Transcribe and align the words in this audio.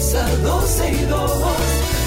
comienza 0.00 0.24
12 0.42 0.92
y 0.92 1.04
2. 1.04 1.30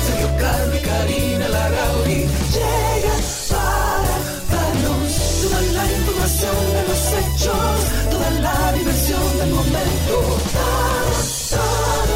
Sergio 0.07 0.29
y 0.73 0.79
Karina 0.81 1.47
Larrauri 1.47 2.25
llegan 2.51 3.21
para 3.49 4.15
darnos 4.49 5.11
toda 5.41 5.61
la 5.61 5.85
información 5.91 6.57
de 6.73 6.81
los 6.89 7.01
hechos, 7.13 7.77
toda 8.09 8.29
la 8.41 8.73
diversión 8.73 9.37
del 9.37 9.51
momento. 9.51 10.15
Todo, 10.53 11.13
todo, 11.53 12.15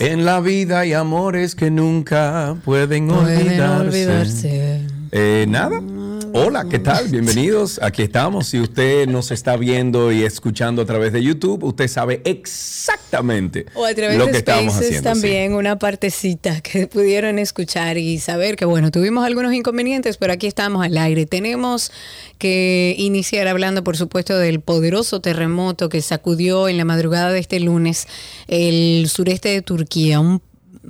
2. 0.00 0.10
En 0.10 0.24
la 0.26 0.40
vida 0.40 0.80
hay 0.80 0.92
amores 0.92 1.54
que 1.54 1.70
nunca 1.70 2.56
pueden, 2.64 3.08
Pueden 3.08 3.60
olvidarse. 3.60 4.69
Eh, 5.12 5.46
nada. 5.48 5.82
Hola, 6.32 6.66
¿qué 6.70 6.78
tal? 6.78 7.08
Bienvenidos. 7.08 7.80
Aquí 7.82 8.02
estamos. 8.02 8.46
Si 8.46 8.60
usted 8.60 9.08
nos 9.08 9.32
está 9.32 9.56
viendo 9.56 10.12
y 10.12 10.22
escuchando 10.22 10.82
a 10.82 10.84
través 10.86 11.12
de 11.12 11.20
YouTube, 11.20 11.64
usted 11.64 11.88
sabe 11.88 12.22
exactamente 12.24 13.66
O 13.74 13.84
a 13.84 13.92
través 13.92 14.16
lo 14.16 14.26
de 14.26 14.32
que 14.32 14.38
estamos 14.38 14.74
sí. 14.74 15.02
también, 15.02 15.54
una 15.54 15.78
partecita 15.80 16.60
que 16.60 16.86
pudieron 16.92 17.40
escuchar 17.40 17.98
y 17.98 18.18
saber 18.20 18.54
que, 18.54 18.64
bueno, 18.64 18.92
tuvimos 18.92 19.24
algunos 19.24 19.52
inconvenientes, 19.52 20.18
pero 20.18 20.32
aquí 20.32 20.46
estamos 20.46 20.84
al 20.84 20.96
aire. 20.96 21.26
Tenemos 21.26 21.90
que 22.38 22.94
iniciar 22.96 23.48
hablando, 23.48 23.82
por 23.82 23.96
supuesto, 23.96 24.38
del 24.38 24.60
poderoso 24.60 25.20
terremoto 25.20 25.88
que 25.88 26.00
sacudió 26.00 26.68
en 26.68 26.76
la 26.76 26.84
madrugada 26.84 27.32
de 27.32 27.40
este 27.40 27.58
lunes 27.58 28.06
el 28.46 29.08
sureste 29.08 29.48
de 29.48 29.62
Turquía, 29.62 30.20
un 30.20 30.40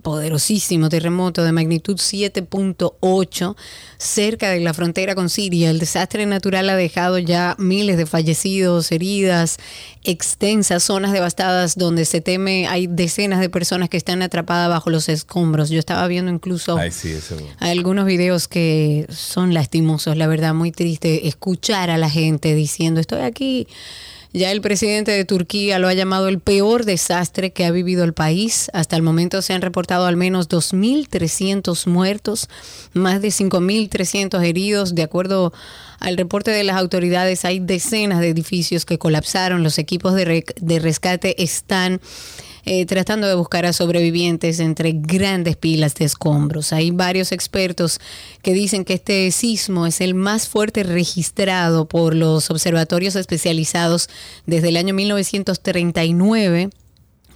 poderosísimo 0.02 0.88
terremoto 0.88 1.42
de 1.42 1.52
magnitud 1.52 1.96
7.8 1.96 3.56
cerca 3.98 4.50
de 4.50 4.60
la 4.60 4.72
frontera 4.72 5.14
con 5.14 5.28
Siria. 5.28 5.70
El 5.70 5.78
desastre 5.78 6.26
natural 6.26 6.70
ha 6.70 6.76
dejado 6.76 7.18
ya 7.18 7.56
miles 7.58 7.96
de 7.96 8.06
fallecidos, 8.06 8.92
heridas, 8.92 9.58
extensas 10.04 10.82
zonas 10.84 11.12
devastadas 11.12 11.76
donde 11.76 12.04
se 12.04 12.20
teme 12.20 12.66
hay 12.68 12.86
decenas 12.86 13.40
de 13.40 13.50
personas 13.50 13.88
que 13.88 13.96
están 13.96 14.22
atrapadas 14.22 14.68
bajo 14.68 14.90
los 14.90 15.08
escombros. 15.08 15.70
Yo 15.70 15.78
estaba 15.78 16.06
viendo 16.06 16.30
incluso 16.30 16.78
Ay, 16.78 16.90
sí, 16.90 17.14
algunos 17.58 18.06
videos 18.06 18.48
que 18.48 19.06
son 19.10 19.54
lastimosos, 19.54 20.16
la 20.16 20.26
verdad, 20.26 20.54
muy 20.54 20.72
triste 20.72 21.28
escuchar 21.28 21.90
a 21.90 21.98
la 21.98 22.10
gente 22.10 22.54
diciendo, 22.54 23.00
estoy 23.00 23.20
aquí. 23.20 23.66
Ya 24.32 24.52
el 24.52 24.60
presidente 24.60 25.10
de 25.10 25.24
Turquía 25.24 25.80
lo 25.80 25.88
ha 25.88 25.94
llamado 25.94 26.28
el 26.28 26.38
peor 26.38 26.84
desastre 26.84 27.50
que 27.50 27.64
ha 27.64 27.72
vivido 27.72 28.04
el 28.04 28.12
país. 28.14 28.70
Hasta 28.72 28.94
el 28.94 29.02
momento 29.02 29.42
se 29.42 29.54
han 29.54 29.60
reportado 29.60 30.06
al 30.06 30.16
menos 30.16 30.48
2.300 30.48 31.86
muertos, 31.88 32.48
más 32.92 33.20
de 33.22 33.28
5.300 33.28 34.40
heridos. 34.44 34.94
De 34.94 35.02
acuerdo 35.02 35.52
al 35.98 36.16
reporte 36.16 36.52
de 36.52 36.62
las 36.62 36.76
autoridades, 36.76 37.44
hay 37.44 37.58
decenas 37.58 38.20
de 38.20 38.28
edificios 38.28 38.84
que 38.84 38.98
colapsaron. 38.98 39.64
Los 39.64 39.78
equipos 39.78 40.14
de, 40.14 40.24
re- 40.24 40.44
de 40.60 40.78
rescate 40.78 41.42
están 41.42 42.00
eh, 42.64 42.86
tratando 42.86 43.26
de 43.26 43.34
buscar 43.34 43.66
a 43.66 43.72
sobrevivientes 43.72 44.60
entre 44.60 44.92
grandes 44.92 45.56
pilas 45.56 45.94
de 45.94 46.04
escombros. 46.04 46.72
Hay 46.72 46.90
varios 46.90 47.32
expertos 47.32 48.00
que 48.42 48.52
dicen 48.52 48.84
que 48.84 48.94
este 48.94 49.30
sismo 49.30 49.86
es 49.86 50.00
el 50.00 50.14
más 50.14 50.48
fuerte 50.48 50.82
registrado 50.82 51.86
por 51.86 52.14
los 52.14 52.50
observatorios 52.50 53.16
especializados 53.16 54.08
desde 54.46 54.68
el 54.68 54.76
año 54.76 54.94
1939 54.94 56.70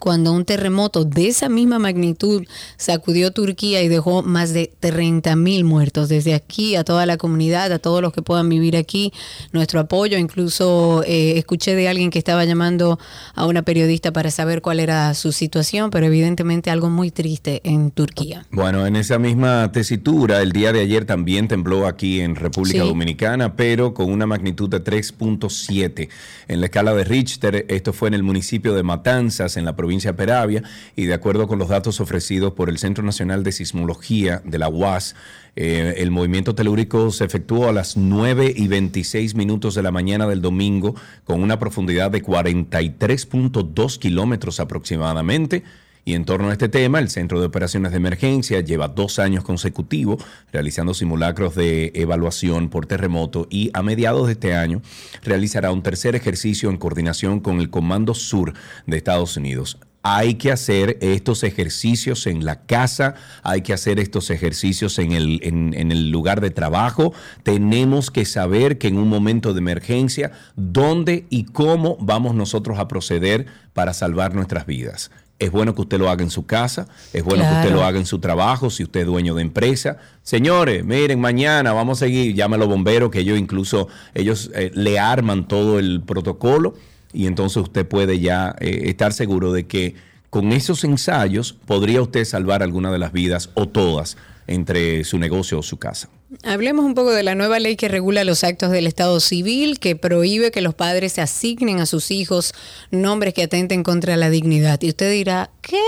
cuando 0.04 0.34
un 0.34 0.44
terremoto 0.44 1.06
de 1.06 1.28
esa 1.28 1.48
misma 1.48 1.78
magnitud 1.78 2.44
sacudió 2.76 3.31
Turquía 3.31 3.81
y 3.82 3.88
dejó 3.88 4.22
más 4.22 4.53
de 4.53 4.70
30 4.81 5.34
mil 5.34 5.65
muertos. 5.65 6.10
Desde 6.10 6.34
aquí 6.34 6.76
a 6.76 6.84
toda 6.84 7.06
la 7.06 7.16
comunidad, 7.16 7.72
a 7.72 7.78
todos 7.78 8.03
los 8.03 8.12
que 8.12 8.20
puedan 8.20 8.50
vivir 8.50 8.76
aquí, 8.76 9.14
nuestro 9.53 9.81
apoyo. 9.81 10.19
Incluso 10.19 11.03
eh, 11.06 11.38
escuché 11.38 11.75
de 11.75 11.88
alguien 11.88 12.10
que 12.10 12.19
estaba 12.19 12.44
llamando 12.44 12.98
a 13.34 13.47
una 13.47 13.62
periodista 13.62 14.12
para 14.12 14.31
saber 14.31 14.60
cuál 14.60 14.78
era 14.78 15.14
su 15.14 15.32
situación, 15.32 15.88
pero 15.88 16.04
evidentemente 16.04 16.70
algo 16.70 16.91
muy 16.91 17.10
triste 17.10 17.62
en 17.64 17.91
Turquía. 17.91 18.44
Bueno, 18.50 18.87
en 18.87 18.97
esa 18.97 19.19
misma 19.19 19.72
tesitura, 19.72 20.43
el 20.43 20.53
día 20.53 20.75
de 20.75 20.81
ayer 20.81 21.06
también 21.06 21.48
tembló 21.48 21.87
aquí 21.87 22.20
en 22.20 22.37
República 22.37 22.82
Sí. 22.82 22.88
Dominicana, 22.88 23.56
pero 23.56 23.94
con 23.94 24.12
una 24.12 24.26
magnitud 24.26 24.69
de 24.69 24.84
3.7 24.84 26.10
en 26.48 26.60
la 26.60 26.66
escala 26.66 26.93
de 26.93 27.04
Richter. 27.04 27.64
Esto 27.70 27.94
fue 27.94 28.09
en 28.09 28.14
el 28.14 28.22
municipio 28.22 28.75
de 28.75 28.82
Matanzas, 28.82 29.56
en 29.56 29.64
la 29.64 29.75
provincia 29.75 29.94
de 30.03 30.15
Peravia, 30.15 30.62
y 30.97 31.05
de 31.05 31.15
acuerdo 31.15 31.47
con 31.47 31.59
los 31.59 31.69
datos 31.69 32.00
ofrecidos 32.00 32.53
por 32.53 32.69
el 32.69 32.78
Centro 32.78 33.05
Nacional 33.05 33.44
de 33.44 33.53
Sismología 33.53 34.43
de 34.44 34.59
la 34.59 34.69
UAS, 34.69 35.15
eh, 35.56 35.94
el 35.99 36.10
movimiento 36.10 36.55
telúrico 36.55 37.10
se 37.12 37.25
efectuó 37.25 37.69
a 37.69 37.72
las 37.72 37.97
9 37.97 38.53
y 38.56 38.66
26 38.66 39.34
minutos 39.37 39.75
de 39.75 39.82
la 39.82 39.93
mañana 39.93 40.27
del 40.27 40.43
domingo 40.43 40.97
con 41.25 41.43
una 41.43 41.59
profundidad 41.59 42.10
de 42.10 42.22
43.2 42.22 43.99
kilómetros 43.99 44.59
aproximadamente. 44.59 45.62
Y 46.04 46.15
en 46.15 46.25
torno 46.26 46.50
a 46.50 46.53
este 46.53 46.69
tema, 46.69 46.98
el 46.98 47.09
Centro 47.09 47.41
de 47.41 47.47
Operaciones 47.47 47.92
de 47.92 47.97
Emergencia 47.97 48.60
lleva 48.60 48.88
dos 48.88 49.19
años 49.19 49.42
consecutivos 49.42 50.22
realizando 50.53 50.92
simulacros 50.92 51.54
de 51.54 51.92
evaluación 51.94 52.69
por 52.69 52.87
terremoto 52.87 53.47
y 53.50 53.70
a 53.72 53.82
mediados 53.82 54.26
de 54.26 54.32
este 54.32 54.54
año 54.54 54.82
realizará 55.22 55.72
un 55.72 55.82
tercer 55.82 56.14
ejercicio 56.14 56.69
en 56.69 56.76
coordinación 56.76 57.41
con 57.41 57.59
el 57.59 57.70
Comando 57.70 58.12
Sur 58.12 58.53
de 58.87 58.98
Estados 58.98 59.37
Unidos. 59.38 59.78
Hay 60.06 60.34
que 60.34 60.53
hacer 60.53 60.98
estos 61.00 61.43
ejercicios 61.44 62.26
en 62.26 62.44
la 62.44 62.66
casa, 62.66 63.14
hay 63.43 63.62
que 63.62 63.72
hacer 63.72 63.98
estos 63.98 64.28
ejercicios 64.28 64.98
en 64.98 65.12
el, 65.12 66.10
lugar 66.10 66.43
de 66.43 66.50
trabajo. 66.50 67.14
Tenemos 67.43 68.10
que 68.10 68.26
saber 68.26 68.76
que 68.76 68.88
en 68.88 68.98
un 68.98 69.09
momento 69.09 69.54
de 69.54 69.60
emergencia, 69.60 70.32
dónde 70.56 71.25
y 71.31 71.44
cómo 71.44 71.97
vamos 71.98 72.34
nosotros 72.34 72.78
a 72.78 72.87
proceder 72.87 73.47
para 73.72 73.94
salvar 73.94 74.34
nuestras 74.34 74.66
vidas. 74.66 75.10
Es 75.38 75.50
bueno 75.50 75.74
que 75.74 75.80
usted 75.82 75.98
lo 75.98 76.08
haga 76.08 76.22
en 76.22 76.30
su 76.30 76.46
casa, 76.46 76.86
es 77.12 77.24
bueno 77.24 77.44
que 77.44 77.54
usted 77.56 77.72
lo 77.72 77.84
haga 77.84 77.98
en 77.98 78.06
su 78.06 78.20
trabajo, 78.20 78.70
si 78.70 78.84
usted 78.84 79.00
es 79.00 79.06
dueño 79.06 79.34
de 79.34 79.42
empresa. 79.42 79.96
Señores, 80.22 80.84
miren, 80.84 81.20
mañana 81.20 81.72
vamos 81.72 81.98
a 81.98 82.06
seguir, 82.06 82.34
llame 82.34 82.54
a 82.54 82.58
los 82.58 82.68
bomberos, 82.68 83.10
que 83.10 83.20
ellos 83.20 83.38
incluso, 83.38 83.88
ellos 84.14 84.50
eh, 84.54 84.70
le 84.74 84.98
arman 84.98 85.48
todo 85.48 85.78
el 85.78 86.02
protocolo 86.02 86.74
y 87.12 87.26
entonces 87.26 87.62
usted 87.62 87.86
puede 87.86 88.20
ya 88.20 88.54
eh, 88.60 88.82
estar 88.86 89.12
seguro 89.12 89.52
de 89.52 89.66
que 89.66 89.96
con 90.30 90.52
esos 90.52 90.84
ensayos 90.84 91.52
podría 91.52 92.00
usted 92.02 92.24
salvar 92.24 92.62
alguna 92.62 92.90
de 92.92 92.98
las 92.98 93.12
vidas 93.12 93.50
o 93.54 93.68
todas 93.68 94.16
entre 94.47 95.05
su 95.05 95.19
negocio 95.19 95.59
o 95.59 95.62
su 95.62 95.78
casa. 95.78 96.09
Hablemos 96.43 96.84
un 96.84 96.94
poco 96.94 97.12
de 97.12 97.22
la 97.22 97.34
nueva 97.34 97.60
ley 97.60 97.77
que 97.77 97.88
regula 97.88 98.25
los 98.25 98.43
actos 98.44 98.71
del 98.71 98.87
Estado 98.87 99.21
civil, 99.21 99.78
que 99.78 99.94
prohíbe 99.94 100.50
que 100.50 100.60
los 100.60 100.75
padres 100.75 101.19
asignen 101.19 101.81
a 101.81 101.87
sus 101.87 102.10
hijos 102.10 102.55
nombres 102.91 103.34
que 103.34 103.44
atenten 103.44 103.82
contra 103.82 104.16
la 104.16 104.31
dignidad. 104.31 104.81
Y 104.82 104.88
usted 104.88 105.12
dirá, 105.12 105.50
¿qué? 105.60 105.81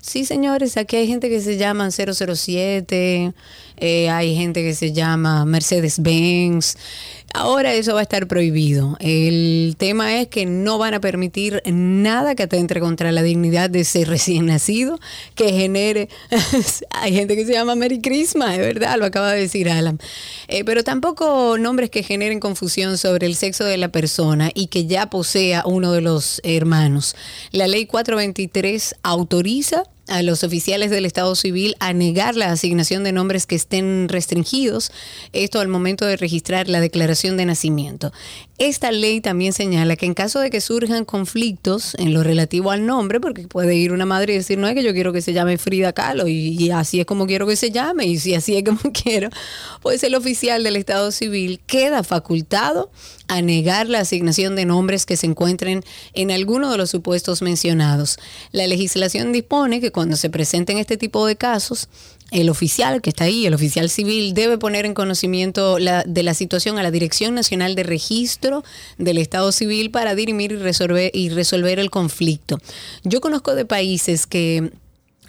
Sí, 0.00 0.24
señores, 0.24 0.76
aquí 0.76 0.96
hay 0.96 1.06
gente 1.06 1.28
que 1.28 1.40
se 1.40 1.56
llama 1.56 1.90
007, 1.90 3.34
eh, 3.76 4.10
hay 4.10 4.36
gente 4.36 4.62
que 4.62 4.74
se 4.74 4.92
llama 4.92 5.44
Mercedes-Benz. 5.44 6.76
Ahora 7.34 7.74
eso 7.74 7.94
va 7.94 8.00
a 8.00 8.02
estar 8.02 8.26
prohibido. 8.26 8.96
El 9.00 9.76
tema 9.78 10.18
es 10.20 10.28
que 10.28 10.46
no 10.46 10.78
van 10.78 10.94
a 10.94 11.00
permitir 11.00 11.62
nada 11.66 12.34
que 12.34 12.44
atente 12.44 12.80
contra 12.80 13.12
la 13.12 13.22
dignidad 13.22 13.70
de 13.70 13.80
ese 13.80 14.04
recién 14.04 14.46
nacido, 14.46 14.98
que 15.34 15.52
genere... 15.52 16.08
hay 16.90 17.12
gente 17.12 17.36
que 17.36 17.44
se 17.44 17.52
llama 17.52 17.74
Merry 17.74 18.00
Christmas, 18.00 18.52
es 18.52 18.58
verdad, 18.58 18.98
lo 18.98 19.04
acaba 19.04 19.32
de 19.32 19.40
decir 19.40 19.68
Alan. 19.68 19.98
Eh, 20.48 20.64
pero 20.64 20.84
tampoco 20.84 21.58
nombres 21.58 21.90
que 21.90 22.02
generen 22.02 22.40
confusión 22.40 22.96
sobre 22.96 23.26
el 23.26 23.36
sexo 23.36 23.64
de 23.64 23.76
la 23.76 23.88
persona 23.88 24.50
y 24.54 24.68
que 24.68 24.86
ya 24.86 25.10
posea 25.10 25.64
uno 25.66 25.92
de 25.92 26.00
los 26.00 26.40
hermanos. 26.44 27.14
La 27.52 27.68
ley 27.68 27.86
423 27.86 28.96
autoriza 29.02 29.84
a 30.08 30.22
los 30.22 30.44
oficiales 30.44 30.90
del 30.90 31.06
Estado 31.06 31.34
civil 31.34 31.76
a 31.80 31.92
negar 31.92 32.36
la 32.36 32.50
asignación 32.50 33.04
de 33.04 33.12
nombres 33.12 33.46
que 33.46 33.54
estén 33.54 34.08
restringidos, 34.08 34.90
esto 35.32 35.60
al 35.60 35.68
momento 35.68 36.06
de 36.06 36.16
registrar 36.16 36.68
la 36.68 36.80
declaración 36.80 37.36
de 37.36 37.46
nacimiento. 37.46 38.12
Esta 38.58 38.90
ley 38.90 39.20
también 39.20 39.52
señala 39.52 39.94
que 39.96 40.06
en 40.06 40.14
caso 40.14 40.40
de 40.40 40.50
que 40.50 40.60
surjan 40.60 41.04
conflictos 41.04 41.94
en 41.98 42.12
lo 42.12 42.24
relativo 42.24 42.70
al 42.70 42.86
nombre, 42.86 43.20
porque 43.20 43.46
puede 43.46 43.76
ir 43.76 43.92
una 43.92 44.06
madre 44.06 44.34
y 44.34 44.38
decir, 44.38 44.58
no 44.58 44.66
es 44.66 44.74
que 44.74 44.82
yo 44.82 44.92
quiero 44.92 45.12
que 45.12 45.22
se 45.22 45.32
llame 45.32 45.58
Frida 45.58 45.92
Kahlo 45.92 46.26
y, 46.26 46.70
así 46.70 47.00
es 47.00 47.06
como 47.06 47.26
quiero 47.26 47.46
que 47.46 47.56
se 47.56 47.70
llame 47.70 48.06
y 48.06 48.18
si 48.18 48.34
así 48.34 48.56
es 48.56 48.64
como 48.64 48.80
quiero, 48.92 49.30
pues 49.80 50.02
el 50.02 50.14
oficial 50.14 50.64
del 50.64 50.76
Estado 50.76 51.12
civil 51.12 51.60
queda 51.66 52.02
facultado 52.02 52.90
a 53.28 53.42
negar 53.42 53.88
la 53.88 54.00
asignación 54.00 54.56
de 54.56 54.64
nombres 54.64 55.06
que 55.06 55.16
se 55.16 55.26
encuentren 55.26 55.84
en 56.14 56.30
alguno 56.30 56.70
de 56.70 56.78
los 56.78 56.90
supuestos 56.90 57.42
mencionados. 57.42 58.18
La 58.52 58.66
legislación 58.66 59.32
dispone 59.32 59.80
que 59.80 59.92
cuando 59.92 60.16
se 60.16 60.30
presenten 60.30 60.78
este 60.78 60.96
tipo 60.96 61.26
de 61.26 61.36
casos, 61.36 61.88
el 62.30 62.50
oficial 62.50 63.00
que 63.00 63.10
está 63.10 63.24
ahí, 63.24 63.46
el 63.46 63.54
oficial 63.54 63.88
civil, 63.88 64.34
debe 64.34 64.58
poner 64.58 64.84
en 64.84 64.94
conocimiento 64.94 65.76
de 65.76 66.22
la 66.22 66.34
situación 66.34 66.78
a 66.78 66.82
la 66.82 66.90
Dirección 66.90 67.34
Nacional 67.34 67.74
de 67.74 67.84
Registro 67.84 68.64
del 68.98 69.18
Estado 69.18 69.52
Civil 69.52 69.90
para 69.90 70.14
dirimir 70.14 70.52
y 70.52 70.56
resolver, 70.56 71.10
y 71.14 71.30
resolver 71.30 71.78
el 71.78 71.90
conflicto. 71.90 72.58
Yo 73.04 73.20
conozco 73.20 73.54
de 73.54 73.64
países 73.64 74.26
que 74.26 74.72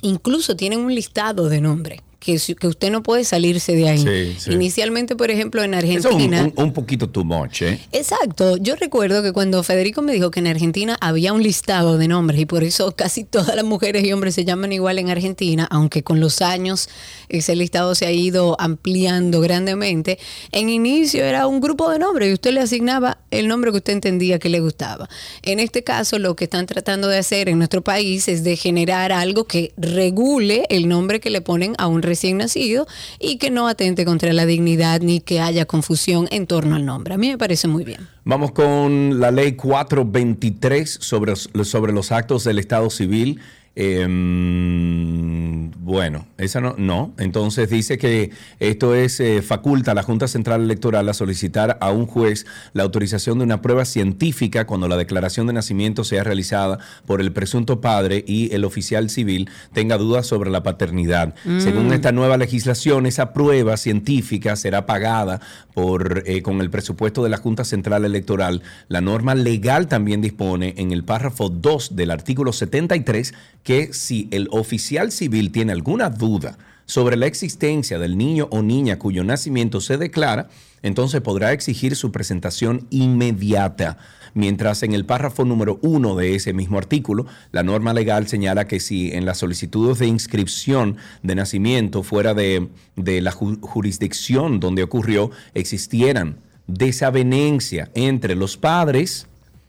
incluso 0.01 0.55
tienen 0.55 0.79
un 0.79 0.93
listado 0.93 1.49
de 1.49 1.61
nombres 1.61 2.01
que, 2.19 2.37
que 2.59 2.67
usted 2.67 2.91
no 2.91 3.01
puede 3.01 3.23
salirse 3.23 3.75
de 3.75 3.89
ahí. 3.89 4.37
Inicialmente, 4.49 5.15
por 5.15 5.31
ejemplo, 5.31 5.63
en 5.63 5.73
Argentina. 5.73 6.45
Es 6.47 6.53
un, 6.63 6.73
poquito 6.73 7.09
too 7.09 7.23
much, 7.23 7.61
¿eh? 7.61 7.79
Exacto. 7.91 8.57
Yo 8.57 8.75
recuerdo 8.75 9.23
que 9.23 9.31
cuando 9.31 9.63
Federico 9.63 10.01
me 10.01 10.13
dijo 10.13 10.29
que 10.29 10.41
en 10.41 10.47
Argentina 10.47 10.97
había 10.99 11.33
un 11.33 11.41
listado 11.41 11.97
de 11.97 12.07
nombres 12.07 12.39
y 12.41 12.45
por 12.45 12.63
eso 12.63 12.93
casi 12.95 13.23
todas 13.23 13.55
las 13.55 13.65
mujeres 13.65 14.03
y 14.03 14.11
hombres 14.11 14.35
se 14.35 14.45
llaman 14.45 14.73
igual 14.73 14.99
en 14.99 15.09
Argentina, 15.09 15.67
aunque 15.71 16.03
con 16.03 16.19
los 16.19 16.41
años 16.41 16.89
ese 17.29 17.55
listado 17.55 17.95
se 17.95 18.05
ha 18.05 18.11
ido 18.11 18.55
ampliando 18.59 19.39
grandemente. 19.41 20.19
En 20.51 20.69
inicio 20.69 21.23
era 21.23 21.47
un 21.47 21.61
grupo 21.61 21.89
de 21.89 21.99
nombres 21.99 22.29
y 22.29 22.33
usted 22.33 22.51
le 22.51 22.61
asignaba 22.61 23.19
el 23.31 23.47
nombre 23.47 23.71
que 23.71 23.77
usted 23.77 23.93
entendía 23.93 24.39
que 24.39 24.49
le 24.49 24.59
gustaba. 24.59 25.07
En 25.43 25.59
este 25.59 25.83
caso, 25.83 26.19
lo 26.19 26.35
que 26.35 26.45
están 26.45 26.65
tratando 26.65 27.07
de 27.07 27.17
hacer 27.17 27.47
en 27.47 27.57
nuestro 27.57 27.83
país 27.83 28.27
es 28.27 28.43
de 28.43 28.57
generar 28.57 29.11
algo 29.11 29.45
que 29.45 29.71
regule 29.77 30.65
el 30.69 30.87
nombre 30.89 31.19
que 31.19 31.29
le 31.29 31.41
ponen 31.41 31.75
a 31.77 31.87
un 31.87 32.01
recién 32.09 32.37
nacido 32.37 32.85
y 33.19 33.37
que 33.37 33.49
no 33.51 33.67
atente 33.67 34.03
contra 34.03 34.33
la 34.33 34.45
dignidad 34.45 34.99
ni 35.01 35.21
que 35.21 35.39
haya 35.39 35.65
confusión 35.65 36.27
en 36.31 36.45
torno 36.45 36.75
al 36.75 36.85
nombre. 36.85 37.13
A 37.13 37.17
mí 37.17 37.29
me 37.29 37.37
parece 37.37 37.69
muy 37.69 37.85
bien. 37.85 38.07
Vamos 38.25 38.51
con 38.51 39.21
la 39.21 39.31
ley 39.31 39.53
423 39.53 40.97
sobre, 40.99 41.35
sobre 41.35 41.93
los 41.93 42.11
actos 42.11 42.43
del 42.43 42.59
Estado 42.59 42.89
civil. 42.89 43.39
Em, 43.75 45.48
bueno, 45.79 46.27
esa 46.37 46.61
no, 46.61 46.75
no. 46.77 47.13
Entonces 47.17 47.69
dice 47.69 47.97
que 47.97 48.31
esto 48.59 48.95
es 48.95 49.19
eh, 49.19 49.41
faculta 49.41 49.91
a 49.91 49.93
la 49.93 50.03
Junta 50.03 50.27
Central 50.27 50.61
Electoral 50.61 51.07
a 51.09 51.13
solicitar 51.13 51.77
a 51.81 51.91
un 51.91 52.05
juez 52.05 52.45
la 52.73 52.83
autorización 52.83 53.37
de 53.37 53.43
una 53.43 53.61
prueba 53.61 53.85
científica 53.85 54.65
cuando 54.65 54.87
la 54.87 54.97
declaración 54.97 55.47
de 55.47 55.53
nacimiento 55.53 56.03
sea 56.03 56.23
realizada 56.23 56.79
por 57.05 57.21
el 57.21 57.31
presunto 57.31 57.81
padre 57.81 58.23
y 58.27 58.53
el 58.53 58.65
oficial 58.65 59.09
civil 59.09 59.49
tenga 59.73 59.97
dudas 59.97 60.27
sobre 60.27 60.49
la 60.49 60.63
paternidad. 60.63 61.35
Mm. 61.45 61.59
Según 61.59 61.93
esta 61.93 62.11
nueva 62.11 62.37
legislación, 62.37 63.05
esa 63.05 63.33
prueba 63.33 63.77
científica 63.77 64.55
será 64.55 64.85
pagada 64.85 65.41
por 65.73 66.23
eh, 66.25 66.41
con 66.41 66.61
el 66.61 66.69
presupuesto 66.69 67.23
de 67.23 67.29
la 67.29 67.37
Junta 67.37 67.63
Central 67.63 68.05
Electoral. 68.05 68.61
La 68.87 69.01
norma 69.01 69.35
legal 69.35 69.87
también 69.87 70.21
dispone 70.21 70.73
en 70.77 70.91
el 70.91 71.03
párrafo 71.03 71.49
2 71.49 71.95
del 71.95 72.11
artículo 72.11 72.53
73 72.53 73.33
que 73.63 73.93
si 73.93 74.27
el 74.31 74.47
oficial 74.51 75.11
civil 75.11 75.51
tiene 75.51 75.58
alguna 75.67 76.09
duda 76.09 76.57
sobre 76.85 77.17
la 77.17 77.27
existencia 77.27 77.99
del 77.99 78.17
niño 78.17 78.47
o 78.51 78.63
niña 78.63 78.97
cuyo 78.97 79.23
nacimiento 79.23 79.79
se 79.79 79.97
declara, 79.97 80.49
entonces 80.81 81.21
podrá 81.21 81.53
exigir 81.53 81.95
su 81.95 82.11
presentación 82.11 82.87
inmediata. 82.89 83.97
Mientras 84.33 84.83
en 84.83 84.93
el 84.93 85.05
párrafo 85.05 85.45
número 85.45 85.79
uno 85.81 86.15
de 86.15 86.35
ese 86.35 86.53
mismo 86.53 86.77
artículo, 86.77 87.25
la 87.51 87.63
norma 87.63 87.93
legal 87.93 88.27
señala 88.27 88.65
que 88.65 88.79
si 88.79 89.11
en 89.11 89.25
las 89.25 89.37
solicitudes 89.37 89.99
de 89.99 90.07
inscripción 90.07 90.97
de 91.21 91.35
nacimiento 91.35 92.01
fuera 92.01 92.33
de, 92.33 92.69
de 92.95 93.21
la 93.21 93.31
jurisdicción 93.31 94.59
donde 94.59 94.83
ocurrió 94.83 95.31
existieran 95.53 96.37
desavenencia 96.67 97.89
entre 97.93 98.35
los 98.35 98.57
padres, 98.57 99.27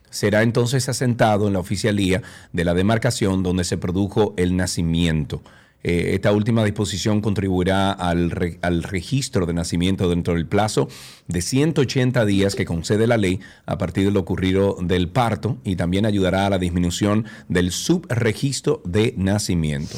será 0.09 0.43
entonces 0.43 0.89
asentado 0.89 1.47
en 1.47 1.53
la 1.53 1.59
oficialía 1.59 2.21
de 2.51 2.65
la 2.65 2.73
demarcación 2.73 3.43
donde 3.43 3.63
se 3.63 3.77
produjo 3.77 4.33
el 4.37 4.55
nacimiento. 4.55 5.41
Eh, 5.83 6.11
esta 6.13 6.31
última 6.31 6.63
disposición 6.63 7.21
contribuirá 7.21 7.91
al, 7.91 8.57
al, 8.61 8.83
registro 8.83 9.45
de 9.45 9.53
nacimiento 9.53 10.09
dentro 10.09 10.35
del 10.35 10.45
plazo 10.45 10.87
de 11.27 11.41
180 11.41 12.25
días 12.25 12.55
que 12.55 12.65
concede 12.65 13.07
la 13.07 13.17
ley 13.17 13.39
a 13.65 13.77
partir 13.77 14.05
de 14.05 14.11
lo 14.11 14.19
ocurrido 14.19 14.77
del 14.81 15.09
parto 15.09 15.57
y 15.63 15.75
también 15.75 16.05
ayudará 16.05 16.45
a 16.45 16.49
la 16.49 16.59
disminución 16.59 17.25
del 17.47 17.71
subregistro 17.71 18.81
de 18.85 19.13
nacimiento. 19.17 19.97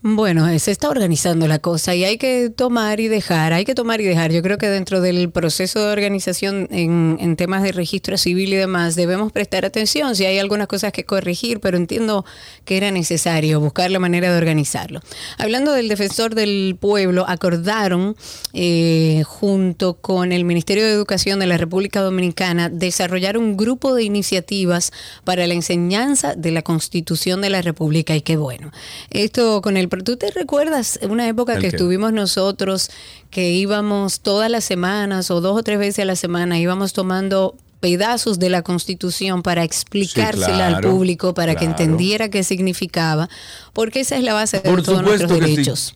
Bueno, 0.00 0.46
se 0.60 0.70
está 0.70 0.90
organizando 0.90 1.48
la 1.48 1.58
cosa 1.58 1.92
y 1.92 2.04
hay 2.04 2.18
que 2.18 2.50
tomar 2.50 3.00
y 3.00 3.08
dejar, 3.08 3.52
hay 3.52 3.64
que 3.64 3.74
tomar 3.74 4.00
y 4.00 4.04
dejar. 4.04 4.30
Yo 4.30 4.42
creo 4.42 4.56
que 4.56 4.68
dentro 4.68 5.00
del 5.00 5.32
proceso 5.32 5.84
de 5.84 5.92
organización 5.92 6.68
en, 6.70 7.34
temas 7.34 7.64
de 7.64 7.72
registro 7.72 8.16
civil 8.16 8.52
y 8.52 8.56
demás 8.56 8.94
debemos 8.94 9.32
prestar 9.32 9.64
atención 9.64 10.14
si 10.14 10.24
hay 10.24 10.38
algunas 10.38 10.68
cosas 10.68 10.92
que 10.92 11.02
corregir, 11.02 11.58
pero 11.58 11.76
entiendo 11.76 12.24
que 12.64 12.76
era 12.76 12.92
necesario 12.92 13.58
buscar 13.58 13.90
la 13.90 13.98
manera 13.98 14.30
de 14.30 14.38
organizarlo. 14.38 15.00
Hablando 15.36 15.72
del 15.72 15.88
defensor 15.88 16.36
del 16.36 16.76
pueblo, 16.78 17.24
acordaron 17.28 18.14
eh, 18.52 19.24
junto 19.26 19.94
con 19.94 20.30
el 20.30 20.44
Ministerio 20.44 20.84
de 20.84 20.92
Educación 20.92 21.40
de 21.40 21.46
la 21.46 21.56
República 21.56 22.02
Dominicana 22.02 22.68
desarrollar 22.68 23.36
un 23.36 23.56
grupo 23.56 23.96
de 23.96 24.04
iniciativas 24.04 24.92
para 25.24 25.44
la 25.48 25.54
enseñanza 25.54 26.36
de 26.36 26.52
la 26.52 26.62
Constitución 26.62 27.40
de 27.40 27.50
la 27.50 27.62
República 27.62 28.14
y 28.14 28.20
qué 28.20 28.36
bueno. 28.36 28.70
Esto 29.10 29.60
con 29.60 29.76
el 29.76 29.87
¿Tú 29.88 30.16
te 30.16 30.30
recuerdas 30.30 30.98
una 31.08 31.26
época 31.28 31.58
que 31.58 31.68
estuvimos 31.68 32.12
nosotros 32.12 32.90
que 33.30 33.50
íbamos 33.50 34.20
todas 34.20 34.50
las 34.50 34.64
semanas 34.64 35.30
o 35.30 35.40
dos 35.40 35.58
o 35.58 35.62
tres 35.62 35.78
veces 35.78 36.00
a 36.00 36.04
la 36.04 36.16
semana, 36.16 36.58
íbamos 36.58 36.92
tomando 36.92 37.54
pedazos 37.80 38.38
de 38.38 38.50
la 38.50 38.62
Constitución 38.62 39.42
para 39.42 39.64
explicársela 39.64 40.66
al 40.66 40.80
público, 40.80 41.34
para 41.34 41.54
que 41.54 41.64
entendiera 41.64 42.28
qué 42.28 42.42
significaba, 42.42 43.28
porque 43.72 44.00
esa 44.00 44.16
es 44.16 44.24
la 44.24 44.34
base 44.34 44.60
de 44.60 44.82
todos 44.82 45.02
nuestros 45.02 45.30
derechos. 45.30 45.94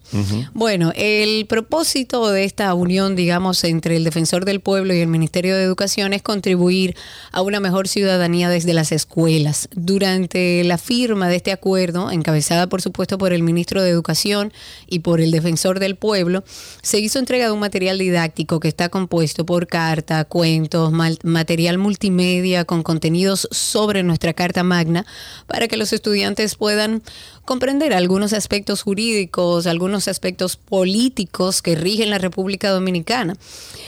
Bueno, 0.55 0.93
el 0.95 1.47
propósito 1.47 2.29
de 2.31 2.45
esta 2.45 2.73
unión, 2.75 3.17
digamos, 3.17 3.65
entre 3.65 3.97
el 3.97 4.05
Defensor 4.05 4.45
del 4.45 4.61
Pueblo 4.61 4.95
y 4.95 5.01
el 5.01 5.09
Ministerio 5.09 5.57
de 5.57 5.65
Educación 5.65 6.13
es 6.13 6.23
contribuir 6.23 6.95
a 7.33 7.43
una 7.43 7.61
mejor 7.61 7.89
ciudadanía 7.89 8.49
desde 8.49 8.75
las 8.75 8.93
escuelas. 8.93 9.69
Durante 9.75 10.63
la 10.65 10.79
firma 10.79 11.29
de 11.29 11.37
este 11.37 11.53
acuerdo, 11.53 12.11
encabezada 12.11 12.69
por 12.69 12.83
supuesto 12.83 13.19
por 13.19 13.33
el 13.33 13.43
Ministro 13.43 13.83
de 13.83 13.91
Educación 13.91 14.53
y 14.87 15.01
por 15.01 15.21
el 15.21 15.31
Defensor 15.31 15.81
del 15.81 15.97
Pueblo, 15.97 16.45
se 16.83 16.99
hizo 17.01 17.19
entrega 17.19 17.47
de 17.47 17.53
un 17.53 17.61
material 17.61 17.99
didáctico 17.99 18.61
que 18.61 18.69
está 18.69 18.89
compuesto 18.89 19.45
por 19.45 19.67
carta, 19.67 20.25
cuentos, 20.25 20.93
material 20.93 21.72
multimedia 21.79 22.65
con 22.65 22.83
contenidos 22.83 23.49
sobre 23.51 24.03
nuestra 24.03 24.33
Carta 24.33 24.63
Magna 24.63 25.07
para 25.47 25.69
que 25.69 25.77
los 25.77 25.93
estudiantes 25.93 26.55
puedan 26.55 27.03
comprender 27.45 27.93
algunos 27.93 28.33
aspectos 28.33 28.83
jurídicos, 28.83 29.67
algunos 29.67 30.09
aspectos 30.09 30.57
políticos 30.57 31.63
que 31.63 31.75
rigen 31.75 32.11
la 32.11 32.19
República 32.19 32.71
Dominicana. 32.71 33.37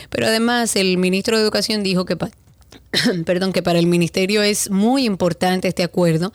Pero 0.09 0.27
además 0.27 0.75
el 0.75 0.97
ministro 0.97 1.37
de 1.37 1.43
Educación 1.43 1.83
dijo 1.83 2.05
que 2.05 2.17
perdón, 3.25 3.53
que 3.53 3.61
para 3.61 3.79
el 3.79 3.87
ministerio 3.87 4.43
es 4.43 4.69
muy 4.69 5.05
importante 5.05 5.67
este 5.67 5.83
acuerdo 5.83 6.33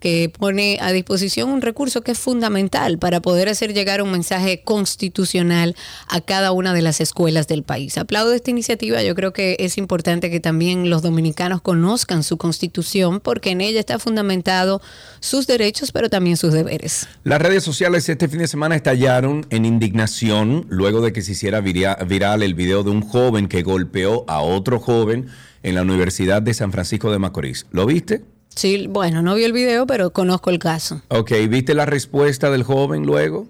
que 0.00 0.32
pone 0.36 0.78
a 0.80 0.90
disposición 0.90 1.50
un 1.50 1.62
recurso 1.62 2.02
que 2.02 2.12
es 2.12 2.18
fundamental 2.18 2.98
para 2.98 3.20
poder 3.20 3.48
hacer 3.48 3.72
llegar 3.72 4.02
un 4.02 4.10
mensaje 4.10 4.62
constitucional 4.62 5.76
a 6.08 6.20
cada 6.20 6.52
una 6.52 6.74
de 6.74 6.82
las 6.82 7.00
escuelas 7.00 7.46
del 7.46 7.62
país. 7.62 7.98
Aplaudo 7.98 8.32
esta 8.32 8.50
iniciativa, 8.50 9.02
yo 9.02 9.14
creo 9.14 9.32
que 9.32 9.56
es 9.60 9.78
importante 9.78 10.30
que 10.30 10.40
también 10.40 10.90
los 10.90 11.02
dominicanos 11.02 11.62
conozcan 11.62 12.24
su 12.24 12.36
constitución 12.36 13.20
porque 13.20 13.50
en 13.50 13.60
ella 13.60 13.78
está 13.78 13.98
fundamentado 13.98 14.82
sus 15.20 15.46
derechos 15.46 15.92
pero 15.92 16.10
también 16.10 16.36
sus 16.36 16.52
deberes. 16.52 17.06
Las 17.22 17.40
redes 17.40 17.62
sociales 17.62 18.08
este 18.08 18.28
fin 18.28 18.40
de 18.40 18.48
semana 18.48 18.74
estallaron 18.74 19.46
en 19.50 19.64
indignación 19.64 20.66
luego 20.68 21.00
de 21.00 21.12
que 21.12 21.22
se 21.22 21.32
hiciera 21.32 21.60
viral 21.60 22.42
el 22.42 22.54
video 22.54 22.82
de 22.82 22.90
un 22.90 23.02
joven 23.02 23.48
que 23.48 23.62
golpeó 23.62 24.24
a 24.26 24.40
otro 24.40 24.80
joven 24.80 25.28
en 25.62 25.74
la 25.76 25.82
Universidad 25.82 26.01
de 26.04 26.54
San 26.54 26.72
Francisco 26.72 27.12
de 27.12 27.18
Macorís. 27.18 27.66
¿Lo 27.70 27.86
viste? 27.86 28.24
Sí, 28.54 28.86
bueno, 28.88 29.22
no 29.22 29.34
vi 29.34 29.44
el 29.44 29.52
video, 29.52 29.86
pero 29.86 30.12
conozco 30.12 30.50
el 30.50 30.58
caso. 30.58 31.00
Ok, 31.08 31.32
¿viste 31.48 31.74
la 31.74 31.86
respuesta 31.86 32.50
del 32.50 32.64
joven 32.64 33.06
luego? 33.06 33.46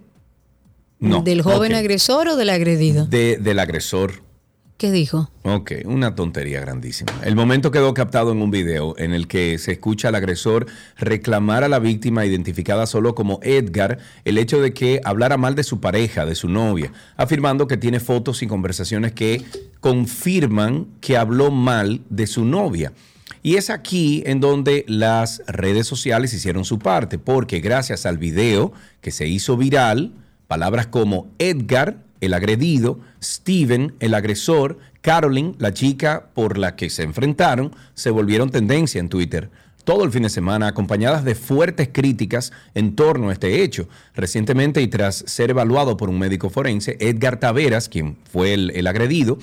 No. 1.00 1.23
¿Del 1.23 1.42
joven 1.42 1.75
agresor 1.75 2.28
o 2.28 2.37
del 2.37 2.50
agredido? 2.50 3.06
De, 3.06 3.37
del 3.40 3.59
agresor. 3.59 4.23
¿Qué 4.82 4.90
dijo? 4.90 5.30
Ok, 5.44 5.74
una 5.84 6.16
tontería 6.16 6.60
grandísima. 6.60 7.12
El 7.22 7.36
momento 7.36 7.70
quedó 7.70 7.94
captado 7.94 8.32
en 8.32 8.42
un 8.42 8.50
video 8.50 8.98
en 8.98 9.12
el 9.12 9.28
que 9.28 9.56
se 9.58 9.70
escucha 9.70 10.08
al 10.08 10.16
agresor 10.16 10.66
reclamar 10.98 11.62
a 11.62 11.68
la 11.68 11.78
víctima 11.78 12.26
identificada 12.26 12.88
solo 12.88 13.14
como 13.14 13.38
Edgar 13.44 13.98
el 14.24 14.38
hecho 14.38 14.60
de 14.60 14.74
que 14.74 15.00
hablara 15.04 15.36
mal 15.36 15.54
de 15.54 15.62
su 15.62 15.78
pareja, 15.78 16.26
de 16.26 16.34
su 16.34 16.48
novia, 16.48 16.92
afirmando 17.16 17.68
que 17.68 17.76
tiene 17.76 18.00
fotos 18.00 18.42
y 18.42 18.48
conversaciones 18.48 19.12
que 19.12 19.44
confirman 19.78 20.88
que 21.00 21.16
habló 21.16 21.52
mal 21.52 22.00
de 22.10 22.26
su 22.26 22.44
novia. 22.44 22.92
Y 23.40 23.58
es 23.58 23.70
aquí 23.70 24.24
en 24.26 24.40
donde 24.40 24.84
las 24.88 25.44
redes 25.46 25.86
sociales 25.86 26.34
hicieron 26.34 26.64
su 26.64 26.80
parte, 26.80 27.20
porque 27.20 27.60
gracias 27.60 28.04
al 28.04 28.18
video 28.18 28.72
que 29.00 29.12
se 29.12 29.28
hizo 29.28 29.56
viral, 29.56 30.10
palabras 30.48 30.88
como 30.88 31.28
Edgar, 31.38 31.98
el 32.22 32.32
agredido, 32.32 32.98
Steven, 33.22 33.94
el 34.00 34.14
agresor, 34.14 34.78
Carolyn, 35.02 35.54
la 35.58 35.74
chica 35.74 36.28
por 36.32 36.56
la 36.56 36.76
que 36.76 36.88
se 36.88 37.02
enfrentaron, 37.02 37.74
se 37.94 38.10
volvieron 38.10 38.50
tendencia 38.50 39.00
en 39.00 39.10
Twitter 39.10 39.50
todo 39.84 40.04
el 40.04 40.12
fin 40.12 40.22
de 40.22 40.30
semana, 40.30 40.68
acompañadas 40.68 41.24
de 41.24 41.34
fuertes 41.34 41.90
críticas 41.92 42.52
en 42.74 42.94
torno 42.94 43.30
a 43.30 43.32
este 43.32 43.64
hecho. 43.64 43.88
Recientemente, 44.14 44.80
y 44.80 44.86
tras 44.86 45.24
ser 45.26 45.50
evaluado 45.50 45.96
por 45.96 46.08
un 46.08 46.20
médico 46.20 46.50
forense, 46.50 46.96
Edgar 47.00 47.40
Taveras, 47.40 47.88
quien 47.88 48.16
fue 48.30 48.54
el, 48.54 48.70
el 48.76 48.86
agredido, 48.86 49.38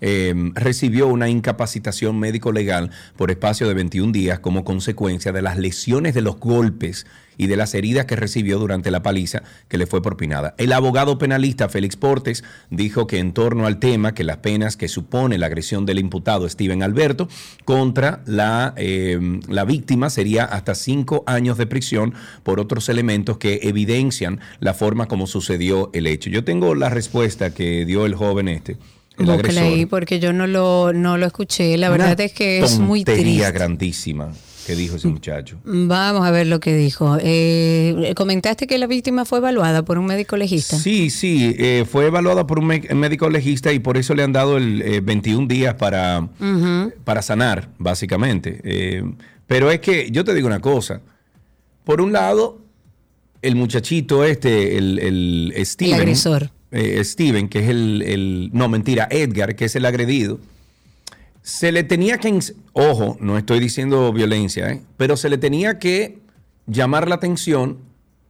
eh, 0.00 0.34
recibió 0.54 1.06
una 1.06 1.28
incapacitación 1.28 2.18
médico-legal 2.18 2.90
por 3.16 3.30
espacio 3.30 3.68
de 3.68 3.74
21 3.74 4.12
días 4.12 4.40
como 4.40 4.64
consecuencia 4.64 5.30
de 5.32 5.42
las 5.42 5.56
lesiones 5.56 6.14
de 6.14 6.22
los 6.22 6.38
golpes 6.40 7.06
y 7.36 7.46
de 7.46 7.56
las 7.56 7.74
heridas 7.74 8.06
que 8.06 8.16
recibió 8.16 8.58
durante 8.58 8.90
la 8.90 9.02
paliza 9.02 9.42
que 9.68 9.78
le 9.78 9.86
fue 9.86 10.02
propinada. 10.02 10.54
El 10.58 10.72
abogado 10.72 11.18
penalista 11.18 11.68
Félix 11.68 11.96
Portes 11.96 12.44
dijo 12.70 13.06
que 13.06 13.18
en 13.18 13.32
torno 13.32 13.66
al 13.66 13.78
tema, 13.78 14.14
que 14.14 14.24
las 14.24 14.38
penas 14.38 14.76
que 14.76 14.88
supone 14.88 15.38
la 15.38 15.46
agresión 15.46 15.86
del 15.86 15.98
imputado 15.98 16.48
Steven 16.48 16.82
Alberto 16.82 17.28
contra 17.64 18.22
la, 18.26 18.74
eh, 18.76 19.18
la 19.48 19.64
víctima 19.64 20.10
sería 20.10 20.44
hasta 20.44 20.74
cinco 20.74 21.24
años 21.26 21.58
de 21.58 21.66
prisión 21.66 22.14
por 22.42 22.60
otros 22.60 22.88
elementos 22.88 23.38
que 23.38 23.60
evidencian 23.62 24.40
la 24.60 24.74
forma 24.74 25.06
como 25.06 25.26
sucedió 25.26 25.90
el 25.92 26.06
hecho. 26.06 26.30
Yo 26.30 26.44
tengo 26.44 26.74
la 26.74 26.88
respuesta 26.88 27.52
que 27.52 27.84
dio 27.84 28.06
el 28.06 28.14
joven 28.14 28.48
este. 28.48 28.76
Búsquela 29.16 29.62
ahí 29.62 29.86
porque 29.86 30.18
yo 30.18 30.32
no 30.32 30.46
lo, 30.46 30.92
no 30.92 31.16
lo 31.18 31.26
escuché. 31.26 31.76
La 31.76 31.88
verdad 31.88 32.18
es 32.20 32.32
que 32.32 32.58
es 32.58 32.78
muy 32.78 33.04
tontería 33.04 33.44
triste. 33.44 33.52
grandísima 33.52 34.32
que 34.66 34.74
dijo 34.74 34.96
ese 34.96 35.08
muchacho. 35.08 35.58
Vamos 35.64 36.26
a 36.26 36.30
ver 36.30 36.46
lo 36.46 36.60
que 36.60 36.74
dijo. 36.76 37.16
Eh, 37.20 38.12
comentaste 38.16 38.66
que 38.66 38.78
la 38.78 38.86
víctima 38.86 39.24
fue 39.24 39.38
evaluada 39.38 39.84
por 39.84 39.98
un 39.98 40.06
médico 40.06 40.36
legista. 40.36 40.78
Sí, 40.78 41.10
sí, 41.10 41.54
eh, 41.58 41.84
fue 41.90 42.06
evaluada 42.06 42.46
por 42.46 42.58
un 42.58 42.66
médico 42.66 43.28
legista 43.28 43.72
y 43.72 43.78
por 43.78 43.96
eso 43.96 44.14
le 44.14 44.22
han 44.22 44.32
dado 44.32 44.56
el 44.56 44.82
eh, 44.82 45.00
21 45.00 45.46
días 45.48 45.74
para, 45.74 46.28
para 47.04 47.22
sanar, 47.22 47.68
básicamente. 47.78 48.60
Eh, 48.64 49.02
pero 49.46 49.70
es 49.70 49.80
que 49.80 50.10
yo 50.10 50.24
te 50.24 50.34
digo 50.34 50.46
una 50.46 50.60
cosa. 50.60 51.00
Por 51.84 52.00
un 52.00 52.12
lado, 52.12 52.60
el 53.42 53.56
muchachito 53.56 54.24
este, 54.24 54.78
el, 54.78 54.98
el 54.98 55.66
Steven. 55.66 55.94
agresor. 55.94 56.50
eh, 56.70 57.04
Steven, 57.04 57.48
que 57.48 57.58
es 57.60 57.68
el, 57.68 58.02
el- 58.02 58.50
No, 58.54 58.68
mentira, 58.70 59.06
Edgar, 59.10 59.54
que 59.54 59.66
es 59.66 59.76
el 59.76 59.84
agredido. 59.84 60.40
Se 61.44 61.72
le 61.72 61.84
tenía 61.84 62.16
que. 62.16 62.40
Ojo, 62.72 63.18
no 63.20 63.36
estoy 63.36 63.60
diciendo 63.60 64.10
violencia, 64.14 64.70
¿eh? 64.70 64.80
pero 64.96 65.14
se 65.18 65.28
le 65.28 65.36
tenía 65.36 65.78
que 65.78 66.20
llamar 66.66 67.06
la 67.06 67.16
atención 67.16 67.80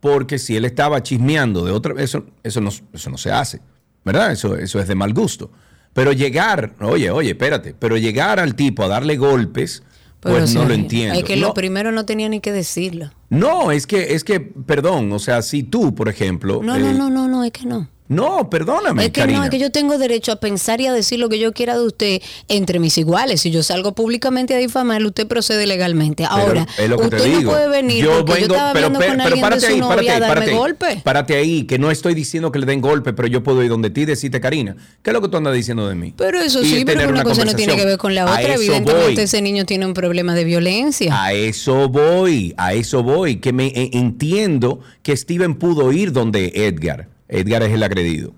porque 0.00 0.40
si 0.40 0.56
él 0.56 0.64
estaba 0.64 1.00
chismeando 1.00 1.64
de 1.64 1.70
otra. 1.70 1.94
Eso, 2.02 2.26
eso, 2.42 2.60
no, 2.60 2.70
eso 2.92 3.10
no 3.10 3.16
se 3.16 3.30
hace, 3.30 3.60
¿verdad? 4.04 4.32
Eso, 4.32 4.56
eso 4.56 4.80
es 4.80 4.88
de 4.88 4.96
mal 4.96 5.14
gusto. 5.14 5.52
Pero 5.92 6.10
llegar, 6.10 6.74
oye, 6.80 7.12
oye, 7.12 7.30
espérate, 7.30 7.72
pero 7.78 7.96
llegar 7.96 8.40
al 8.40 8.56
tipo 8.56 8.82
a 8.82 8.88
darle 8.88 9.16
golpes, 9.16 9.84
pues 10.18 10.52
o 10.56 10.58
no 10.58 10.68
lo 10.68 10.74
entiendo. 10.74 11.14
Es 11.14 11.22
que 11.22 11.36
no, 11.36 11.48
lo 11.48 11.54
primero 11.54 11.92
no 11.92 12.04
tenía 12.06 12.28
ni 12.28 12.40
que 12.40 12.50
decirlo. 12.50 13.12
no, 13.28 13.70
es 13.70 13.86
que, 13.86 14.14
es 14.14 14.24
que, 14.24 14.40
perdón, 14.40 15.12
o 15.12 15.20
sea, 15.20 15.40
si 15.42 15.62
tú, 15.62 15.94
por 15.94 16.08
ejemplo. 16.08 16.62
No, 16.64 16.74
eh, 16.74 16.80
no, 16.80 16.92
no, 16.92 17.10
no, 17.10 17.28
no, 17.28 17.44
es 17.44 17.52
que 17.52 17.64
no. 17.64 17.88
No, 18.14 18.48
perdóname, 18.50 19.04
Es 19.06 19.10
que 19.10 19.20
Karina. 19.20 19.38
no, 19.38 19.44
es 19.44 19.50
que 19.50 19.58
yo 19.58 19.70
tengo 19.70 19.98
derecho 19.98 20.32
a 20.32 20.36
pensar 20.36 20.80
y 20.80 20.86
a 20.86 20.92
decir 20.92 21.18
lo 21.18 21.28
que 21.28 21.38
yo 21.38 21.52
quiera 21.52 21.76
de 21.76 21.84
usted 21.86 22.22
entre 22.48 22.78
mis 22.78 22.96
iguales. 22.98 23.40
Si 23.40 23.50
yo 23.50 23.62
salgo 23.62 23.94
públicamente 23.94 24.54
a 24.54 24.58
difamarle, 24.58 25.08
usted 25.08 25.26
procede 25.26 25.66
legalmente. 25.66 26.24
Ahora, 26.24 26.62
usted 26.62 27.18
te 27.18 27.28
no 27.42 27.50
puede 27.50 27.68
venir 27.68 28.06
porque 28.06 28.32
yo 28.40 28.46
estaba 28.46 28.72
pero, 28.72 28.86
hablando 28.86 28.98
pero- 28.98 29.10
con 29.12 29.18
pero 29.18 29.28
alguien 29.28 29.36
de 29.36 29.40
párate 29.42 29.66
su 29.66 29.72
ahí, 29.72 29.80
novia 29.80 29.88
párate 29.96 30.10
ahí, 30.10 30.16
a 30.16 30.20
darme 30.20 30.34
párate 30.34 30.50
ahí. 30.50 30.56
golpe. 30.56 31.00
Párate 31.04 31.36
ahí, 31.36 31.64
que 31.64 31.78
no 31.78 31.90
estoy 31.90 32.14
diciendo 32.14 32.52
que 32.52 32.58
le 32.58 32.66
den 32.66 32.80
golpe, 32.80 33.12
pero 33.12 33.28
yo 33.28 33.42
puedo 33.42 33.62
ir 33.62 33.68
donde 33.68 33.90
ti 33.90 34.02
y 34.02 34.04
decirte, 34.04 34.40
Karina, 34.40 34.76
¿qué 35.02 35.10
es 35.10 35.14
lo 35.14 35.20
que 35.20 35.28
tú 35.28 35.36
andas 35.36 35.54
diciendo 35.54 35.88
de 35.88 35.94
mí? 35.94 36.14
Pero 36.16 36.38
eso 36.40 36.62
Y 36.62 36.66
sí, 36.66 36.84
pero 36.84 37.08
una, 37.08 37.22
cosa 37.24 37.44
no 37.44 37.54
tiene 37.54 37.76
que 37.76 37.84
ver 37.84 37.98
con 37.98 38.14
la 38.14 38.24
otra. 38.24 38.54
Evidentemente 38.54 39.14
voy. 39.14 39.18
ese 39.24 39.42
niño 39.42 39.64
tiene 39.64 39.86
un 39.86 39.94
problema 39.94 40.34
de 40.34 40.44
violencia. 40.44 41.22
A 41.22 41.32
eso 41.32 41.88
voy, 41.88 42.54
a 42.56 42.74
eso 42.74 43.02
voy, 43.02 43.36
que 43.36 43.52
me 43.52 43.66
eh, 43.68 43.90
entiendo 43.92 44.80
que 45.02 45.16
Steven 45.16 45.54
pudo 45.56 45.92
ir 45.92 46.12
donde 46.12 46.52
Edgar. 46.54 47.08
Edgar 47.28 47.62
es 47.62 47.72
el 47.72 47.82
agredido. 47.82 48.32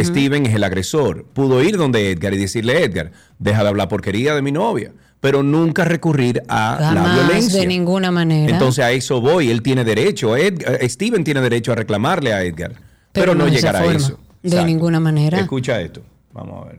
Steven 0.00 0.46
es 0.46 0.54
el 0.54 0.62
agresor. 0.62 1.24
Pudo 1.24 1.60
ir 1.62 1.76
donde 1.76 2.10
Edgar 2.12 2.32
y 2.34 2.38
decirle, 2.38 2.84
Edgar, 2.84 3.10
deja 3.40 3.62
de 3.62 3.68
hablar 3.68 3.88
porquería 3.88 4.32
de 4.34 4.40
mi 4.42 4.52
novia, 4.52 4.92
pero 5.20 5.42
nunca 5.42 5.84
recurrir 5.84 6.40
a 6.48 6.92
la 6.94 7.14
violencia. 7.14 7.60
de 7.60 7.66
ninguna 7.66 8.12
manera. 8.12 8.52
Entonces 8.52 8.84
a 8.84 8.92
eso 8.92 9.20
voy, 9.20 9.50
él 9.50 9.60
tiene 9.62 9.82
derecho, 9.84 10.36
Edgar- 10.36 10.78
eh, 10.80 10.88
Steven 10.88 11.24
tiene 11.24 11.40
derecho 11.40 11.72
a 11.72 11.74
reclamarle 11.74 12.32
a 12.32 12.44
Edgar, 12.44 12.70
pero, 13.12 13.32
Pero 13.32 13.34
no, 13.34 13.44
no 13.46 13.50
llegar 13.50 13.74
a 13.74 13.84
eso. 13.86 14.20
de 14.42 14.64
ninguna 14.64 15.00
manera. 15.00 15.38
Escucha 15.40 15.80
esto, 15.80 16.02
vamos 16.32 16.64
a 16.64 16.68
ver 16.70 16.78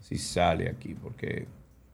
si 0.00 0.16
sale 0.16 0.70
aquí, 0.70 0.94
porque 0.94 1.46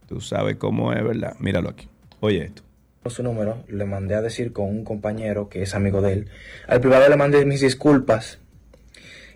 tú 0.09 0.21
sabes 0.21 0.55
cómo 0.57 0.93
es, 0.93 1.03
¿verdad? 1.03 1.35
Míralo 1.41 1.69
aquí. 1.71 1.89
Oye 2.21 2.45
esto. 2.45 2.63
su 3.11 3.23
número, 3.25 3.65
le 3.69 3.85
mandé 3.87 4.15
a 4.15 4.23
decir 4.23 4.53
con 4.53 4.69
un 4.69 4.85
compañero 4.85 5.49
que 5.49 5.63
es 5.63 5.75
amigo 5.75 6.01
de 6.01 6.13
él. 6.13 6.29
Al 6.69 6.81
privado 6.81 7.09
le 7.09 7.17
mandé 7.17 7.45
mis 7.45 7.61
disculpas. 7.61 8.39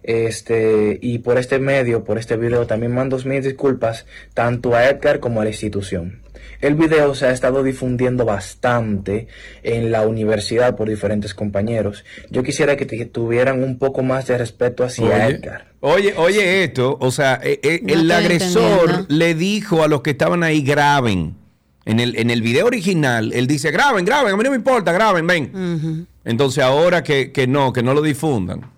Este, 0.03 0.99
y 1.03 1.19
por 1.19 1.39
este 1.39 1.59
medio, 1.59 2.05
por 2.05 2.19
este 2.19 2.37
video, 2.37 2.67
también 2.67 2.95
mando 2.95 3.19
mis 3.25 3.45
disculpas 3.45 4.07
tanto 4.35 4.75
a 4.75 4.89
Edgar 4.89 5.21
como 5.21 5.41
a 5.41 5.45
la 5.45 5.51
institución. 5.51 6.23
El 6.61 6.75
video 6.75 7.15
se 7.15 7.27
ha 7.27 7.31
estado 7.31 7.63
difundiendo 7.63 8.25
bastante 8.25 9.29
en 9.63 9.93
la 9.93 10.07
universidad 10.07 10.77
por 10.77 10.89
diferentes 10.89 11.35
compañeros. 11.35 12.05
Yo 12.31 12.43
quisiera 12.43 12.77
que 12.77 12.87
tuvieran 13.07 13.63
un 13.63 13.79
poco 13.79 14.03
más 14.03 14.27
de 14.27 14.39
respeto 14.39 14.83
hacia 14.83 15.07
Oye, 15.07 15.27
Edgar. 15.27 15.67
Oye, 15.81 16.15
oye 16.17 16.65
esto, 16.65 16.97
o 17.01 17.11
sea, 17.13 17.39
eh, 17.43 17.61
eh, 17.63 17.81
No 17.83 17.95
el 17.95 18.11
agresor 18.11 19.07
le 19.09 19.35
dijo 19.35 19.85
a 19.85 19.89
los 19.89 20.03
que 20.03 20.11
estaban 20.11 20.43
ahí 20.43 20.63
graben. 20.63 21.37
En 21.85 22.01
el, 22.01 22.19
en 22.19 22.29
el 22.29 22.43
video 22.43 22.67
original, 22.67 23.33
él 23.33 23.47
dice, 23.47 23.71
graben, 23.71 24.05
graben, 24.05 24.35
a 24.35 24.37
mí 24.37 24.45
no 24.45 24.51
me 24.51 24.57
importa, 24.57 24.93
graben, 24.93 25.27
ven. 25.27 26.07
Entonces 26.25 26.63
ahora 26.63 27.03
que, 27.03 27.33
que 27.33 27.47
no, 27.47 27.73
que 27.73 27.83
no 27.83 27.95
lo 27.95 28.03
difundan. 28.03 28.78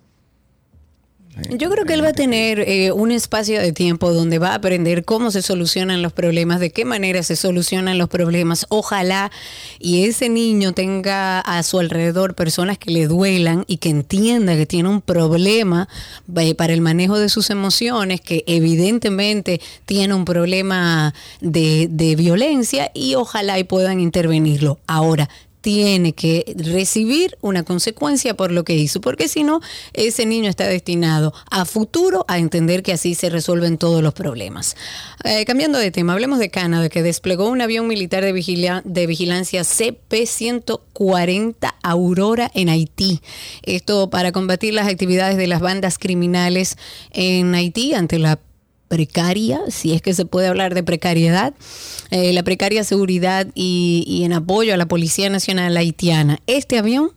Yo 1.49 1.69
creo 1.69 1.85
que 1.85 1.93
él 1.93 2.03
va 2.03 2.09
a 2.09 2.13
tener 2.13 2.59
eh, 2.59 2.91
un 2.91 3.09
espacio 3.09 3.61
de 3.61 3.71
tiempo 3.71 4.11
donde 4.11 4.37
va 4.37 4.49
a 4.49 4.55
aprender 4.55 5.05
cómo 5.05 5.31
se 5.31 5.41
solucionan 5.41 6.01
los 6.01 6.11
problemas, 6.11 6.59
de 6.59 6.71
qué 6.71 6.83
manera 6.83 7.23
se 7.23 7.37
solucionan 7.37 7.97
los 7.97 8.09
problemas. 8.09 8.65
Ojalá 8.69 9.31
y 9.79 10.05
ese 10.05 10.27
niño 10.27 10.73
tenga 10.73 11.39
a 11.39 11.63
su 11.63 11.79
alrededor 11.79 12.35
personas 12.35 12.77
que 12.77 12.91
le 12.91 13.07
duelan 13.07 13.63
y 13.67 13.77
que 13.77 13.89
entienda 13.89 14.57
que 14.57 14.65
tiene 14.65 14.89
un 14.89 15.01
problema 15.01 15.87
eh, 16.35 16.53
para 16.53 16.73
el 16.73 16.81
manejo 16.81 17.17
de 17.17 17.29
sus 17.29 17.49
emociones, 17.49 18.19
que 18.19 18.43
evidentemente 18.45 19.61
tiene 19.85 20.13
un 20.13 20.25
problema 20.25 21.13
de, 21.39 21.87
de 21.89 22.15
violencia 22.17 22.91
y 22.93 23.15
ojalá 23.15 23.57
y 23.57 23.63
puedan 23.63 24.01
intervenirlo. 24.01 24.79
Ahora, 24.85 25.29
tiene 25.61 26.13
que 26.13 26.55
recibir 26.57 27.37
una 27.41 27.63
consecuencia 27.63 28.35
por 28.35 28.51
lo 28.51 28.63
que 28.63 28.75
hizo, 28.75 28.99
porque 28.99 29.27
si 29.27 29.43
no, 29.43 29.61
ese 29.93 30.25
niño 30.25 30.49
está 30.49 30.67
destinado 30.67 31.33
a 31.49 31.65
futuro 31.65 32.25
a 32.27 32.39
entender 32.39 32.83
que 32.83 32.93
así 32.93 33.15
se 33.15 33.29
resuelven 33.29 33.77
todos 33.77 34.03
los 34.03 34.13
problemas. 34.13 34.75
Eh, 35.23 35.45
cambiando 35.45 35.77
de 35.77 35.91
tema, 35.91 36.13
hablemos 36.13 36.39
de 36.39 36.49
Canadá, 36.49 36.89
que 36.89 37.03
desplegó 37.03 37.47
un 37.47 37.61
avión 37.61 37.87
militar 37.87 38.23
de, 38.23 38.81
de 38.83 39.07
vigilancia 39.07 39.61
CP-140 39.61 41.75
Aurora 41.83 42.49
en 42.53 42.69
Haití. 42.69 43.21
Esto 43.63 44.09
para 44.09 44.31
combatir 44.31 44.73
las 44.73 44.87
actividades 44.87 45.37
de 45.37 45.47
las 45.47 45.61
bandas 45.61 45.99
criminales 45.99 46.77
en 47.11 47.53
Haití 47.53 47.93
ante 47.93 48.17
la 48.19 48.39
precaria, 48.91 49.61
si 49.69 49.93
es 49.93 50.01
que 50.01 50.13
se 50.13 50.25
puede 50.25 50.47
hablar 50.47 50.73
de 50.73 50.83
precariedad, 50.83 51.53
eh, 52.09 52.33
la 52.33 52.43
precaria 52.43 52.83
seguridad 52.83 53.47
y, 53.55 54.03
y 54.05 54.25
en 54.25 54.33
apoyo 54.33 54.73
a 54.73 54.77
la 54.77 54.85
Policía 54.85 55.29
Nacional 55.29 55.77
Haitiana. 55.77 56.39
Este 56.45 56.77
avión 56.77 57.11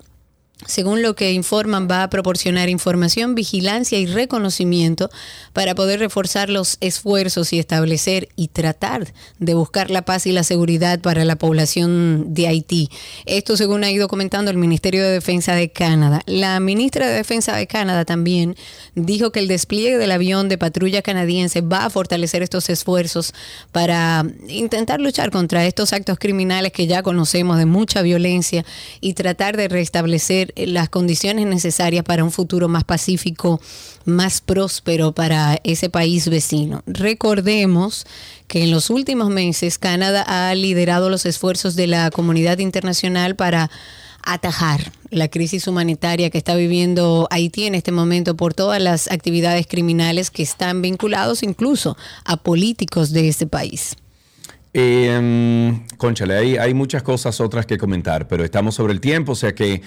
según 0.67 1.03
lo 1.03 1.15
que 1.15 1.33
informan, 1.33 1.89
va 1.91 2.05
a 2.05 2.11
proporcionar 2.11 2.69
información, 2.69 3.35
vigilancia 3.35 3.99
y 3.99 4.07
reconocimiento 4.07 5.11
para 5.53 5.75
poder 5.75 5.99
reforzar 5.99 6.49
los 6.49 6.79
esfuerzos 6.81 7.53
y 7.53 7.59
establecer 7.59 8.29
y 8.37 8.49
tratar 8.49 9.13
de 9.41 9.55
buscar 9.55 9.91
la 9.91 10.03
paz 10.03 10.27
y 10.27 10.33
la 10.33 10.45
seguridad 10.45 11.01
para 11.01 11.25
la 11.25 11.37
población 11.37 12.35
de 12.35 12.47
Haití. 12.47 12.89
Esto 13.27 13.57
según 13.57 13.83
ha 13.83 13.91
ido 13.91 14.07
comentando 14.07 14.51
el 14.51 14.57
Ministerio 14.57 15.03
de 15.03 15.11
Defensa 15.11 15.55
de 15.55 15.71
Canadá. 15.71 16.23
La 16.27 16.61
ministra 16.61 17.09
de 17.09 17.15
Defensa 17.15 17.57
de 17.57 17.67
Canadá 17.67 18.05
también 18.05 18.57
dijo 18.95 19.33
que 19.33 19.41
el 19.41 19.49
despliegue 19.49 19.99
del 19.99 20.13
avión 20.13 20.49
de 20.49 20.57
patrulla 20.57 21.03
canadiense 21.03 21.63
va 21.63 21.85
a 21.85 21.91
fortalecer 21.91 22.43
estos 22.43 22.71
esfuerzos 22.71 23.35
para 23.73 24.25
intentar 24.49 25.01
luchar 25.01 25.31
contra 25.31 25.67
estos 25.67 25.93
actos 25.93 26.19
criminales 26.19 26.73
que 26.73 26.87
ya 26.87 27.03
conocemos 27.03 27.59
de 27.59 27.67
mucha 27.67 28.03
violencia 28.03 28.65
y 29.01 29.15
tratar 29.15 29.57
de 29.57 29.69
restablecer 29.69 30.44
las 30.57 30.89
condiciones 30.89 31.47
necesarias 31.47 32.05
para 32.05 32.25
un 32.25 32.31
futuro 32.31 32.69
más 32.69 32.85
pacífico, 32.85 33.61
más 34.05 34.41
próspero 34.41 35.13
para 35.13 35.61
ese 35.65 35.91
país 35.91 36.29
vecino. 36.29 36.83
Recordemos 36.87 38.07
que 38.49 38.63
en 38.63 38.71
los 38.71 38.91
últimos 38.91 39.31
meses 39.31 39.79
Canadá 39.79 40.23
ha 40.23 40.55
liderado 40.55 41.11
los 41.11 41.27
esfuerzos 41.27 41.77
de 41.77 41.87
la 41.87 42.11
comunidad 42.11 42.59
internacional 42.59 43.37
para 43.37 43.71
atajar 44.23 44.93
la 45.11 45.29
crisis 45.29 45.67
humanitaria 45.67 46.31
que 46.31 46.39
está 46.39 46.55
viviendo 46.55 47.29
Haití 47.31 47.67
en 47.67 47.75
este 47.75 47.93
momento 47.93 48.37
por 48.37 48.55
todas 48.55 48.81
las 48.81 49.11
actividades 49.11 49.67
criminales 49.67 50.31
que 50.31 50.43
están 50.43 50.83
vinculados 50.83 51.43
incluso 51.43 51.97
a 52.25 52.37
políticos 52.37 53.13
de 53.13 53.29
ese 53.29 53.47
país. 53.47 53.97
Eh, 54.77 55.81
conchale, 55.97 56.37
hay, 56.37 56.57
hay 56.57 56.75
muchas 56.75 57.05
cosas 57.05 57.41
otras 57.41 57.65
que 57.65 57.79
comentar, 57.79 58.27
pero 58.27 58.45
estamos 58.45 58.75
sobre 58.75 58.93
el 58.93 59.01
tiempo, 59.01 59.33
o 59.33 59.37
sea 59.37 59.55
que 59.55 59.83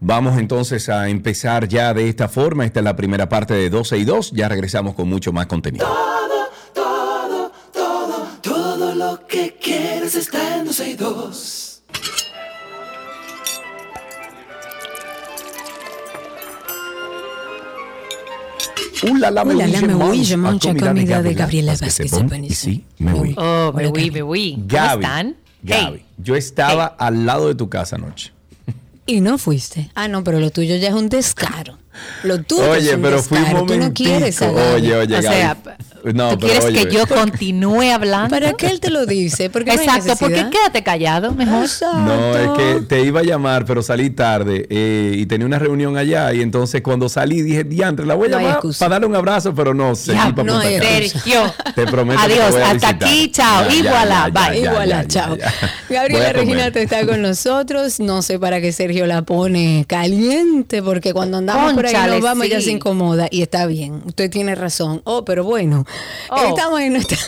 vamos 0.00 0.36
entonces 0.36 0.88
a 0.88 1.08
empezar 1.08 1.68
ya 1.68 1.94
de 1.94 2.08
esta 2.08 2.28
forma. 2.28 2.64
Esta 2.64 2.80
es 2.80 2.84
la 2.84 2.96
primera 2.96 3.28
parte 3.28 3.54
de 3.54 3.70
12 3.70 3.98
y 3.98 4.04
2. 4.04 4.32
Ya 4.32 4.48
regresamos 4.48 4.94
con 4.94 5.08
mucho 5.08 5.32
más 5.32 5.46
contenido. 5.46 5.86
Todo, 5.86 6.50
todo, 6.74 7.52
todo, 7.72 8.26
todo 8.42 8.94
lo 8.94 9.26
que 9.28 9.56
quieres 9.62 10.16
está 10.16 10.58
en 10.58 10.66
12 10.66 10.90
y 10.90 10.94
2. 10.94 11.82
Uh, 19.02 19.16
la, 19.16 19.30
me 19.44 19.54
Uh, 19.54 19.58
la, 19.58 19.66
la, 19.66 19.78
huye, 19.78 19.86
me 19.88 19.94
huye, 19.94 20.34
a 20.34 20.36
mucha 20.36 20.74
comida 20.74 21.22
de 21.22 21.34
Gabriela 21.34 21.72
Vázquez. 21.80 22.12
Y 22.42 22.54
sí, 22.54 22.84
me 22.98 23.12
huí. 23.14 23.34
Oh, 23.36 23.72
me 23.74 23.84
Gaby. 23.84 24.10
me 24.10 24.22
voy. 24.22 24.52
¿Cómo 24.54 24.66
Gaby, 24.68 25.04
están? 25.04 25.36
Gaby, 25.62 25.96
Hey. 25.98 26.04
yo 26.18 26.36
estaba 26.36 26.86
al 26.86 27.26
lado 27.26 27.48
de 27.48 27.54
tu 27.54 27.68
casa 27.68 27.96
anoche. 27.96 28.32
Y 29.06 29.20
no 29.20 29.36
fuiste. 29.38 29.90
Ah, 29.94 30.06
no, 30.08 30.22
pero 30.22 30.38
lo 30.38 30.50
tuyo 30.50 30.76
ya 30.76 30.88
es 30.88 30.94
un 30.94 31.08
descaro. 31.08 31.78
Lo 32.22 32.42
tuyo 32.42 32.70
Oye, 32.70 32.90
es 32.90 32.96
un 32.96 33.02
pero 33.02 33.22
fui 33.22 33.38
un 33.38 33.44
descaro. 33.44 33.66
Tú 33.66 33.76
no 33.76 33.92
quieres 33.92 34.40
momentico. 34.40 34.74
Oye, 34.74 34.94
oye, 34.96 35.18
O 35.18 35.22
sea, 35.22 35.56
No, 36.14 36.30
¿tú 36.30 36.38
pero 36.38 36.52
quieres 36.52 36.64
oye, 36.64 36.86
que 36.88 36.94
yo 36.94 37.06
continúe 37.06 37.92
hablando? 37.92 38.30
¿Para 38.30 38.54
qué 38.54 38.66
él 38.66 38.80
te 38.80 38.90
lo 38.90 39.06
dice? 39.06 39.50
Porque 39.50 39.74
no 39.76 39.80
Exacto, 39.82 40.16
¿por 40.16 40.28
qué 40.30 40.42
necesidad. 40.44 40.50
quédate 40.50 40.82
callado 40.82 41.32
mejor? 41.32 41.68
No, 41.82 42.36
es 42.36 42.48
que 42.58 42.80
te 42.88 43.02
iba 43.02 43.20
a 43.20 43.22
llamar, 43.22 43.64
pero 43.66 43.82
salí 43.82 44.10
tarde 44.10 44.66
eh, 44.70 45.14
y 45.16 45.26
tenía 45.26 45.46
una 45.46 45.58
reunión 45.58 45.96
allá. 45.96 46.32
Y 46.32 46.40
entonces 46.42 46.82
cuando 46.82 47.08
salí 47.08 47.42
dije, 47.42 47.62
diantre, 47.64 48.04
la 48.06 48.14
voy 48.14 48.28
a 48.28 48.30
No 48.32 48.38
llamar 48.38 48.60
para 48.78 48.88
darle 48.90 49.06
un 49.06 49.14
abrazo, 49.16 49.54
pero 49.54 49.74
no 49.74 49.94
sé. 49.94 50.12
Ya, 50.14 50.32
para 50.34 50.42
no. 50.44 50.60
Sergio. 50.62 51.54
Te 51.74 51.86
prometo 51.86 52.20
que 52.22 52.26
te 52.28 52.32
Adiós, 52.34 52.52
voy 52.52 52.62
a 52.62 52.70
hasta 52.70 52.92
visitar. 52.92 53.08
aquí, 53.08 53.30
chao. 53.30 53.64
Ya, 53.68 54.28
bye. 54.30 54.60
ya, 54.60 54.70
Igual, 54.70 54.88
ya, 54.88 55.06
chao. 55.06 55.36
Gabriela. 55.88 56.32
Regina 56.32 56.70
te 56.72 56.82
está 56.82 57.06
con 57.06 57.22
nosotros. 57.22 58.00
No 58.00 58.22
sé 58.22 58.38
para 58.38 58.60
qué 58.60 58.72
Sergio 58.72 59.06
la 59.06 59.22
pone 59.22 59.84
caliente, 59.86 60.82
porque 60.82 61.12
cuando 61.12 61.38
andamos 61.38 61.74
por 61.90 61.96
ahí 61.96 62.10
nos 62.10 62.20
vamos 62.20 62.48
ya 62.48 62.58
sí. 62.58 62.66
se 62.66 62.70
incomoda. 62.72 63.28
Y 63.30 63.42
está 63.42 63.66
bien, 63.66 64.02
usted 64.06 64.30
tiene 64.30 64.54
razón. 64.54 65.00
Oh, 65.04 65.24
pero 65.24 65.44
bueno, 65.44 65.84
Oh. 66.30 66.48
estamos 66.48 66.80
en 66.80 66.92
nuestra, 66.94 67.18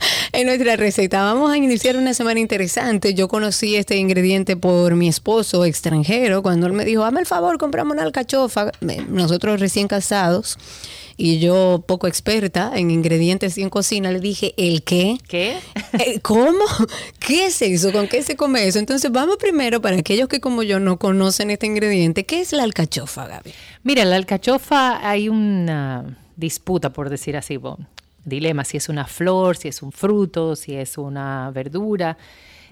en 0.32 0.46
nuestra 0.46 0.76
receta. 0.76 1.22
Vamos 1.22 1.50
a 1.50 1.56
iniciar 1.56 1.96
una 1.96 2.14
semana 2.14 2.40
interesante. 2.40 3.14
Yo 3.14 3.28
conocí 3.28 3.76
este 3.76 3.96
ingrediente 3.96 4.56
por 4.56 4.94
mi 4.94 5.08
esposo 5.08 5.64
extranjero, 5.64 6.42
cuando 6.42 6.66
él 6.66 6.72
me 6.72 6.84
dijo, 6.84 7.04
hazme 7.04 7.20
el 7.20 7.26
favor, 7.26 7.58
compramos 7.58 7.94
una 7.94 8.02
alcachofa. 8.02 8.72
Nosotros 9.08 9.60
recién 9.60 9.88
casados. 9.88 10.58
Y 11.16 11.38
yo, 11.38 11.84
poco 11.86 12.06
experta 12.06 12.72
en 12.74 12.90
ingredientes 12.90 13.58
y 13.58 13.62
en 13.62 13.68
cocina, 13.68 14.10
le 14.10 14.20
dije, 14.20 14.54
¿el 14.56 14.82
qué? 14.82 15.18
¿Qué? 15.28 15.58
Eh, 15.98 16.20
¿Cómo? 16.20 16.64
¿Qué 17.18 17.46
es 17.46 17.60
eso? 17.60 17.92
¿Con 17.92 18.06
qué 18.06 18.22
se 18.22 18.36
come 18.36 18.66
eso? 18.66 18.78
Entonces 18.78 19.10
vamos 19.10 19.36
primero 19.36 19.82
para 19.82 19.96
aquellos 19.96 20.28
que 20.28 20.40
como 20.40 20.62
yo 20.62 20.80
no 20.80 20.98
conocen 20.98 21.50
este 21.50 21.66
ingrediente. 21.66 22.24
¿Qué 22.24 22.40
es 22.40 22.52
la 22.52 22.62
alcachofa, 22.62 23.26
Gaby? 23.26 23.52
Mira, 23.82 24.04
la 24.04 24.16
alcachofa 24.16 25.06
hay 25.06 25.28
una 25.28 26.16
disputa, 26.36 26.90
por 26.90 27.10
decir 27.10 27.36
así, 27.36 27.58
dilema, 28.24 28.64
si 28.64 28.76
es 28.76 28.88
una 28.88 29.06
flor, 29.06 29.56
si 29.56 29.68
es 29.68 29.82
un 29.82 29.92
fruto, 29.92 30.56
si 30.56 30.74
es 30.74 30.98
una 30.98 31.50
verdura. 31.52 32.16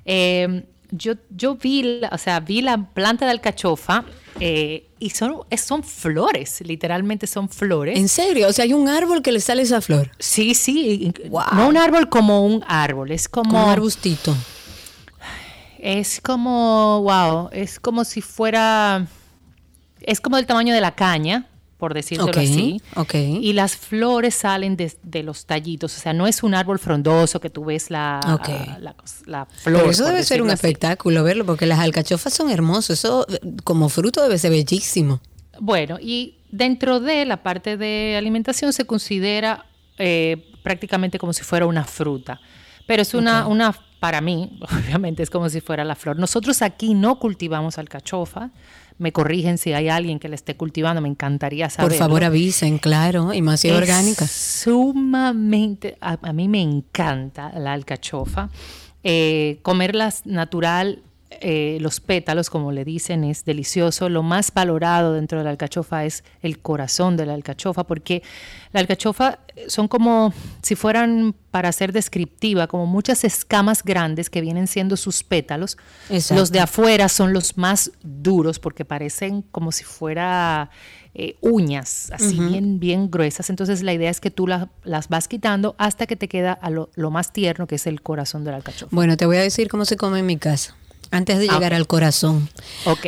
Eh, 0.04 0.64
yo, 0.90 1.14
yo 1.30 1.54
vi, 1.56 2.00
la- 2.00 2.08
o 2.12 2.18
sea, 2.18 2.40
vi 2.40 2.62
la 2.62 2.78
planta 2.78 3.24
de 3.26 3.30
alcachofa 3.32 4.04
eh, 4.40 4.86
y 4.98 5.10
son, 5.10 5.42
son 5.56 5.82
flores, 5.82 6.60
literalmente 6.62 7.26
son 7.26 7.48
flores. 7.48 7.98
¿En 7.98 8.08
serio? 8.08 8.48
O 8.48 8.52
sea, 8.52 8.64
hay 8.64 8.72
un 8.72 8.88
árbol 8.88 9.20
que 9.22 9.30
le 9.32 9.40
sale 9.40 9.62
esa 9.62 9.80
flor. 9.80 10.10
Sí, 10.18 10.54
sí, 10.54 11.12
Wow. 11.28 11.42
no 11.54 11.68
un 11.68 11.76
árbol 11.76 12.08
como 12.08 12.44
un 12.46 12.64
árbol, 12.66 13.10
es 13.10 13.28
como... 13.28 13.50
Como 13.50 13.64
un 13.64 13.70
arbustito. 13.70 14.34
Es 15.78 16.20
como, 16.20 17.02
wow, 17.02 17.50
es 17.52 17.78
como 17.78 18.04
si 18.04 18.20
fuera, 18.20 19.06
es 20.00 20.20
como 20.20 20.36
del 20.36 20.46
tamaño 20.46 20.74
de 20.74 20.80
la 20.80 20.94
caña, 20.94 21.46
por 21.78 21.94
decirlo 21.94 22.30
así. 22.34 22.82
ok. 22.96 23.14
Y 23.14 23.52
las 23.52 23.76
flores 23.76 24.34
salen 24.34 24.76
de, 24.76 24.92
de 25.02 25.22
los 25.22 25.46
tallitos, 25.46 25.96
o 25.96 26.00
sea, 26.00 26.12
no 26.12 26.26
es 26.26 26.42
un 26.42 26.54
árbol 26.54 26.78
frondoso 26.78 27.40
que 27.40 27.50
tú 27.50 27.64
ves 27.64 27.90
la, 27.90 28.20
la, 28.80 28.94
la 29.26 29.46
flor. 29.46 29.78
Pero 29.78 29.90
eso 29.90 30.04
debe 30.04 30.24
ser 30.24 30.42
un 30.42 30.50
así. 30.50 30.54
espectáculo 30.54 31.22
verlo, 31.22 31.46
porque 31.46 31.66
las 31.66 31.78
alcachofas 31.78 32.34
son 32.34 32.50
hermosas. 32.50 32.98
Eso 32.98 33.26
como 33.64 33.88
fruto 33.88 34.20
debe 34.22 34.38
ser 34.38 34.50
bellísimo. 34.50 35.20
Bueno, 35.60 35.98
y 36.00 36.38
dentro 36.50 37.00
de 37.00 37.24
la 37.24 37.42
parte 37.42 37.76
de 37.76 38.16
alimentación 38.16 38.72
se 38.72 38.84
considera 38.84 39.66
eh, 39.98 40.50
prácticamente 40.62 41.18
como 41.18 41.32
si 41.32 41.42
fuera 41.42 41.66
una 41.66 41.84
fruta. 41.84 42.40
Pero 42.86 43.02
es 43.02 43.14
una, 43.14 43.46
una, 43.46 43.74
para 44.00 44.20
mí, 44.20 44.58
obviamente 44.84 45.22
es 45.22 45.30
como 45.30 45.48
si 45.48 45.60
fuera 45.60 45.84
la 45.84 45.94
flor. 45.94 46.18
Nosotros 46.18 46.62
aquí 46.62 46.94
no 46.94 47.18
cultivamos 47.18 47.78
alcachofa. 47.78 48.50
Me 48.98 49.12
corrigen 49.12 49.58
si 49.58 49.72
hay 49.72 49.88
alguien 49.88 50.18
que 50.18 50.28
la 50.28 50.34
esté 50.34 50.56
cultivando, 50.56 51.00
me 51.00 51.08
encantaría 51.08 51.70
saber. 51.70 51.90
Por 51.90 51.98
favor, 51.98 52.24
avisen, 52.24 52.78
claro, 52.78 53.32
y 53.32 53.42
más 53.42 53.60
si 53.60 53.68
es 53.68 53.74
orgánica. 53.74 54.26
Sumamente, 54.26 55.96
a, 56.00 56.18
a 56.20 56.32
mí 56.32 56.48
me 56.48 56.60
encanta 56.60 57.52
la 57.58 57.72
alcachofa. 57.72 58.50
Eh, 59.04 59.60
comerlas 59.62 60.26
natural, 60.26 61.02
eh, 61.40 61.78
los 61.80 62.00
pétalos, 62.00 62.50
como 62.50 62.72
le 62.72 62.84
dicen, 62.84 63.24
es 63.24 63.44
delicioso. 63.44 64.08
Lo 64.08 64.22
más 64.22 64.52
valorado 64.52 65.12
dentro 65.14 65.38
de 65.38 65.44
la 65.44 65.50
alcachofa 65.50 66.04
es 66.04 66.24
el 66.42 66.58
corazón 66.60 67.16
de 67.16 67.26
la 67.26 67.34
alcachofa, 67.34 67.84
porque 67.84 68.22
la 68.72 68.80
alcachofa 68.80 69.38
eh, 69.56 69.66
son 69.68 69.88
como 69.88 70.32
si 70.62 70.74
fueran, 70.74 71.34
para 71.50 71.72
ser 71.72 71.92
descriptiva, 71.92 72.66
como 72.66 72.86
muchas 72.86 73.24
escamas 73.24 73.82
grandes 73.82 74.30
que 74.30 74.40
vienen 74.40 74.66
siendo 74.66 74.96
sus 74.96 75.22
pétalos. 75.24 75.76
Exacto. 76.10 76.40
Los 76.40 76.52
de 76.52 76.60
afuera 76.60 77.08
son 77.08 77.32
los 77.32 77.56
más 77.56 77.90
duros 78.02 78.58
porque 78.58 78.84
parecen 78.84 79.42
como 79.42 79.72
si 79.72 79.84
fuera 79.84 80.70
eh, 81.14 81.36
uñas, 81.40 82.10
así 82.12 82.38
bien, 82.38 82.78
bien 82.78 83.10
gruesas. 83.10 83.50
Entonces 83.50 83.82
la 83.82 83.92
idea 83.92 84.10
es 84.10 84.20
que 84.20 84.30
tú 84.30 84.46
la- 84.46 84.68
las 84.84 85.08
vas 85.08 85.26
quitando 85.26 85.74
hasta 85.78 86.06
que 86.06 86.14
te 86.14 86.28
queda 86.28 86.52
a 86.52 86.70
lo, 86.70 86.90
lo 86.94 87.10
más 87.10 87.32
tierno, 87.32 87.66
que 87.66 87.74
es 87.76 87.86
el 87.88 88.02
corazón 88.02 88.44
de 88.44 88.50
la 88.52 88.58
alcachofa. 88.58 88.94
Bueno, 88.94 89.16
te 89.16 89.26
voy 89.26 89.38
a 89.38 89.40
decir 89.42 89.68
cómo 89.68 89.84
se 89.84 89.96
come 89.96 90.20
en 90.20 90.26
mi 90.26 90.36
casa. 90.36 90.76
Antes 91.10 91.38
de 91.38 91.46
Ah, 91.48 91.54
llegar 91.54 91.74
al 91.74 91.86
corazón. 91.86 92.48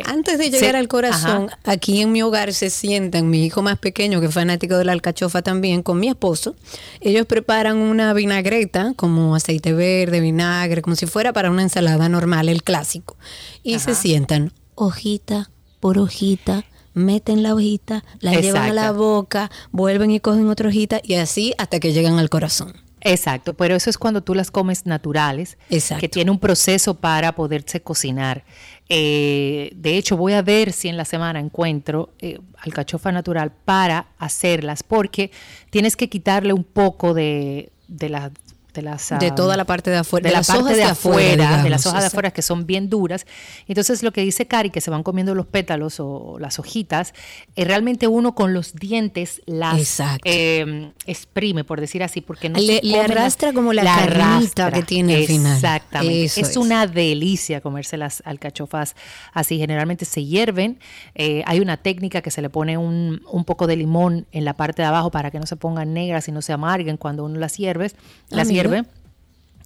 Antes 0.05 0.37
de 0.37 0.45
Sí, 0.45 0.51
llegar 0.51 0.75
al 0.75 0.87
corazón, 0.87 1.47
ajá. 1.51 1.59
aquí 1.65 2.01
en 2.01 2.11
mi 2.11 2.21
hogar 2.23 2.53
se 2.53 2.69
sientan 2.69 3.29
mi 3.29 3.45
hijo 3.45 3.61
más 3.61 3.77
pequeño, 3.77 4.19
que 4.19 4.27
es 4.27 4.33
fanático 4.33 4.77
de 4.77 4.85
la 4.85 4.91
alcachofa 4.93 5.41
también, 5.41 5.83
con 5.83 5.99
mi 5.99 6.07
esposo. 6.09 6.55
Ellos 6.99 7.25
preparan 7.27 7.77
una 7.77 8.13
vinagreta, 8.13 8.93
como 8.95 9.35
aceite 9.35 9.73
verde, 9.73 10.19
vinagre, 10.19 10.81
como 10.81 10.95
si 10.95 11.05
fuera 11.05 11.31
para 11.33 11.51
una 11.51 11.61
ensalada 11.61 12.09
normal, 12.09 12.49
el 12.49 12.63
clásico. 12.63 13.17
Y 13.63 13.79
se 13.79 13.93
sientan 13.95 14.51
hojita 14.75 15.51
por 15.79 15.97
hojita, 15.99 16.65
meten 16.93 17.43
la 17.43 17.53
hojita, 17.53 18.03
la 18.19 18.39
llevan 18.39 18.69
a 18.69 18.73
la 18.73 18.91
boca, 18.91 19.49
vuelven 19.71 20.11
y 20.11 20.19
cogen 20.19 20.49
otra 20.49 20.69
hojita 20.69 20.99
y 21.03 21.13
así 21.15 21.53
hasta 21.57 21.79
que 21.79 21.93
llegan 21.93 22.17
al 22.19 22.29
corazón. 22.29 22.73
Exacto, 23.01 23.53
pero 23.53 23.75
eso 23.75 23.89
es 23.89 23.97
cuando 23.97 24.21
tú 24.21 24.35
las 24.35 24.51
comes 24.51 24.85
naturales, 24.85 25.57
Exacto. 25.69 26.01
que 26.01 26.09
tiene 26.09 26.31
un 26.31 26.39
proceso 26.39 26.95
para 26.95 27.33
poderse 27.33 27.81
cocinar. 27.81 28.43
Eh, 28.89 29.71
de 29.75 29.97
hecho, 29.97 30.17
voy 30.17 30.33
a 30.33 30.41
ver 30.41 30.71
si 30.71 30.87
en 30.87 30.97
la 30.97 31.05
semana 31.05 31.39
encuentro 31.39 32.09
eh, 32.19 32.39
alcachofa 32.57 33.11
natural 33.11 33.51
para 33.65 34.07
hacerlas, 34.19 34.83
porque 34.83 35.31
tienes 35.69 35.95
que 35.95 36.09
quitarle 36.09 36.53
un 36.53 36.63
poco 36.63 37.13
de, 37.13 37.71
de 37.87 38.09
la 38.09 38.31
de 38.73 38.81
las 38.81 39.09
de 39.19 39.31
toda 39.31 39.57
la 39.57 39.65
parte 39.65 39.89
de 39.89 39.97
afuera, 39.97 40.29
de, 40.29 40.33
la 40.35 40.41
parte 40.43 40.73
de, 40.75 40.83
afuera, 40.83 41.63
de 41.63 41.69
las 41.69 41.85
hojas 41.85 42.01
de 42.01 42.07
afuera 42.07 42.31
que 42.31 42.41
son 42.41 42.65
bien 42.65 42.89
duras. 42.89 43.25
Entonces 43.67 44.03
lo 44.03 44.11
que 44.13 44.21
dice 44.21 44.47
Cari, 44.47 44.69
que 44.69 44.81
se 44.81 44.89
van 44.91 45.03
comiendo 45.03 45.35
los 45.35 45.45
pétalos 45.45 45.99
o 45.99 46.37
las 46.39 46.59
hojitas, 46.59 47.13
eh, 47.55 47.65
realmente 47.65 48.07
uno 48.07 48.33
con 48.35 48.53
los 48.53 48.73
dientes 48.73 49.41
las 49.45 50.01
eh, 50.23 50.91
exprime, 51.05 51.63
por 51.63 51.79
decir 51.81 52.03
así, 52.03 52.21
porque 52.21 52.49
no 52.49 52.59
Le- 52.59 52.65
se 52.65 52.73
le 52.73 52.79
comen 52.81 52.97
las- 53.01 53.11
arrastra 53.11 53.53
como 53.53 53.73
la 53.73 53.83
la 53.83 53.95
carnita 53.95 54.25
arrastra. 54.33 54.71
que 54.71 54.83
tiene 54.83 55.15
al 55.17 55.25
final. 55.25 55.55
Exactamente. 55.55 56.23
Eso 56.25 56.41
es, 56.41 56.49
es. 56.49 56.57
una 56.57 56.87
delicia 56.87 57.61
comerse 57.61 57.97
las 57.97 58.21
alcachofas 58.25 58.95
así. 59.33 59.57
Generalmente 59.57 60.05
se 60.05 60.23
hierven. 60.25 60.79
Eh, 61.15 61.43
hay 61.45 61.59
una 61.59 61.77
técnica 61.77 62.21
que 62.21 62.31
se 62.31 62.41
le 62.41 62.49
pone 62.49 62.77
un, 62.77 63.21
un 63.29 63.43
poco 63.45 63.67
de 63.67 63.75
limón 63.75 64.27
en 64.31 64.45
la 64.45 64.53
parte 64.53 64.81
de 64.81 64.87
abajo 64.87 65.11
para 65.11 65.31
que 65.31 65.39
no 65.39 65.45
se 65.45 65.55
pongan 65.55 65.93
negras 65.93 66.27
y 66.27 66.31
no 66.31 66.41
se 66.41 66.53
amarguen 66.53 66.97
cuando 66.97 67.25
uno 67.25 67.39
las 67.39 67.57
hierves, 67.57 67.95
Ah, 68.31 68.37
las 68.37 68.47
mira. 68.47 68.60
Hierve. 68.69 68.89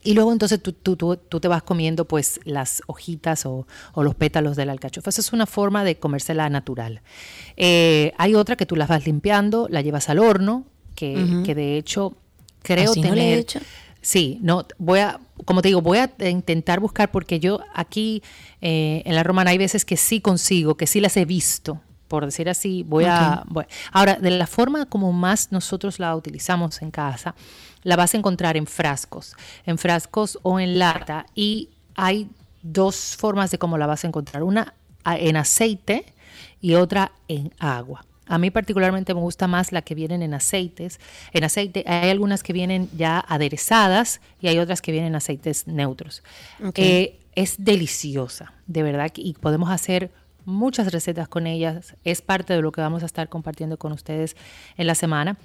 Y 0.03 0.13
luego 0.13 0.31
entonces 0.31 0.61
tú, 0.61 0.71
tú, 0.71 0.95
tú, 0.95 1.17
tú 1.17 1.39
te 1.39 1.47
vas 1.47 1.63
comiendo 1.63 2.05
pues 2.05 2.39
las 2.43 2.83
hojitas 2.85 3.45
o, 3.47 3.65
o 3.93 4.03
los 4.03 4.13
pétalos 4.13 4.55
de 4.55 4.65
la 4.65 4.71
alcachofa. 4.71 5.09
Esa 5.09 5.21
es 5.21 5.33
una 5.33 5.47
forma 5.47 5.83
de 5.83 5.97
comérsela 5.97 6.47
natural. 6.49 7.01
Eh, 7.57 8.13
hay 8.19 8.35
otra 8.35 8.55
que 8.55 8.67
tú 8.67 8.75
las 8.75 8.87
vas 8.87 9.05
limpiando, 9.05 9.67
la 9.69 9.81
llevas 9.81 10.07
al 10.09 10.19
horno, 10.19 10.65
que, 10.93 11.41
que 11.43 11.55
de 11.55 11.77
hecho 11.77 12.13
creo 12.61 12.91
Así 12.91 13.01
no 13.01 13.09
tener... 13.09 13.17
le 13.17 13.33
he 13.35 13.37
hecho. 13.39 13.59
Sí, 14.01 14.37
no, 14.43 14.67
voy 14.77 14.99
a, 14.99 15.19
como 15.45 15.63
te 15.63 15.69
digo, 15.69 15.81
voy 15.81 15.97
a 15.97 16.11
intentar 16.29 16.79
buscar 16.79 17.09
porque 17.09 17.39
yo 17.39 17.61
aquí 17.73 18.21
eh, 18.61 19.01
en 19.05 19.15
la 19.15 19.23
romana 19.23 19.49
hay 19.49 19.57
veces 19.57 19.83
que 19.85 19.97
sí 19.97 20.21
consigo, 20.21 20.75
que 20.77 20.85
sí 20.85 20.99
las 21.01 21.17
he 21.17 21.25
visto, 21.25 21.81
por 22.07 22.23
decir 22.25 22.47
así. 22.47 22.83
Voy 22.83 23.05
a, 23.05 23.43
voy- 23.47 23.65
ahora, 23.91 24.13
de 24.21 24.29
la 24.29 24.45
forma 24.45 24.85
como 24.85 25.11
más 25.11 25.51
nosotros 25.51 25.97
la 25.97 26.15
utilizamos 26.15 26.83
en 26.83 26.91
casa, 26.91 27.33
la 27.85 27.95
vas 27.95 28.13
a 28.13 28.17
encontrar 28.17 28.57
en 28.57 28.67
frascos, 28.67 29.35
en 29.65 29.77
frascos 29.77 30.39
o 30.41 30.59
en 30.59 30.77
lata 30.79 31.27
y 31.35 31.69
hay 31.95 32.27
dos 32.63 33.15
formas 33.15 33.51
de 33.51 33.59
cómo 33.59 33.77
la 33.77 33.85
vas 33.85 34.03
a 34.03 34.07
encontrar, 34.07 34.43
una 34.43 34.73
en 35.05 35.37
aceite 35.37 36.03
y 36.59 36.73
otra 36.73 37.11
en 37.27 37.53
agua. 37.59 38.03
A 38.27 38.39
mí 38.39 38.49
particularmente 38.49 39.13
me 39.13 39.19
gusta 39.19 39.47
más 39.47 39.71
la 39.71 39.83
que 39.83 39.93
vienen 39.93 40.23
en 40.23 40.33
aceites. 40.33 40.99
En 41.31 41.43
aceite 41.43 41.83
hay 41.85 42.09
algunas 42.09 42.41
que 42.41 42.53
vienen 42.53 42.89
ya 42.97 43.19
aderezadas 43.19 44.19
y 44.41 44.47
hay 44.47 44.57
otras 44.57 44.81
que 44.81 44.91
vienen 44.91 45.09
en 45.09 45.15
aceites 45.17 45.67
neutros. 45.67 46.23
Eh, 46.73 47.19
es 47.35 47.55
deliciosa, 47.59 48.53
de 48.65 48.81
verdad, 48.81 49.11
y 49.15 49.33
podemos 49.33 49.69
hacer 49.69 50.09
muchas 50.43 50.91
recetas 50.91 51.27
con 51.27 51.45
ellas. 51.45 51.95
Es 52.03 52.23
parte 52.23 52.53
de 52.53 52.63
lo 52.63 52.71
que 52.71 52.81
vamos 52.81 53.03
a 53.03 53.05
estar 53.05 53.29
compartiendo 53.29 53.77
con 53.77 53.91
ustedes 53.91 54.35
en 54.75 54.87
la 54.87 54.95
semana. 54.95 55.37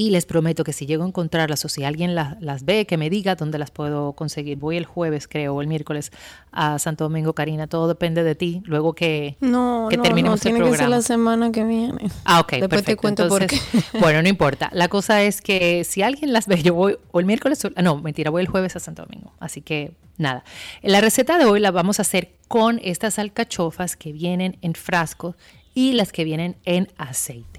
Y 0.00 0.10
les 0.10 0.26
prometo 0.26 0.62
que 0.62 0.72
si 0.72 0.86
llego 0.86 1.02
a 1.02 1.08
encontrarlas 1.08 1.64
o 1.64 1.68
si 1.68 1.82
alguien 1.82 2.14
la- 2.14 2.36
las 2.40 2.64
ve, 2.64 2.86
que 2.86 2.96
me 2.96 3.10
diga 3.10 3.34
dónde 3.34 3.58
las 3.58 3.72
puedo 3.72 4.12
conseguir. 4.12 4.56
Voy 4.56 4.76
el 4.76 4.84
jueves, 4.84 5.26
creo, 5.26 5.56
o 5.56 5.60
el 5.60 5.66
miércoles 5.66 6.12
a 6.52 6.78
Santo 6.78 7.02
Domingo, 7.02 7.32
Karina. 7.32 7.66
Todo 7.66 7.88
depende 7.88 8.22
de 8.22 8.36
ti. 8.36 8.62
Luego 8.64 8.92
que, 8.94 9.36
No, 9.40 9.88
que 9.90 9.96
no, 9.96 10.04
terminemos 10.04 10.38
no, 10.38 10.40
tiene 10.42 10.58
el 10.58 10.64
que 10.64 10.68
programa. 10.70 10.88
ser 10.94 10.96
la 10.98 11.02
semana 11.02 11.50
que 11.50 11.64
viene. 11.64 12.10
Ah, 12.24 12.38
ok. 12.38 12.50
Después 12.52 12.60
te 12.60 12.68
perfecto. 12.68 13.00
cuento 13.02 13.28
por 13.28 13.42
Entonces, 13.42 13.68
qué. 13.72 13.98
Bueno, 13.98 14.22
no 14.22 14.28
importa. 14.28 14.70
La 14.72 14.86
cosa 14.86 15.22
es 15.24 15.40
que 15.42 15.82
si 15.82 16.02
alguien 16.02 16.32
las 16.32 16.46
ve, 16.46 16.62
yo 16.62 16.74
voy 16.74 16.96
o 17.10 17.18
el 17.18 17.26
miércoles, 17.26 17.64
o- 17.64 17.70
no, 17.82 18.00
mentira, 18.00 18.30
voy 18.30 18.42
el 18.42 18.48
jueves 18.48 18.76
a 18.76 18.78
Santo 18.78 19.02
Domingo. 19.04 19.32
Así 19.40 19.62
que 19.62 19.94
nada. 20.16 20.44
La 20.82 21.00
receta 21.00 21.38
de 21.38 21.44
hoy 21.44 21.58
la 21.58 21.72
vamos 21.72 21.98
a 21.98 22.02
hacer 22.02 22.34
con 22.46 22.78
estas 22.84 23.18
alcachofas 23.18 23.96
que 23.96 24.12
vienen 24.12 24.58
en 24.62 24.74
frascos 24.74 25.34
y 25.74 25.94
las 25.94 26.12
que 26.12 26.22
vienen 26.22 26.54
en 26.64 26.86
aceite. 26.98 27.57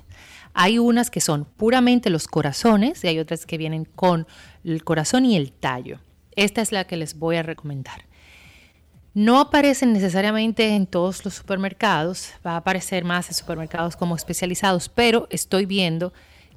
Hay 0.62 0.78
unas 0.78 1.10
que 1.10 1.22
son 1.22 1.45
puramente 1.45 2.10
los 2.10 2.28
corazones 2.28 3.02
y 3.06 3.08
hay 3.08 3.17
otras 3.19 3.45
que 3.45 3.58
vienen 3.58 3.86
con 3.86 4.28
el 4.65 4.84
corazón 4.84 5.26
y 5.26 5.38
el 5.38 5.54
tallo. 5.54 6.02
Esta 6.36 6.62
es 6.62 6.74
la 6.74 6.84
que 6.84 6.98
les 6.98 7.17
voy 7.17 7.38
a 7.38 7.43
recomendar. 7.43 8.04
No 9.13 9.39
aparecen 9.39 9.93
necesariamente 9.93 10.76
en 10.76 10.86
todos 10.86 11.24
los 11.24 11.36
supermercados, 11.36 12.32
va 12.45 12.56
a 12.56 12.58
aparecer 12.58 13.06
más 13.06 13.30
en 13.30 13.36
supermercados 13.36 13.95
como 13.95 14.17
especializados, 14.17 14.89
pero 14.89 15.30
estoy 15.30 15.65
viendo 15.65 16.12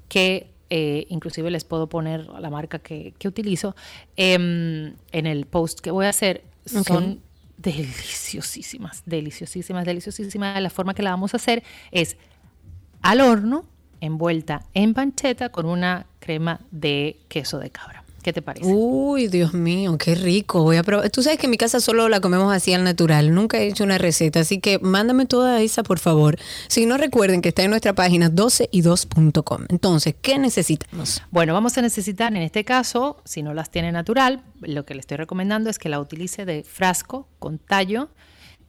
que 0.08 0.52
eh, 0.68 1.06
inclusive 1.08 1.48
les 1.52 1.62
puedo 1.62 1.88
poner 1.88 2.26
la 2.26 2.50
marca 2.50 2.80
que, 2.80 3.14
que 3.20 3.28
utilizo 3.28 3.76
em, 4.16 4.96
en 5.12 5.26
el 5.26 5.46
post 5.46 5.78
que 5.78 5.92
voy 5.92 6.06
a 6.06 6.08
hacer. 6.08 6.42
Son 6.66 7.20
deliciosísimas, 7.56 9.04
deliciosísimas, 9.06 9.84
deliciosísimas. 9.84 10.60
La 10.60 10.70
forma 10.70 10.92
que 10.92 11.04
la 11.04 11.10
vamos 11.10 11.34
a 11.34 11.36
hacer 11.36 11.62
es 11.92 12.16
al 13.00 13.20
horno, 13.20 13.66
envuelta 14.02 14.62
en 14.74 14.92
pancheta 14.92 15.48
con 15.48 15.66
una 15.66 16.06
crema 16.18 16.60
de 16.70 17.16
queso 17.28 17.58
de 17.58 17.70
cabra. 17.70 18.02
¿Qué 18.22 18.32
te 18.32 18.40
parece? 18.40 18.66
Uy, 18.68 19.26
Dios 19.26 19.52
mío, 19.52 19.98
qué 19.98 20.14
rico. 20.14 20.62
Voy 20.62 20.76
a 20.76 20.84
probar. 20.84 21.10
Tú 21.10 21.22
sabes 21.22 21.40
que 21.40 21.46
en 21.46 21.50
mi 21.50 21.56
casa 21.56 21.80
solo 21.80 22.08
la 22.08 22.20
comemos 22.20 22.54
así 22.54 22.72
al 22.72 22.84
natural. 22.84 23.34
Nunca 23.34 23.58
he 23.58 23.66
hecho 23.66 23.82
una 23.82 23.98
receta, 23.98 24.40
así 24.40 24.60
que 24.60 24.78
mándame 24.78 25.26
toda 25.26 25.60
esa, 25.60 25.82
por 25.82 25.98
favor. 25.98 26.38
Si 26.68 26.86
no 26.86 26.98
recuerden 26.98 27.42
que 27.42 27.48
está 27.48 27.64
en 27.64 27.70
nuestra 27.70 27.94
página 27.94 28.30
12y2.com. 28.30 29.66
Entonces, 29.70 30.14
¿qué 30.22 30.38
necesitamos? 30.38 31.22
Bueno, 31.32 31.52
vamos 31.52 31.76
a 31.78 31.82
necesitar 31.82 32.32
en 32.32 32.42
este 32.42 32.64
caso, 32.64 33.20
si 33.24 33.42
no 33.42 33.54
las 33.54 33.70
tiene 33.70 33.90
natural, 33.90 34.42
lo 34.60 34.84
que 34.84 34.94
le 34.94 35.00
estoy 35.00 35.16
recomendando 35.16 35.68
es 35.68 35.80
que 35.80 35.88
la 35.88 35.98
utilice 35.98 36.44
de 36.44 36.62
frasco 36.62 37.26
con 37.40 37.58
tallo 37.58 38.08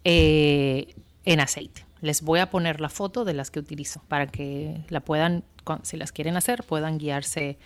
eh, 0.03 0.95
en 1.25 1.39
aceite. 1.39 1.85
Les 2.03 2.21
voy 2.21 2.39
a 2.39 2.49
poner 2.49 2.81
la 2.81 2.89
foto 2.89 3.23
de 3.23 3.33
las 3.33 3.49
que 3.49 3.59
utilizo 3.59 4.01
para 4.09 4.27
que 4.27 4.83
la 4.89 4.99
puedan, 4.99 5.45
si 5.83 5.95
las 5.95 6.11
quieren 6.11 6.35
hacer, 6.35 6.63
puedan 6.63 6.97
guiarse 6.97 7.57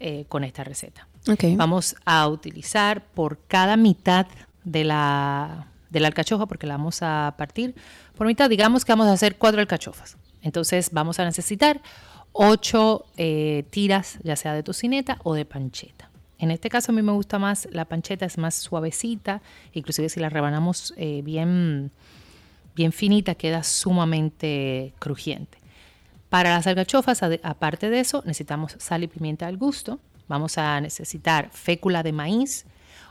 eh, 0.00 0.24
con 0.30 0.44
esta 0.44 0.64
receta. 0.64 1.06
Vamos 1.56 1.94
a 2.06 2.26
utilizar 2.26 3.04
por 3.04 3.38
cada 3.46 3.76
mitad 3.76 4.26
de 4.64 4.84
la, 4.84 5.66
de 5.90 6.00
la 6.00 6.08
alcachofa, 6.08 6.46
porque 6.46 6.66
la 6.66 6.78
vamos 6.78 7.02
a 7.02 7.34
partir 7.36 7.74
por 8.16 8.26
mitad, 8.26 8.48
digamos 8.48 8.86
que 8.86 8.92
vamos 8.92 9.08
a 9.08 9.12
hacer 9.12 9.36
cuatro 9.36 9.60
alcachofas. 9.60 10.16
Entonces 10.40 10.88
vamos 10.92 11.18
a 11.20 11.26
necesitar 11.26 11.82
ocho 12.32 13.04
eh, 13.18 13.64
tiras, 13.68 14.18
ya 14.22 14.36
sea 14.36 14.54
de 14.54 14.62
tocineta 14.62 15.18
o 15.22 15.34
de 15.34 15.44
pancheta. 15.44 16.08
En 16.38 16.50
este 16.50 16.70
caso 16.70 16.92
a 16.92 16.94
mí 16.94 17.02
me 17.02 17.12
gusta 17.12 17.38
más, 17.38 17.68
la 17.70 17.84
pancheta 17.84 18.24
es 18.24 18.38
más 18.38 18.54
suavecita, 18.54 19.42
inclusive 19.74 20.08
si 20.08 20.18
la 20.18 20.30
rebanamos 20.30 20.94
eh, 20.96 21.20
bien, 21.22 21.92
bien 22.74 22.92
finita 22.92 23.34
queda 23.34 23.62
sumamente 23.62 24.94
crujiente. 24.98 25.58
Para 26.28 26.50
las 26.50 26.66
alcachofas, 26.66 27.22
aparte 27.42 27.90
de 27.90 28.00
eso, 28.00 28.22
necesitamos 28.24 28.76
sal 28.78 29.02
y 29.02 29.06
pimienta 29.06 29.46
al 29.46 29.58
gusto. 29.58 30.00
Vamos 30.28 30.56
a 30.56 30.80
necesitar 30.80 31.50
fécula 31.52 32.02
de 32.02 32.12
maíz, 32.12 32.64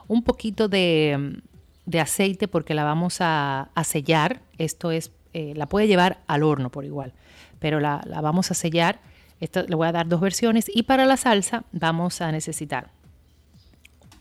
un 0.07 0.23
poquito 0.23 0.67
de, 0.67 1.39
de 1.85 1.99
aceite 1.99 2.47
porque 2.47 2.73
la 2.73 2.83
vamos 2.83 3.17
a, 3.21 3.69
a 3.75 3.83
sellar. 3.83 4.41
Esto 4.57 4.89
es, 4.91 5.11
eh, 5.33 5.53
la 5.55 5.67
puede 5.67 5.87
llevar 5.87 6.21
al 6.25 6.41
horno 6.41 6.71
por 6.71 6.83
igual, 6.83 7.13
pero 7.59 7.79
la, 7.79 8.01
la 8.05 8.21
vamos 8.21 8.49
a 8.49 8.55
sellar. 8.55 8.99
Esto 9.39 9.63
le 9.67 9.75
voy 9.75 9.87
a 9.87 9.91
dar 9.91 10.07
dos 10.07 10.21
versiones. 10.21 10.65
Y 10.73 10.83
para 10.83 11.05
la 11.05 11.17
salsa 11.17 11.63
vamos 11.71 12.21
a 12.21 12.31
necesitar 12.31 12.89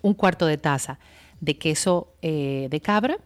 un 0.02 0.12
cuarto 0.12 0.44
de 0.44 0.58
taza 0.58 0.98
de 1.40 1.56
queso 1.56 2.12
eh, 2.20 2.68
de 2.70 2.80
cabra 2.80 3.16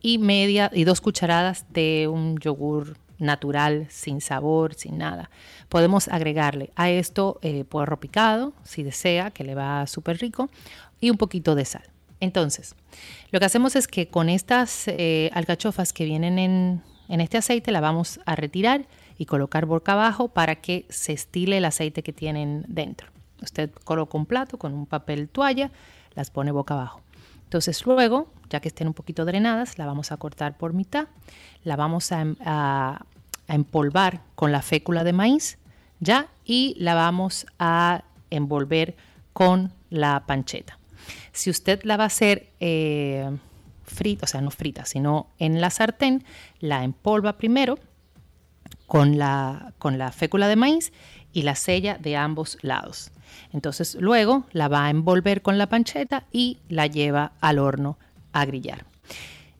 y 0.00 0.18
media 0.18 0.70
y 0.72 0.84
dos 0.84 1.00
cucharadas 1.00 1.66
de 1.70 2.08
un 2.08 2.38
yogur 2.38 2.96
natural, 3.18 3.86
sin 3.90 4.20
sabor, 4.20 4.74
sin 4.74 4.98
nada. 4.98 5.30
Podemos 5.68 6.08
agregarle 6.08 6.70
a 6.76 6.90
esto 6.90 7.38
eh, 7.42 7.64
puerro 7.64 7.98
picado, 7.98 8.52
si 8.62 8.82
desea, 8.82 9.30
que 9.30 9.44
le 9.44 9.54
va 9.54 9.86
súper 9.86 10.18
rico, 10.18 10.50
y 11.00 11.10
un 11.10 11.16
poquito 11.16 11.54
de 11.54 11.64
sal. 11.64 11.84
Entonces, 12.20 12.74
lo 13.30 13.40
que 13.40 13.46
hacemos 13.46 13.76
es 13.76 13.88
que 13.88 14.08
con 14.08 14.28
estas 14.28 14.88
eh, 14.88 15.30
alcachofas 15.34 15.92
que 15.92 16.04
vienen 16.04 16.38
en, 16.38 16.82
en 17.08 17.20
este 17.20 17.38
aceite, 17.38 17.72
la 17.72 17.80
vamos 17.80 18.20
a 18.24 18.36
retirar 18.36 18.86
y 19.18 19.26
colocar 19.26 19.66
boca 19.66 19.92
abajo 19.92 20.28
para 20.28 20.56
que 20.56 20.86
se 20.88 21.12
estile 21.12 21.58
el 21.58 21.64
aceite 21.64 22.02
que 22.02 22.12
tienen 22.12 22.64
dentro. 22.68 23.08
Usted 23.42 23.70
coloca 23.84 24.16
un 24.16 24.26
plato 24.26 24.58
con 24.58 24.72
un 24.72 24.86
papel 24.86 25.28
toalla, 25.28 25.70
las 26.14 26.30
pone 26.30 26.52
boca 26.52 26.74
abajo. 26.74 27.02
Entonces 27.46 27.86
luego, 27.86 28.32
ya 28.50 28.60
que 28.60 28.68
estén 28.68 28.86
un 28.88 28.94
poquito 28.94 29.24
drenadas, 29.24 29.78
la 29.78 29.86
vamos 29.86 30.12
a 30.12 30.16
cortar 30.18 30.56
por 30.58 30.74
mitad, 30.74 31.08
la 31.64 31.76
vamos 31.76 32.12
a, 32.12 32.20
em- 32.20 32.36
a 32.44 33.04
empolvar 33.48 34.22
con 34.34 34.52
la 34.52 34.62
fécula 34.62 35.04
de 35.04 35.12
maíz, 35.12 35.58
ya, 36.00 36.28
y 36.44 36.74
la 36.78 36.94
vamos 36.94 37.46
a 37.58 38.04
envolver 38.30 38.96
con 39.32 39.72
la 39.90 40.24
pancheta. 40.26 40.78
Si 41.32 41.50
usted 41.50 41.82
la 41.84 41.96
va 41.96 42.04
a 42.04 42.08
hacer 42.08 42.52
eh, 42.60 43.36
frita, 43.84 44.24
o 44.24 44.26
sea, 44.26 44.40
no 44.40 44.50
frita, 44.50 44.84
sino 44.84 45.28
en 45.38 45.60
la 45.60 45.70
sartén, 45.70 46.24
la 46.58 46.82
empolva 46.84 47.38
primero 47.38 47.78
con 48.86 49.18
la, 49.18 49.72
con 49.78 49.98
la 49.98 50.10
fécula 50.12 50.48
de 50.48 50.56
maíz 50.56 50.92
y 51.32 51.42
la 51.42 51.54
sella 51.54 51.98
de 51.98 52.16
ambos 52.16 52.58
lados. 52.62 53.10
Entonces 53.52 53.96
luego 54.00 54.44
la 54.52 54.68
va 54.68 54.86
a 54.86 54.90
envolver 54.90 55.42
con 55.42 55.58
la 55.58 55.68
pancheta 55.68 56.24
y 56.32 56.58
la 56.68 56.86
lleva 56.86 57.32
al 57.40 57.58
horno 57.58 57.98
a 58.32 58.44
grillar. 58.44 58.84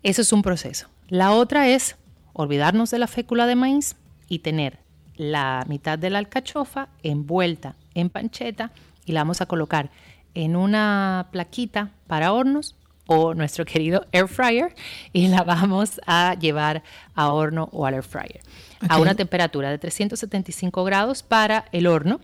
Eso 0.02 0.22
es 0.22 0.32
un 0.32 0.42
proceso. 0.42 0.88
La 1.08 1.32
otra 1.32 1.68
es 1.68 1.96
olvidarnos 2.32 2.90
de 2.90 2.98
la 2.98 3.06
fécula 3.06 3.46
de 3.46 3.56
maíz 3.56 3.96
y 4.28 4.40
tener 4.40 4.78
la 5.16 5.64
mitad 5.68 5.98
de 5.98 6.10
la 6.10 6.18
alcachofa 6.18 6.88
envuelta 7.02 7.74
en 7.94 8.10
pancheta 8.10 8.70
y 9.04 9.12
la 9.12 9.20
vamos 9.20 9.40
a 9.40 9.46
colocar 9.46 9.90
en 10.34 10.56
una 10.56 11.28
plaquita 11.30 11.90
para 12.06 12.32
hornos 12.32 12.76
o 13.06 13.34
nuestro 13.34 13.64
querido 13.64 14.06
air 14.12 14.28
fryer 14.28 14.74
y 15.12 15.28
la 15.28 15.42
vamos 15.44 16.00
a 16.06 16.34
llevar 16.34 16.82
a 17.14 17.32
horno 17.32 17.68
o 17.72 17.86
al 17.86 17.94
air 17.94 18.02
fryer 18.02 18.40
a 18.88 18.98
una 18.98 19.14
temperatura 19.14 19.70
de 19.70 19.78
375 19.78 20.84
grados 20.84 21.22
para 21.22 21.66
el 21.72 21.86
horno 21.86 22.20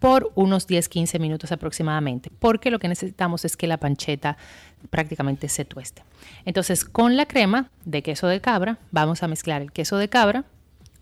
por 0.00 0.32
unos 0.34 0.66
10-15 0.66 1.20
minutos 1.20 1.52
aproximadamente, 1.52 2.32
porque 2.38 2.70
lo 2.70 2.78
que 2.78 2.88
necesitamos 2.88 3.44
es 3.44 3.56
que 3.56 3.66
la 3.66 3.76
pancheta 3.76 4.36
prácticamente 4.88 5.48
se 5.48 5.64
tueste. 5.64 6.02
Entonces, 6.44 6.84
con 6.84 7.16
la 7.16 7.26
crema 7.26 7.70
de 7.84 8.02
queso 8.02 8.26
de 8.26 8.40
cabra, 8.40 8.78
vamos 8.90 9.22
a 9.22 9.28
mezclar 9.28 9.62
el 9.62 9.70
queso 9.70 9.98
de 9.98 10.08
cabra 10.08 10.44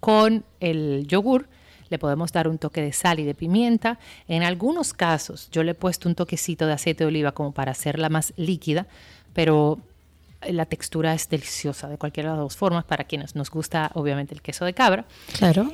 con 0.01 0.45
el 0.61 1.07
yogur. 1.07 1.49
Le 1.91 1.99
podemos 1.99 2.33
dar 2.33 2.49
un 2.49 2.59
toque 2.59 2.83
de 2.83 2.93
sal 2.93 3.21
y 3.21 3.25
de 3.25 3.35
pimienta. 3.35 3.99
En 4.27 4.43
algunos 4.43 4.93
casos, 4.93 5.49
yo 5.53 5.63
le 5.63 5.71
he 5.71 5.75
puesto 5.75 6.09
un 6.09 6.17
toquecito 6.17 6.67
de 6.67 6.73
aceite 6.73 7.05
de 7.05 7.09
oliva 7.09 7.33
como 7.33 7.53
para 7.53 7.73
hacerla 7.73 8.09
más 8.09 8.35
líquida, 8.37 8.87
pero 9.33 9.79
la 10.47 10.67
textura 10.67 11.15
es 11.15 11.29
deliciosa 11.29 11.89
de 11.89 11.99
cualquiera 11.99 12.31
de 12.31 12.37
las 12.37 12.45
dos 12.45 12.57
formas 12.57 12.85
para 12.85 13.05
quienes 13.05 13.37
nos 13.37 13.49
gusta 13.51 13.91
obviamente 13.95 14.35
el 14.35 14.43
queso 14.43 14.65
de 14.65 14.75
cabra. 14.75 15.05
Claro. 15.39 15.71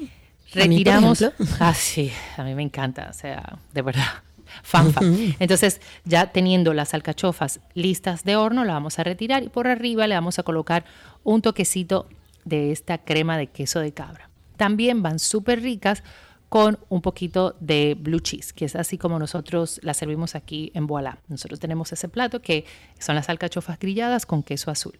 Retiramos. 0.53 1.25
ah, 1.61 1.75
sí, 1.75 2.13
a 2.37 2.45
mí 2.45 2.55
me 2.55 2.63
encanta, 2.63 3.09
o 3.11 3.13
sea, 3.13 3.59
de 3.73 3.83
verdad. 3.83 4.05
Fanfa. 4.63 5.01
Entonces, 5.39 5.81
ya 6.05 6.31
teniendo 6.31 6.75
las 6.75 6.95
alcachofas 6.95 7.61
listas 7.75 8.25
de 8.25 8.37
horno, 8.37 8.65
la 8.65 8.75
vamos 8.75 8.99
a 8.99 9.05
retirar 9.05 9.43
y 9.43 9.49
por 9.49 9.67
arriba 9.67 10.07
le 10.07 10.15
vamos 10.15 10.39
a 10.39 10.43
colocar 10.43 10.85
un 11.25 11.43
toquecito 11.43 12.09
de 12.45 12.71
esta 12.71 12.99
crema 12.99 13.37
de 13.37 13.49
queso 13.49 13.81
de 13.81 13.93
cabra. 13.93 14.31
También 14.57 15.03
van 15.03 15.19
súper 15.19 15.63
ricas 15.63 16.05
con 16.49 16.79
un 16.89 17.01
poquito 17.01 17.57
de 17.59 17.97
blue 17.99 18.21
cheese, 18.21 18.53
que 18.53 18.65
es 18.67 18.77
así 18.77 18.97
como 18.97 19.19
nosotros 19.19 19.81
la 19.83 19.93
servimos 19.93 20.37
aquí 20.37 20.71
en 20.75 20.87
Voilà. 20.87 21.19
Nosotros 21.27 21.59
tenemos 21.59 21.93
ese 21.93 22.09
plato 22.09 22.41
que 22.41 22.65
son 23.01 23.17
las 23.17 23.29
alcachofas 23.29 23.79
grilladas 23.79 24.25
con 24.25 24.45
queso 24.45 24.71
azul. 24.71 24.97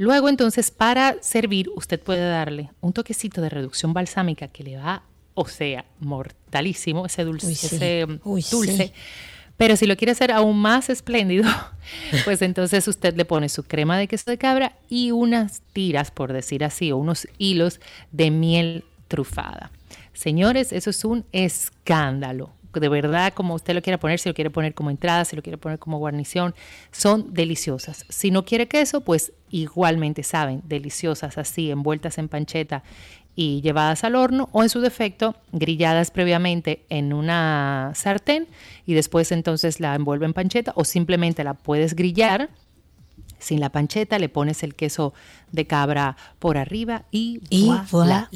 Luego 0.00 0.30
entonces 0.30 0.70
para 0.70 1.18
servir 1.20 1.68
usted 1.76 2.00
puede 2.00 2.26
darle 2.26 2.70
un 2.80 2.94
toquecito 2.94 3.42
de 3.42 3.50
reducción 3.50 3.92
balsámica 3.92 4.48
que 4.48 4.64
le 4.64 4.78
va, 4.78 5.02
o 5.34 5.46
sea, 5.46 5.84
mortalísimo 5.98 7.04
ese 7.04 7.22
dulce. 7.22 7.52
ese 7.52 8.06
dulce. 8.24 8.94
Pero 9.58 9.76
si 9.76 9.84
lo 9.84 9.98
quiere 9.98 10.12
hacer 10.12 10.32
aún 10.32 10.56
más 10.56 10.88
espléndido, 10.88 11.50
pues 12.24 12.40
entonces 12.40 12.88
usted 12.88 13.14
le 13.14 13.26
pone 13.26 13.50
su 13.50 13.64
crema 13.64 13.98
de 13.98 14.08
queso 14.08 14.30
de 14.30 14.38
cabra 14.38 14.78
y 14.88 15.10
unas 15.10 15.60
tiras, 15.74 16.10
por 16.10 16.32
decir 16.32 16.64
así, 16.64 16.92
o 16.92 16.96
unos 16.96 17.28
hilos 17.36 17.78
de 18.10 18.30
miel 18.30 18.84
trufada. 19.06 19.70
Señores, 20.14 20.72
eso 20.72 20.88
es 20.88 21.04
un 21.04 21.26
escándalo. 21.32 22.54
De 22.72 22.88
verdad, 22.88 23.32
como 23.34 23.54
usted 23.54 23.74
lo 23.74 23.82
quiera 23.82 23.98
poner, 23.98 24.18
si 24.18 24.28
lo 24.28 24.34
quiere 24.34 24.50
poner 24.50 24.74
como 24.74 24.90
entrada, 24.90 25.24
si 25.24 25.34
lo 25.34 25.42
quiere 25.42 25.58
poner 25.58 25.78
como 25.78 25.98
guarnición, 25.98 26.54
son 26.92 27.34
deliciosas. 27.34 28.04
Si 28.08 28.30
no 28.30 28.44
quiere 28.44 28.68
queso, 28.68 29.00
pues 29.00 29.32
igualmente 29.50 30.22
saben, 30.22 30.62
deliciosas 30.64 31.38
así, 31.38 31.70
envueltas 31.70 32.18
en 32.18 32.28
pancheta 32.28 32.84
y 33.34 33.60
llevadas 33.62 34.04
al 34.04 34.16
horno 34.16 34.48
o 34.52 34.62
en 34.62 34.68
su 34.68 34.80
defecto 34.80 35.34
grilladas 35.52 36.10
previamente 36.10 36.84
en 36.88 37.12
una 37.12 37.92
sartén 37.94 38.46
y 38.86 38.94
después 38.94 39.32
entonces 39.32 39.80
la 39.80 39.94
envuelve 39.94 40.26
en 40.26 40.32
pancheta 40.32 40.72
o 40.74 40.84
simplemente 40.84 41.44
la 41.44 41.54
puedes 41.54 41.94
grillar 41.94 42.50
sin 43.40 43.60
la 43.60 43.70
pancheta, 43.70 44.18
le 44.18 44.28
pones 44.28 44.62
el 44.62 44.74
queso 44.74 45.12
de 45.52 45.66
cabra 45.66 46.16
por 46.38 46.56
arriba 46.58 47.04
y, 47.10 47.40
y 47.50 47.70
voilà. 47.90 48.28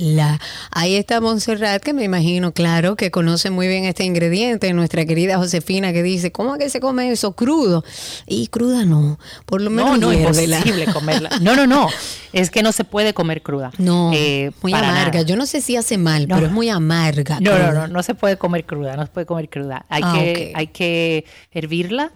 Ahí 0.71 0.97
está 0.97 1.21
Montserrat, 1.21 1.83
que 1.83 1.93
me 1.93 2.05
imagino, 2.05 2.53
claro, 2.53 2.97
que 2.97 3.11
conoce 3.11 3.51
muy 3.51 3.69
bien 3.69 3.85
este 3.85 4.05
ingrediente, 4.05 4.73
nuestra 4.73 5.07
querida 5.07 5.37
Josefina, 5.38 5.93
que 5.93 6.03
dice, 6.03 6.33
¿cómo 6.33 6.55
es 6.55 6.62
que 6.62 6.71
se 6.71 6.81
come 6.81 7.11
eso 7.11 7.33
crudo? 7.33 7.85
Y 8.27 8.49
cruda 8.49 8.85
no, 8.85 9.19
por 9.47 9.61
lo 9.61 9.71
menos 9.71 9.99
no, 9.99 10.09
no 10.09 10.12
es 10.12 10.27
posible 10.27 10.87
comerla. 10.93 11.31
No, 11.40 11.55
no, 11.55 11.67
no, 11.67 11.88
es 12.33 12.51
que 12.51 12.62
no 12.62 12.73
se 12.73 12.85
puede 12.85 13.14
comer 13.14 13.43
cruda. 13.43 13.71
No, 13.79 14.11
eh, 14.12 14.51
muy 14.62 14.73
amarga. 14.73 15.23
Yo 15.23 15.37
no 15.37 15.47
sé 15.47 15.61
si 15.61 15.77
hace 15.77 15.99
mal, 15.99 16.27
pero 16.29 16.47
es 16.47 16.53
muy 16.53 16.69
amarga. 16.69 17.38
No, 17.40 17.59
no, 17.59 17.73
no, 17.73 17.88
no 17.88 18.03
se 18.03 18.14
puede 18.14 18.37
comer 18.37 18.64
cruda, 18.64 18.97
no 18.97 19.03
se 19.03 19.12
puede 19.12 19.27
comer 19.27 19.49
cruda. 19.49 19.87
Hay, 19.88 20.03
ah, 20.05 20.12
que, 20.14 20.53
hay 20.55 20.67
que 20.69 21.25
hervirla 21.53 22.12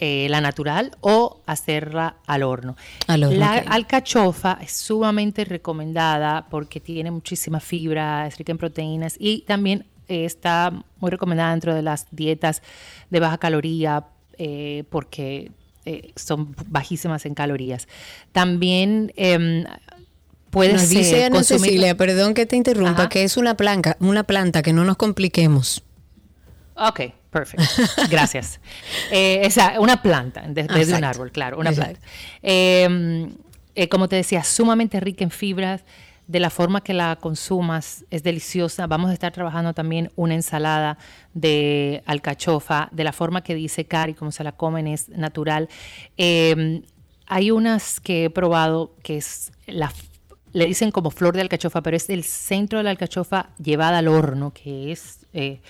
eh, 0.00 0.28
la 0.30 0.40
natural 0.40 0.96
o 1.00 1.40
hacerla 1.44 2.18
al 2.26 2.44
horno. 2.44 2.76
la 3.08 3.54
alcachofa 3.54 4.58
es 4.62 4.70
sumamente 4.70 5.44
recomendada 5.44 6.46
porque 6.48 6.78
tiene 6.78 7.10
muchísima 7.10 7.58
fibra, 7.58 8.24
es 8.28 8.38
rica 8.38 8.52
en 8.52 8.58
proteínas 8.58 9.16
y 9.18 9.40
también 9.40 9.86
eh, 10.06 10.24
está 10.24 10.72
muy 11.00 11.10
recomendada 11.10 11.50
dentro 11.50 11.74
de 11.74 11.82
las 11.82 12.06
dietas 12.12 12.62
de 13.10 13.18
baja 13.18 13.38
caloría 13.38 14.04
eh, 14.38 14.84
porque 14.88 15.50
son 16.14 16.54
bajísimas 16.68 17.26
en 17.26 17.34
calorías. 17.34 17.88
También 18.30 19.12
em, 19.16 19.64
puede 20.50 20.74
nos 20.74 20.82
ser 20.82 20.98
dice 20.98 21.24
Ana 21.24 21.42
Cecilia, 21.42 21.96
perdón 21.96 22.34
que 22.34 22.46
te 22.46 22.54
interrumpa, 22.54 23.08
que 23.08 23.24
es 23.24 23.36
una 23.36 23.56
planta, 23.56 23.96
una 23.98 24.22
planta 24.22 24.62
que 24.62 24.72
no 24.72 24.84
nos 24.84 24.96
compliquemos. 24.96 25.82
Ok, 26.76 27.00
perfecto. 27.30 27.66
Gracias. 28.10 28.60
eh, 29.10 29.48
una 29.78 30.02
planta, 30.02 30.44
desde 30.48 30.94
un 30.96 31.04
árbol, 31.04 31.30
claro, 31.30 31.58
una 31.58 31.72
planta. 31.72 32.00
Em, 32.42 33.30
eh, 33.74 33.88
como 33.88 34.08
te 34.08 34.16
decía, 34.16 34.44
sumamente 34.44 35.00
rica 35.00 35.24
en 35.24 35.30
fibras. 35.30 35.84
De 36.26 36.40
la 36.40 36.50
forma 36.50 36.82
que 36.82 36.92
la 36.92 37.16
consumas 37.16 38.04
es 38.10 38.22
deliciosa. 38.22 38.86
Vamos 38.86 39.08
a 39.08 39.14
estar 39.14 39.32
trabajando 39.32 39.72
también 39.72 40.12
una 40.14 40.34
ensalada 40.34 40.98
de 41.32 42.02
alcachofa. 42.04 42.90
De 42.92 43.02
la 43.02 43.14
forma 43.14 43.42
que 43.42 43.54
dice 43.54 43.86
Cari, 43.86 44.12
como 44.12 44.30
se 44.30 44.44
la 44.44 44.52
comen, 44.52 44.88
es 44.88 45.08
natural. 45.08 45.70
Em, 46.18 46.82
hay 47.26 47.50
unas 47.50 47.98
que 47.98 48.24
he 48.26 48.30
probado 48.30 48.94
que 49.02 49.16
es 49.16 49.52
la 49.66 49.90
le 50.52 50.66
dicen 50.66 50.90
como 50.90 51.10
flor 51.10 51.34
de 51.34 51.42
alcachofa, 51.42 51.82
pero 51.82 51.96
es 51.96 52.08
el 52.10 52.24
centro 52.24 52.78
de 52.78 52.84
la 52.84 52.90
alcachofa 52.90 53.50
llevada 53.62 53.98
al 53.98 54.08
horno, 54.08 54.52
que 54.52 54.92
es 54.92 55.26
eh, 55.32 55.60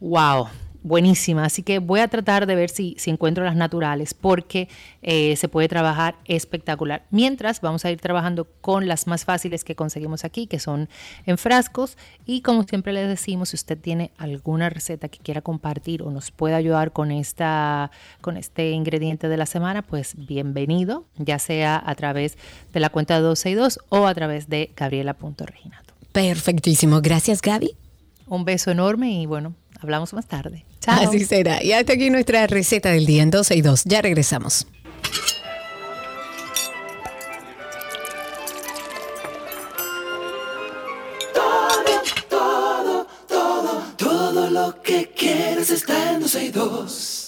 wow, 0.00 0.48
buenísima. 0.84 1.44
Así 1.44 1.64
que 1.64 1.80
voy 1.80 1.98
a 2.00 2.08
tratar 2.08 2.46
de 2.46 2.54
ver 2.54 2.70
si, 2.70 2.94
si 2.98 3.10
encuentro 3.10 3.42
las 3.42 3.56
naturales 3.56 4.14
porque 4.14 4.68
eh, 5.02 5.34
se 5.34 5.48
puede 5.48 5.66
trabajar 5.66 6.14
espectacular. 6.26 7.04
Mientras 7.10 7.60
vamos 7.60 7.84
a 7.84 7.90
ir 7.90 7.98
trabajando 8.00 8.46
con 8.60 8.86
las 8.86 9.08
más 9.08 9.24
fáciles 9.24 9.64
que 9.64 9.74
conseguimos 9.74 10.24
aquí, 10.24 10.46
que 10.46 10.60
son 10.60 10.88
en 11.26 11.38
frascos. 11.38 11.96
Y 12.26 12.42
como 12.42 12.62
siempre 12.62 12.92
les 12.92 13.08
decimos, 13.08 13.48
si 13.48 13.56
usted 13.56 13.78
tiene 13.78 14.12
alguna 14.18 14.70
receta 14.70 15.08
que 15.08 15.18
quiera 15.18 15.40
compartir 15.40 16.02
o 16.02 16.10
nos 16.10 16.30
puede 16.30 16.54
ayudar 16.54 16.92
con, 16.92 17.10
esta, 17.10 17.90
con 18.20 18.36
este 18.36 18.70
ingrediente 18.70 19.28
de 19.28 19.36
la 19.38 19.46
semana, 19.46 19.82
pues 19.82 20.14
bienvenido, 20.16 21.06
ya 21.16 21.38
sea 21.38 21.82
a 21.84 21.94
través 21.94 22.36
de 22.72 22.80
la 22.80 22.90
cuenta 22.90 23.14
de 23.16 23.22
12 23.22 23.50
y 23.50 23.54
2 23.54 23.78
o 23.88 24.06
a 24.06 24.14
través 24.14 24.48
de 24.50 24.70
gabriela.reginato. 24.76 25.94
Perfectísimo. 26.12 27.00
Gracias, 27.00 27.40
Gaby. 27.40 27.74
Un 28.26 28.44
beso 28.44 28.70
enorme 28.70 29.10
y 29.12 29.26
bueno, 29.26 29.54
Hablamos 29.80 30.12
más 30.14 30.26
tarde. 30.26 30.64
Chao. 30.80 31.08
Así 31.08 31.24
será. 31.24 31.62
Y 31.62 31.72
hasta 31.72 31.94
aquí 31.94 32.10
nuestra 32.10 32.46
receta 32.46 32.90
del 32.90 33.06
día 33.06 33.22
en 33.22 33.30
12 33.30 33.56
y 33.56 33.62
2. 33.62 33.84
Ya 33.84 34.02
regresamos. 34.02 34.66
Todo, 41.34 42.02
todo, 42.28 43.06
todo, 43.26 43.82
todo 43.96 44.50
lo 44.50 44.82
que 44.82 45.10
quieres 45.16 45.70
está 45.70 46.12
en 46.12 46.20
12 46.20 46.44
y 46.44 46.50
2. 46.50 47.20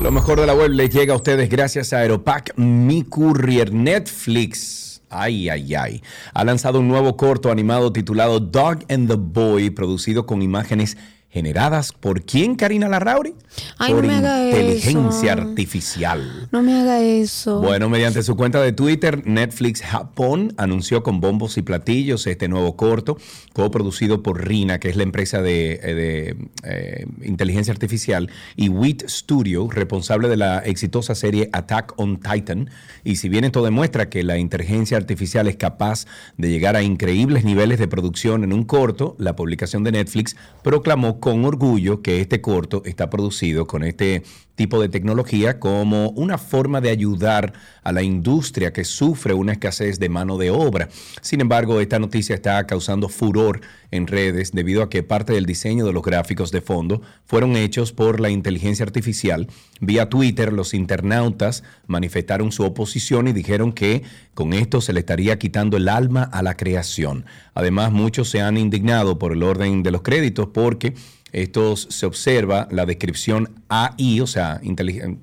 Lo 0.00 0.10
mejor 0.10 0.38
de 0.38 0.46
la 0.46 0.54
web 0.54 0.70
les 0.70 0.90
llega 0.90 1.14
a 1.14 1.16
ustedes 1.16 1.48
gracias 1.48 1.94
a 1.94 2.00
Aeropack 2.00 2.58
Mi 2.58 3.04
Courier 3.04 3.72
Netflix 3.72 4.83
Ay, 5.14 5.48
ay, 5.48 5.74
ay. 5.74 6.02
Ha 6.34 6.44
lanzado 6.44 6.80
un 6.80 6.88
nuevo 6.88 7.16
corto 7.16 7.50
animado 7.50 7.92
titulado 7.92 8.40
Dog 8.40 8.84
and 8.88 9.08
the 9.08 9.16
Boy, 9.16 9.70
producido 9.70 10.26
con 10.26 10.42
imágenes 10.42 10.96
generadas 11.34 11.92
por 11.92 12.22
quién, 12.22 12.54
Karina 12.54 12.88
Larrauri? 12.88 13.34
Ay, 13.76 13.92
por 13.92 14.04
no 14.04 14.08
me 14.08 14.14
haga 14.14 14.44
inteligencia 14.44 15.32
artificial. 15.32 16.48
No 16.52 16.62
me 16.62 16.80
haga 16.80 17.00
eso. 17.00 17.60
Bueno, 17.60 17.88
mediante 17.88 18.22
su 18.22 18.36
cuenta 18.36 18.62
de 18.62 18.72
Twitter, 18.72 19.26
Netflix 19.26 19.82
Japón 19.82 20.54
anunció 20.58 21.02
con 21.02 21.20
bombos 21.20 21.58
y 21.58 21.62
platillos 21.62 22.28
este 22.28 22.46
nuevo 22.46 22.76
corto, 22.76 23.18
co-producido 23.52 24.22
por 24.22 24.46
Rina, 24.46 24.78
que 24.78 24.88
es 24.88 24.94
la 24.94 25.02
empresa 25.02 25.42
de, 25.42 25.80
eh, 25.82 26.34
eh, 26.62 27.06
inteligencia 27.24 27.72
artificial, 27.72 28.30
y 28.54 28.68
WIT 28.68 29.08
Studio, 29.08 29.68
responsable 29.68 30.28
de 30.28 30.36
la 30.36 30.58
exitosa 30.60 31.16
serie 31.16 31.50
Attack 31.52 31.94
on 31.96 32.20
Titan. 32.20 32.70
Y 33.02 33.16
si 33.16 33.28
bien 33.28 33.42
esto 33.42 33.64
demuestra 33.64 34.08
que 34.08 34.22
la 34.22 34.38
inteligencia 34.38 34.96
artificial 34.96 35.48
es 35.48 35.56
capaz 35.56 36.06
de 36.36 36.48
llegar 36.48 36.76
a 36.76 36.82
increíbles 36.84 37.42
niveles 37.42 37.80
de 37.80 37.88
producción 37.88 38.44
en 38.44 38.52
un 38.52 38.62
corto, 38.62 39.16
la 39.18 39.34
publicación 39.34 39.82
de 39.82 39.90
Netflix 39.90 40.36
proclamó 40.62 41.18
con 41.24 41.42
orgullo 41.46 42.02
que 42.02 42.20
este 42.20 42.42
corto 42.42 42.82
está 42.84 43.08
producido 43.08 43.66
con 43.66 43.82
este 43.82 44.24
tipo 44.54 44.80
de 44.80 44.88
tecnología 44.88 45.58
como 45.58 46.10
una 46.10 46.38
forma 46.38 46.80
de 46.80 46.90
ayudar 46.90 47.52
a 47.82 47.92
la 47.92 48.02
industria 48.02 48.72
que 48.72 48.84
sufre 48.84 49.34
una 49.34 49.52
escasez 49.52 49.98
de 49.98 50.08
mano 50.08 50.38
de 50.38 50.50
obra. 50.50 50.88
Sin 51.20 51.40
embargo, 51.40 51.80
esta 51.80 51.98
noticia 51.98 52.34
está 52.34 52.66
causando 52.66 53.08
furor 53.08 53.60
en 53.90 54.06
redes 54.06 54.52
debido 54.52 54.82
a 54.82 54.90
que 54.90 55.02
parte 55.02 55.32
del 55.32 55.46
diseño 55.46 55.86
de 55.86 55.92
los 55.92 56.02
gráficos 56.02 56.50
de 56.50 56.60
fondo 56.60 57.02
fueron 57.24 57.56
hechos 57.56 57.92
por 57.92 58.20
la 58.20 58.30
inteligencia 58.30 58.84
artificial. 58.84 59.48
Vía 59.80 60.08
Twitter, 60.08 60.52
los 60.52 60.74
internautas 60.74 61.62
manifestaron 61.86 62.52
su 62.52 62.64
oposición 62.64 63.28
y 63.28 63.32
dijeron 63.32 63.72
que 63.72 64.02
con 64.34 64.52
esto 64.52 64.80
se 64.80 64.92
le 64.92 65.00
estaría 65.00 65.38
quitando 65.38 65.76
el 65.76 65.88
alma 65.88 66.22
a 66.22 66.42
la 66.42 66.56
creación. 66.56 67.26
Además, 67.54 67.92
muchos 67.92 68.30
se 68.30 68.40
han 68.40 68.56
indignado 68.56 69.18
por 69.18 69.32
el 69.32 69.42
orden 69.42 69.82
de 69.82 69.90
los 69.90 70.02
créditos 70.02 70.48
porque 70.52 70.94
estos 71.34 71.88
se 71.90 72.06
observa 72.06 72.68
la 72.70 72.86
descripción 72.86 73.50
AI, 73.68 74.20
o 74.20 74.26
sea, 74.26 74.60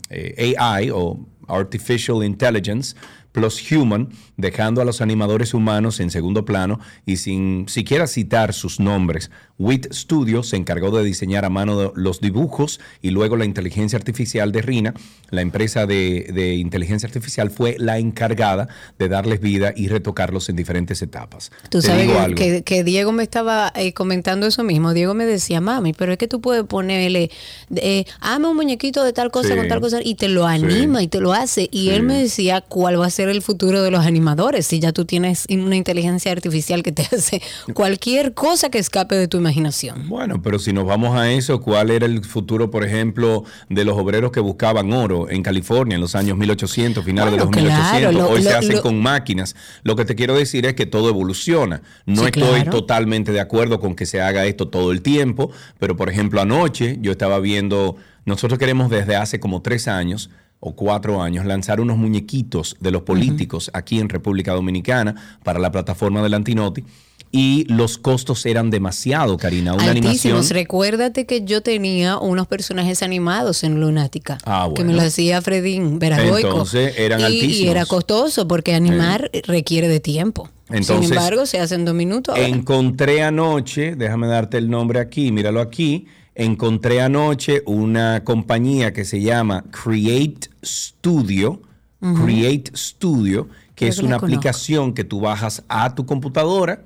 eh, 0.10 0.56
AI 0.58 0.90
o 0.92 1.26
Artificial 1.48 2.24
Intelligence, 2.24 2.96
plus 3.32 3.72
Human, 3.72 4.10
dejando 4.42 4.82
a 4.82 4.86
los 4.86 5.02
animadores 5.02 5.54
humanos 5.54 6.00
en 6.00 6.12
segundo 6.12 6.44
plano 6.44 6.80
y 7.06 7.18
sin 7.18 7.68
siquiera 7.70 8.08
citar 8.08 8.54
sus 8.54 8.80
nombres. 8.80 9.32
WIT 9.62 9.94
Studio 9.94 10.42
se 10.42 10.56
encargó 10.56 10.90
de 10.90 11.04
diseñar 11.04 11.46
a 11.46 11.50
mano 11.50 11.94
los 11.96 12.20
dibujos 12.20 12.80
y 13.02 13.12
luego 13.12 13.38
la 13.38 13.46
inteligencia 13.46 13.98
artificial 13.98 14.52
de 14.52 14.64
Rina, 14.64 14.94
la 15.30 15.42
empresa 15.42 15.86
de, 15.86 16.56
inteligencia 16.58 17.06
artificial, 17.06 17.52
fue 17.52 17.76
la 17.78 18.00
encargada 18.00 18.68
de 18.98 19.08
darles 19.08 19.40
vida 19.40 19.72
y 19.76 19.88
retocarlos 19.88 20.50
en 20.50 20.56
diferentes 20.56 21.02
etapas. 21.04 21.52
Tú 21.70 21.82
sabes 21.82 22.10
que, 22.36 22.84
Diego 22.84 23.12
me 23.12 23.22
estaba 23.22 23.72
eh, 23.76 23.94
comentando 23.94 24.48
eso 24.48 24.64
mismo. 24.64 24.94
Diego 24.94 25.14
me 25.14 25.28
decía, 25.28 25.62
mami, 25.62 25.94
pero 25.94 26.14
es 26.14 26.18
que 26.18 26.28
tú 26.28 26.42
puedes 26.42 26.64
ponerle, 26.64 27.30
eh, 27.76 28.06
un 28.44 28.56
muñequito 28.56 29.04
de 29.04 29.14
tal 29.14 29.30
cosa 29.30 29.56
con 29.56 29.68
tal 29.68 29.80
cosa 29.80 30.00
y 30.04 30.16
te 30.16 30.28
lo 30.28 30.48
anima 30.48 31.04
y 31.04 31.08
te 31.08 31.20
lo 31.20 31.34
hace. 31.34 31.70
Y 31.72 31.90
él 31.90 32.02
me 32.02 32.16
decía 32.16 32.62
cuál 32.62 33.00
va 33.00 33.06
a 33.06 33.12
ser 33.12 33.30
el 33.30 33.44
futuro 33.44 33.84
de 33.84 33.92
los 33.92 34.04
animadores 34.04 34.31
si 34.62 34.80
ya 34.80 34.92
tú 34.92 35.06
tienes 35.06 35.46
una 35.50 35.76
inteligencia 35.76 36.32
artificial 36.32 36.84
que 36.84 36.92
te 36.92 37.04
hace 37.16 37.42
cualquier 37.74 38.34
cosa 38.34 38.70
que 38.70 38.80
escape 38.80 39.16
de 39.16 39.28
tu 39.28 39.38
imaginación. 39.38 40.08
Bueno, 40.08 40.42
pero 40.42 40.60
si 40.60 40.74
nos 40.74 40.86
vamos 40.86 41.18
a 41.18 41.32
eso, 41.32 41.62
¿cuál 41.62 41.92
era 41.92 42.06
el 42.06 42.24
futuro, 42.24 42.72
por 42.72 42.84
ejemplo, 42.84 43.44
de 43.70 43.86
los 43.86 43.98
obreros 43.98 44.32
que 44.32 44.40
buscaban 44.40 44.94
oro 44.94 45.30
en 45.30 45.44
California 45.44 45.96
en 45.96 46.02
los 46.02 46.16
años 46.16 46.38
1800, 46.38 47.04
finales 47.04 47.34
de 47.34 47.38
los 47.40 47.50
1800? 47.50 48.30
Hoy 48.30 48.44
se 48.44 48.54
hacen 48.54 48.80
con 48.80 49.02
máquinas. 49.02 49.56
Lo 49.84 49.96
que 49.96 50.06
te 50.06 50.16
quiero 50.16 50.36
decir 50.36 50.66
es 50.66 50.74
que 50.74 50.86
todo 50.86 51.10
evoluciona. 51.10 51.82
No 52.06 52.26
estoy 52.26 52.64
totalmente 52.66 53.32
de 53.32 53.40
acuerdo 53.40 53.80
con 53.80 53.96
que 53.96 54.06
se 54.06 54.22
haga 54.22 54.46
esto 54.46 54.68
todo 54.68 54.92
el 54.92 55.02
tiempo, 55.02 55.52
pero 55.80 55.96
por 55.96 56.10
ejemplo 56.10 56.42
anoche 56.42 56.98
yo 57.02 57.12
estaba 57.12 57.40
viendo, 57.40 57.96
nosotros 58.26 58.60
queremos 58.60 58.90
desde 58.90 59.16
hace 59.16 59.40
como 59.40 59.62
tres 59.62 59.88
años 59.88 60.30
o 60.62 60.76
cuatro 60.76 61.22
años 61.22 61.46
lanzar 61.46 61.82
unos 61.82 61.98
muñequitos 61.98 62.78
de 62.80 62.92
los 62.92 63.02
políticos 63.02 63.70
aquí 63.74 64.00
en 64.00 64.08
República 64.08 64.54
Dominicana 64.54 65.40
para 65.44 65.60
la 65.60 65.72
plataforma 65.72 66.22
del 66.22 66.36
Antinoti 66.36 66.86
y 67.32 67.66
los 67.70 67.98
costos 67.98 68.46
eran 68.46 68.70
demasiado, 68.70 69.38
Karina. 69.38 69.74
Una 69.74 69.90
animación. 69.90 70.48
Recuérdate 70.50 71.26
que 71.26 71.44
yo 71.46 71.62
tenía 71.62 72.18
unos 72.18 72.48
personajes 72.48 73.02
animados 73.04 73.64
en 73.64 73.80
Lunática. 73.80 74.38
Ah, 74.46 74.70
que 74.76 74.84
me 74.84 74.94
lo 74.94 75.02
hacía 75.02 75.42
Fredín 75.42 75.98
Veragoico. 75.98 76.50
Entonces 76.50 76.94
eran 76.98 77.22
y, 77.22 77.24
altísimos. 77.24 77.58
Y 77.58 77.68
era 77.70 77.86
costoso 77.86 78.48
porque 78.48 78.76
animar 78.76 79.32
requiere 79.48 79.88
de 79.88 80.00
tiempo. 80.00 80.50
Sin 80.82 81.04
embargo, 81.04 81.46
se 81.46 81.60
hacen 81.60 81.86
dos 81.86 81.96
minutos. 81.96 82.38
Encontré 82.38 83.24
anoche, 83.24 83.96
déjame 83.96 84.28
darte 84.28 84.58
el 84.58 84.70
nombre 84.70 85.00
aquí, 85.00 85.32
míralo 85.32 85.62
aquí 85.62 86.08
encontré 86.36 87.02
anoche 87.02 87.62
una 87.66 88.24
compañía 88.24 88.94
que 88.94 89.06
se 89.06 89.22
llama 89.22 89.66
Create 89.72 90.50
Studio, 90.64 91.62
Create 92.00 92.72
Studio, 92.76 93.48
que 93.76 93.88
es 93.88 94.00
una 94.00 94.16
aplicación 94.16 94.94
que 94.94 95.04
tú 95.04 95.20
bajas 95.20 95.64
a 95.68 95.96
tu 95.96 96.06
computadora, 96.06 96.84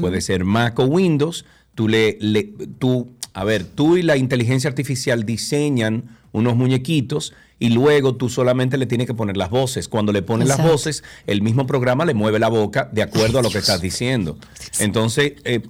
puede 0.00 0.20
ser 0.20 0.44
Mac 0.44 0.78
o 0.78 0.84
Windows, 0.84 1.44
tú 1.74 1.88
le, 1.88 2.18
tú, 2.78 3.08
a 3.34 3.44
ver, 3.44 3.64
tú 3.64 3.96
y 3.96 4.02
la 4.02 4.16
inteligencia 4.16 4.68
artificial 4.68 5.24
diseñan 5.24 6.04
unos 6.32 6.56
muñequitos 6.56 7.34
y 7.58 7.70
luego 7.70 8.16
tú 8.16 8.28
solamente 8.28 8.76
le 8.76 8.86
tienes 8.86 9.06
que 9.06 9.14
poner 9.14 9.36
las 9.36 9.50
voces. 9.50 9.88
Cuando 9.88 10.12
le 10.12 10.22
pones 10.22 10.48
las 10.48 10.62
voces, 10.62 11.02
el 11.26 11.40
mismo 11.40 11.66
programa 11.66 12.04
le 12.04 12.14
mueve 12.14 12.38
la 12.38 12.48
boca 12.48 12.88
de 12.92 13.02
acuerdo 13.02 13.38
a 13.38 13.42
lo 13.42 13.50
que 13.50 13.58
estás 13.58 13.80
diciendo. 13.80 14.36
Entonces, 14.78 15.34
eh, 15.44 15.62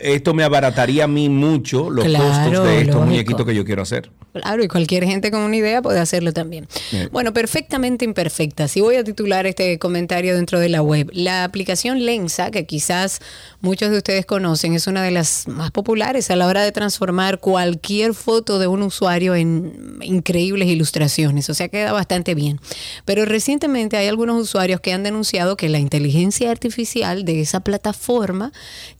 esto 0.00 0.34
me 0.34 0.44
abarataría 0.44 1.04
a 1.04 1.08
mí 1.08 1.28
mucho 1.28 1.90
los 1.90 2.06
costos 2.06 2.64
de 2.64 2.80
estos 2.82 3.04
muñequitos 3.04 3.44
que 3.44 3.54
yo 3.54 3.64
quiero 3.64 3.82
hacer. 3.82 4.10
Claro, 4.42 4.62
y 4.62 4.68
cualquier 4.68 5.04
gente 5.04 5.30
con 5.30 5.40
una 5.40 5.56
idea 5.56 5.82
puede 5.82 6.00
hacerlo 6.00 6.32
también. 6.32 6.68
Bueno, 7.12 7.32
perfectamente 7.32 8.04
imperfecta. 8.04 8.68
Si 8.68 8.80
voy 8.80 8.96
a 8.96 9.04
titular 9.04 9.46
este 9.46 9.78
comentario 9.78 10.34
dentro 10.34 10.58
de 10.60 10.68
la 10.68 10.82
web. 10.82 11.10
La 11.12 11.44
aplicación 11.44 12.04
Lensa, 12.04 12.50
que 12.50 12.66
quizás 12.66 13.20
muchos 13.60 13.90
de 13.90 13.98
ustedes 13.98 14.26
conocen, 14.26 14.74
es 14.74 14.86
una 14.86 15.02
de 15.02 15.10
las 15.10 15.48
más 15.48 15.70
populares 15.70 16.30
a 16.30 16.36
la 16.36 16.46
hora 16.46 16.62
de 16.62 16.72
transformar 16.72 17.40
cualquier 17.40 18.14
foto 18.14 18.58
de 18.58 18.66
un 18.66 18.82
usuario 18.82 19.34
en 19.34 19.98
increíbles 20.02 20.68
ilustraciones. 20.68 21.48
O 21.50 21.54
sea, 21.54 21.68
queda 21.68 21.92
bastante 21.92 22.34
bien. 22.34 22.60
Pero 23.04 23.24
recientemente 23.24 23.96
hay 23.96 24.08
algunos 24.08 24.40
usuarios 24.40 24.80
que 24.80 24.92
han 24.92 25.02
denunciado 25.02 25.56
que 25.56 25.68
la 25.68 25.78
inteligencia 25.78 26.50
artificial 26.50 27.24
de 27.24 27.40
esa 27.40 27.60
plataforma 27.60 28.52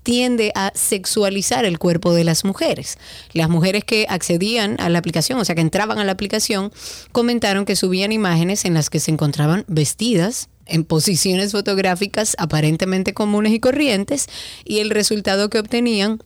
tiende 0.02 0.52
a 0.54 0.70
sexualizar 0.74 1.64
el 1.64 1.78
cuerpo 1.80 2.14
de 2.14 2.22
las 2.22 2.44
mujeres. 2.44 2.98
Las 3.32 3.48
mujeres 3.48 3.82
que 3.84 4.06
accedían 4.08 4.76
a 4.78 4.88
la 4.88 5.00
aplicación, 5.00 5.25
o 5.34 5.44
sea, 5.44 5.54
que 5.54 5.60
entraban 5.60 5.98
a 5.98 6.04
la 6.04 6.12
aplicación, 6.12 6.72
comentaron 7.12 7.64
que 7.64 7.76
subían 7.76 8.12
imágenes 8.12 8.64
en 8.64 8.74
las 8.74 8.90
que 8.90 9.00
se 9.00 9.10
encontraban 9.10 9.64
vestidas 9.68 10.48
en 10.66 10.84
posiciones 10.84 11.52
fotográficas 11.52 12.34
aparentemente 12.38 13.14
comunes 13.14 13.52
y 13.52 13.60
corrientes 13.60 14.28
y 14.64 14.80
el 14.80 14.90
resultado 14.90 15.48
que 15.48 15.58
obtenían 15.58 16.22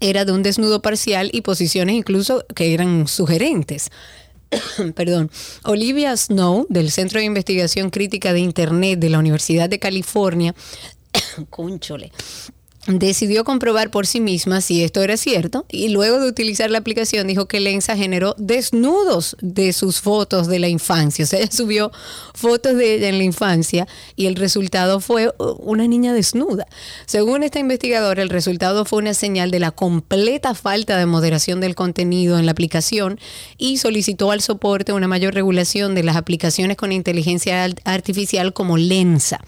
era 0.00 0.24
de 0.24 0.32
un 0.32 0.42
desnudo 0.42 0.80
parcial 0.80 1.30
y 1.32 1.42
posiciones 1.42 1.94
incluso 1.94 2.44
que 2.54 2.72
eran 2.72 3.06
sugerentes. 3.08 3.90
Perdón. 4.94 5.30
Olivia 5.64 6.16
Snow, 6.16 6.66
del 6.68 6.90
Centro 6.90 7.20
de 7.20 7.26
Investigación 7.26 7.90
Crítica 7.90 8.32
de 8.32 8.40
Internet 8.40 8.98
de 8.98 9.10
la 9.10 9.18
Universidad 9.18 9.68
de 9.68 9.78
California, 9.78 10.54
conchole, 11.50 12.12
decidió 12.86 13.44
comprobar 13.44 13.90
por 13.90 14.06
sí 14.06 14.20
misma 14.20 14.60
si 14.62 14.82
esto 14.82 15.02
era 15.02 15.16
cierto 15.16 15.66
y 15.68 15.90
luego 15.90 16.18
de 16.18 16.28
utilizar 16.28 16.70
la 16.70 16.78
aplicación 16.78 17.26
dijo 17.26 17.46
que 17.46 17.60
Lenza 17.60 17.94
generó 17.96 18.34
desnudos 18.38 19.36
de 19.42 19.72
sus 19.72 20.00
fotos 20.00 20.46
de 20.46 20.58
la 20.58 20.68
infancia. 20.68 21.24
O 21.24 21.28
sea, 21.28 21.38
ella 21.40 21.50
subió 21.50 21.92
fotos 22.34 22.76
de 22.76 22.94
ella 22.94 23.08
en 23.08 23.18
la 23.18 23.24
infancia 23.24 23.86
y 24.16 24.26
el 24.26 24.36
resultado 24.36 25.00
fue 25.00 25.28
uh, 25.28 25.44
una 25.58 25.86
niña 25.86 26.14
desnuda. 26.14 26.66
Según 27.06 27.42
esta 27.42 27.58
investigadora, 27.58 28.22
el 28.22 28.30
resultado 28.30 28.84
fue 28.84 29.00
una 29.00 29.14
señal 29.14 29.50
de 29.50 29.60
la 29.60 29.72
completa 29.72 30.54
falta 30.54 30.96
de 30.96 31.06
moderación 31.06 31.60
del 31.60 31.74
contenido 31.74 32.38
en 32.38 32.46
la 32.46 32.52
aplicación 32.52 33.20
y 33.58 33.76
solicitó 33.76 34.30
al 34.30 34.40
soporte 34.40 34.92
una 34.92 35.08
mayor 35.08 35.34
regulación 35.34 35.94
de 35.94 36.02
las 36.02 36.16
aplicaciones 36.16 36.76
con 36.76 36.92
inteligencia 36.92 37.68
artificial 37.84 38.52
como 38.54 38.78
Lensa. 38.78 39.40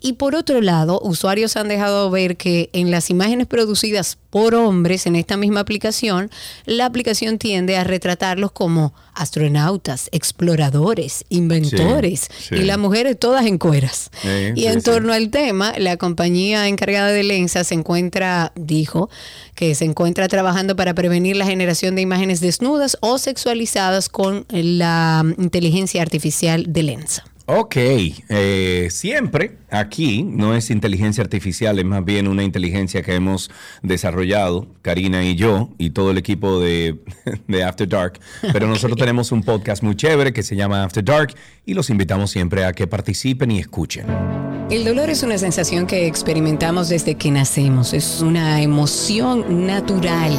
Y 0.00 0.14
por 0.14 0.34
otro 0.34 0.62
lado, 0.62 0.98
usuarios 1.02 1.56
han 1.56 1.68
dejado 1.68 2.10
ver 2.10 2.38
que 2.38 2.70
en 2.72 2.90
las 2.90 3.10
imágenes 3.10 3.46
producidas 3.46 4.16
por 4.30 4.54
hombres 4.54 5.06
en 5.06 5.14
esta 5.16 5.36
misma 5.36 5.60
aplicación, 5.60 6.30
la 6.64 6.86
aplicación 6.86 7.38
tiende 7.38 7.76
a 7.76 7.84
retratarlos 7.84 8.52
como 8.52 8.94
astronautas, 9.12 10.08
exploradores, 10.12 11.24
inventores 11.28 12.28
y 12.50 12.62
las 12.62 12.78
mujeres 12.78 13.18
todas 13.18 13.44
en 13.44 13.58
cueras. 13.58 14.10
y 14.54 14.66
en 14.66 14.82
torno 14.82 15.12
al 15.12 15.28
tema, 15.28 15.74
la 15.76 15.98
compañía 15.98 16.68
encargada 16.68 17.08
de 17.08 17.22
Lensa 17.22 17.64
se 17.64 17.74
encuentra, 17.74 18.52
dijo, 18.54 19.10
que 19.54 19.74
se 19.74 19.84
encuentra 19.84 20.28
trabajando 20.28 20.76
para 20.76 20.94
prevenir 20.94 21.36
la 21.36 21.44
generación 21.44 21.94
de 21.94 22.02
imágenes 22.02 22.40
desnudas 22.40 22.96
o 23.00 23.18
sexualizadas 23.18 24.08
con 24.08 24.46
la 24.48 25.24
inteligencia 25.36 26.00
artificial 26.00 26.72
de 26.72 26.82
Lensa. 26.84 27.29
Ok, 27.52 27.74
eh, 27.76 28.86
siempre 28.92 29.56
aquí 29.70 30.22
no 30.22 30.54
es 30.54 30.70
inteligencia 30.70 31.24
artificial, 31.24 31.80
es 31.80 31.84
más 31.84 32.04
bien 32.04 32.28
una 32.28 32.44
inteligencia 32.44 33.02
que 33.02 33.16
hemos 33.16 33.50
desarrollado, 33.82 34.68
Karina 34.82 35.24
y 35.24 35.34
yo, 35.34 35.68
y 35.76 35.90
todo 35.90 36.12
el 36.12 36.18
equipo 36.18 36.60
de, 36.60 37.00
After 37.66 37.88
Dark. 37.88 38.20
Pero 38.52 38.68
nosotros 38.68 38.96
tenemos 38.96 39.32
un 39.32 39.42
podcast 39.42 39.82
muy 39.82 39.96
chévere 39.96 40.32
que 40.32 40.44
se 40.44 40.54
llama 40.54 40.84
After 40.84 41.04
Dark 41.04 41.34
y 41.66 41.74
los 41.74 41.90
invitamos 41.90 42.30
siempre 42.30 42.64
a 42.64 42.72
que 42.72 42.86
participen 42.86 43.50
y 43.50 43.58
escuchen. 43.58 44.06
El 44.70 44.84
dolor 44.84 45.10
es 45.10 45.24
una 45.24 45.36
sensación 45.36 45.88
que 45.88 46.06
experimentamos 46.06 46.88
desde 46.88 47.16
que 47.16 47.32
nacemos, 47.32 47.94
es 47.94 48.20
una 48.20 48.62
emoción 48.62 49.66
natural 49.66 50.38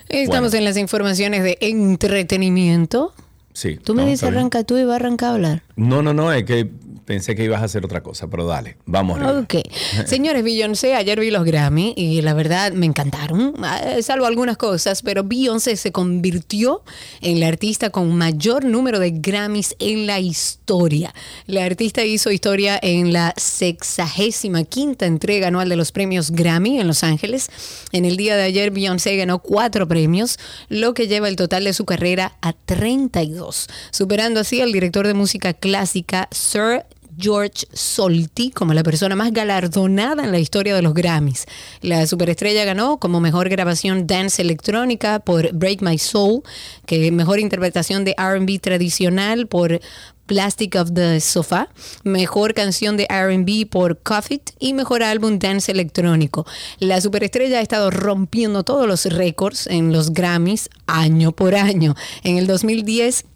Estamos 0.08 0.52
Bueno. 0.52 0.58
en 0.58 0.64
las 0.64 0.76
informaciones 0.76 1.42
de 1.42 1.58
entretenimiento. 1.60 3.12
Sí. 3.52 3.78
Tú 3.82 3.94
me 3.94 4.04
dices 4.04 4.24
arranca 4.24 4.64
tú 4.64 4.76
y 4.76 4.84
va 4.84 4.94
a 4.94 4.96
arrancar 4.96 5.30
a 5.30 5.34
hablar. 5.34 5.62
No, 5.76 6.02
no, 6.02 6.12
no, 6.12 6.32
es 6.32 6.44
que 6.44 6.70
pensé 7.04 7.34
que 7.34 7.44
ibas 7.44 7.62
a 7.62 7.64
hacer 7.64 7.84
otra 7.84 8.02
cosa, 8.02 8.28
pero 8.28 8.46
dale, 8.46 8.76
vamos. 8.86 9.18
arriba. 9.18 9.40
Ok. 9.40 9.54
Señores, 10.06 10.42
Beyoncé, 10.42 10.94
ayer 10.94 11.20
vi 11.20 11.30
los 11.30 11.44
Grammy 11.44 11.94
y 11.96 12.22
la 12.22 12.34
verdad 12.34 12.72
me 12.72 12.86
encantaron, 12.86 13.54
ah, 13.62 13.80
salvo 14.02 14.26
algunas 14.26 14.56
cosas, 14.56 15.02
pero 15.02 15.24
Beyoncé 15.24 15.76
se 15.76 15.92
convirtió 15.92 16.82
en 17.20 17.40
la 17.40 17.48
artista 17.48 17.90
con 17.90 18.14
mayor 18.16 18.64
número 18.64 18.98
de 18.98 19.10
Grammys 19.10 19.76
en 19.78 20.06
la 20.06 20.20
historia. 20.20 21.14
La 21.46 21.64
artista 21.64 22.04
hizo 22.04 22.30
historia 22.30 22.78
en 22.80 23.12
la 23.12 23.34
sexagésima 23.36 24.64
quinta 24.64 25.06
entrega 25.06 25.48
anual 25.48 25.68
de 25.68 25.76
los 25.76 25.92
premios 25.92 26.30
Grammy 26.30 26.80
en 26.80 26.86
Los 26.86 27.04
Ángeles. 27.04 27.50
En 27.92 28.04
el 28.04 28.16
día 28.16 28.36
de 28.36 28.42
ayer, 28.42 28.70
Beyoncé 28.70 29.16
ganó 29.16 29.38
cuatro 29.38 29.86
premios, 29.86 30.38
lo 30.68 30.94
que 30.94 31.08
lleva 31.08 31.28
el 31.28 31.36
total 31.36 31.64
de 31.64 31.72
su 31.72 31.84
carrera 31.84 32.36
a 32.40 32.52
32, 32.52 33.68
superando 33.90 34.40
así 34.40 34.60
al 34.60 34.72
director 34.72 35.06
de 35.06 35.14
música 35.14 35.52
clásica 35.52 36.28
Sir 36.30 36.84
George 37.18 37.66
Solti 37.72 38.50
como 38.50 38.74
la 38.74 38.82
persona 38.82 39.16
más 39.16 39.32
galardonada 39.32 40.24
en 40.24 40.32
la 40.32 40.38
historia 40.38 40.74
de 40.74 40.82
los 40.82 40.94
Grammys. 40.94 41.46
La 41.80 42.06
superestrella 42.06 42.64
ganó 42.64 42.98
como 42.98 43.20
mejor 43.20 43.48
grabación 43.48 44.06
dance 44.06 44.40
electrónica 44.40 45.20
por 45.20 45.52
Break 45.52 45.82
My 45.82 45.98
Soul, 45.98 46.42
que 46.86 47.10
mejor 47.12 47.38
interpretación 47.38 48.04
de 48.04 48.14
RB 48.18 48.60
tradicional 48.60 49.46
por 49.46 49.80
Plastic 50.26 50.76
of 50.76 50.92
the 50.94 51.20
Sofa, 51.20 51.68
mejor 52.02 52.54
canción 52.54 52.96
de 52.96 53.06
RB 53.06 53.68
por 53.68 53.98
Cuff 53.98 54.30
It 54.30 54.50
y 54.58 54.72
mejor 54.72 55.02
álbum 55.02 55.38
dance 55.38 55.70
electrónico. 55.70 56.46
La 56.78 57.00
superestrella 57.00 57.58
ha 57.58 57.62
estado 57.62 57.90
rompiendo 57.90 58.62
todos 58.62 58.86
los 58.86 59.04
récords 59.06 59.66
en 59.66 59.92
los 59.92 60.12
Grammys 60.12 60.70
año 60.86 61.32
por 61.32 61.54
año. 61.54 61.94
En 62.22 62.38
el 62.38 62.46
2010 62.46 63.26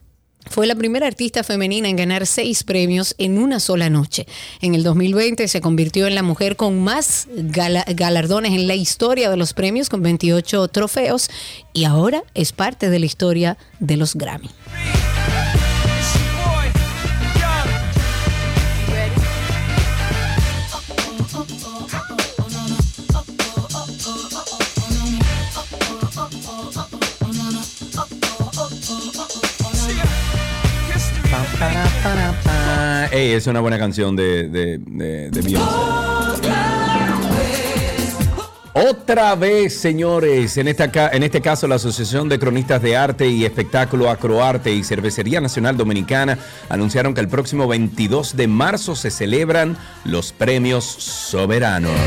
fue 0.51 0.67
la 0.67 0.75
primera 0.75 1.07
artista 1.07 1.43
femenina 1.45 1.89
en 1.89 1.97
ganar 1.97 2.27
seis 2.27 2.65
premios 2.65 3.15
en 3.19 3.39
una 3.39 3.61
sola 3.61 3.91
noche. 3.91 4.27
En 4.61 4.75
el 4.75 4.83
2020 4.83 5.47
se 5.49 5.61
convirtió 5.61 6.07
en 6.07 6.15
la 6.15 6.23
mujer 6.23 6.57
con 6.57 6.83
más 6.83 7.29
gala- 7.37 7.85
galardones 7.89 8.53
en 8.53 8.67
la 8.67 8.75
historia 8.75 9.31
de 9.31 9.37
los 9.37 9.53
premios, 9.53 9.89
con 9.89 10.03
28 10.03 10.69
trofeos, 10.69 11.31
y 11.73 11.85
ahora 11.85 12.23
es 12.35 12.53
parte 12.53 12.91
de 12.91 12.99
la 12.99 13.07
historia 13.07 13.59
de 13.81 13.97
los 13.97 14.15
Grammy. 14.15 14.49
Es 33.11 33.47
una 33.47 33.61
buena 33.61 33.79
canción 33.79 34.15
de, 34.17 34.49
de, 34.49 35.31
Beyoncé. 35.31 35.69
Otra 38.75 39.35
vez, 39.35 39.81
señores, 39.81 40.57
en, 40.57 40.69
en 40.69 41.23
este 41.23 41.41
caso 41.41 41.67
la 41.67 41.75
Asociación 41.77 42.29
de 42.29 42.39
Cronistas 42.39 42.81
de 42.81 42.97
Arte 42.97 43.27
y 43.29 43.45
Espectáculo 43.45 44.09
Acroarte 44.09 44.73
y 44.73 44.85
Cervecería 44.85 45.41
Nacional 45.41 45.77
Dominicana 45.77 46.39
anunciaron 46.69 47.13
que 47.13 47.21
el 47.21 47.29
próximo 47.29 47.67
22 47.67 48.37
de 48.37 48.47
marzo 48.47 48.95
se 48.95 49.11
celebran 49.11 49.77
los 50.05 50.33
premios 50.33 50.85
soberanos. 50.85 51.99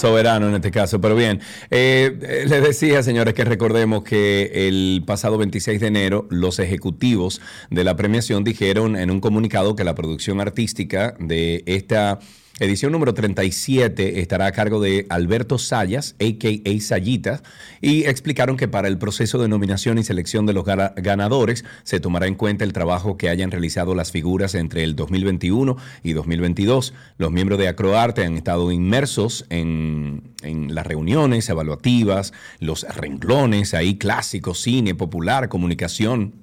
Soberano 0.00 0.48
en 0.48 0.54
este 0.54 0.70
caso, 0.70 1.00
pero 1.00 1.14
bien. 1.14 1.40
Eh, 1.70 2.18
eh, 2.22 2.44
les 2.48 2.62
decía, 2.62 3.02
señores, 3.02 3.34
que 3.34 3.44
recordemos 3.44 4.02
que 4.02 4.68
el 4.68 5.02
pasado 5.06 5.38
26 5.38 5.80
de 5.80 5.86
enero 5.86 6.26
los 6.30 6.58
ejecutivos 6.58 7.40
de 7.70 7.84
la 7.84 7.96
premiación 7.96 8.42
dijeron 8.42 8.96
en 8.96 9.10
un 9.10 9.20
comunicado 9.20 9.76
que 9.76 9.84
la 9.84 9.94
producción 9.94 10.40
artística 10.40 11.14
de 11.18 11.62
esta 11.66 12.18
edición 12.58 12.92
número 12.92 13.14
37 13.14 14.20
estará 14.20 14.46
a 14.46 14.52
cargo 14.52 14.80
de 14.80 15.06
Alberto 15.08 15.56
Sayas, 15.58 16.14
a.k.a. 16.20 16.80
Sayita, 16.80 17.42
y 17.80 18.04
explicaron 18.04 18.58
que 18.58 18.68
para 18.68 18.88
el 18.88 18.98
proceso 18.98 19.38
de 19.40 19.48
nominación 19.48 19.96
y 19.98 20.02
selección 20.04 20.44
de 20.44 20.52
los 20.52 20.64
gana- 20.64 20.92
ganadores 20.96 21.64
se 21.84 22.00
tomará 22.00 22.26
en 22.26 22.34
cuenta 22.34 22.64
el 22.64 22.74
trabajo 22.74 23.16
que 23.16 23.30
hayan 23.30 23.50
realizado 23.50 23.94
las 23.94 24.12
figuras 24.12 24.54
entre 24.54 24.84
el 24.84 24.94
2021 24.94 25.76
y 26.02 26.12
2022. 26.12 26.92
Los 27.16 27.30
miembros 27.32 27.58
de 27.58 27.68
Acroarte 27.68 28.24
han 28.26 28.36
estado 28.36 28.70
inmersos 28.72 29.46
en, 29.48 30.34
en 30.42 30.74
las 30.74 30.86
reuniones 30.86 31.48
evaluativas, 31.48 32.34
los 32.58 32.82
renglones 32.94 33.72
ahí 33.72 33.96
clásicos, 33.96 34.60
cine, 34.60 34.94
popular, 34.94 35.48
comunicación, 35.48 36.34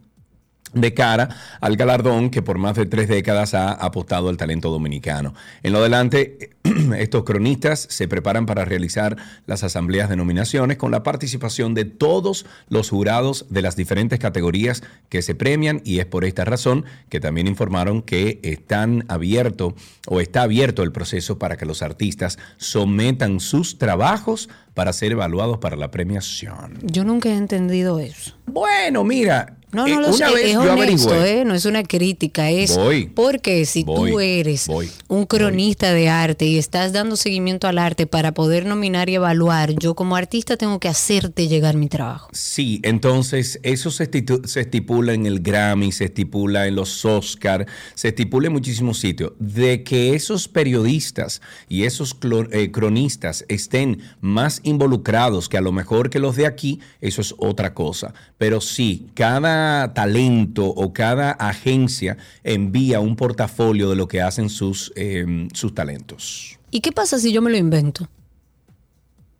de 0.73 0.93
cara 0.93 1.29
al 1.61 1.75
galardón 1.75 2.29
que 2.29 2.41
por 2.41 2.57
más 2.57 2.75
de 2.75 2.85
tres 2.85 3.07
décadas 3.07 3.53
ha 3.53 3.71
apostado 3.71 4.29
al 4.29 4.37
talento 4.37 4.69
dominicano. 4.69 5.33
En 5.63 5.73
lo 5.73 5.79
adelante, 5.79 6.51
estos 6.97 7.23
cronistas 7.23 7.87
se 7.89 8.07
preparan 8.07 8.45
para 8.45 8.65
realizar 8.65 9.17
las 9.45 9.63
asambleas 9.63 10.09
de 10.09 10.15
nominaciones 10.15 10.77
con 10.77 10.91
la 10.91 11.03
participación 11.03 11.73
de 11.73 11.85
todos 11.85 12.45
los 12.69 12.89
jurados 12.89 13.45
de 13.49 13.61
las 13.61 13.75
diferentes 13.75 14.19
categorías 14.19 14.83
que 15.09 15.21
se 15.21 15.35
premian 15.35 15.81
y 15.83 15.99
es 15.99 16.05
por 16.05 16.25
esta 16.25 16.45
razón 16.45 16.85
que 17.09 17.19
también 17.19 17.47
informaron 17.47 18.01
que 18.01 18.39
están 18.43 19.05
abierto 19.07 19.75
o 20.07 20.21
está 20.21 20.43
abierto 20.43 20.83
el 20.83 20.91
proceso 20.91 21.39
para 21.39 21.57
que 21.57 21.65
los 21.65 21.81
artistas 21.81 22.37
sometan 22.57 23.39
sus 23.39 23.77
trabajos 23.77 24.49
para 24.73 24.93
ser 24.93 25.13
evaluados 25.13 25.57
para 25.57 25.75
la 25.75 25.89
premiación. 25.89 26.77
Yo 26.83 27.03
nunca 27.03 27.29
he 27.29 27.35
entendido 27.35 27.99
eso. 27.99 28.35
Bueno, 28.45 29.03
mira, 29.03 29.56
No, 29.73 29.85
eh, 29.85 29.95
no 29.95 30.01
lo 30.01 30.07
una 30.07 30.29
sé, 30.29 30.33
vez 30.33 30.45
es 30.45 30.53
yo 30.53 30.73
honesto. 30.73 31.25
¿eh? 31.25 31.43
no 31.43 31.53
es 31.53 31.65
una 31.65 31.83
crítica, 31.83 32.49
es 32.49 32.77
Voy. 32.77 33.07
porque 33.13 33.65
si 33.65 33.83
Voy. 33.83 34.11
tú 34.11 34.19
eres 34.21 34.67
Voy. 34.67 34.89
un 35.09 35.25
cronista 35.25 35.91
de 35.93 36.07
arte 36.07 36.45
y 36.45 36.57
estás 36.57 36.93
dando 36.93 37.17
seguimiento 37.17 37.67
al 37.67 37.77
arte 37.77 38.07
para 38.07 38.33
poder 38.33 38.65
nominar 38.65 39.09
y 39.09 39.15
evaluar, 39.15 39.73
yo 39.73 39.93
como 39.93 40.15
artista 40.15 40.55
tengo 40.55 40.79
que 40.79 40.87
hacerte 40.87 41.49
llegar 41.49 41.75
mi 41.75 41.89
trabajo. 41.89 42.29
Sí, 42.31 42.79
entonces 42.83 43.59
eso 43.61 43.91
se, 43.91 44.09
estipula 44.55 45.13
en 45.13 45.25
el 45.25 45.41
Grammy, 45.41 45.91
se 45.91 46.05
estipula 46.05 46.67
en 46.67 46.75
los 46.75 47.03
Oscar, 47.03 47.67
se 47.93 48.07
estipula 48.07 48.47
en 48.47 48.53
muchísimos 48.53 48.99
sitios, 48.99 49.33
de 49.37 49.83
que 49.83 50.15
esos 50.15 50.47
periodistas 50.47 51.41
y 51.67 51.83
esos 51.83 52.15
eh, 52.51 52.71
cronistas 52.71 53.43
estén 53.49 54.01
más 54.21 54.61
involucrados 54.63 55.49
que 55.49 55.57
a 55.57 55.61
lo 55.61 55.73
mejor 55.73 56.09
que 56.09 56.19
los 56.19 56.37
de 56.37 56.45
aquí, 56.45 56.79
eso 57.01 57.19
es 57.19 57.35
otra 57.37 57.73
cosa. 57.73 58.13
Pero 58.37 58.61
sí, 58.61 59.07
cada 59.13 59.56
talento 59.93 60.65
o 60.67 60.93
cada 60.93 61.31
agencia 61.31 62.17
envía 62.43 62.99
un 62.99 63.15
portafolio 63.15 63.89
de 63.89 63.95
lo 63.95 64.07
que 64.07 64.21
hacen 64.21 64.49
sus, 64.49 64.91
eh, 64.95 65.47
sus 65.53 65.73
talentos. 65.73 66.57
¿Y 66.71 66.81
qué 66.81 66.91
pasa 66.91 67.17
si 67.19 67.31
yo 67.31 67.41
me 67.41 67.49
lo 67.51 67.57
invento? 67.57 68.07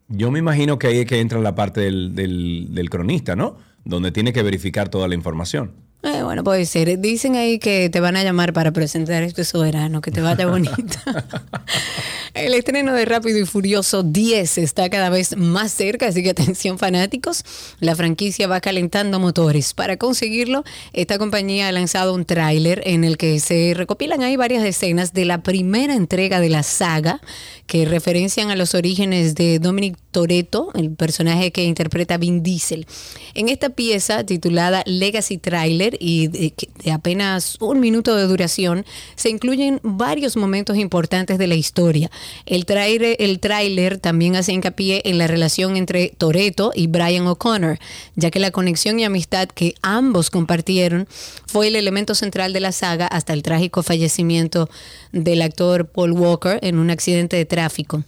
Yo 0.10 0.32
me 0.32 0.40
imagino 0.40 0.80
que 0.80 0.88
ahí 0.88 1.00
es 1.00 1.06
que 1.06 1.20
entra 1.20 1.40
la 1.40 1.54
parte 1.56 1.82
del, 1.82 2.16
del- 2.16 2.68
del 2.72 2.90
cronista, 2.90 3.36
¿no? 3.36 3.58
Donde 3.84 4.12
tiene 4.12 4.32
que 4.34 4.42
verificar 4.44 4.88
toda 4.90 5.08
la 5.08 5.16
información. 5.16 5.74
Eh, 6.04 6.22
bueno, 6.24 6.44
puede 6.44 6.66
ser. 6.66 7.00
Dicen 7.00 7.36
ahí 7.36 7.58
que 7.58 7.90
te 7.90 8.00
van 8.00 8.16
a 8.18 8.24
llamar 8.24 8.54
para 8.54 8.72
presentar 8.72 9.24
este 9.24 9.44
soberano, 9.44 10.00
que 10.02 10.12
te 10.12 10.22
vaya 10.22 10.46
bonito. 10.48 10.76
El 12.34 12.54
estreno 12.54 12.94
de 12.94 13.04
Rápido 13.06 13.40
y 13.40 13.46
Furioso 13.46 14.04
10 14.04 14.60
está 14.60 14.92
cada 14.92 15.10
vez 15.10 15.36
más 15.36 15.72
cerca, 15.72 16.08
así 16.08 16.22
que 16.22 16.30
atención 16.30 16.78
fanáticos, 16.78 17.44
la 17.80 17.96
franquicia 17.96 18.48
va 18.48 18.62
calentando 18.62 19.20
motores. 19.20 19.74
Para 19.74 19.98
conseguirlo, 19.98 20.64
esta 20.94 21.18
compañía 21.18 21.68
ha 21.68 21.72
lanzado 21.72 22.14
un 22.14 22.26
tráiler 22.26 22.84
en 22.86 23.04
el 23.04 23.18
que 23.18 23.40
se 23.40 23.74
recopilan 23.76 24.22
ahí 24.22 24.36
varias 24.36 24.64
escenas 24.64 25.14
de 25.14 25.26
la 25.26 25.42
primera 25.42 25.96
entrega 25.96 26.40
de 26.40 26.50
la 26.50 26.62
saga 26.62 27.22
que 27.66 27.86
referencian 27.86 28.52
a 28.52 28.56
los 28.56 28.76
orígenes 28.76 29.34
de 29.34 29.58
Dominic 29.58 29.98
Toretto, 30.12 30.72
el 30.76 30.92
personaje 30.92 31.52
que 31.52 31.64
interpreta 31.64 32.18
Vin 32.18 32.44
Diesel. 32.44 32.86
En 33.34 33.50
esta 33.50 33.70
pieza 33.70 34.24
titulada 34.24 34.84
Legacy 34.86 35.38
Trailer 35.38 35.87
y 36.00 36.28
de, 36.28 36.54
apenas 36.92 37.58
un 37.60 37.80
minuto 37.80 38.16
de 38.16 38.24
duración, 38.24 38.86
se 39.16 39.30
incluyen 39.30 39.80
varios 39.84 40.36
momentos 40.36 40.78
importantes 40.78 41.38
de 41.38 41.48
la 41.48 41.56
historia. 41.56 42.10
El 42.46 42.66
tráiler, 42.66 43.16
el 43.20 43.40
tráiler 43.40 44.00
también 44.00 44.36
hace 44.36 44.54
hincapié 44.54 45.02
en 45.06 45.18
la 45.18 45.28
relación 45.28 45.78
entre 45.78 46.10
Toretto 46.18 46.72
y 46.76 46.88
Brian 46.88 47.28
O'Connor, 47.28 47.80
ya 48.16 48.32
que 48.32 48.40
la 48.40 48.52
conexión 48.52 49.00
y 49.00 49.06
amistad 49.06 49.48
que 49.48 49.76
ambos 49.82 50.30
compartieron 50.30 51.08
fue 51.46 51.68
el 51.68 51.76
elemento 51.76 52.16
central 52.16 52.54
de 52.54 52.60
la 52.60 52.72
saga 52.72 53.08
hasta 53.08 53.34
el 53.34 53.44
trágico 53.44 53.84
fallecimiento 53.84 54.70
del 55.12 55.42
actor 55.42 55.88
Paul 55.88 56.12
Walker 56.12 56.60
en 56.62 56.80
un 56.80 56.90
accidente 56.90 57.38
de 57.38 57.46
tráfico. 57.46 58.04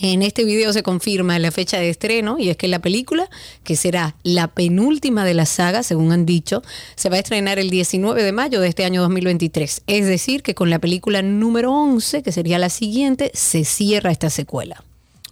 En 0.00 0.22
este 0.22 0.44
video 0.44 0.72
se 0.72 0.82
confirma 0.82 1.38
la 1.38 1.50
fecha 1.50 1.78
de 1.78 1.88
estreno 1.88 2.38
y 2.38 2.50
es 2.50 2.56
que 2.56 2.68
la 2.68 2.80
película, 2.80 3.28
que 3.64 3.76
será 3.76 4.14
la 4.22 4.48
penúltima 4.48 5.24
de 5.24 5.34
la 5.34 5.46
saga, 5.46 5.82
según 5.82 6.12
han 6.12 6.26
dicho, 6.26 6.62
se 6.96 7.08
va 7.08 7.16
a 7.16 7.20
estrenar 7.20 7.58
el 7.58 7.70
19 7.70 8.22
de 8.22 8.32
mayo 8.32 8.60
de 8.60 8.68
este 8.68 8.84
año 8.84 9.00
2023. 9.02 9.82
Es 9.86 10.06
decir, 10.06 10.42
que 10.42 10.54
con 10.54 10.70
la 10.70 10.78
película 10.78 11.22
número 11.22 11.72
11, 11.72 12.22
que 12.22 12.32
sería 12.32 12.58
la 12.58 12.68
siguiente, 12.68 13.30
se 13.34 13.64
cierra 13.64 14.10
esta 14.10 14.30
secuela. 14.30 14.84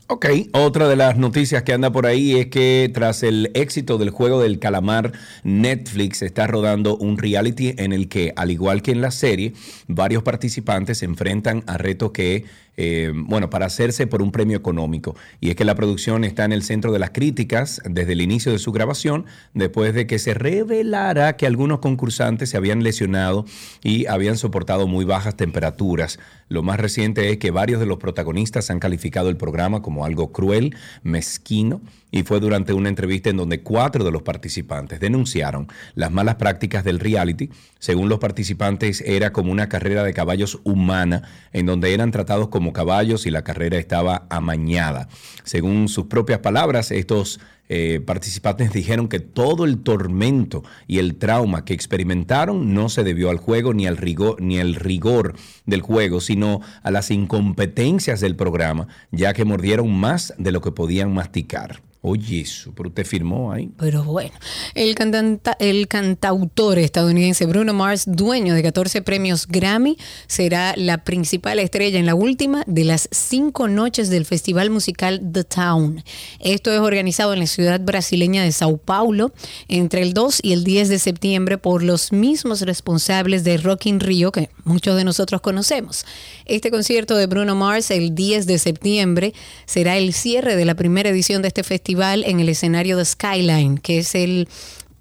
Ok, 0.07 0.27
otra 0.53 0.87
de 0.87 0.97
las 0.97 1.17
noticias 1.17 1.63
que 1.63 1.73
anda 1.73 1.91
por 1.91 2.05
ahí 2.05 2.39
es 2.39 2.49
que 2.49 2.91
tras 2.93 3.23
el 3.23 3.51
éxito 3.55 3.97
del 3.97 4.11
juego 4.11 4.39
del 4.39 4.59
calamar, 4.59 5.13
Netflix 5.45 6.21
está 6.21 6.47
rodando 6.47 6.99
un 6.99 7.17
reality 7.17 7.75
en 7.79 7.95
el 7.95 8.09
que, 8.09 8.35
al 8.37 8.51
igual 8.51 8.83
que 8.83 8.91
en 8.91 9.01
la 9.01 9.11
serie, 9.11 9.55
varios 9.89 10.23
participantes 10.23 10.99
se 10.99 11.07
enfrentan 11.07 11.65
a 11.67 11.79
retos 11.79 12.11
que, 12.13 12.45
eh, 12.77 13.13
bueno, 13.15 13.51
para 13.51 13.67
hacerse 13.67 14.07
por 14.07 14.23
un 14.23 14.33
premio 14.33 14.57
económico. 14.57 15.17
Y 15.41 15.51
es 15.51 15.57
que 15.57 15.65
la 15.65 15.75
producción 15.75 16.25
está 16.25 16.45
en 16.45 16.53
el 16.53 16.63
centro 16.63 16.93
de 16.93 16.99
las 16.99 17.11
críticas 17.11 17.81
desde 17.89 18.13
el 18.13 18.21
inicio 18.21 18.53
de 18.53 18.59
su 18.59 18.73
grabación, 18.73 19.27
después 19.53 19.95
de 19.95 20.07
que 20.07 20.19
se 20.19 20.35
revelara 20.35 21.37
que 21.37 21.47
algunos 21.47 21.79
concursantes 21.79 22.51
se 22.51 22.57
habían 22.57 22.83
lesionado 22.83 23.45
y 23.83 24.07
habían 24.07 24.37
soportado 24.37 24.87
muy 24.87 25.05
bajas 25.05 25.37
temperaturas. 25.37 26.19
Lo 26.49 26.63
más 26.63 26.79
reciente 26.79 27.31
es 27.31 27.39
que 27.39 27.51
varios 27.51 27.81
de 27.81 27.87
los 27.87 27.99
protagonistas 27.99 28.71
han 28.71 28.79
calificado 28.79 29.29
el 29.29 29.37
programa 29.37 29.83
como 29.83 30.05
algo 30.05 30.33
cruel, 30.33 30.77
mezquino, 31.03 31.81
y 32.15 32.23
fue 32.23 32.39
durante 32.39 32.73
una 32.73 32.89
entrevista 32.89 33.29
en 33.29 33.37
donde 33.37 33.63
cuatro 33.63 34.05
de 34.05 34.13
los 34.13 34.23
participantes 34.23 35.01
denunciaron 35.01 35.67
las 35.97 36.13
malas 36.13 36.37
prácticas 36.37 36.85
del 36.85 37.01
reality. 37.01 37.51
Según 37.81 38.09
los 38.09 38.21
participantes, 38.21 39.01
era 39.01 39.33
como 39.33 39.51
una 39.51 39.69
carrera 39.69 40.05
de 40.05 40.15
caballos 40.15 40.61
humana, 40.63 41.23
en 41.53 41.67
donde 41.67 41.93
eran 41.93 42.13
tratados 42.13 42.51
como 42.51 42.73
caballos 42.73 43.27
y 43.27 43.33
la 43.33 43.43
carrera 43.43 43.79
estaba 43.79 44.29
amañada. 44.31 45.09
Según 45.43 45.89
sus 45.89 46.05
propias 46.05 46.39
palabras, 46.39 46.93
estos 46.93 47.41
eh, 47.69 48.01
participantes 48.05 48.73
dijeron 48.73 49.09
que 49.09 49.21
todo 49.21 49.65
el 49.65 49.79
tormento 49.79 50.63
y 50.87 50.99
el 50.99 51.17
trauma 51.17 51.65
que 51.65 51.73
experimentaron 51.75 52.75
no 52.75 52.89
se 52.89 53.05
debió 53.05 53.31
al 53.31 53.39
juego 53.39 53.73
ni 53.73 53.87
al 53.87 53.97
rigor, 53.97 54.41
ni 54.41 54.59
al 54.59 54.75
rigor 54.75 55.35
del 55.67 55.81
juego, 55.81 56.21
sino 56.21 56.61
a 56.83 56.91
las 56.91 57.11
incompetencias 57.11 58.21
del 58.21 58.37
programa, 58.37 58.89
ya 59.13 59.33
que 59.33 59.45
mordieron 59.45 59.93
más 59.93 60.35
de 60.39 60.53
lo 60.53 60.61
que 60.61 60.73
podían 60.73 61.13
masticar. 61.15 61.81
Oye, 62.07 62.43
eso, 62.43 62.71
pero 62.77 62.91
usted 62.91 63.07
firmó 63.07 63.51
ahí. 63.51 63.71
Pero 63.79 64.05
bueno, 64.05 64.33
el, 64.75 64.95
cantanta- 64.95 65.57
el 65.59 65.89
cantautor 65.89 66.79
estadounidense 66.79 67.47
Bruno 67.47 67.73
Mars, 67.73 68.05
dueño 68.07 68.53
de 68.53 68.63
14 68.63 69.01
premios 69.01 69.47
Grammy, 69.49 69.97
será 70.27 70.75
la 70.77 70.99
principal 71.03 71.59
estrella 71.61 71.99
en 71.99 72.05
la 72.05 72.15
última 72.15 72.63
de 72.67 72.85
las 72.85 73.09
cinco 73.11 73.69
noches 73.69 74.11
del 74.11 74.27
festival 74.27 74.69
musical 74.69 75.23
The 75.33 75.45
Town. 75.45 76.05
Esto 76.41 76.71
es 76.75 76.81
organizado 76.81 77.33
en 77.33 77.39
la 77.39 77.47
ciudad 77.55 77.81
brasileña 77.81 78.43
de 78.43 78.53
Sao 78.53 78.77
Paulo 78.77 79.33
entre 79.69 80.03
el 80.03 80.13
2 80.13 80.41
y 80.43 80.53
el 80.53 80.65
10 80.65 80.89
de 80.89 80.99
septiembre 80.99 81.59
por 81.59 81.83
los 81.83 82.13
mismos 82.13 82.61
responsables 82.63 83.45
de 83.45 83.57
Rock 83.57 83.87
in 83.87 84.01
Rio 84.01 84.33
que 84.33 84.51
muchos 84.65 84.97
de 84.97 85.05
nosotros 85.05 85.41
conocemos. 85.41 86.05
Este 86.45 86.71
concierto 86.71 87.17
de 87.17 87.27
Bruno 87.27 87.55
Mars 87.55 87.91
el 87.91 88.15
10 88.15 88.47
de 88.47 88.59
septiembre 88.59 89.33
será 89.67 89.97
el 89.97 90.13
cierre 90.13 90.57
de 90.57 90.65
la 90.65 90.75
primera 90.75 91.11
edición 91.11 91.43
de 91.43 91.49
este 91.49 91.63
festival 91.63 92.25
en 92.25 92.41
el 92.41 92.49
escenario 92.49 92.97
de 92.97 93.05
Skyline, 93.05 93.79
que 93.79 93.99
es 93.99 94.15
el 94.15 94.49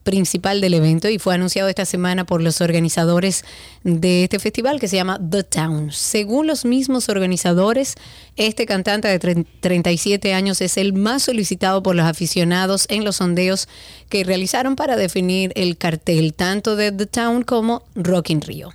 principal 0.04 0.62
del 0.62 0.74
evento 0.74 1.08
y 1.10 1.18
fue 1.20 1.34
anunciado 1.36 1.70
esta 1.70 1.86
semana 1.86 2.26
por 2.26 2.42
los 2.42 2.62
organizadores 2.62 3.44
de 3.84 4.24
este 4.26 4.40
festival 4.40 4.80
que 4.80 4.88
se 4.88 4.98
llama 4.98 5.20
The 5.30 5.44
Town. 5.44 5.92
Según 5.92 6.48
los 6.48 6.66
mismos 6.66 7.10
organizadores, 7.10 7.96
este 8.36 8.66
cantante 8.66 9.08
de 9.08 9.20
tre- 9.20 9.46
37 9.62 10.34
años 10.34 10.62
es 10.62 10.78
el 10.78 10.94
más 10.94 11.24
solicitado 11.24 11.82
por 11.82 11.96
los 11.96 12.06
aficionados 12.06 12.86
en 12.90 13.04
los 13.06 13.18
sondeos 13.18 13.68
que 14.10 14.24
realizaron 14.24 14.76
para 14.76 14.96
definir 14.96 15.52
el 15.56 15.78
cartel 15.78 16.34
tanto 16.34 16.76
de 16.76 16.92
The 16.92 17.06
Town 17.06 17.44
como 17.44 17.84
Rock 17.96 18.30
in 18.32 18.42
Rio. 18.42 18.74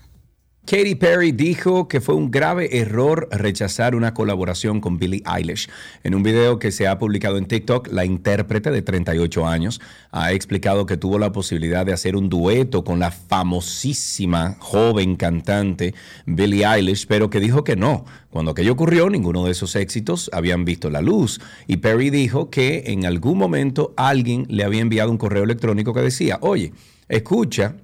Katy 0.71 0.97
Perry 0.97 1.33
dijo 1.33 1.89
que 1.89 2.03
fue 2.03 2.15
un 2.15 2.31
grave 2.31 2.77
error 2.79 3.27
rechazar 3.33 3.95
una 3.95 4.13
colaboración 4.13 4.83
con 4.83 4.99
Billie 4.99 5.23
Eilish. 5.25 5.67
En 6.05 6.15
un 6.15 6.23
video 6.23 6.59
que 6.59 6.73
se 6.73 6.87
ha 6.87 6.99
publicado 6.99 7.39
en 7.39 7.47
TikTok, 7.47 7.89
la 7.91 8.05
intérprete 8.05 8.71
de 8.71 8.83
38 8.83 9.47
años 9.47 9.81
ha 10.11 10.33
explicado 10.33 10.85
que 10.85 10.99
tuvo 10.99 11.19
la 11.19 11.33
posibilidad 11.33 11.87
de 11.87 11.95
hacer 11.95 12.17
un 12.17 12.29
dueto 12.29 12.85
con 12.85 12.99
la 12.99 13.11
famosísima 13.11 14.57
joven 14.59 15.17
cantante 15.17 15.95
Billie 16.27 16.67
Eilish, 16.67 17.07
pero 17.07 17.31
que 17.31 17.41
dijo 17.41 17.65
que 17.65 17.77
no. 17.77 18.05
Cuando 18.29 18.51
aquello 18.51 18.73
ocurrió, 18.73 19.09
ninguno 19.09 19.47
de 19.47 19.53
esos 19.53 19.75
éxitos 19.75 20.29
habían 20.35 20.67
visto 20.67 20.91
la 20.91 21.01
luz. 21.01 21.41
Y 21.67 21.79
Perry 21.79 22.11
dijo 22.11 22.51
que 22.51 22.83
en 22.89 23.07
algún 23.07 23.39
momento 23.39 23.95
alguien 23.97 24.45
le 24.51 24.65
había 24.65 24.83
enviado 24.83 25.11
un 25.11 25.17
correo 25.17 25.45
electrónico 25.45 25.95
que 25.95 26.03
decía, 26.03 26.37
oye, 26.43 26.75
escucha 27.09 27.75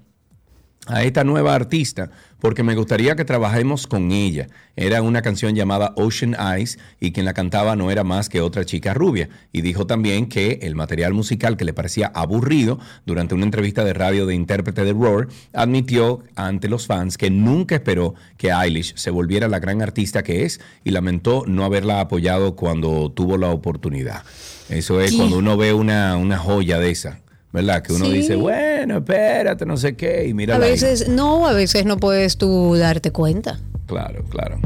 a 0.87 1.03
esta 1.03 1.24
nueva 1.24 1.55
artista 1.55 2.11
porque 2.45 2.62
me 2.62 2.74
gustaría 2.74 3.16
que 3.16 3.24
trabajemos 3.24 3.86
con 3.86 4.12
ella. 4.12 4.49
Era 4.76 5.01
una 5.01 5.22
canción 5.22 5.55
llamada 5.55 5.95
Ocean 5.97 6.36
Eyes 6.38 6.78
y 7.01 7.12
quien 7.12 7.24
la 7.24 7.32
cantaba 7.32 7.74
no 7.74 7.90
era 7.90 8.05
más 8.05 8.28
que 8.28 8.42
otra 8.42 8.66
chica 8.66 8.92
rubia. 8.92 9.30
Y 9.51 9.62
dijo 9.62 9.86
también 9.86 10.26
que 10.26 10.59
el 10.61 10.74
material 10.74 11.14
musical 11.14 11.57
que 11.57 11.64
le 11.64 11.72
parecía 11.72 12.09
aburrido 12.14 12.78
durante 13.07 13.34
una 13.34 13.47
entrevista 13.47 13.82
de 13.82 13.95
radio 13.95 14.26
de 14.26 14.34
intérprete 14.34 14.84
de 14.84 14.92
Roar, 14.92 15.28
admitió 15.55 16.22
ante 16.36 16.68
los 16.68 16.86
fans 16.86 17.16
que 17.16 17.30
nunca 17.30 17.76
esperó 17.76 18.14
que 18.36 18.51
Eilish 18.51 18.95
se 18.95 19.11
volviera 19.11 19.49
la 19.49 19.59
gran 19.59 19.80
artista 19.80 20.22
que 20.22 20.45
es 20.45 20.61
y 20.84 20.90
lamentó 20.90 21.45
no 21.47 21.64
haberla 21.64 22.01
apoyado 22.01 22.57
cuando 22.57 23.11
tuvo 23.11 23.38
la 23.38 23.49
oportunidad. 23.49 24.22
Eso 24.68 25.01
es 25.01 25.14
cuando 25.14 25.38
uno 25.38 25.57
ve 25.57 25.72
una, 25.72 26.18
una 26.18 26.36
joya 26.36 26.78
de 26.78 26.90
esa. 26.90 27.24
¿Verdad? 27.55 27.82
Que 27.82 27.92
uno 27.92 28.09
dice, 28.09 28.34
bueno, 28.34 28.98
espérate, 28.98 29.64
no 29.64 29.76
sé 29.76 29.94
qué, 29.94 30.26
y 30.26 30.34
mira. 30.34 30.57
A 30.57 30.59
veces 30.59 31.09
no, 31.09 31.46
a 31.46 31.52
veces 31.52 31.86
no 31.86 31.98
puedes 31.98 32.36
tú 32.36 32.74
darte 32.74 33.12
cuenta. 33.12 33.61
Claro, 33.86 34.24
claro. 34.24 34.59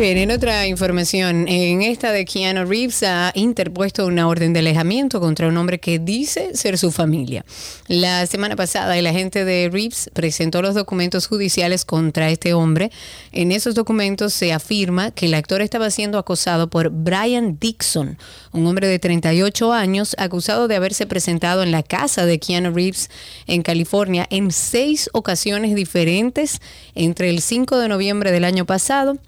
Bien, 0.00 0.16
en 0.16 0.30
otra 0.30 0.66
información, 0.66 1.46
en 1.46 1.82
esta 1.82 2.10
de 2.10 2.24
Keanu 2.24 2.64
Reeves 2.64 3.02
ha 3.02 3.32
interpuesto 3.34 4.06
una 4.06 4.28
orden 4.28 4.54
de 4.54 4.60
alejamiento 4.60 5.20
contra 5.20 5.46
un 5.46 5.58
hombre 5.58 5.78
que 5.78 5.98
dice 5.98 6.56
ser 6.56 6.78
su 6.78 6.90
familia. 6.90 7.44
La 7.86 8.26
semana 8.26 8.56
pasada 8.56 8.96
el 8.96 9.06
agente 9.06 9.44
de 9.44 9.68
Reeves 9.70 10.10
presentó 10.14 10.62
los 10.62 10.74
documentos 10.74 11.26
judiciales 11.26 11.84
contra 11.84 12.30
este 12.30 12.54
hombre. 12.54 12.90
En 13.32 13.52
esos 13.52 13.74
documentos 13.74 14.32
se 14.32 14.54
afirma 14.54 15.10
que 15.10 15.26
el 15.26 15.34
actor 15.34 15.60
estaba 15.60 15.90
siendo 15.90 16.16
acosado 16.16 16.70
por 16.70 16.88
Brian 16.88 17.58
Dixon, 17.60 18.16
un 18.52 18.66
hombre 18.66 18.88
de 18.88 18.98
38 18.98 19.70
años 19.74 20.16
acusado 20.18 20.66
de 20.66 20.76
haberse 20.76 21.06
presentado 21.06 21.62
en 21.62 21.72
la 21.72 21.82
casa 21.82 22.24
de 22.24 22.38
Keanu 22.38 22.72
Reeves 22.72 23.10
en 23.46 23.62
California 23.62 24.26
en 24.30 24.50
seis 24.50 25.10
ocasiones 25.12 25.74
diferentes 25.74 26.62
entre 26.94 27.28
el 27.28 27.42
5 27.42 27.76
de 27.78 27.88
noviembre 27.88 28.32
del 28.32 28.44
año 28.44 28.64
pasado 28.64 29.18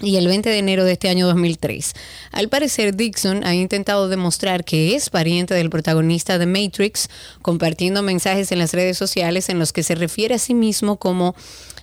y 0.00 0.16
el 0.16 0.26
20 0.26 0.48
de 0.48 0.58
enero 0.58 0.84
de 0.84 0.92
este 0.92 1.08
año 1.08 1.26
2003. 1.26 1.92
Al 2.32 2.48
parecer, 2.48 2.96
Dixon 2.96 3.44
ha 3.44 3.54
intentado 3.54 4.08
demostrar 4.08 4.64
que 4.64 4.94
es 4.94 5.10
pariente 5.10 5.54
del 5.54 5.70
protagonista 5.70 6.38
de 6.38 6.46
Matrix, 6.46 7.08
compartiendo 7.42 8.02
mensajes 8.02 8.52
en 8.52 8.58
las 8.58 8.72
redes 8.72 8.96
sociales 8.98 9.48
en 9.48 9.58
los 9.58 9.72
que 9.72 9.82
se 9.82 9.94
refiere 9.94 10.34
a 10.34 10.38
sí 10.38 10.54
mismo 10.54 10.96
como 10.96 11.34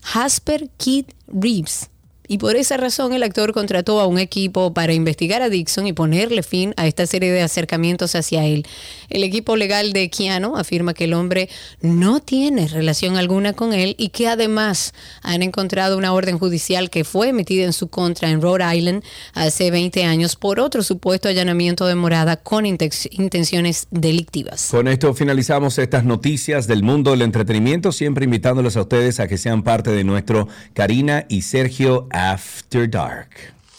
Jasper 0.03 0.69
Kid 0.77 1.05
Reeves 1.27 1.89
y 2.29 2.37
por 2.37 2.55
esa 2.55 2.77
razón 2.77 3.11
el 3.11 3.23
actor 3.23 3.53
contrató 3.53 3.99
a 3.99 4.05
un 4.05 4.19
equipo 4.19 4.71
para 4.71 4.93
investigar 4.93 5.41
a 5.41 5.49
Dixon 5.49 5.87
y 5.87 5.93
ponerle 5.93 6.43
fin 6.43 6.75
a 6.77 6.85
esta 6.85 7.07
serie 7.07 7.31
de 7.31 7.41
acercamientos 7.41 8.13
hacia 8.13 8.45
él. 8.45 8.67
El 9.09 9.23
equipo 9.23 9.55
legal 9.55 9.93
de 9.93 10.11
Keanu 10.11 10.55
afirma 10.55 10.93
que 10.93 11.05
el 11.05 11.13
hombre 11.13 11.49
no 11.81 12.19
tiene 12.19 12.67
relación 12.67 13.17
alguna 13.17 13.53
con 13.53 13.73
él 13.73 13.95
y 13.97 14.09
que 14.09 14.27
además 14.27 14.93
han 15.23 15.41
encontrado 15.41 15.97
una 15.97 16.13
orden 16.13 16.37
judicial 16.37 16.91
que 16.91 17.03
fue 17.03 17.29
emitida 17.29 17.65
en 17.65 17.73
su 17.73 17.87
contra 17.87 18.29
en 18.29 18.43
Rhode 18.43 18.77
Island 18.77 19.03
hace 19.33 19.71
20 19.71 20.05
años 20.05 20.35
por 20.35 20.59
otro 20.59 20.83
supuesto 20.83 21.29
allanamiento 21.29 21.87
de 21.87 21.95
morada 21.95 22.37
con 22.37 22.67
intenciones 22.67 23.87
delictivas. 23.89 24.67
Con 24.69 24.87
esto 24.87 25.15
finalizamos 25.15 25.79
estas 25.79 26.05
noticias 26.05 26.67
del 26.67 26.83
mundo 26.83 27.09
del 27.09 27.23
entretenimiento, 27.23 27.91
siempre 27.91 28.25
invitándoles 28.25 28.77
a 28.77 28.81
ustedes 28.81 29.19
a 29.19 29.27
que 29.27 29.39
sean 29.39 29.63
parte 29.63 29.89
de 29.89 30.03
nuestro 30.03 30.47
Karina 30.73 31.25
y 31.27 31.41
Sergio 31.41 32.07
After 32.19 32.85
Dark. 32.85 33.53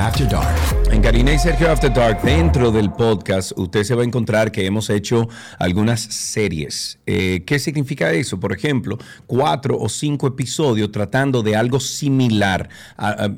After 0.00 0.26
Dark. 0.26 0.56
En 0.90 1.02
Karina 1.02 1.34
y 1.34 1.38
Sergio 1.38 1.70
After 1.70 1.92
Dark, 1.92 2.22
dentro 2.22 2.72
del 2.72 2.90
podcast, 2.90 3.52
usted 3.56 3.84
se 3.84 3.94
va 3.94 4.00
a 4.00 4.06
encontrar 4.06 4.50
que 4.50 4.64
hemos 4.64 4.88
hecho 4.88 5.28
algunas 5.58 6.00
series. 6.00 6.98
Eh, 7.04 7.44
¿Qué 7.44 7.58
significa 7.58 8.10
eso? 8.10 8.40
Por 8.40 8.54
ejemplo, 8.54 8.96
cuatro 9.26 9.78
o 9.78 9.90
cinco 9.90 10.26
episodios 10.26 10.90
tratando 10.90 11.42
de 11.42 11.54
algo 11.54 11.80
similar. 11.80 12.70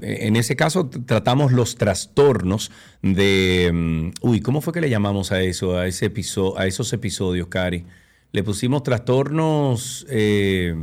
en 0.03 0.37
ese 0.37 0.55
caso, 0.55 0.89
tratamos 0.89 1.51
los 1.51 1.75
trastornos 1.75 2.71
de. 3.03 3.71
Mm, 3.75 4.11
uy, 4.21 4.41
¿cómo 4.41 4.61
fue 4.61 4.73
que 4.73 4.81
le 4.81 4.89
llamamos 4.89 5.33
a 5.33 5.41
eso, 5.41 5.77
a, 5.77 5.89
ese 5.89 6.07
episodio, 6.07 6.57
a 6.61 6.67
esos 6.67 6.93
episodios, 6.93 7.49
Cari? 7.49 7.85
Le 8.31 8.45
pusimos 8.45 8.85
trastornos. 8.85 10.07
Eh, 10.09 10.77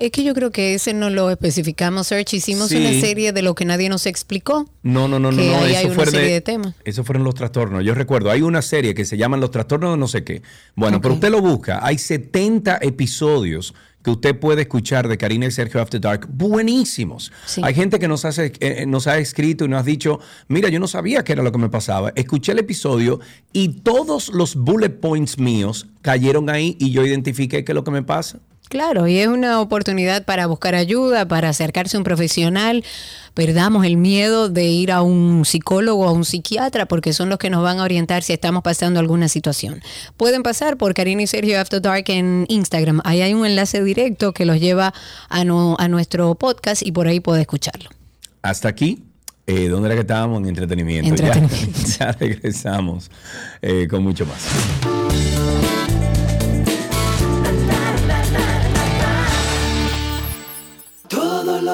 es 0.00 0.10
que 0.10 0.24
yo 0.24 0.34
creo 0.34 0.50
que 0.50 0.74
ese 0.74 0.94
no 0.94 1.10
lo 1.10 1.30
especificamos, 1.30 2.06
Search. 2.06 2.34
Hicimos 2.34 2.70
una 2.72 2.92
serie 3.00 3.32
de 3.32 3.42
lo 3.42 3.54
que 3.54 3.64
nadie 3.64 3.88
nos 3.88 4.06
explicó. 4.06 4.68
No, 4.82 5.08
no, 5.08 5.18
no, 5.18 5.32
no. 5.32 5.40
Ahí 5.40 5.72
eso 5.72 5.78
hay 5.78 5.86
una 5.86 6.06
serie 6.06 6.32
de, 6.32 6.40
temas. 6.40 6.74
Eso 6.84 7.04
fueron 7.04 7.24
los 7.24 7.34
trastornos. 7.34 7.84
Yo 7.84 7.94
recuerdo, 7.94 8.30
hay 8.30 8.42
una 8.42 8.62
serie 8.62 8.94
que 8.94 9.04
se 9.04 9.16
llama 9.16 9.36
Los 9.36 9.50
trastornos 9.50 9.92
de 9.92 9.96
no 9.96 10.08
sé 10.08 10.24
qué. 10.24 10.42
Bueno, 10.74 11.00
pero 11.00 11.14
usted 11.14 11.30
lo 11.30 11.40
busca. 11.40 11.80
Hay 11.82 11.98
70 11.98 12.78
episodios 12.82 13.74
que 14.02 14.10
usted 14.10 14.38
puede 14.38 14.62
escuchar 14.62 15.08
de 15.08 15.18
Karina 15.18 15.46
y 15.46 15.50
Sergio 15.50 15.80
After 15.80 16.00
Dark, 16.00 16.28
buenísimos. 16.30 17.32
Hay 17.62 17.74
gente 17.74 17.98
que 17.98 18.06
nos, 18.06 18.24
hace, 18.24 18.46
eh, 18.46 18.52
eh, 18.60 18.86
nos 18.86 19.06
ha 19.06 19.18
escrito 19.18 19.64
y 19.64 19.68
nos 19.68 19.80
ha 19.80 19.82
dicho, 19.82 20.20
mira, 20.46 20.68
yo 20.68 20.78
no 20.78 20.86
sabía 20.86 21.24
qué 21.24 21.32
era 21.32 21.42
lo 21.42 21.50
que 21.50 21.58
me 21.58 21.68
pasaba. 21.68 22.12
Escuché 22.14 22.52
el 22.52 22.60
episodio 22.60 23.20
y 23.52 23.80
todos 23.80 24.28
los 24.28 24.54
bullet 24.54 25.00
points 25.00 25.38
míos 25.38 25.88
cayeron 26.02 26.48
ahí 26.48 26.76
y 26.78 26.90
yo 26.90 27.04
identifiqué 27.04 27.64
qué 27.64 27.72
es 27.72 27.74
lo 27.74 27.84
que 27.84 27.90
me 27.90 28.02
pasa. 28.02 28.38
Claro, 28.68 29.06
y 29.06 29.18
es 29.18 29.28
una 29.28 29.60
oportunidad 29.60 30.24
para 30.24 30.46
buscar 30.46 30.74
ayuda, 30.74 31.26
para 31.26 31.48
acercarse 31.48 31.96
a 31.96 32.00
un 32.00 32.04
profesional. 32.04 32.84
Perdamos 33.34 33.86
el 33.86 33.96
miedo 33.96 34.48
de 34.48 34.64
ir 34.64 34.92
a 34.92 35.00
un 35.02 35.44
psicólogo 35.44 36.04
o 36.04 36.08
a 36.08 36.12
un 36.12 36.24
psiquiatra 36.24 36.86
porque 36.86 37.12
son 37.12 37.28
los 37.28 37.38
que 37.38 37.50
nos 37.50 37.62
van 37.62 37.78
a 37.78 37.84
orientar 37.84 38.22
si 38.22 38.32
estamos 38.32 38.62
pasando 38.62 39.00
alguna 39.00 39.28
situación. 39.28 39.80
Pueden 40.16 40.42
pasar 40.42 40.76
por 40.76 40.92
Karina 40.92 41.22
y 41.22 41.26
Sergio 41.26 41.60
After 41.60 41.80
Dark 41.80 42.04
en 42.08 42.44
Instagram. 42.48 43.00
Ahí 43.04 43.22
hay 43.22 43.34
un 43.34 43.46
enlace 43.46 43.82
directo 43.82 44.32
que 44.32 44.44
los 44.44 44.60
lleva 44.60 44.92
a, 45.28 45.40
a 45.40 45.88
nuestro 45.88 46.34
podcast 46.34 46.82
y 46.84 46.92
por 46.92 47.06
ahí 47.06 47.20
puede 47.20 47.42
escucharlo. 47.42 47.90
Hasta 48.42 48.68
aquí 48.68 49.04
eh, 49.48 49.68
¿Dónde 49.68 49.86
era 49.86 49.94
que 49.94 50.02
estábamos? 50.02 50.42
En 50.42 50.48
entretenimiento. 50.48 51.24
Ya, 51.98 52.12
regresamos 52.20 53.10
eh, 53.62 53.88
con 53.88 54.02
mucho 54.02 54.26
más. 54.26 54.97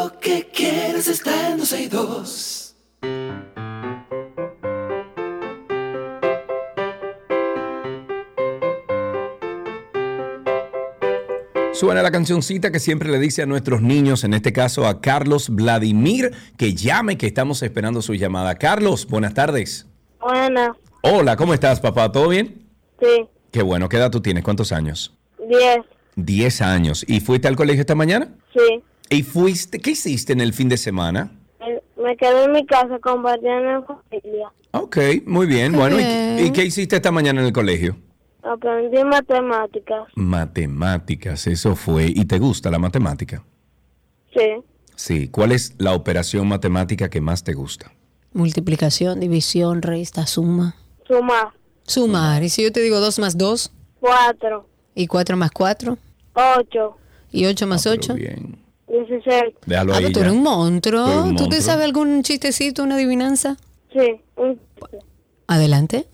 Lo 0.04 0.20
que 0.20 0.46
quieres 0.52 1.08
está 1.08 1.50
en 1.50 1.58
262. 1.58 2.76
Suena 11.72 12.02
la 12.02 12.10
cancioncita 12.10 12.70
que 12.70 12.78
siempre 12.78 13.10
le 13.10 13.18
dice 13.18 13.42
a 13.42 13.46
nuestros 13.46 13.82
niños, 13.82 14.24
en 14.24 14.34
este 14.34 14.52
caso 14.52 14.86
a 14.86 15.00
Carlos 15.00 15.48
Vladimir, 15.48 16.32
que 16.56 16.74
llame, 16.74 17.18
que 17.18 17.26
estamos 17.26 17.62
esperando 17.62 18.00
su 18.02 18.14
llamada. 18.14 18.54
Carlos, 18.56 19.06
buenas 19.06 19.34
tardes. 19.34 19.86
Buenas. 20.20 20.76
Hola, 21.02 21.36
¿cómo 21.36 21.54
estás, 21.54 21.80
papá? 21.80 22.12
¿Todo 22.12 22.28
bien? 22.28 22.66
Sí. 23.00 23.26
Qué 23.50 23.62
bueno, 23.62 23.88
¿qué 23.88 23.96
edad 23.96 24.10
tú 24.10 24.20
tienes? 24.20 24.44
¿Cuántos 24.44 24.70
años? 24.72 25.14
Diez. 25.48 25.78
Diez 26.14 26.60
años. 26.60 27.04
¿Y 27.08 27.20
fuiste 27.20 27.48
al 27.48 27.56
colegio 27.56 27.80
esta 27.80 27.94
mañana? 27.94 28.28
Sí. 28.52 28.82
¿Y 29.14 29.22
fuiste, 29.22 29.78
qué 29.80 29.92
hiciste 29.92 30.32
en 30.32 30.40
el 30.40 30.52
fin 30.52 30.68
de 30.68 30.76
semana? 30.76 31.30
Eh, 31.60 31.80
Me 31.96 32.16
quedé 32.16 32.44
en 32.44 32.52
mi 32.52 32.66
casa 32.66 32.98
compartiendo 32.98 33.70
en 33.70 33.84
familia. 33.84 34.48
Ok, 34.72 34.96
muy 35.26 35.46
bien. 35.46 35.72
Qué 35.72 35.78
bueno, 35.78 35.96
¿y- 36.00 36.04
bien. 36.04 36.46
¿y, 36.46 36.50
qué 36.52 36.64
hiciste 36.64 36.96
esta 36.96 37.10
mañana 37.12 37.40
en 37.40 37.46
el 37.46 37.52
colegio? 37.52 37.96
Aprendí 38.42 39.02
matemáticas. 39.04 40.08
Matemáticas, 40.16 41.46
eso 41.46 41.76
fue. 41.76 42.06
¿Y 42.06 42.24
te 42.26 42.38
gusta 42.38 42.70
la 42.70 42.78
matemática? 42.78 43.42
Sí. 44.36 44.48
Sí. 44.96 45.28
¿Cuál 45.28 45.52
es 45.52 45.74
la 45.78 45.92
operación 45.94 46.46
matemática 46.48 47.08
que 47.08 47.20
más 47.20 47.42
te 47.44 47.52
gusta? 47.54 47.92
Multiplicación, 48.32 49.20
división, 49.20 49.80
resta, 49.80 50.26
suma. 50.26 50.74
Sumar. 51.06 51.48
Sumar. 51.84 52.42
Y 52.42 52.48
si 52.48 52.62
yo 52.64 52.72
te 52.72 52.80
digo 52.80 52.98
2 53.00 53.18
más 53.20 53.38
2 53.38 53.72
Cuatro. 54.00 54.68
y 54.94 55.06
4 55.06 55.36
más 55.36 55.50
4 55.52 55.96
Ocho. 56.34 56.96
y 57.30 57.46
8 57.46 57.66
más 57.66 57.86
Ah, 57.86 57.90
pero 57.96 58.14
8. 58.86 58.92
Bien. 58.92 59.06
Dieciséis. 59.06 59.54
Déjalo 59.66 59.92
Ah, 59.92 59.96
ahí. 59.96 60.02
pero 60.04 60.12
tú 60.12 60.20
ya. 60.20 60.26
eres 60.26 60.32
un 60.36 60.42
monstruo. 60.42 61.04
Tú 61.04 61.10
eres 61.10 61.24
un 61.24 61.36
¿Tú 61.36 61.48
te 61.48 61.60
sabes 61.62 61.84
algún 61.84 62.22
chistecito, 62.22 62.82
una 62.82 62.94
adivinanza? 62.96 63.56
Sí. 63.92 64.20
Un- 64.36 64.60
Adelante. 65.46 66.06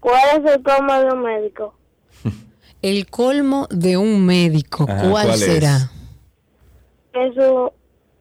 ¿Cuál 0.00 0.44
es 0.44 0.52
el 0.52 0.62
colmo 0.62 0.92
de 0.94 1.12
un 1.12 1.22
médico? 1.22 1.74
El 2.82 3.06
colmo 3.10 3.66
de 3.70 3.96
un 3.96 4.24
médico. 4.24 4.86
Ajá, 4.88 5.00
¿Cuál, 5.10 5.26
¿cuál 5.26 5.30
es? 5.30 5.40
será? 5.40 5.90
Que 7.12 7.32
su 7.34 7.72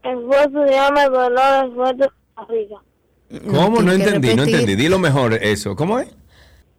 esposo 0.03 0.65
se 0.67 0.73
llama 0.73 1.05
dolor 1.09 1.75
fuerte 1.75 2.03
de 2.03 2.09
barriga. 2.35 2.77
¿Cómo? 3.45 3.81
No 3.83 3.91
entendí, 3.91 4.33
no 4.33 4.43
entendí. 4.43 4.75
Dilo 4.75 4.97
mejor 4.97 5.35
eso. 5.35 5.75
¿Cómo 5.75 5.99
es? 5.99 6.07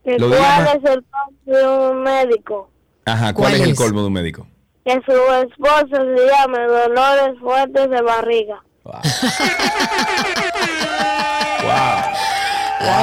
¿Cuál 0.02 0.16
es 0.24 0.90
el 0.90 1.04
colmo 1.04 1.38
de 1.44 1.68
un 1.68 2.02
médico? 2.02 2.70
Ajá, 3.04 3.32
¿cuál, 3.32 3.50
¿Cuál 3.50 3.54
es 3.54 3.60
el 3.60 3.70
es? 3.70 3.76
colmo 3.78 4.00
de 4.00 4.06
un 4.08 4.12
médico? 4.12 4.46
Que 4.88 4.94
su 5.04 5.12
esposo 5.12 5.86
se 5.90 6.26
llame 6.26 6.60
dolores 6.66 7.38
fuertes 7.40 7.90
de 7.90 8.00
barriga. 8.00 8.64
Wow. 8.84 8.94
wow. 11.62 12.00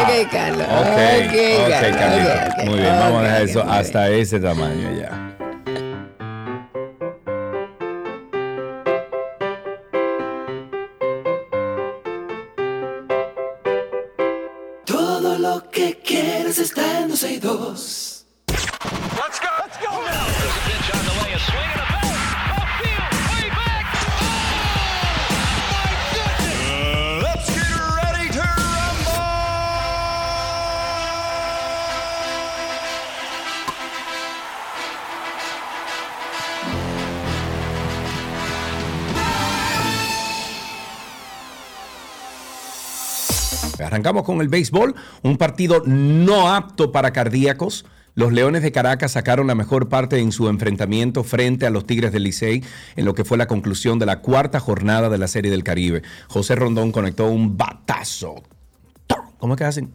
Ok, 0.01 0.31
Carlos. 0.31 0.65
Ok, 0.67 0.73
ok, 0.81 1.35
ok, 1.61 1.69
Carlos, 1.69 1.99
Carlito. 1.99 2.31
ok, 2.31 2.39
ok. 2.57 2.65
Muy 2.65 2.79
bien, 2.79 2.99
vamos 2.99 3.19
a 3.19 3.23
dejar 3.25 3.41
eso 3.43 3.61
hasta 3.69 4.09
ese 4.09 4.39
tamaño 4.39 4.99
ya. 4.99 5.34
Arrancamos 43.79 44.23
con 44.23 44.41
el 44.41 44.49
béisbol, 44.49 44.95
un 45.23 45.37
partido 45.37 45.83
no 45.85 46.53
apto 46.53 46.91
para 46.91 47.11
cardíacos. 47.11 47.85
Los 48.13 48.31
Leones 48.31 48.63
de 48.63 48.71
Caracas 48.71 49.11
sacaron 49.11 49.47
la 49.47 49.55
mejor 49.55 49.89
parte 49.89 50.19
en 50.19 50.31
su 50.31 50.47
enfrentamiento 50.47 51.23
frente 51.23 51.65
a 51.65 51.69
los 51.69 51.85
Tigres 51.85 52.13
del 52.13 52.23
Licey 52.23 52.63
en 52.95 53.05
lo 53.05 53.13
que 53.13 53.25
fue 53.25 53.37
la 53.37 53.47
conclusión 53.47 53.99
de 53.99 54.05
la 54.05 54.21
cuarta 54.21 54.59
jornada 54.61 55.09
de 55.09 55.17
la 55.17 55.27
Serie 55.27 55.51
del 55.51 55.63
Caribe. 55.63 56.01
José 56.29 56.55
Rondón 56.55 56.93
conectó 56.93 57.27
un 57.27 57.57
batazo. 57.57 58.35
¿Cómo 59.37 59.53
es 59.53 59.57
que 59.57 59.65
hacen? 59.65 59.93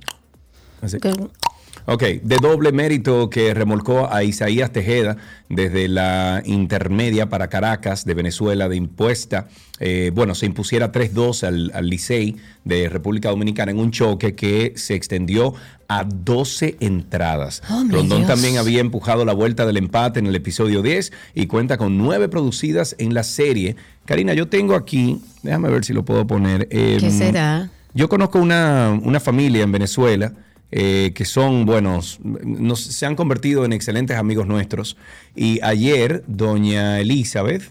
Ok, 1.92 2.04
de 2.22 2.36
doble 2.36 2.70
mérito 2.70 3.28
que 3.30 3.52
remolcó 3.52 4.12
a 4.12 4.22
Isaías 4.22 4.70
Tejeda 4.70 5.16
desde 5.48 5.88
la 5.88 6.40
intermedia 6.46 7.28
para 7.28 7.48
Caracas 7.48 8.04
de 8.04 8.14
Venezuela 8.14 8.68
de 8.68 8.76
impuesta. 8.76 9.48
eh, 9.80 10.12
bueno, 10.14 10.36
se 10.36 10.46
impusiera 10.46 10.92
3-2 10.92 11.42
al, 11.42 11.72
al 11.74 11.88
Licey 11.88 12.36
de 12.64 12.88
República 12.88 13.30
Dominicana 13.30 13.72
en 13.72 13.80
un 13.80 13.90
choque 13.90 14.36
que 14.36 14.72
se 14.76 14.94
extendió 14.94 15.52
a 15.88 16.04
12 16.04 16.76
entradas. 16.78 17.60
Hombre, 17.68 17.96
Rondón 17.96 18.24
también 18.24 18.58
había 18.58 18.80
empujado 18.80 19.24
la 19.24 19.32
vuelta 19.32 19.66
del 19.66 19.76
empate 19.76 20.20
en 20.20 20.28
el 20.28 20.36
episodio 20.36 20.82
10 20.82 21.10
y 21.34 21.48
cuenta 21.48 21.76
con 21.76 21.98
nueve 21.98 22.28
producidas 22.28 22.94
en 22.98 23.14
la 23.14 23.24
serie. 23.24 23.74
Karina, 24.04 24.32
yo 24.34 24.46
tengo 24.46 24.76
aquí, 24.76 25.20
déjame 25.42 25.70
ver 25.70 25.84
si 25.84 25.92
lo 25.92 26.04
puedo 26.04 26.24
poner. 26.24 26.68
¿Qué 26.68 26.98
em, 26.98 27.10
será? 27.10 27.68
yo 27.94 28.08
conozco 28.08 28.38
una, 28.38 28.96
una 29.02 29.18
familia 29.18 29.64
en 29.64 29.72
Venezuela 29.72 30.32
eh, 30.72 31.12
que 31.14 31.24
son 31.24 31.66
buenos, 31.66 32.18
nos, 32.22 32.80
se 32.80 33.06
han 33.06 33.16
convertido 33.16 33.64
en 33.64 33.72
excelentes 33.72 34.16
amigos 34.16 34.46
nuestros. 34.46 34.96
Y 35.34 35.60
ayer, 35.62 36.22
doña 36.26 37.00
Elizabeth, 37.00 37.62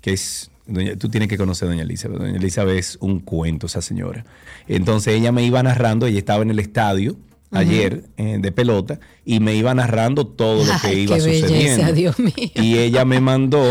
que 0.00 0.12
es, 0.14 0.50
doña- 0.66 0.96
tú 0.96 1.08
tienes 1.08 1.28
que 1.28 1.36
conocer 1.36 1.66
a 1.68 1.70
doña 1.72 1.82
Elizabeth, 1.82 2.18
doña 2.18 2.36
Elizabeth 2.36 2.78
es 2.78 2.98
un 3.00 3.20
cuento, 3.20 3.66
esa 3.66 3.82
señora. 3.82 4.24
Entonces 4.68 5.14
ella 5.14 5.32
me 5.32 5.44
iba 5.44 5.62
narrando, 5.62 6.06
ella 6.06 6.18
estaba 6.18 6.42
en 6.42 6.50
el 6.50 6.58
estadio 6.58 7.16
ayer 7.52 8.04
eh, 8.16 8.38
de 8.40 8.52
pelota 8.52 8.98
y 9.24 9.40
me 9.40 9.54
iba 9.54 9.72
narrando 9.74 10.26
todo 10.26 10.64
lo 10.64 10.72
que 10.82 10.88
Ay, 10.88 11.00
iba 11.02 11.14
qué 11.16 11.20
sucediendo. 11.22 11.50
belleza, 11.84 11.92
Dios 11.92 12.18
mío. 12.18 12.32
Y 12.54 12.78
ella 12.78 13.04
me 13.04 13.20
mandó, 13.20 13.64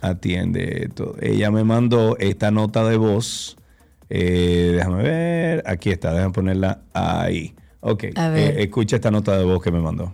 atiende 0.00 0.84
esto, 0.86 1.16
ella 1.20 1.50
me 1.50 1.64
mandó 1.64 2.16
esta 2.18 2.50
nota 2.50 2.88
de 2.88 2.96
voz. 2.96 3.56
eh, 4.10 4.72
déjame 4.76 5.02
ver, 5.02 5.62
aquí 5.66 5.90
está, 5.90 6.12
déjame 6.12 6.32
ponerla 6.32 6.80
ahí. 6.94 7.54
Ok, 7.80 8.04
A 8.16 8.28
ver. 8.30 8.58
eh, 8.58 8.62
escucha 8.64 8.96
esta 8.96 9.10
nota 9.10 9.36
de 9.38 9.44
voz 9.44 9.62
que 9.62 9.70
me 9.70 9.80
mandó. 9.80 10.12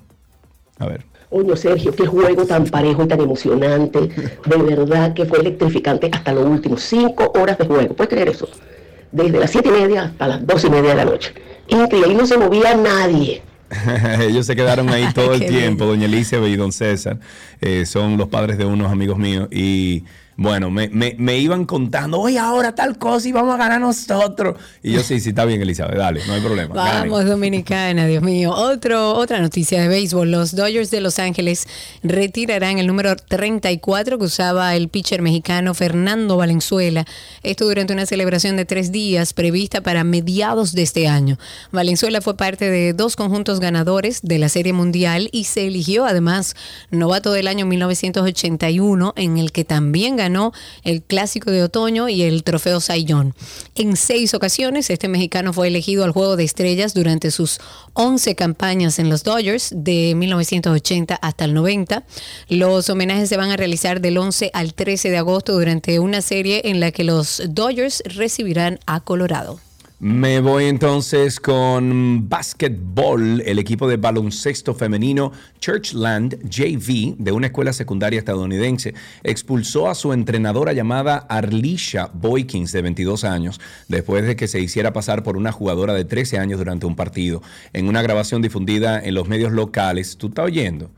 A 0.79 0.87
ver. 0.87 1.05
Coño, 1.31 1.57
Sergio, 1.57 1.93
qué 1.95 2.07
juego 2.07 2.45
tan 2.47 2.65
parejo 2.67 3.05
y 3.05 3.09
tan 3.09 3.21
emocionante. 3.21 3.99
De 4.47 4.57
verdad 4.57 5.15
que 5.15 5.25
fue 5.25 5.41
electrificante 5.41 6.09
hasta 6.13 6.33
lo 6.33 6.43
último. 6.43 6.77
Cinco 6.77 7.33
horas 7.35 7.59
de 7.59 7.67
juego. 7.67 7.95
¿Puedes 7.95 8.13
creer 8.13 8.29
eso? 8.29 8.49
Desde 9.11 9.39
las 9.39 9.51
siete 9.51 9.69
y 9.71 9.73
media 9.73 10.05
hasta 10.05 10.29
las 10.29 10.47
dos 10.47 10.65
y 10.65 10.71
media 10.71 10.91
de 10.91 10.97
la 10.97 11.05
noche. 11.07 11.33
Increíble, 11.69 12.11
ahí 12.11 12.15
no 12.17 12.27
se 12.27 12.37
movía 12.39 12.77
nadie. 12.77 13.43
Ellos 14.21 14.47
se 14.47 14.55
quedaron 14.55 14.89
ahí 14.91 15.07
todo 15.15 15.35
el 15.35 15.45
tiempo, 15.47 15.87
doña 15.87 16.05
Elizabeth 16.05 16.51
y 16.51 16.57
don 16.57 16.71
César. 16.71 17.19
eh, 17.61 17.87
son 17.87 18.17
los 18.17 18.29
padres 18.29 18.57
de 18.59 18.65
unos 18.65 18.93
amigos 18.93 19.19
míos. 19.19 19.49
Y 19.51 20.05
bueno, 20.37 20.71
me, 20.71 20.89
me- 20.89 21.15
me 21.19 21.39
iban 21.39 21.65
contando, 21.65 22.21
oye, 22.21 22.39
ahora 22.39 22.75
tal 22.75 22.99
cosa 22.99 23.29
y 23.29 23.33
vamos 23.33 23.55
a 23.55 23.59
ganar 23.59 23.81
nosotros. 23.81 24.57
Y 24.83 24.93
yo, 24.93 25.03
sí, 25.03 25.21
sí, 25.21 25.29
está 25.31 25.45
bien, 25.45 25.61
Elizabeth, 25.63 25.97
dale, 25.97 26.21
no 26.27 26.33
hay 26.35 26.41
problema. 26.41 26.75
ganen". 26.75 27.11
Vamos, 27.11 27.25
Dominicana, 27.27 28.07
Dios 28.07 28.23
mío. 28.23 28.53
Otro, 28.53 29.15
otra 29.15 29.41
noticia 29.41 29.81
de 29.81 29.89
béisbol. 29.89 30.31
Los 30.31 30.55
Dodgers 30.57 30.91
de 30.91 31.01
Los 31.01 31.19
Ángeles 31.19 31.67
retirarán 32.03 32.79
el 32.79 32.87
número 32.87 33.15
34 33.17 34.19
que 34.19 34.25
usaba 34.25 34.75
el 34.75 34.89
pitcher 34.89 35.23
mexicano 35.23 35.75
Fernando 35.75 36.37
Valenzuela. 36.37 37.05
Esto 37.43 37.67
durante 37.67 37.93
una 37.93 38.07
celebración 38.07 38.57
de 38.57 38.65
tres 38.65 38.91
días 38.93 39.33
prevista 39.33 39.81
para 39.83 40.05
mediados 40.05 40.73
de 40.73 40.83
este 40.83 41.07
año. 41.09 41.39
Valenzuela 41.73 42.21
fue 42.21 42.37
parte 42.37 42.71
de 42.71 42.93
dos 42.93 43.17
conjuntos 43.17 43.61
ganadores 43.61 44.21
de 44.23 44.39
la 44.39 44.49
Serie 44.49 44.73
Mundial 44.73 45.29
y 45.33 45.45
se 45.45 45.67
eligió 45.67 46.05
además 46.07 46.55
novato 46.91 47.33
del 47.33 47.47
año 47.49 47.67
1981 47.67 49.13
en 49.17 49.39
el 49.39 49.53
que 49.53 49.65
también 49.65 50.17
ganó 50.17 50.24
el 50.85 51.03
Clásico 51.03 51.51
de 51.51 51.63
Otoño 51.63 52.09
y 52.09 52.23
el 52.23 52.45
Trofeo 52.45 52.81
Saiyón. 52.81 53.35
En 53.75 53.97
seis 53.97 54.35
ocasiones, 54.35 54.91
este 54.91 55.09
mexicano 55.09 55.53
fue 55.53 55.69
elegido 55.69 56.05
al 56.05 56.13
Juego 56.13 56.37
de 56.37 56.45
Estrellas 56.45 56.95
durante 56.95 57.31
sus 57.31 57.59
11 57.95 58.35
campañas 58.35 58.99
en 58.99 59.09
los 59.09 59.23
Dodgers 59.23 59.73
de 59.75 60.15
1980 60.15 61.15
hasta 61.15 61.45
el 61.45 61.55
90. 61.55 62.05
Los 62.49 62.89
homenajes 62.91 63.29
se 63.29 63.37
van 63.37 63.51
a 63.51 63.57
realizar 63.57 64.01
del 64.01 64.19
11 64.19 64.51
al 64.53 64.75
13 64.75 65.11
de 65.11 65.19
agosto 65.19 65.53
durante 65.53 65.99
una 65.99 66.23
serie 66.23 66.63
en 66.65 66.81
la 66.81 66.91
que 66.91 67.05
los 67.05 67.43
Dodgers 67.49 68.03
recibirán 68.07 68.79
a 68.87 69.01
Colorado. 69.01 69.61
Me 70.07 70.41
voy 70.41 70.67
entonces 70.67 71.41
con 71.41 72.29
básquetbol. 72.29 73.41
El 73.41 73.59
equipo 73.59 73.89
de 73.89 73.97
baloncesto 73.97 74.75
femenino 74.75 75.33
Churchland 75.61 76.47
JV 76.47 77.15
de 77.17 77.33
una 77.33 77.47
escuela 77.47 77.73
secundaria 77.73 78.19
estadounidense 78.19 78.93
expulsó 79.23 79.89
a 79.89 79.95
su 79.95 80.13
entrenadora 80.13 80.75
llamada 80.75 81.25
Arlisha 81.31 82.11
Boykins 82.13 82.71
de 82.73 82.83
22 82.83 83.25
años 83.25 83.63
después 83.89 84.27
de 84.27 84.37
que 84.37 84.47
se 84.47 84.61
hiciera 84.61 84.93
pasar 84.93 85.23
por 85.23 85.39
una 85.39 85.53
jugadora 85.53 85.95
de 85.95 86.05
13 86.05 86.39
años 86.39 86.59
durante 86.59 86.85
un 86.85 86.97
partido. 86.97 87.41
En 87.73 87.89
una 87.89 88.03
grabación 88.03 88.43
difundida 88.43 89.01
en 89.03 89.15
los 89.15 89.27
medios 89.27 89.53
locales, 89.53 90.19
¿tú 90.19 90.27
estás 90.27 90.45
oyendo? 90.45 90.91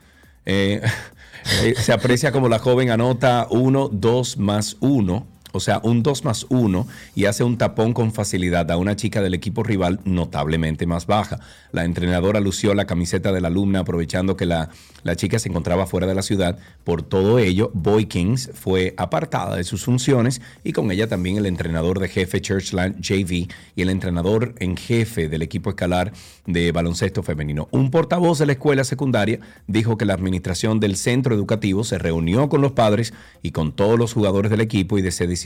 Eh, 0.46 0.82
eh, 1.62 1.74
se 1.78 1.92
aprecia 1.92 2.32
como 2.32 2.48
la 2.48 2.58
joven 2.58 2.90
anota 2.90 3.46
1, 3.50 3.88
2 3.92 4.38
más 4.38 4.76
1 4.80 5.35
o 5.56 5.60
sea, 5.60 5.80
un 5.82 6.02
2 6.02 6.24
más 6.24 6.46
1 6.50 6.86
y 7.14 7.24
hace 7.24 7.42
un 7.42 7.58
tapón 7.58 7.92
con 7.92 8.12
facilidad 8.12 8.70
a 8.70 8.76
una 8.76 8.94
chica 8.94 9.22
del 9.22 9.34
equipo 9.34 9.62
rival 9.62 10.00
notablemente 10.04 10.86
más 10.86 11.06
baja. 11.06 11.40
La 11.72 11.84
entrenadora 11.84 12.40
lució 12.40 12.74
la 12.74 12.86
camiseta 12.86 13.32
de 13.32 13.40
la 13.40 13.48
alumna 13.48 13.80
aprovechando 13.80 14.36
que 14.36 14.46
la, 14.46 14.70
la 15.02 15.16
chica 15.16 15.38
se 15.38 15.48
encontraba 15.48 15.86
fuera 15.86 16.06
de 16.06 16.14
la 16.14 16.22
ciudad. 16.22 16.58
Por 16.84 17.02
todo 17.02 17.38
ello, 17.38 17.70
Boy 17.74 18.06
Kings 18.06 18.50
fue 18.52 18.94
apartada 18.96 19.56
de 19.56 19.64
sus 19.64 19.84
funciones 19.84 20.42
y 20.62 20.72
con 20.72 20.90
ella 20.90 21.08
también 21.08 21.38
el 21.38 21.46
entrenador 21.46 21.98
de 21.98 22.08
jefe 22.08 22.40
Churchland 22.40 23.00
JV 23.00 23.48
y 23.74 23.82
el 23.82 23.90
entrenador 23.90 24.54
en 24.58 24.76
jefe 24.76 25.28
del 25.28 25.42
equipo 25.42 25.70
escalar 25.70 26.12
de 26.46 26.70
baloncesto 26.72 27.22
femenino. 27.22 27.68
Un 27.70 27.90
portavoz 27.90 28.38
de 28.38 28.46
la 28.46 28.52
escuela 28.52 28.84
secundaria 28.84 29.40
dijo 29.66 29.96
que 29.96 30.04
la 30.04 30.14
administración 30.14 30.80
del 30.80 30.96
centro 30.96 31.34
educativo 31.34 31.82
se 31.82 31.98
reunió 31.98 32.48
con 32.48 32.60
los 32.60 32.72
padres 32.72 33.14
y 33.42 33.52
con 33.52 33.72
todos 33.72 33.98
los 33.98 34.12
jugadores 34.12 34.50
del 34.50 34.60
equipo 34.60 34.98
y 34.98 35.06
se 35.10 35.26
decidió 35.26 35.45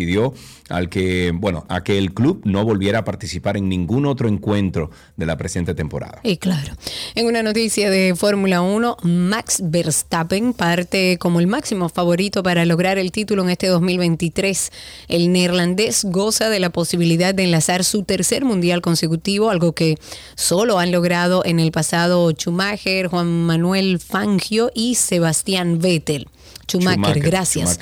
al 0.68 0.88
que, 0.88 1.32
bueno, 1.34 1.66
a 1.68 1.82
que 1.82 1.98
el 1.98 2.14
club 2.14 2.42
no 2.44 2.64
volviera 2.64 3.00
a 3.00 3.04
participar 3.04 3.56
en 3.56 3.68
ningún 3.68 4.06
otro 4.06 4.28
encuentro 4.28 4.90
de 5.16 5.26
la 5.26 5.36
presente 5.36 5.74
temporada. 5.74 6.20
Y 6.22 6.36
claro, 6.36 6.74
en 7.14 7.26
una 7.26 7.42
noticia 7.42 7.90
de 7.90 8.14
Fórmula 8.16 8.62
1, 8.62 8.98
Max 9.02 9.60
Verstappen 9.64 10.52
parte 10.52 11.18
como 11.18 11.40
el 11.40 11.46
máximo 11.46 11.88
favorito 11.88 12.42
para 12.42 12.64
lograr 12.64 12.98
el 12.98 13.12
título 13.12 13.42
en 13.42 13.50
este 13.50 13.66
2023. 13.66 14.70
El 15.08 15.32
neerlandés 15.32 16.04
goza 16.04 16.48
de 16.48 16.60
la 16.60 16.70
posibilidad 16.70 17.34
de 17.34 17.44
enlazar 17.44 17.84
su 17.84 18.04
tercer 18.04 18.44
mundial 18.44 18.80
consecutivo, 18.80 19.50
algo 19.50 19.72
que 19.72 19.96
solo 20.36 20.78
han 20.78 20.92
logrado 20.92 21.44
en 21.44 21.60
el 21.60 21.72
pasado 21.72 22.30
Schumacher, 22.30 23.08
Juan 23.08 23.46
Manuel 23.46 23.98
Fangio 23.98 24.70
y 24.74 24.94
Sebastián 24.94 25.78
Vettel. 25.80 26.28
Schumacher, 26.70 27.20
gracias. 27.20 27.78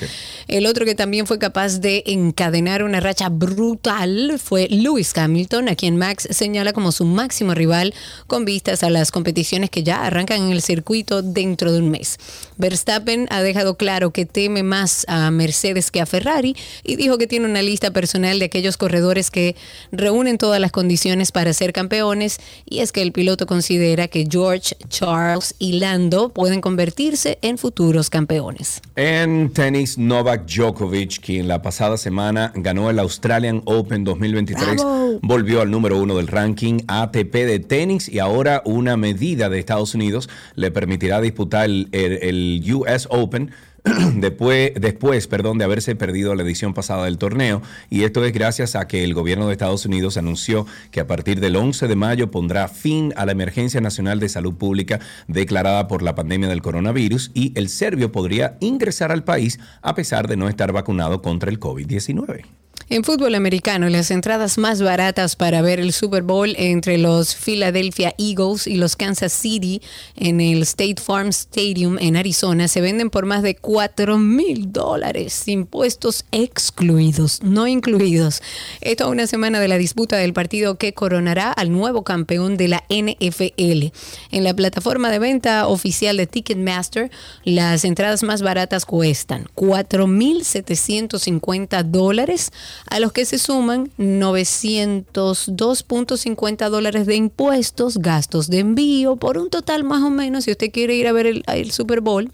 El 0.47 0.65
otro 0.65 0.85
que 0.85 0.95
también 0.95 1.27
fue 1.27 1.39
capaz 1.39 1.79
de 1.79 2.03
encadenar 2.07 2.83
una 2.83 2.99
racha 2.99 3.29
brutal 3.29 4.39
fue 4.43 4.67
Lewis 4.69 5.15
Hamilton, 5.15 5.69
a 5.69 5.75
quien 5.75 5.97
Max 5.97 6.27
señala 6.31 6.73
como 6.73 6.91
su 6.91 7.05
máximo 7.05 7.53
rival 7.53 7.93
con 8.27 8.45
vistas 8.45 8.83
a 8.83 8.89
las 8.89 9.11
competiciones 9.11 9.69
que 9.69 9.83
ya 9.83 10.05
arrancan 10.05 10.41
en 10.41 10.51
el 10.51 10.61
circuito 10.61 11.21
dentro 11.21 11.71
de 11.71 11.79
un 11.79 11.89
mes. 11.91 12.17
Verstappen 12.59 13.25
ha 13.31 13.41
dejado 13.41 13.77
claro 13.77 14.11
que 14.11 14.25
teme 14.25 14.63
más 14.63 15.05
a 15.07 15.31
Mercedes 15.31 15.91
que 15.91 16.01
a 16.01 16.05
Ferrari 16.05 16.55
y 16.83 16.97
dijo 16.97 17.17
que 17.17 17.25
tiene 17.25 17.45
una 17.45 17.61
lista 17.61 17.91
personal 17.91 18.37
de 18.37 18.45
aquellos 18.45 18.75
corredores 18.75 19.31
que 19.31 19.55
reúnen 19.93 20.37
todas 20.37 20.59
las 20.59 20.73
condiciones 20.73 21.31
para 21.31 21.53
ser 21.53 21.71
campeones 21.71 22.37
y 22.65 22.79
es 22.79 22.91
que 22.91 23.01
el 23.01 23.13
piloto 23.13 23.47
considera 23.47 24.09
que 24.09 24.27
George, 24.29 24.75
Charles 24.89 25.55
y 25.57 25.79
Lando 25.79 26.29
pueden 26.29 26.59
convertirse 26.59 27.39
en 27.41 27.57
futuros 27.57 28.09
campeones. 28.09 28.81
En 28.97 29.51
tenis, 29.53 29.97
Novak 29.97 30.45
Djokovic, 30.45 31.21
quien 31.21 31.47
la 31.47 31.61
pasada 31.61 31.95
semana 31.95 32.51
ganó 32.55 32.89
el 32.89 32.99
Australian 32.99 33.61
Open 33.63 34.03
2023, 34.03 34.83
volvió 35.21 35.61
al 35.61 35.71
número 35.71 35.97
uno 35.97 36.17
del 36.17 36.27
ranking 36.27 36.79
ATP 36.87 37.33
de 37.33 37.59
tenis 37.59 38.09
y 38.09 38.19
ahora 38.19 38.61
una 38.65 38.97
medida 38.97 39.49
de 39.49 39.59
Estados 39.59 39.95
Unidos 39.95 40.27
le 40.55 40.71
permitirá 40.71 41.21
disputar 41.21 41.63
el, 41.63 41.87
el 41.93 42.48
US 42.73 43.07
Open 43.09 43.51
después, 44.15 44.71
después 44.75 45.27
perdón, 45.27 45.57
de 45.57 45.65
haberse 45.65 45.95
perdido 45.95 46.35
la 46.35 46.43
edición 46.43 46.73
pasada 46.73 47.05
del 47.05 47.17
torneo. 47.17 47.61
Y 47.89 48.03
esto 48.03 48.23
es 48.25 48.33
gracias 48.33 48.75
a 48.75 48.87
que 48.87 49.03
el 49.03 49.13
gobierno 49.13 49.47
de 49.47 49.53
Estados 49.53 49.85
Unidos 49.85 50.17
anunció 50.17 50.65
que 50.91 50.99
a 50.99 51.07
partir 51.07 51.39
del 51.39 51.55
11 51.55 51.87
de 51.87 51.95
mayo 51.95 52.31
pondrá 52.31 52.67
fin 52.67 53.13
a 53.15 53.25
la 53.25 53.31
emergencia 53.31 53.81
nacional 53.81 54.19
de 54.19 54.29
salud 54.29 54.55
pública 54.55 54.99
declarada 55.27 55.87
por 55.87 56.01
la 56.01 56.15
pandemia 56.15 56.49
del 56.49 56.61
coronavirus 56.61 57.31
y 57.33 57.53
el 57.55 57.69
serbio 57.69 58.11
podría 58.11 58.57
ingresar 58.59 59.11
al 59.11 59.23
país 59.23 59.59
a 59.81 59.95
pesar 59.95 60.27
de 60.27 60.37
no 60.37 60.49
estar 60.49 60.71
vacunado 60.71 61.21
contra 61.21 61.49
el 61.49 61.59
COVID-19. 61.59 62.45
En 62.91 63.03
fútbol 63.03 63.35
americano, 63.35 63.87
las 63.87 64.09
entradas 64.09 64.57
más 64.57 64.81
baratas 64.81 65.35
para 65.35 65.61
ver 65.61 65.79
el 65.79 65.93
Super 65.93 66.23
Bowl 66.23 66.55
entre 66.57 66.97
los 66.97 67.35
Philadelphia 67.35 68.15
Eagles 68.17 68.65
y 68.65 68.77
los 68.77 68.95
Kansas 68.95 69.31
City 69.31 69.79
en 70.15 70.41
el 70.41 70.63
State 70.63 70.99
Farm 70.99 71.29
Stadium 71.29 71.99
en 71.99 72.17
Arizona 72.17 72.67
se 72.67 72.81
venden 72.81 73.11
por 73.11 73.27
más 73.27 73.43
de 73.43 73.53
4 73.55 74.17
mil 74.17 74.73
dólares, 74.73 75.47
impuestos 75.47 76.25
excluidos, 76.31 77.43
no 77.43 77.67
incluidos. 77.67 78.41
Esto 78.81 79.03
a 79.03 79.09
una 79.09 79.27
semana 79.27 79.59
de 79.59 79.67
la 79.67 79.77
disputa 79.77 80.17
del 80.17 80.33
partido 80.33 80.79
que 80.79 80.95
coronará 80.95 81.51
al 81.51 81.71
nuevo 81.71 82.03
campeón 82.03 82.57
de 82.57 82.69
la 82.69 82.83
NFL. 82.89 83.93
En 84.31 84.43
la 84.43 84.55
plataforma 84.55 85.11
de 85.11 85.19
venta 85.19 85.67
oficial 85.67 86.17
de 86.17 86.25
Ticketmaster, 86.25 87.11
las 87.43 87.85
entradas 87.85 88.23
más 88.23 88.41
baratas 88.41 88.87
cuestan 88.87 89.47
4 89.53 90.07
mil 90.07 90.43
750 90.43 91.83
dólares 91.83 92.51
a 92.89 92.99
los 92.99 93.11
que 93.11 93.25
se 93.25 93.37
suman 93.37 93.91
902.50 93.97 96.69
dólares 96.69 97.05
de 97.05 97.15
impuestos, 97.15 97.97
gastos 97.97 98.49
de 98.49 98.59
envío, 98.59 99.15
por 99.15 99.37
un 99.37 99.49
total 99.49 99.83
más 99.83 100.03
o 100.03 100.09
menos, 100.09 100.45
si 100.45 100.51
usted 100.51 100.71
quiere 100.71 100.95
ir 100.95 101.07
a 101.07 101.11
ver 101.11 101.27
el, 101.27 101.71
Super 101.71 102.01
Bowl, 102.01 102.31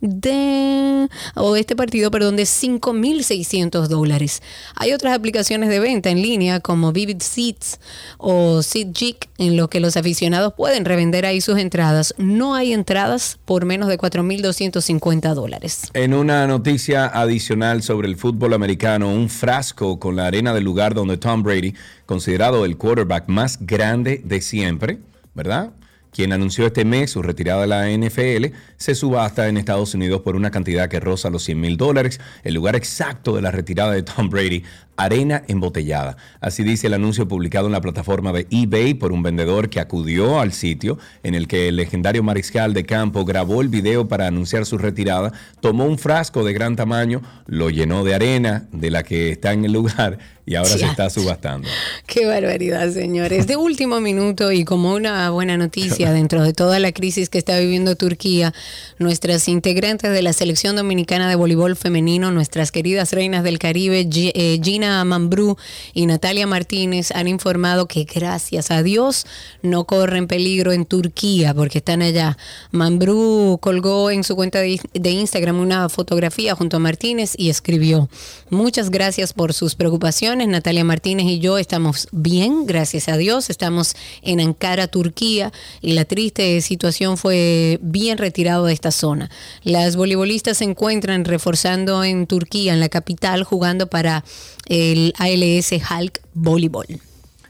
de, 0.00 1.08
o 1.34 1.56
este 1.56 1.74
partido, 1.74 2.10
perdón, 2.10 2.36
de 2.36 2.44
5.600 2.44 3.88
dólares. 3.88 4.42
Hay 4.74 4.92
otras 4.92 5.14
aplicaciones 5.14 5.70
de 5.70 5.80
venta 5.80 6.10
en 6.10 6.20
línea 6.20 6.60
como 6.60 6.92
Vivid 6.92 7.20
Seats 7.20 7.80
o 8.18 8.62
SeatGeek 8.62 9.28
en 9.38 9.56
lo 9.56 9.68
que 9.68 9.80
los 9.80 9.96
aficionados 9.96 10.54
pueden 10.54 10.84
revender 10.84 11.26
ahí 11.26 11.40
sus 11.40 11.58
entradas. 11.58 12.14
No 12.18 12.54
hay 12.54 12.72
entradas 12.72 13.38
por 13.44 13.64
menos 13.64 13.88
de 13.88 13.98
4.250 13.98 15.34
dólares. 15.34 15.90
En 15.94 16.14
una 16.14 16.46
noticia 16.46 17.06
adicional 17.06 17.82
sobre 17.82 18.08
el 18.08 18.16
fútbol 18.16 18.54
americano, 18.54 19.10
un 19.10 19.28
frasco 19.28 19.85
con 19.98 20.16
la 20.16 20.26
arena 20.26 20.52
del 20.52 20.64
lugar 20.64 20.94
donde 20.94 21.16
Tom 21.16 21.42
Brady, 21.42 21.74
considerado 22.04 22.64
el 22.64 22.76
quarterback 22.76 23.28
más 23.28 23.58
grande 23.64 24.20
de 24.24 24.40
siempre, 24.40 24.98
¿verdad? 25.34 25.70
Quien 26.16 26.32
anunció 26.32 26.66
este 26.66 26.86
mes 26.86 27.10
su 27.10 27.20
retirada 27.20 27.60
de 27.60 27.66
la 27.66 27.90
NFL, 27.90 28.56
se 28.78 28.94
subasta 28.94 29.48
en 29.48 29.58
Estados 29.58 29.92
Unidos 29.92 30.22
por 30.22 30.34
una 30.34 30.50
cantidad 30.50 30.88
que 30.88 30.98
roza 30.98 31.28
los 31.28 31.44
100 31.44 31.60
mil 31.60 31.76
dólares. 31.76 32.20
El 32.42 32.54
lugar 32.54 32.74
exacto 32.74 33.36
de 33.36 33.42
la 33.42 33.50
retirada 33.50 33.92
de 33.92 34.02
Tom 34.02 34.30
Brady 34.30 34.64
arena 34.96 35.42
embotellada. 35.46 36.16
Así 36.40 36.62
dice 36.62 36.86
el 36.86 36.94
anuncio 36.94 37.28
publicado 37.28 37.66
en 37.66 37.72
la 37.72 37.80
plataforma 37.80 38.32
de 38.32 38.46
eBay 38.50 38.94
por 38.94 39.12
un 39.12 39.22
vendedor 39.22 39.68
que 39.68 39.78
acudió 39.78 40.40
al 40.40 40.52
sitio 40.52 40.98
en 41.22 41.34
el 41.34 41.48
que 41.48 41.68
el 41.68 41.76
legendario 41.76 42.22
mariscal 42.22 42.72
de 42.72 42.86
campo 42.86 43.24
grabó 43.24 43.60
el 43.60 43.68
video 43.68 44.08
para 44.08 44.26
anunciar 44.26 44.64
su 44.64 44.78
retirada, 44.78 45.32
tomó 45.60 45.84
un 45.84 45.98
frasco 45.98 46.44
de 46.44 46.54
gran 46.54 46.76
tamaño, 46.76 47.20
lo 47.46 47.70
llenó 47.70 48.04
de 48.04 48.14
arena 48.14 48.66
de 48.72 48.90
la 48.90 49.02
que 49.02 49.30
está 49.30 49.52
en 49.52 49.64
el 49.66 49.72
lugar 49.72 50.18
y 50.48 50.54
ahora 50.54 50.78
se 50.78 50.84
está 50.84 51.10
subastando. 51.10 51.68
Qué 52.06 52.24
barbaridad, 52.24 52.88
señores. 52.92 53.48
De 53.48 53.56
último 53.56 54.00
minuto 54.00 54.52
y 54.52 54.64
como 54.64 54.94
una 54.94 55.28
buena 55.30 55.56
noticia 55.56 56.12
dentro 56.12 56.44
de 56.44 56.52
toda 56.52 56.78
la 56.78 56.92
crisis 56.92 57.28
que 57.28 57.38
está 57.38 57.58
viviendo 57.58 57.96
Turquía, 57.96 58.54
nuestras 59.00 59.48
integrantes 59.48 60.12
de 60.12 60.22
la 60.22 60.32
selección 60.32 60.76
dominicana 60.76 61.28
de 61.28 61.34
voleibol 61.34 61.74
femenino, 61.74 62.30
nuestras 62.30 62.70
queridas 62.70 63.12
reinas 63.12 63.42
del 63.42 63.58
Caribe, 63.58 64.08
eh, 64.12 64.60
Gina 64.62 65.04
Mambrú 65.04 65.56
y 65.92 66.06
Natalia 66.06 66.46
Martínez 66.46 67.10
han 67.10 67.26
informado 67.26 67.88
que 67.88 68.04
gracias 68.04 68.70
a 68.70 68.84
Dios 68.84 69.26
no 69.62 69.82
corren 69.84 70.28
peligro 70.28 70.70
en 70.70 70.86
Turquía 70.86 71.54
porque 71.54 71.78
están 71.78 72.02
allá. 72.02 72.38
Mambrú 72.70 73.58
colgó 73.60 74.12
en 74.12 74.22
su 74.22 74.36
cuenta 74.36 74.60
de 74.60 75.10
Instagram 75.10 75.58
una 75.58 75.88
fotografía 75.88 76.54
junto 76.54 76.76
a 76.76 76.80
Martínez 76.80 77.34
y 77.36 77.50
escribió, 77.50 78.08
muchas 78.48 78.90
gracias 78.90 79.32
por 79.32 79.52
sus 79.52 79.74
preocupaciones. 79.74 80.35
Natalia 80.44 80.84
Martínez 80.84 81.26
y 81.26 81.38
yo 81.38 81.56
estamos 81.56 82.08
bien, 82.12 82.66
gracias 82.66 83.08
a 83.08 83.16
Dios. 83.16 83.48
Estamos 83.48 83.96
en 84.20 84.40
Ankara, 84.40 84.86
Turquía 84.88 85.52
y 85.80 85.92
la 85.92 86.04
triste 86.04 86.60
situación 86.60 87.16
fue 87.16 87.78
bien 87.80 88.18
retirado 88.18 88.66
de 88.66 88.74
esta 88.74 88.90
zona. 88.90 89.30
Las 89.62 89.96
voleibolistas 89.96 90.58
se 90.58 90.64
encuentran 90.64 91.24
reforzando 91.24 92.04
en 92.04 92.26
Turquía, 92.26 92.74
en 92.74 92.80
la 92.80 92.90
capital, 92.90 93.44
jugando 93.44 93.86
para 93.86 94.24
el 94.66 95.14
ALS 95.16 95.72
Hulk 95.72 96.20
Voleibol. 96.34 97.05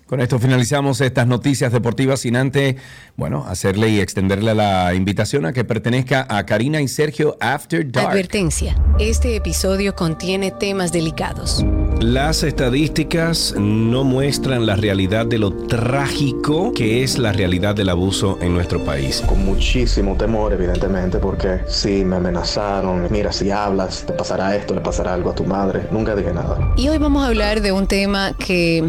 Con 0.07 0.21
esto 0.21 0.39
finalizamos 0.39 1.01
estas 1.01 1.27
noticias 1.27 1.73
deportivas 1.73 2.21
sin 2.21 2.37
antes, 2.37 2.77
bueno, 3.17 3.45
hacerle 3.49 3.89
y 3.89 3.99
extenderle 3.99 4.55
la 4.55 4.95
invitación 4.95 5.47
a 5.47 5.53
que 5.53 5.65
pertenezca 5.65 6.25
a 6.29 6.47
Karina 6.47 6.81
y 6.81 6.87
Sergio 6.87 7.37
After 7.41 7.91
Dark. 7.91 8.11
Advertencia, 8.11 8.77
este 9.01 9.35
episodio 9.35 9.97
contiene 9.97 10.53
temas 10.53 10.93
delicados. 10.93 11.67
Las 11.99 12.45
estadísticas 12.45 13.57
no 13.59 14.05
muestran 14.05 14.65
la 14.65 14.77
realidad 14.77 15.27
de 15.27 15.39
lo 15.39 15.53
trágico 15.53 16.73
que 16.73 17.03
es 17.03 17.19
la 17.19 17.33
realidad 17.33 17.75
del 17.75 17.89
abuso 17.89 18.39
en 18.41 18.55
nuestro 18.55 18.85
país. 18.85 19.25
Con 19.27 19.45
muchísimo 19.45 20.15
temor, 20.17 20.53
evidentemente, 20.53 21.19
porque 21.19 21.63
sí, 21.67 22.05
me 22.05 22.17
amenazaron, 22.17 23.09
mira, 23.11 23.33
si 23.33 23.51
hablas, 23.51 24.05
te 24.07 24.13
pasará 24.13 24.55
esto, 24.55 24.73
le 24.73 24.83
pasará 24.83 25.15
algo 25.15 25.31
a 25.31 25.35
tu 25.35 25.43
madre. 25.43 25.89
Nunca 25.91 26.15
dije 26.15 26.33
nada. 26.33 26.75
Y 26.77 26.87
hoy 26.91 26.99
vamos 26.99 27.25
a 27.25 27.27
hablar 27.27 27.61
de 27.61 27.73
un 27.73 27.89
tema 27.89 28.35
que 28.39 28.89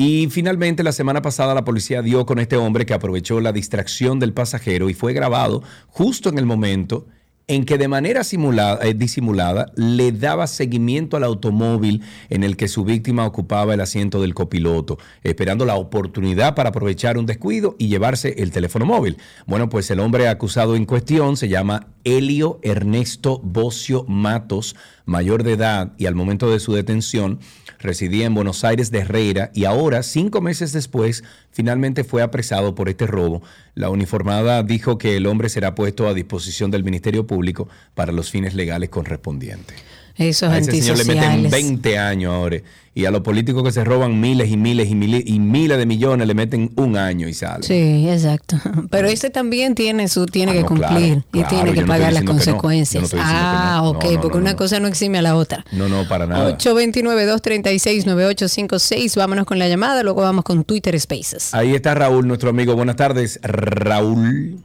Y 0.00 0.28
finalmente 0.30 0.84
la 0.84 0.92
semana 0.92 1.22
pasada 1.22 1.54
la 1.54 1.64
policía 1.64 2.02
dio 2.02 2.24
con 2.24 2.38
este 2.38 2.56
hombre 2.56 2.86
que 2.86 2.94
aprovechó 2.94 3.40
la 3.40 3.50
distracción 3.50 4.20
del 4.20 4.32
pasajero 4.32 4.88
y 4.88 4.94
fue 4.94 5.12
grabado 5.12 5.64
justo 5.88 6.28
en 6.28 6.38
el 6.38 6.46
momento 6.46 7.08
en 7.48 7.64
que 7.64 7.78
de 7.78 7.88
manera 7.88 8.22
simulada- 8.22 8.78
eh, 8.86 8.94
disimulada 8.94 9.72
le 9.74 10.12
daba 10.12 10.46
seguimiento 10.46 11.16
al 11.16 11.24
automóvil 11.24 12.02
en 12.28 12.44
el 12.44 12.56
que 12.56 12.68
su 12.68 12.84
víctima 12.84 13.26
ocupaba 13.26 13.74
el 13.74 13.80
asiento 13.80 14.20
del 14.20 14.34
copiloto, 14.34 14.98
esperando 15.24 15.64
la 15.64 15.74
oportunidad 15.74 16.54
para 16.54 16.68
aprovechar 16.68 17.18
un 17.18 17.26
descuido 17.26 17.74
y 17.76 17.88
llevarse 17.88 18.34
el 18.38 18.52
teléfono 18.52 18.84
móvil. 18.84 19.16
Bueno, 19.46 19.68
pues 19.68 19.90
el 19.90 19.98
hombre 19.98 20.28
acusado 20.28 20.76
en 20.76 20.84
cuestión 20.84 21.36
se 21.36 21.48
llama 21.48 21.88
Elio 22.04 22.60
Ernesto 22.62 23.40
Bocio 23.42 24.04
Matos, 24.06 24.76
mayor 25.08 25.42
de 25.42 25.54
edad 25.54 25.92
y 25.96 26.04
al 26.06 26.14
momento 26.14 26.50
de 26.50 26.60
su 26.60 26.74
detención 26.74 27.40
residía 27.78 28.26
en 28.26 28.34
Buenos 28.34 28.62
Aires 28.62 28.90
de 28.90 28.98
Herrera 29.00 29.50
y 29.54 29.64
ahora, 29.64 30.02
cinco 30.02 30.42
meses 30.42 30.72
después, 30.72 31.24
finalmente 31.50 32.04
fue 32.04 32.22
apresado 32.22 32.74
por 32.74 32.90
este 32.90 33.06
robo. 33.06 33.42
La 33.74 33.88
uniformada 33.88 34.62
dijo 34.62 34.98
que 34.98 35.16
el 35.16 35.26
hombre 35.26 35.48
será 35.48 35.74
puesto 35.74 36.06
a 36.08 36.14
disposición 36.14 36.70
del 36.70 36.84
Ministerio 36.84 37.26
Público 37.26 37.68
para 37.94 38.12
los 38.12 38.30
fines 38.30 38.54
legales 38.54 38.90
correspondientes. 38.90 39.87
Esos 40.18 40.50
A 40.50 40.58
ese 40.58 40.72
señor 40.72 40.98
le 40.98 41.04
meten 41.04 41.22
antisociales. 41.24 41.50
20 41.52 41.98
años 41.98 42.34
ahora. 42.34 42.56
Y 42.94 43.04
a 43.04 43.12
los 43.12 43.20
políticos 43.20 43.62
que 43.62 43.70
se 43.70 43.84
roban 43.84 44.18
miles 44.20 44.50
y 44.50 44.56
miles 44.56 44.90
y 44.90 44.96
miles 44.96 45.22
y 45.24 45.38
miles 45.38 45.78
de 45.78 45.86
millones 45.86 46.26
le 46.26 46.34
meten 46.34 46.72
un 46.74 46.96
año 46.96 47.28
y 47.28 47.32
sale. 47.34 47.62
Sí, 47.62 48.08
exacto. 48.08 48.56
Pero 48.90 49.06
ese 49.06 49.30
también 49.30 49.76
tiene 49.76 50.08
su 50.08 50.26
tiene 50.26 50.50
Ah, 50.50 50.54
que 50.56 50.60
no, 50.62 50.66
cumplir 50.66 50.88
claro, 50.90 51.22
y 51.32 51.38
claro, 51.38 51.48
tiene 51.48 51.72
que 51.74 51.80
no 51.82 51.86
pagar 51.86 52.12
las 52.12 52.24
no, 52.24 52.32
consecuencias. 52.32 53.14
ah, 53.16 53.78
no. 53.84 53.90
ok, 53.90 54.04
No, 54.04 54.10
no, 54.14 54.20
porque 54.20 54.36
no, 54.38 54.42
una 54.42 54.50
no. 54.52 54.56
cosa 54.56 54.80
no 54.80 54.88
exime 54.88 55.18
a 55.18 55.22
la 55.22 55.36
otra. 55.36 55.64
No, 55.70 55.88
no, 55.88 56.08
para 56.08 56.26
nada. 56.26 56.58
829-236-9856. 56.58 59.16
Vámonos 59.16 59.46
con 59.46 59.60
la 59.60 59.68
llamada, 59.68 60.02
luego 60.02 60.22
vamos 60.22 60.42
con 60.44 60.64
Twitter 60.64 60.98
Spaces. 60.98 61.54
Ahí 61.54 61.76
está 61.76 61.94
Raúl, 61.94 62.26
nuestro 62.26 62.50
amigo. 62.50 62.74
Buenas 62.74 62.96
tardes, 62.96 63.38
Raúl. 63.42 64.56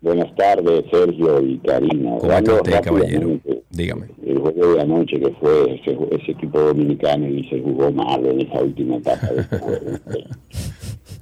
Buenas 0.00 0.32
tardes, 0.36 0.84
Sergio 0.92 1.40
y 1.44 1.58
Karina. 1.58 2.18
¿Cómo 2.20 2.32
está 2.32 2.54
usted, 2.54 2.80
caballero? 2.82 3.40
Dígame. 3.74 4.06
El 4.24 4.38
juego 4.38 4.74
de 4.74 4.80
anoche 4.80 5.18
que 5.18 5.30
fue 5.40 5.74
ese, 5.74 5.98
ese 6.12 6.32
equipo 6.32 6.60
dominicano 6.60 7.28
y 7.28 7.48
se 7.48 7.60
jugó 7.60 7.90
mal 7.90 8.24
en 8.24 8.42
esa 8.42 8.62
última 8.62 8.96
etapa 8.96 9.26
de 9.28 9.40
este 9.40 9.58
juego. 9.58 9.86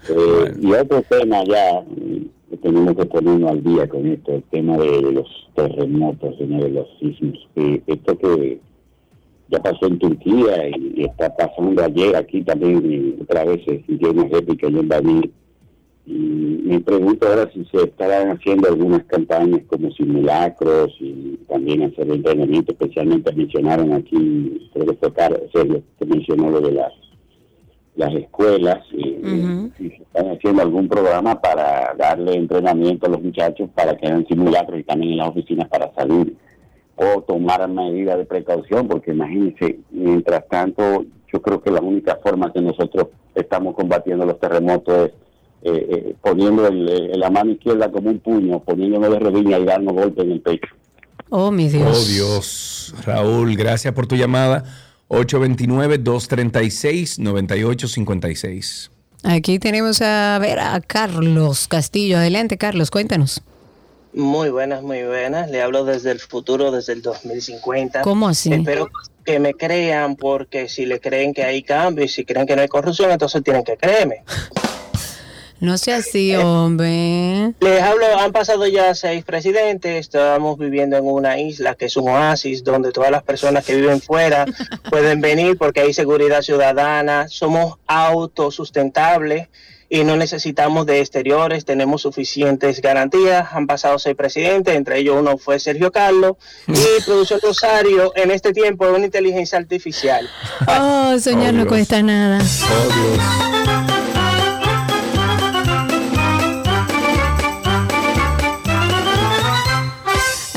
Eh, 0.09 0.55
y 0.61 0.73
otro 0.73 1.01
tema 1.03 1.45
ya, 1.45 1.85
que 2.51 2.57
tenemos 2.57 2.97
que 2.97 3.07
ponernos 3.07 3.53
al 3.53 3.63
día 3.63 3.89
con 3.89 4.05
esto, 4.05 4.35
el 4.35 4.43
tema 4.51 4.77
de 4.77 5.01
los 5.01 5.29
terremotos, 5.55 6.37
señores, 6.39 6.73
los 6.73 6.89
sismos. 6.99 7.49
Eh, 7.55 7.81
esto 7.87 8.19
que 8.19 8.59
ya 9.49 9.63
pasó 9.63 9.87
en 9.87 10.01
Turquía 10.01 10.69
y, 10.71 10.95
y 10.97 11.05
está 11.05 11.33
pasando 11.37 11.85
ayer 11.85 12.17
aquí 12.17 12.43
también, 12.43 12.83
y 12.85 13.23
otra 13.23 13.45
vez 13.45 13.65
se 13.65 13.81
sintió 13.85 14.11
una 14.11 14.25
réplica 14.25 14.69
y 14.69 14.77
en 14.77 14.89
Badir. 14.89 15.31
Y 16.05 16.61
me 16.65 16.81
pregunto 16.81 17.29
ahora 17.29 17.49
si 17.53 17.65
se 17.67 17.85
estaban 17.85 18.31
haciendo 18.31 18.69
algunas 18.69 19.05
campañas 19.05 19.61
como 19.69 19.91
simulacros 19.93 20.93
y 20.99 21.39
también 21.49 21.85
hacer 21.85 22.11
entrenamiento, 22.11 22.73
especialmente 22.73 23.33
mencionaron 23.33 23.93
aquí, 23.93 24.69
creo 24.73 24.87
que 24.87 24.95
fue 24.95 25.13
Carlos, 25.13 25.41
que 25.53 26.07
mencionó 26.07 26.51
lo 26.51 26.61
de 26.61 26.73
las, 26.73 26.93
las 27.95 28.13
escuelas, 28.15 28.85
y, 28.93 29.71
si 29.79 29.91
se 29.91 30.03
están 30.03 30.31
haciendo 30.31 30.63
algún 30.63 30.89
programa 30.89 31.41
para 31.41 31.95
darle 31.97 32.35
entrenamiento 32.35 33.07
a 33.07 33.11
los 33.11 33.23
muchachos 33.23 33.71
para 33.75 33.97
que 33.97 34.07
hagan 34.09 34.27
simulacros 34.27 34.81
y 34.81 34.85
también 34.85 35.13
en 35.13 35.19
las 35.19 35.29
oficinas 35.29 35.69
para 35.69 35.95
salir 35.95 36.37
o 36.97 37.23
tomar 37.23 37.69
medidas 37.69 38.19
de 38.19 38.25
precaución, 38.25 38.89
porque 38.89 39.13
imagínense, 39.13 39.79
mientras 39.91 40.47
tanto, 40.49 41.05
yo 41.33 41.41
creo 41.41 41.63
que 41.63 41.71
la 41.71 41.81
única 41.81 42.17
forma 42.17 42.53
que 42.53 42.61
nosotros 42.61 43.07
estamos 43.35 43.75
combatiendo 43.75 44.27
los 44.27 44.39
terremotos 44.41 45.09
es 45.09 45.13
eh, 45.65 45.87
eh, 45.91 46.15
poniendo 46.23 46.67
el- 46.67 46.89
el- 46.89 47.21
la 47.21 47.31
mano 47.31 47.53
izquierda 47.53 47.91
como 47.91 48.11
un 48.11 48.19
puño, 48.19 48.61
poniéndonos 48.61 49.11
de 49.11 49.19
rodillas 49.19 49.61
y 49.61 49.65
darnos 49.65 49.95
golpes 49.95 50.25
en 50.25 50.33
el 50.33 50.41
pecho. 50.41 50.69
Oh, 51.31 51.51
mi 51.51 51.69
Dios. 51.69 51.99
Oh, 51.99 52.05
Dios. 52.13 52.95
Raúl, 53.05 53.57
gracias 53.57 53.95
por 53.95 54.07
tu 54.07 54.17
llamada. 54.17 54.65
829-236-9856. 57.63 58.91
Aquí 59.25 59.59
tenemos 59.59 60.03
a 60.03 60.39
ver 60.41 60.59
a 60.59 60.81
Carlos 60.81 61.69
Castillo. 61.69 62.17
Adelante, 62.19 62.59
Carlos, 62.59 62.91
cuéntanos. 62.91 63.43
Muy 64.15 64.51
buenas, 64.51 64.83
muy 64.83 65.03
buenas. 65.05 65.49
Le 65.51 65.63
hablo 65.63 65.85
desde 65.85 66.11
el 66.11 66.19
futuro, 66.19 66.71
desde 66.71 66.93
el 66.93 67.03
2050. 67.03 68.03
¿Cómo 68.03 68.29
así? 68.29 68.53
Espero 68.53 68.91
que 69.25 69.39
me 69.39 69.55
crean 69.55 70.17
porque 70.17 70.69
si 70.69 70.85
le 70.85 71.01
creen 71.01 71.33
que 71.33 71.45
hay 71.45 71.63
cambio 71.63 72.05
y 72.05 72.09
si 72.09 72.25
creen 72.25 72.47
que 72.47 72.57
no 72.57 72.63
hay 72.63 72.69
corrupción, 72.69 73.11
entonces 73.11 73.43
tienen 73.43 73.63
que 73.65 73.77
creerme. 73.77 74.17
No 75.63 75.79
sea 75.79 75.99
así, 75.99 76.35
hombre. 76.35 77.55
Les 77.61 77.81
hablo, 77.81 78.05
han 78.19 78.33
pasado 78.33 78.67
ya 78.67 78.97
seis 78.97 79.23
presidentes, 79.23 79.95
estamos 79.95 80.59
viviendo 80.59 80.97
en 80.97 81.07
una 81.07 81.39
isla 81.39 81.77
que 81.77 81.85
es 81.85 81.97
un 81.97 82.09
oasis 82.09 82.65
donde 82.65 82.91
todas 82.91 83.13
las 83.13 83.23
personas 83.23 83.65
que 83.65 83.77
viven 83.77 84.01
fuera 84.01 84.45
pueden 84.91 85.21
venir 85.21 85.57
porque 85.57 85.83
hay 85.83 85.95
seguridad 85.95 86.43
ciudadana, 86.43 87.29
somos 87.29 87.79
autosustentables 87.87 89.51
y 89.89 90.03
no 90.03 90.17
necesitamos 90.17 90.85
de 90.85 90.99
exteriores, 90.99 91.65
tenemos 91.65 92.03
suficientes 92.03 92.81
garantías. 92.81 93.51
Han 93.53 93.69
pasado 93.69 94.01
seis 94.01 94.17
presidentes, 94.17 94.75
entre 94.75 94.99
ellos 94.99 95.15
uno 95.17 95.39
fue 95.39 95.61
Sergio 95.61 95.93
Carlos 95.93 96.39
y 96.67 97.03
produjo 97.07 97.37
Rosario 97.41 98.13
en 98.17 98.33
este 98.33 98.53
tiempo 98.53 98.85
de 98.87 98.95
una 98.95 99.05
inteligencia 99.05 99.59
artificial. 99.59 100.29
Oh, 100.67 101.17
soñar 101.21 101.55
no 101.55 101.69
cuesta 101.69 102.03
nada. 102.03 102.41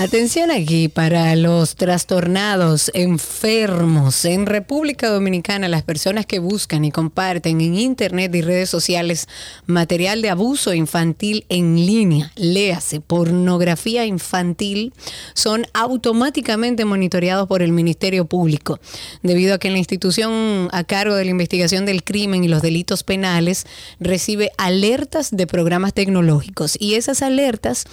Atención 0.06 0.52
aquí 0.52 0.88
para 0.88 1.36
los 1.36 1.76
trastornados, 1.76 2.92
enfermos. 2.94 4.24
En 4.26 4.46
República 4.46 5.10
Dominicana, 5.10 5.68
las 5.68 5.82
personas 5.82 6.28
que 6.28 6.38
buscan 6.38 6.86
y 6.86 6.92
comparten 6.92 7.60
en 7.60 7.74
Internet 7.74 8.36
y 8.36 8.44
redes 8.44 8.70
sociales 8.70 9.28
material 9.66 10.22
de 10.22 10.30
abuso 10.30 10.76
infantil 10.76 11.48
en 11.50 11.88
línea, 11.88 12.32
léase 12.36 13.02
pornografía 13.02 14.06
infantil, 14.06 14.94
son 15.34 15.66
automáticamente 15.74 16.86
monitoreados 16.86 17.48
por 17.48 17.64
el 17.64 17.72
Ministerio 17.72 18.26
Público, 18.26 18.80
debido 19.24 19.56
a 19.56 19.58
que 19.58 19.72
la 19.72 19.80
institución 19.80 20.70
a 20.72 20.84
cargo 20.84 21.16
de 21.16 21.26
la 21.26 21.32
investigación 21.32 21.88
del 21.88 22.04
crimen 22.04 22.44
y 22.44 22.48
los 22.48 22.62
delitos 22.62 23.02
penales 23.02 23.66
recibe 24.00 24.52
alertas 24.60 25.32
de 25.32 25.48
programas 25.48 25.96
tecnológicos 25.96 26.78
y 26.80 26.94
esas 26.94 27.24
alertas 27.24 27.86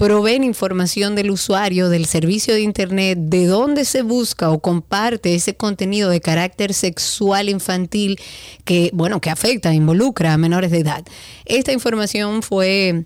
proveen 0.00 0.44
información 0.44 1.14
del 1.14 1.30
usuario 1.30 1.90
del 1.90 2.06
servicio 2.06 2.54
de 2.54 2.62
Internet 2.62 3.18
de 3.20 3.44
dónde 3.44 3.84
se 3.84 4.00
busca 4.00 4.48
o 4.48 4.58
comparte 4.58 5.34
ese 5.34 5.56
contenido 5.56 6.08
de 6.08 6.22
carácter 6.22 6.72
sexual 6.72 7.50
infantil 7.50 8.18
que, 8.64 8.88
bueno, 8.94 9.20
que 9.20 9.28
afecta, 9.28 9.74
involucra 9.74 10.32
a 10.32 10.38
menores 10.38 10.70
de 10.70 10.78
edad. 10.78 11.04
Esta 11.44 11.72
información 11.72 12.42
fue 12.42 13.04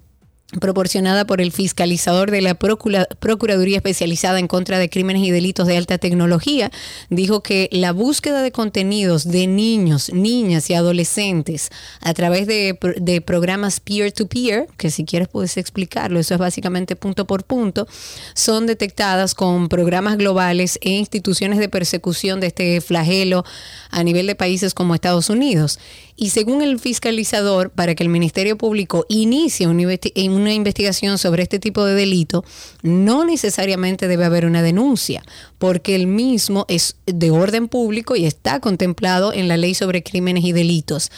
proporcionada 0.61 1.27
por 1.27 1.41
el 1.41 1.53
fiscalizador 1.53 2.31
de 2.31 2.43
la 2.43 2.55
Procuraduría 2.55 3.77
Especializada 3.77 4.39
en 4.39 4.49
contra 4.49 4.79
de 4.79 4.89
Crímenes 4.89 5.23
y 5.23 5.31
Delitos 5.31 5.67
de 5.67 5.77
Alta 5.77 5.99
Tecnología, 5.99 6.71
dijo 7.11 7.43
que 7.43 7.69
la 7.73 7.93
búsqueda 7.93 8.43
de 8.43 8.53
contenidos 8.53 9.29
de 9.29 9.47
niños, 9.47 10.13
niñas 10.13 10.71
y 10.71 10.75
adolescentes 10.75 11.71
a 12.01 12.15
través 12.15 12.47
de, 12.47 12.79
programas 13.25 13.81
peer-to-peer, 13.81 14.67
que 14.77 14.91
si 14.91 15.05
quieres 15.05 15.29
puedes 15.29 15.57
explicarlo, 15.57 16.19
eso 16.19 16.35
es 16.35 16.41
básicamente 16.41 16.97
punto 16.97 17.27
por 17.27 17.45
punto, 17.45 17.87
son 18.35 18.67
detectadas 18.67 19.35
con 19.35 19.69
programas 19.69 20.17
globales 20.17 20.79
e 20.83 20.91
instituciones 20.91 21.59
de 21.59 21.69
persecución 21.69 22.41
de 22.41 22.49
este 22.49 22.81
flagelo 22.81 23.45
a 23.91 24.03
nivel 24.03 24.27
de 24.27 24.35
países 24.35 24.75
como 24.75 24.95
Estados 24.95 25.31
Unidos. 25.31 25.79
Y 26.17 26.31
según 26.31 26.63
el 26.63 26.79
fiscalizador, 26.79 27.71
para 27.71 27.95
que 27.95 28.05
el 28.05 28.09
Ministerio 28.09 28.57
Público 28.57 29.05
inicie 29.09 29.67
una 29.67 30.55
investigación 30.55 31.19
sobre 31.19 31.43
este 31.43 31.59
tipo 31.59 31.85
de 31.85 31.95
delito, 31.95 32.45
no 32.83 33.25
necesariamente 33.25 34.07
debe 34.07 34.25
haber 34.25 34.47
una 34.47 34.63
denuncia, 34.63 35.25
porque 35.59 35.97
el 35.97 36.07
mismo 36.07 36.67
es 36.69 36.97
de 37.07 37.31
orden 37.31 37.67
público 37.67 38.15
y 38.15 38.27
está 38.27 38.61
contemplado 38.61 39.33
en 39.33 39.49
la 39.49 39.57
ley 39.57 39.75
sobre 39.75 40.05
crímenes 40.05 40.45
y 40.45 40.53
delitos. 40.53 41.11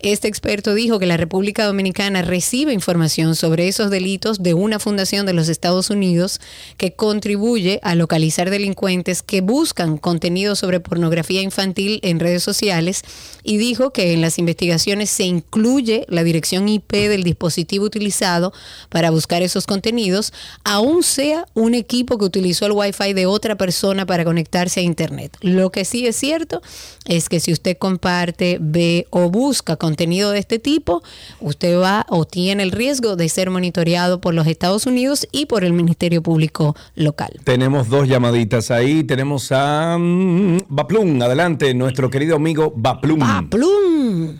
Este 0.00 0.28
experto 0.28 0.74
dijo 0.74 0.98
que 0.98 1.06
la 1.06 1.16
República 1.16 1.64
Dominicana 1.64 2.22
recibe 2.22 2.72
información 2.72 3.36
sobre 3.36 3.68
esos 3.68 3.90
delitos 3.90 4.42
de 4.42 4.54
una 4.54 4.78
fundación 4.78 5.26
de 5.26 5.32
los 5.32 5.48
Estados 5.48 5.90
Unidos 5.90 6.40
que 6.76 6.94
contribuye 6.94 7.80
a 7.82 7.94
localizar 7.94 8.50
delincuentes 8.50 9.22
que 9.22 9.40
buscan 9.40 9.98
contenido 9.98 10.56
sobre 10.56 10.80
pornografía 10.80 11.42
infantil 11.42 12.00
en 12.02 12.20
redes 12.20 12.42
sociales 12.42 13.02
y 13.42 13.56
dijo 13.56 13.92
que 13.92 14.12
en 14.12 14.20
las 14.20 14.38
investigaciones 14.38 15.10
se 15.10 15.24
incluye 15.24 16.06
la 16.08 16.24
dirección 16.24 16.68
IP 16.68 16.92
del 16.92 17.22
dispositivo 17.22 17.84
utilizado 17.84 18.52
para 18.88 19.10
buscar 19.10 19.42
esos 19.42 19.66
contenidos, 19.66 20.32
aun 20.64 21.02
sea 21.02 21.46
un 21.54 21.74
equipo 21.74 22.18
que 22.18 22.24
utilizó 22.24 22.66
el 22.66 22.72
Wi-Fi 22.72 23.12
de 23.12 23.26
otra 23.26 23.56
persona 23.56 24.06
para 24.06 24.24
conectarse 24.24 24.80
a 24.80 24.82
Internet. 24.82 25.36
Lo 25.40 25.70
que 25.70 25.84
sí 25.84 26.06
es 26.06 26.16
cierto 26.16 26.62
es 27.06 27.28
que 27.28 27.40
si 27.40 27.52
usted 27.52 27.76
comparte, 27.78 28.58
ve 28.60 29.06
o 29.10 29.30
busca 29.30 29.76
contenido 29.84 30.30
de 30.30 30.38
este 30.38 30.58
tipo, 30.58 31.02
usted 31.40 31.78
va 31.78 32.06
o 32.08 32.24
tiene 32.24 32.62
el 32.62 32.70
riesgo 32.70 33.16
de 33.16 33.28
ser 33.28 33.50
monitoreado 33.50 34.18
por 34.18 34.32
los 34.32 34.46
Estados 34.46 34.86
Unidos 34.86 35.28
y 35.30 35.44
por 35.44 35.62
el 35.62 35.74
Ministerio 35.74 36.22
Público 36.22 36.74
local. 36.94 37.32
Tenemos 37.44 37.90
dos 37.90 38.08
llamaditas 38.08 38.70
ahí. 38.70 39.04
Tenemos 39.04 39.52
a 39.52 39.98
mm, 39.98 40.60
Baplum. 40.68 41.20
Adelante, 41.20 41.74
nuestro 41.74 42.08
querido 42.08 42.36
amigo 42.36 42.72
Baplum. 42.74 43.18
Baplum. 43.18 44.38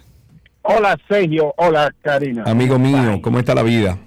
Hola 0.63 0.99
Sergio, 1.07 1.53
hola 1.59 1.95
Karina. 2.01 2.45
Amigo 2.47 2.79
mío, 2.79 3.21
¿cómo 3.21 3.39
está 3.39 3.55
la 3.55 3.63
vida? 3.63 3.99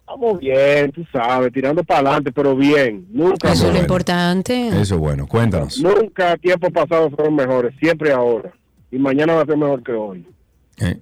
Estamos 0.00 0.40
bien, 0.40 0.90
tú 0.90 1.04
sabes, 1.12 1.52
tirando 1.52 1.84
para 1.84 2.00
adelante, 2.00 2.32
pero 2.32 2.56
bien. 2.56 3.06
Nunca 3.12 3.52
Eso 3.52 3.68
es 3.68 3.74
lo 3.74 3.78
importante. 3.78 4.68
Eso 4.68 4.80
es 4.96 5.00
bueno, 5.00 5.28
cuéntanos. 5.28 5.80
Nunca 5.80 6.36
tiempos 6.36 6.70
pasados 6.72 7.12
fueron 7.14 7.36
mejores, 7.36 7.72
siempre 7.78 8.10
ahora. 8.10 8.52
Y 8.92 8.98
mañana 8.98 9.34
va 9.34 9.42
a 9.42 9.46
ser 9.46 9.56
mejor 9.56 9.82
que 9.82 9.92
hoy. 9.92 10.24
Eh, 10.80 10.96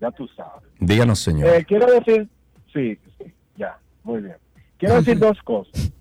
Ya 0.00 0.10
tú 0.10 0.26
sabes. 0.28 0.68
díganos, 0.80 1.18
señor. 1.20 1.48
Eh, 1.54 1.64
quiero 1.68 1.86
decir, 1.86 2.26
sí, 2.72 2.98
sí, 3.18 3.24
ya, 3.56 3.78
muy 4.02 4.20
bien. 4.22 4.36
Quiero 4.78 4.96
decir 4.96 5.18
dos 5.18 5.38
cosas. 5.44 5.92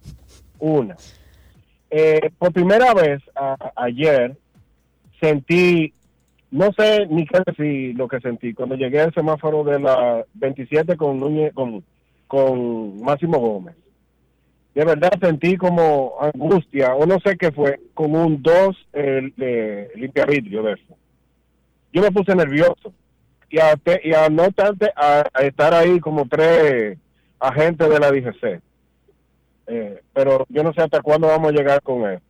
Una, 0.57 0.95
eh, 1.89 2.31
por 2.39 2.51
primera 2.53 2.93
vez 2.93 3.21
a- 3.35 3.71
ayer 3.75 4.37
sentí, 5.19 5.93
no 6.51 6.71
sé 6.77 7.05
ni 7.07 7.25
qué 7.25 7.39
decir 7.45 7.95
lo 7.97 8.07
que 8.07 8.19
sentí 8.21 8.53
cuando 8.53 8.75
llegué 8.75 9.01
al 9.01 9.13
semáforo 9.13 9.63
de 9.65 9.79
la 9.79 10.23
27 10.35 10.95
con, 10.95 11.19
Núñez- 11.19 11.53
con, 11.53 11.83
con 12.27 13.01
Máximo 13.01 13.37
Gómez. 13.39 13.75
De 14.75 14.85
verdad 14.85 15.11
sentí 15.19 15.57
como 15.57 16.13
angustia, 16.21 16.95
o 16.95 17.05
no 17.05 17.19
sé 17.19 17.37
qué 17.37 17.51
fue, 17.51 17.79
como 17.93 18.25
un 18.25 18.41
2 18.41 18.77
el 18.93 19.33
de 19.35 19.89
limpiavidrio 19.95 20.63
de 20.63 20.73
eso. 20.73 20.95
Yo 21.91 22.01
me 22.01 22.11
puse 22.11 22.35
nervioso 22.35 22.93
y 23.49 23.59
a, 23.59 23.73
y 24.03 24.13
a 24.13 24.29
no 24.29 24.43
obstante 24.43 24.91
a, 24.95 25.23
a 25.33 25.41
estar 25.43 25.73
ahí 25.73 25.99
como 25.99 26.27
tres 26.27 26.97
agentes 27.39 27.89
de 27.89 27.99
la 27.99 28.11
DGC. 28.11 28.61
Eh, 29.67 30.01
pero 30.13 30.45
yo 30.49 30.63
no 30.63 30.73
sé 30.73 30.81
hasta 30.81 31.01
cuándo 31.01 31.27
vamos 31.27 31.49
a 31.49 31.55
llegar 31.55 31.81
con 31.81 32.09
esto. 32.09 32.25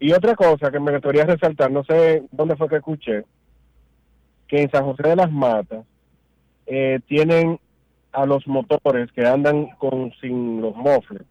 Y 0.00 0.12
otra 0.12 0.34
cosa 0.34 0.70
que 0.70 0.80
me 0.80 0.92
gustaría 0.92 1.24
resaltar, 1.24 1.70
no 1.70 1.84
sé 1.84 2.22
dónde 2.30 2.56
fue 2.56 2.68
que 2.68 2.76
escuché, 2.76 3.24
que 4.46 4.62
en 4.62 4.70
San 4.70 4.84
José 4.84 5.08
de 5.08 5.16
las 5.16 5.30
Matas 5.30 5.84
eh, 6.66 7.00
tienen 7.06 7.58
a 8.12 8.24
los 8.24 8.46
motores 8.46 9.12
que 9.12 9.26
andan 9.26 9.66
con 9.78 10.12
sin 10.20 10.60
los 10.60 10.74
mofles. 10.76 11.22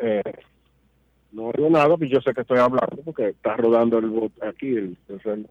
Eh, 0.00 0.22
no 1.32 1.50
digo 1.56 1.70
nada, 1.70 1.96
pues 1.96 2.10
yo 2.10 2.20
sé 2.20 2.32
que 2.34 2.42
estoy 2.42 2.58
hablando 2.58 3.02
porque 3.04 3.30
está 3.30 3.56
rodando 3.56 3.98
el 3.98 4.30
aquí. 4.46 4.68
El, 4.68 4.96
el. 5.08 5.48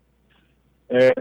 Eh, 0.93 1.13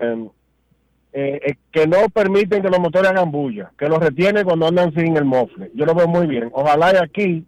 eh, 1.13 1.41
eh, 1.45 1.55
que 1.73 1.87
no 1.87 2.09
permiten 2.09 2.63
que 2.63 2.71
los 2.71 2.79
motores 2.79 3.11
hagan 3.11 3.31
bulla, 3.31 3.73
que 3.79 3.89
los 3.89 3.99
retienen 3.99 4.45
cuando 4.45 4.67
andan 4.67 4.93
sin 4.95 5.17
el 5.17 5.25
mofle. 5.25 5.71
Yo 5.75 5.85
lo 5.87 5.95
veo 5.95 6.07
muy 6.07 6.27
bien. 6.27 6.51
Ojalá 6.53 6.93
y 6.93 6.97
aquí, 6.97 7.45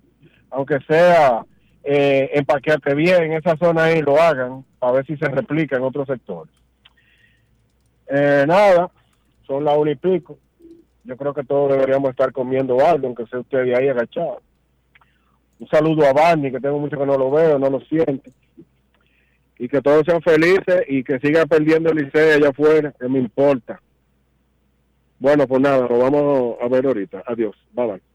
aunque 0.50 0.78
sea 0.86 1.44
eh, 1.84 2.30
empaquearte 2.34 2.94
bien 2.94 3.24
en 3.24 3.32
esa 3.34 3.56
zona 3.56 3.84
ahí, 3.84 4.02
lo 4.02 4.20
hagan 4.20 4.64
para 4.78 4.94
ver 4.94 5.06
si 5.06 5.16
se 5.16 5.28
replica 5.28 5.76
en 5.76 5.82
otros 5.82 6.06
sectores. 6.06 6.52
Eh, 8.08 8.44
nada, 8.46 8.90
son 9.46 9.64
las 9.64 9.76
una 9.76 9.92
y 9.92 9.96
pico. 9.96 10.38
Yo 11.04 11.16
creo 11.16 11.34
que 11.34 11.44
todos 11.44 11.72
deberíamos 11.72 12.10
estar 12.10 12.32
comiendo 12.32 12.84
algo, 12.84 13.06
aunque 13.06 13.26
sea 13.26 13.40
usted 13.40 13.64
de 13.64 13.76
ahí 13.76 13.88
agachado. 13.88 14.40
Un 15.58 15.68
saludo 15.68 16.06
a 16.06 16.12
Barney, 16.12 16.50
que 16.50 16.60
tengo 16.60 16.78
mucho 16.78 16.98
que 16.98 17.06
no 17.06 17.16
lo 17.16 17.30
veo, 17.30 17.58
no 17.58 17.70
lo 17.70 17.80
siento. 17.80 18.30
Y 19.58 19.68
que 19.68 19.80
todos 19.80 20.04
sean 20.04 20.22
felices 20.22 20.82
y 20.88 21.04
que 21.04 21.18
siga 21.20 21.46
perdiendo 21.46 21.90
el 21.90 21.98
liceo 21.98 22.36
allá 22.36 22.48
afuera, 22.48 22.92
que 22.98 23.08
me 23.08 23.18
importa. 23.18 23.80
Bueno, 25.18 25.46
pues 25.46 25.60
nada, 25.60 25.86
lo 25.88 25.98
vamos 25.98 26.56
a 26.60 26.68
ver 26.68 26.86
ahorita. 26.86 27.22
Adiós. 27.26 27.56
Bye 27.72 27.86
bye. 27.86 28.12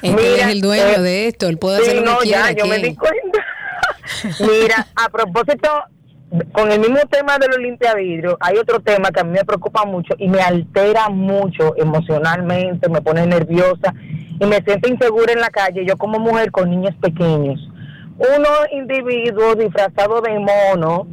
Es 0.00 0.14
que 0.14 0.34
él 0.34 0.40
es 0.40 0.46
el 0.46 0.60
dueño 0.60 0.84
eh, 0.84 1.00
de 1.00 1.26
esto, 1.26 1.48
él 1.48 1.58
puede 1.58 1.78
sí, 1.78 1.90
hacer 1.90 2.02
lo 2.02 2.12
no, 2.12 2.18
que 2.18 2.28
ya, 2.28 2.52
yo 2.52 2.66
me 2.66 2.78
di 2.78 2.94
cuenta. 2.94 3.44
Mira, 4.40 4.86
a 4.94 5.08
propósito 5.08 5.68
con 6.52 6.70
el 6.70 6.78
mismo 6.78 7.00
tema 7.10 7.38
de 7.38 7.48
los 7.48 7.58
limpiavidrios, 7.58 8.36
hay 8.40 8.56
otro 8.58 8.80
tema 8.80 9.10
que 9.10 9.20
a 9.20 9.24
mí 9.24 9.32
me 9.32 9.44
preocupa 9.44 9.84
mucho 9.84 10.14
y 10.18 10.28
me 10.28 10.40
altera 10.40 11.08
mucho 11.08 11.74
emocionalmente, 11.76 12.88
me 12.88 13.00
pone 13.00 13.26
nerviosa 13.26 13.94
y 14.38 14.46
me 14.46 14.62
siento 14.62 14.88
insegura 14.88 15.32
en 15.32 15.40
la 15.40 15.50
calle, 15.50 15.84
yo 15.84 15.96
como 15.96 16.18
mujer 16.18 16.50
con 16.52 16.70
niños 16.70 16.94
pequeños. 17.00 17.58
Unos 18.18 18.58
individuos 18.72 19.58
disfrazados 19.58 20.22
de 20.22 20.38
mono, 20.38 21.06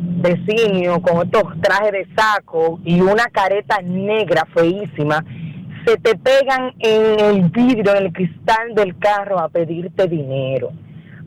de 0.00 0.36
simio, 0.46 1.00
con 1.02 1.26
estos 1.26 1.42
trajes 1.60 1.92
de 1.92 2.08
saco 2.16 2.80
y 2.84 3.00
una 3.00 3.26
careta 3.26 3.80
negra 3.82 4.46
feísima, 4.54 5.24
se 5.86 5.96
te 5.96 6.16
pegan 6.16 6.72
en 6.78 7.20
el 7.20 7.50
vidrio, 7.50 7.94
en 7.94 8.06
el 8.06 8.12
cristal 8.12 8.74
del 8.74 8.98
carro 8.98 9.38
a 9.38 9.48
pedirte 9.48 10.06
dinero. 10.06 10.70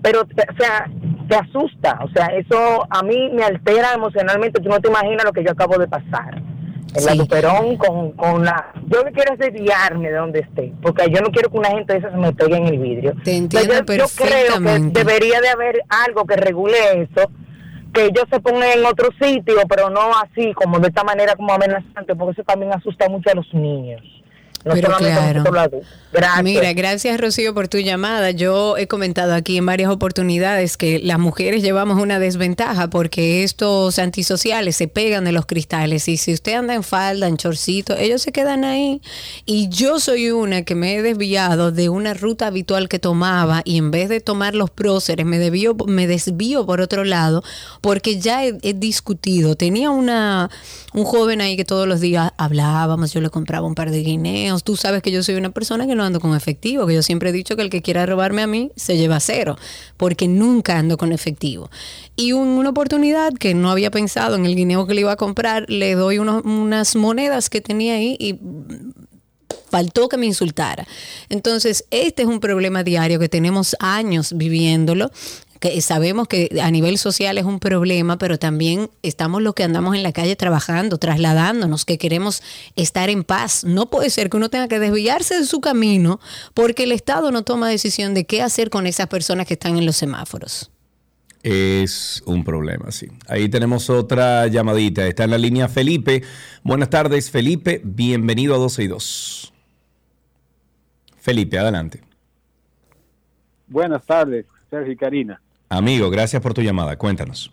Pero, 0.02 0.22
o 0.22 0.58
sea, 0.58 0.90
te 1.30 1.36
asusta, 1.36 2.00
o 2.04 2.10
sea, 2.10 2.28
eso 2.28 2.86
a 2.90 3.04
mí 3.04 3.30
me 3.34 3.44
altera 3.44 3.94
emocionalmente, 3.94 4.62
tú 4.62 4.70
no 4.70 4.80
te 4.80 4.90
imaginas 4.90 5.24
lo 5.24 5.32
que 5.32 5.44
yo 5.44 5.52
acabo 5.52 5.78
de 5.78 5.88
pasar. 5.88 6.42
En 6.96 7.06
la 7.06 7.16
Luperón 7.16 7.78
con, 7.78 8.12
con 8.12 8.46
la... 8.46 8.72
Yo 8.88 9.04
que 9.04 9.12
quiero 9.14 9.34
es 9.34 9.40
desviarme 9.40 10.12
de 10.12 10.18
donde 10.18 10.42
esté, 10.42 10.74
porque 10.82 11.10
yo 11.10 11.22
no 11.22 11.32
quiero 11.32 11.50
que 11.50 11.58
una 11.58 11.70
gente 11.70 11.94
de 11.94 12.00
esas 12.00 12.12
se 12.12 12.18
me 12.18 12.34
pegue 12.34 12.58
en 12.58 12.68
el 12.68 12.78
vidrio. 12.78 13.14
Te 13.24 13.36
entiendo 13.36 13.74
yo, 13.74 13.96
yo 13.96 14.06
creo 14.16 14.60
que 14.62 14.80
debería 14.92 15.42
de 15.42 15.50
haber 15.50 15.82
algo 15.90 16.26
que 16.26 16.36
regule 16.36 16.78
eso, 17.02 17.32
que 17.94 18.06
ellos 18.06 18.26
se 18.32 18.40
pongan 18.40 18.80
en 18.80 18.86
otro 18.86 19.10
sitio, 19.22 19.62
pero 19.70 19.90
no 19.90 20.12
así, 20.18 20.54
como 20.54 20.80
de 20.80 20.88
esta 20.88 21.04
manera 21.04 21.36
como 21.36 21.54
amenazante, 21.54 22.16
porque 22.16 22.32
eso 22.32 22.44
también 22.44 22.74
asusta 22.74 23.08
mucho 23.08 23.30
a 23.30 23.36
los 23.36 23.54
niños. 23.54 24.02
No 24.66 24.74
Pero 24.74 24.96
claro. 24.98 25.44
Gracias. 26.14 26.44
Mira, 26.44 26.74
gracias 26.74 27.20
Rocío 27.20 27.54
por 27.56 27.68
tu 27.68 27.80
llamada. 27.80 28.30
Yo 28.32 28.78
he 28.78 28.88
comentado 28.88 29.34
aquí 29.34 29.58
en 29.58 29.66
varias 29.66 29.90
oportunidades 29.90 30.78
que 30.78 31.00
las 31.00 31.18
mujeres 31.18 31.64
llevamos 31.64 32.00
una 32.00 32.20
desventaja 32.20 32.90
porque 32.90 33.44
estos 33.44 33.98
antisociales 33.98 34.76
se 34.76 34.88
pegan 34.88 35.26
de 35.26 35.32
los 35.32 35.48
cristales 35.48 36.08
y 36.08 36.18
si 36.18 36.34
usted 36.34 36.54
anda 36.54 36.76
en 36.76 36.84
falda, 36.84 37.28
en 37.28 37.38
chorcito, 37.38 37.98
ellos 37.98 38.22
se 38.22 38.32
quedan 38.32 38.64
ahí. 38.64 39.02
Y 39.46 39.70
yo 39.70 40.00
soy 40.00 40.30
una 40.30 40.62
que 40.62 40.76
me 40.76 40.96
he 40.96 41.02
desviado 41.02 41.72
de 41.72 41.90
una 41.90 42.14
ruta 42.14 42.48
habitual 42.48 42.90
que 42.90 43.00
tomaba 43.00 43.62
y 43.66 43.78
en 43.78 43.90
vez 43.90 44.08
de 44.08 44.22
tomar 44.22 44.54
los 44.54 44.70
próceres 44.70 45.26
me, 45.26 45.40
desvío, 45.40 45.76
me 45.88 46.06
desvío 46.06 46.66
por 46.66 46.80
otro 46.80 47.04
lado 47.06 47.44
porque 47.82 48.20
ya 48.20 48.46
he, 48.46 48.58
he 48.62 48.74
discutido. 48.74 49.56
Tenía 49.56 49.90
una 49.90 50.52
un 50.94 51.06
joven 51.06 51.42
ahí 51.42 51.58
que 51.58 51.66
todos 51.66 51.88
los 51.88 52.02
días 52.02 52.32
hablábamos, 52.38 53.12
yo 53.12 53.20
le 53.20 53.32
compraba 53.32 53.66
un 53.66 53.74
par 53.74 53.90
de 53.90 54.04
guineos. 54.04 54.53
Tú 54.62 54.76
sabes 54.76 55.02
que 55.02 55.12
yo 55.12 55.24
soy 55.24 55.36
una 55.36 55.50
persona 55.50 55.88
que 55.88 55.96
no 55.96 56.04
ando 56.04 56.20
con 56.20 56.36
efectivo, 56.36 56.86
que 56.86 56.94
yo 56.94 57.02
siempre 57.02 57.30
he 57.30 57.32
dicho 57.32 57.56
que 57.56 57.62
el 57.62 57.70
que 57.70 57.82
quiera 57.82 58.06
robarme 58.06 58.42
a 58.42 58.48
mí 58.48 58.72
se 58.76 58.98
lleva 58.98 59.20
cero, 59.20 59.58
porque 59.98 60.28
nunca 60.28 60.78
ando 60.78 60.98
con 60.98 61.12
efectivo. 61.12 61.70
Y 62.16 62.34
una 62.34 62.70
oportunidad 62.70 63.34
que 63.34 63.54
no 63.54 63.72
había 63.72 63.90
pensado 63.90 64.36
en 64.36 64.46
el 64.46 64.56
guineo 64.56 64.86
que 64.86 64.94
le 64.94 65.02
iba 65.02 65.14
a 65.14 65.18
comprar, 65.18 65.66
le 65.70 65.96
doy 65.96 66.20
unas 66.20 66.96
monedas 66.96 67.50
que 67.50 67.62
tenía 67.62 67.96
ahí 67.96 68.16
y 68.20 68.40
faltó 69.70 70.08
que 70.08 70.18
me 70.18 70.28
insultara. 70.28 70.86
Entonces, 71.30 71.86
este 71.90 72.22
es 72.22 72.28
un 72.28 72.40
problema 72.40 72.84
diario 72.84 73.18
que 73.20 73.30
tenemos 73.30 73.76
años 73.80 74.34
viviéndolo 74.38 75.10
que 75.64 75.80
sabemos 75.80 76.28
que 76.28 76.60
a 76.62 76.70
nivel 76.72 76.98
social 76.98 77.38
es 77.38 77.46
un 77.46 77.62
problema, 77.62 78.18
pero 78.18 78.38
también 78.38 78.90
estamos 79.02 79.42
los 79.42 79.54
que 79.54 79.64
andamos 79.64 79.96
en 79.96 80.04
la 80.04 80.12
calle 80.12 80.36
trabajando, 80.36 80.98
trasladándonos, 80.98 81.86
que 81.86 81.98
queremos 81.98 82.44
estar 82.76 83.10
en 83.10 83.24
paz. 83.24 83.64
No 83.64 83.90
puede 83.90 84.10
ser 84.10 84.30
que 84.30 84.36
uno 84.36 84.50
tenga 84.50 84.68
que 84.68 84.80
desviarse 84.80 85.38
de 85.38 85.46
su 85.46 85.62
camino 85.62 86.20
porque 86.54 86.84
el 86.84 86.92
Estado 86.92 87.32
no 87.32 87.44
toma 87.44 87.70
decisión 87.70 88.14
de 88.14 88.26
qué 88.26 88.42
hacer 88.42 88.70
con 88.70 88.88
esas 88.88 89.08
personas 89.08 89.48
que 89.48 89.54
están 89.54 89.78
en 89.78 89.86
los 89.86 89.96
semáforos. 89.96 90.70
Es 91.44 92.22
un 92.26 92.44
problema, 92.44 92.92
sí. 92.92 93.08
Ahí 93.30 93.48
tenemos 93.48 93.90
otra 93.90 94.48
llamadita. 94.48 95.08
Está 95.08 95.24
en 95.24 95.32
la 95.32 95.38
línea 95.38 95.70
Felipe. 95.70 96.24
Buenas 96.64 96.90
tardes, 96.90 97.32
Felipe. 97.32 97.80
Bienvenido 97.86 98.54
a 98.54 98.58
12 98.58 98.84
y 98.84 98.88
2. 98.88 99.54
Felipe, 101.20 101.58
adelante. 101.58 102.02
Buenas 103.68 104.06
tardes, 104.06 104.46
Sergio 104.70 104.92
y 104.92 104.98
Karina. 104.98 105.40
Amigo, 105.70 106.10
gracias 106.10 106.42
por 106.42 106.54
tu 106.54 106.62
llamada. 106.62 106.98
Cuéntanos. 106.98 107.52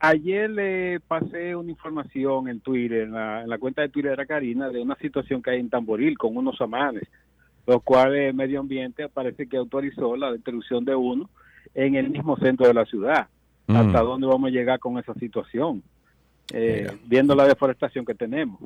Ayer 0.00 0.50
le 0.50 1.00
pasé 1.00 1.56
una 1.56 1.70
información 1.70 2.48
en 2.48 2.60
Twitter, 2.60 3.02
en 3.02 3.12
la, 3.12 3.42
en 3.42 3.48
la 3.48 3.58
cuenta 3.58 3.80
de 3.80 3.88
Twitter 3.88 4.16
de 4.16 4.26
Karina, 4.26 4.68
de 4.68 4.82
una 4.82 4.96
situación 4.96 5.42
que 5.42 5.50
hay 5.50 5.60
en 5.60 5.70
Tamboril 5.70 6.18
con 6.18 6.36
unos 6.36 6.60
amanes, 6.60 7.08
los 7.66 7.82
cuales 7.82 8.34
Medio 8.34 8.60
Ambiente 8.60 9.08
parece 9.08 9.48
que 9.48 9.56
autorizó 9.56 10.14
la 10.16 10.30
destrucción 10.30 10.84
de 10.84 10.94
uno 10.94 11.30
en 11.74 11.94
el 11.94 12.10
mismo 12.10 12.36
centro 12.36 12.66
de 12.66 12.74
la 12.74 12.84
ciudad. 12.84 13.28
Mm. 13.66 13.76
¿Hasta 13.76 14.00
dónde 14.00 14.26
vamos 14.26 14.48
a 14.48 14.52
llegar 14.52 14.78
con 14.78 14.98
esa 14.98 15.14
situación? 15.14 15.82
Eh, 16.52 16.86
viendo 17.06 17.34
la 17.34 17.46
deforestación 17.46 18.04
que 18.04 18.14
tenemos. 18.14 18.60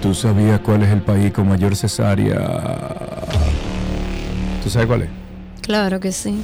¿Tú 0.00 0.14
sabías 0.14 0.60
cuál 0.60 0.82
es 0.82 0.88
el 0.90 1.02
país 1.02 1.30
con 1.32 1.46
mayor 1.46 1.76
cesárea? 1.76 2.38
¿Tú 4.62 4.70
sabes 4.70 4.86
cuál 4.86 5.02
es? 5.02 5.10
Claro 5.60 6.00
que 6.00 6.10
sí. 6.10 6.42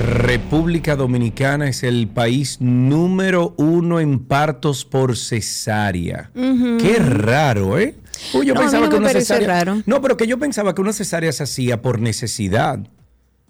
República 0.00 0.96
Dominicana 0.96 1.68
es 1.68 1.82
el 1.82 2.08
país 2.08 2.56
número 2.60 3.54
uno 3.58 4.00
en 4.00 4.18
partos 4.20 4.84
por 4.86 5.16
cesárea. 5.16 6.30
Qué 6.34 6.96
raro, 6.98 7.78
¿eh? 7.78 7.94
Uy, 8.32 8.46
yo 8.46 8.54
No, 8.54 8.60
pensaba 8.60 8.84
no 8.86 8.90
que 8.90 8.96
una 8.96 9.10
cesárea. 9.10 9.46
raro. 9.46 9.82
No, 9.86 10.00
pero 10.00 10.16
que 10.16 10.26
yo 10.26 10.38
pensaba 10.38 10.74
que 10.74 10.80
una 10.80 10.92
cesárea 10.94 11.30
se 11.32 11.42
hacía 11.42 11.82
por 11.82 12.00
necesidad. 12.00 12.78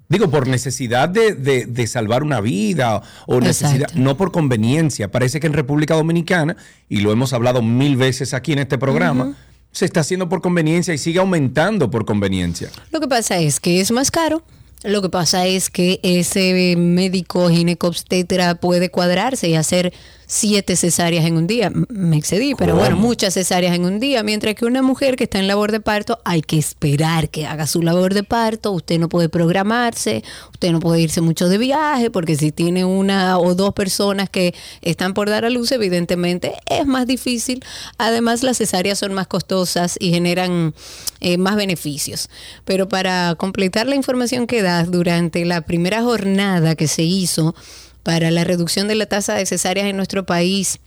Digo, 0.08 0.28
por 0.28 0.48
necesidad 0.48 1.08
de, 1.08 1.34
de- 1.34 1.66
de 1.66 1.86
salvar 1.86 2.24
una 2.24 2.40
vida 2.40 3.00
o 3.26 3.40
necesidad, 3.40 3.88
no 3.94 4.16
por 4.16 4.32
conveniencia. 4.32 5.08
Parece 5.08 5.38
que 5.38 5.46
en 5.46 5.52
República 5.52 5.94
Dominicana, 5.94 6.56
y 6.88 7.00
lo 7.00 7.12
hemos 7.12 7.32
hablado 7.32 7.62
mil 7.62 7.96
veces 7.96 8.34
aquí 8.34 8.52
en 8.52 8.58
este 8.58 8.76
programa, 8.76 9.36
se 9.70 9.84
está 9.84 10.00
haciendo 10.00 10.28
por 10.28 10.40
conveniencia 10.42 10.92
y 10.92 10.98
sigue 10.98 11.20
aumentando 11.20 11.90
por 11.92 12.04
conveniencia. 12.04 12.70
Lo 12.90 12.98
que 12.98 13.06
pasa 13.06 13.38
es 13.38 13.60
que 13.60 13.80
es 13.80 13.92
más 13.92 14.10
caro. 14.10 14.42
Lo 14.82 15.02
que 15.02 15.10
pasa 15.10 15.46
es 15.46 15.68
que 15.68 16.00
ese 16.02 16.74
médico 16.76 17.50
ginecobstetra 17.50 18.54
puede 18.54 18.90
cuadrarse 18.90 19.48
y 19.48 19.54
hacer 19.54 19.92
siete 20.30 20.76
cesáreas 20.76 21.26
en 21.26 21.36
un 21.36 21.48
día. 21.48 21.72
Me 21.88 22.16
excedí, 22.16 22.54
pero 22.54 22.72
¿Cómo? 22.72 22.82
bueno, 22.82 22.96
muchas 22.96 23.34
cesáreas 23.34 23.74
en 23.74 23.84
un 23.84 23.98
día. 23.98 24.22
Mientras 24.22 24.54
que 24.54 24.64
una 24.64 24.80
mujer 24.80 25.16
que 25.16 25.24
está 25.24 25.40
en 25.40 25.48
labor 25.48 25.72
de 25.72 25.80
parto, 25.80 26.20
hay 26.24 26.40
que 26.40 26.56
esperar 26.56 27.30
que 27.30 27.46
haga 27.46 27.66
su 27.66 27.82
labor 27.82 28.14
de 28.14 28.22
parto. 28.22 28.70
Usted 28.70 29.00
no 29.00 29.08
puede 29.08 29.28
programarse, 29.28 30.22
usted 30.52 30.70
no 30.70 30.78
puede 30.78 31.00
irse 31.00 31.20
mucho 31.20 31.48
de 31.48 31.58
viaje, 31.58 32.10
porque 32.10 32.36
si 32.36 32.52
tiene 32.52 32.84
una 32.84 33.40
o 33.40 33.56
dos 33.56 33.74
personas 33.74 34.30
que 34.30 34.54
están 34.82 35.14
por 35.14 35.28
dar 35.28 35.44
a 35.44 35.50
luz, 35.50 35.72
evidentemente 35.72 36.52
es 36.66 36.86
más 36.86 37.08
difícil. 37.08 37.64
Además, 37.98 38.44
las 38.44 38.58
cesáreas 38.58 39.00
son 39.00 39.12
más 39.12 39.26
costosas 39.26 39.96
y 39.98 40.10
generan 40.10 40.74
eh, 41.18 41.38
más 41.38 41.56
beneficios. 41.56 42.30
Pero 42.64 42.88
para 42.88 43.34
completar 43.34 43.88
la 43.88 43.96
información 43.96 44.46
que 44.46 44.62
das, 44.62 44.92
durante 44.92 45.44
la 45.44 45.62
primera 45.62 46.02
jornada 46.02 46.76
que 46.76 46.86
se 46.86 47.02
hizo 47.02 47.56
para 48.02 48.30
la 48.30 48.44
reducción 48.44 48.88
de 48.88 48.94
la 48.94 49.06
tasa 49.06 49.34
de 49.34 49.46
cesáreas 49.46 49.86
en 49.86 49.96
nuestro 49.96 50.26
país, 50.26 50.80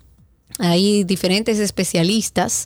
hay 0.59 1.03
diferentes 1.03 1.59
especialistas, 1.59 2.65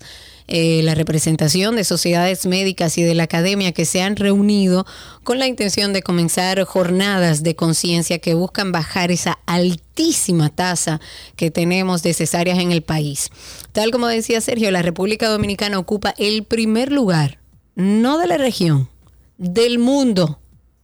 eh, 0.49 0.82
la 0.84 0.95
representación 0.95 1.76
de 1.76 1.84
sociedades 1.84 2.45
médicas 2.45 2.98
y 2.98 3.03
de 3.03 3.15
la 3.15 3.24
academia 3.24 3.74
que 3.74 3.86
se 3.86 4.02
han 4.02 4.15
reunido 4.15 4.86
con 5.24 5.40
la 5.40 5.48
intención 5.48 5.91
de 5.91 6.02
comenzar 6.02 6.64
jornadas 6.64 7.44
de 7.44 7.56
conciencia 7.56 8.19
que 8.19 8.34
buscan 8.34 8.72
bajar 8.72 9.11
esa 9.11 9.40
altísima 9.45 10.49
tasa 10.49 11.02
que 11.36 11.52
tenemos 11.52 12.02
de 12.02 12.14
cesáreas 12.14 12.60
en 12.60 12.72
el 12.72 12.82
país. 12.82 13.30
Tal 13.74 13.91
como 13.91 14.07
decía 14.07 14.40
Sergio, 14.40 14.72
la 14.72 14.82
República 14.82 15.28
Dominicana 15.28 15.80
ocupa 15.80 16.14
el 16.18 16.44
primer 16.44 16.91
lugar, 16.91 17.40
no 17.76 18.18
de 18.18 18.28
la 18.28 18.38
región, 18.38 18.90
del 19.38 19.80
mundo 19.80 20.40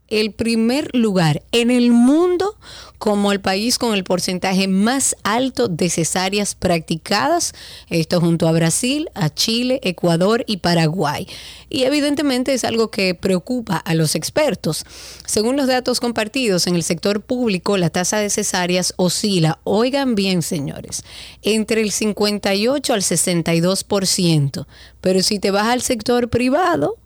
el 0.10 0.32
primer 0.32 0.90
lugar 0.94 1.44
en 1.52 1.72
el 1.72 1.92
mundo 1.92 2.58
como 3.04 3.34
el 3.34 3.42
país 3.42 3.78
con 3.78 3.96
el 3.96 4.06
porcentaje 4.06 4.70
más 4.70 5.18
alto 5.24 5.68
de 5.68 5.90
cesáreas 5.90 6.56
practicadas, 6.56 7.54
esto 7.90 8.22
junto 8.22 8.48
a 8.48 8.54
Brasil, 8.54 9.10
a 9.14 9.30
Chile, 9.30 9.82
Ecuador 9.84 10.46
y 10.48 10.58
Paraguay. 10.58 11.28
Y 11.70 11.84
evidentemente 11.84 12.54
es 12.54 12.64
algo 12.64 12.92
que 12.92 13.14
preocupa 13.14 13.76
a 13.76 13.94
los 13.94 14.16
expertos. 14.16 14.86
Según 15.26 15.58
los 15.58 15.68
datos 15.68 16.00
compartidos 16.00 16.66
en 16.66 16.76
el 16.76 16.84
sector 16.84 17.20
público, 17.20 17.76
la 17.76 17.90
tasa 17.90 18.20
de 18.20 18.30
cesáreas 18.30 18.94
oscila, 18.96 19.60
oigan 19.66 20.16
bien 20.16 20.42
señores, 20.42 21.04
entre 21.42 21.82
el 21.82 21.92
58 21.92 22.94
al 22.94 23.02
62%, 23.02 24.66
pero 25.02 25.22
si 25.22 25.40
te 25.40 25.52
vas 25.52 25.68
al 25.68 25.82
sector 25.82 26.30
privado, 26.30 27.00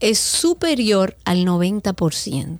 es 0.00 0.18
superior 0.18 1.16
al 1.24 1.44
90%. 1.46 2.58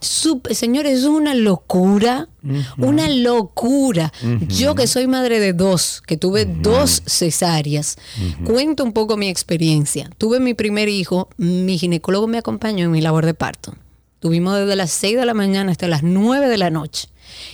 Sup- 0.00 0.52
señores, 0.52 0.98
es 0.98 1.04
una 1.04 1.32
locura, 1.34 2.28
una 2.76 3.08
locura. 3.08 4.12
Yo 4.48 4.74
que 4.74 4.88
soy 4.88 5.06
madre 5.06 5.38
de 5.38 5.52
dos, 5.52 6.02
que 6.04 6.16
tuve 6.16 6.44
dos 6.44 7.02
cesáreas, 7.06 7.96
cuento 8.44 8.82
un 8.82 8.92
poco 8.92 9.16
mi 9.16 9.28
experiencia. 9.28 10.10
Tuve 10.18 10.40
mi 10.40 10.54
primer 10.54 10.88
hijo, 10.88 11.28
mi 11.36 11.78
ginecólogo 11.78 12.26
me 12.26 12.38
acompañó 12.38 12.84
en 12.86 12.90
mi 12.90 13.00
labor 13.00 13.26
de 13.26 13.34
parto. 13.34 13.74
Tuvimos 14.18 14.56
desde 14.58 14.74
las 14.74 14.90
6 14.90 15.16
de 15.18 15.26
la 15.26 15.34
mañana 15.34 15.70
hasta 15.70 15.86
las 15.86 16.02
9 16.02 16.48
de 16.48 16.58
la 16.58 16.70
noche. 16.70 17.08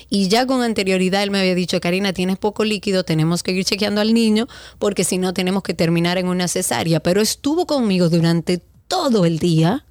Y 0.09 0.29
ya 0.29 0.47
con 0.47 0.63
anterioridad 0.63 1.23
él 1.23 1.31
me 1.31 1.41
había 1.41 1.55
dicho, 1.55 1.81
Karina, 1.81 2.13
tienes 2.13 2.39
poco 2.39 2.65
líquido, 2.65 3.05
tenemos 3.05 3.43
que 3.43 3.53
ir 3.53 3.65
chequeando 3.65 4.01
al 4.01 4.15
niño 4.15 4.49
porque 4.79 5.05
si 5.05 5.19
no 5.19 5.35
tenemos 5.35 5.63
que 5.63 5.75
terminar 5.75 6.19
en 6.19 6.29
una 6.29 6.49
cesárea. 6.49 7.01
Pero 7.01 7.21
estuvo 7.21 7.67
conmigo 7.67 8.09
durante 8.09 8.63
todo 8.89 9.25
el 9.25 9.39
día 9.39 9.85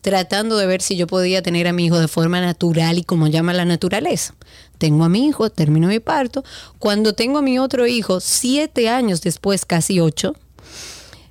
tratando 0.00 0.56
de 0.56 0.66
ver 0.66 0.80
si 0.80 0.96
yo 0.96 1.06
podía 1.06 1.42
tener 1.42 1.66
a 1.66 1.72
mi 1.72 1.86
hijo 1.86 1.98
de 1.98 2.08
forma 2.08 2.40
natural 2.40 2.98
y 2.98 3.04
como 3.04 3.26
llama 3.26 3.52
la 3.52 3.64
naturaleza. 3.64 4.34
Tengo 4.78 5.04
a 5.04 5.08
mi 5.08 5.26
hijo, 5.26 5.50
termino 5.50 5.88
mi 5.88 5.98
parto. 5.98 6.44
Cuando 6.78 7.14
tengo 7.14 7.38
a 7.38 7.42
mi 7.42 7.58
otro 7.58 7.86
hijo, 7.86 8.20
siete 8.20 8.88
años 8.88 9.22
después, 9.22 9.64
casi 9.64 9.98
ocho, 9.98 10.34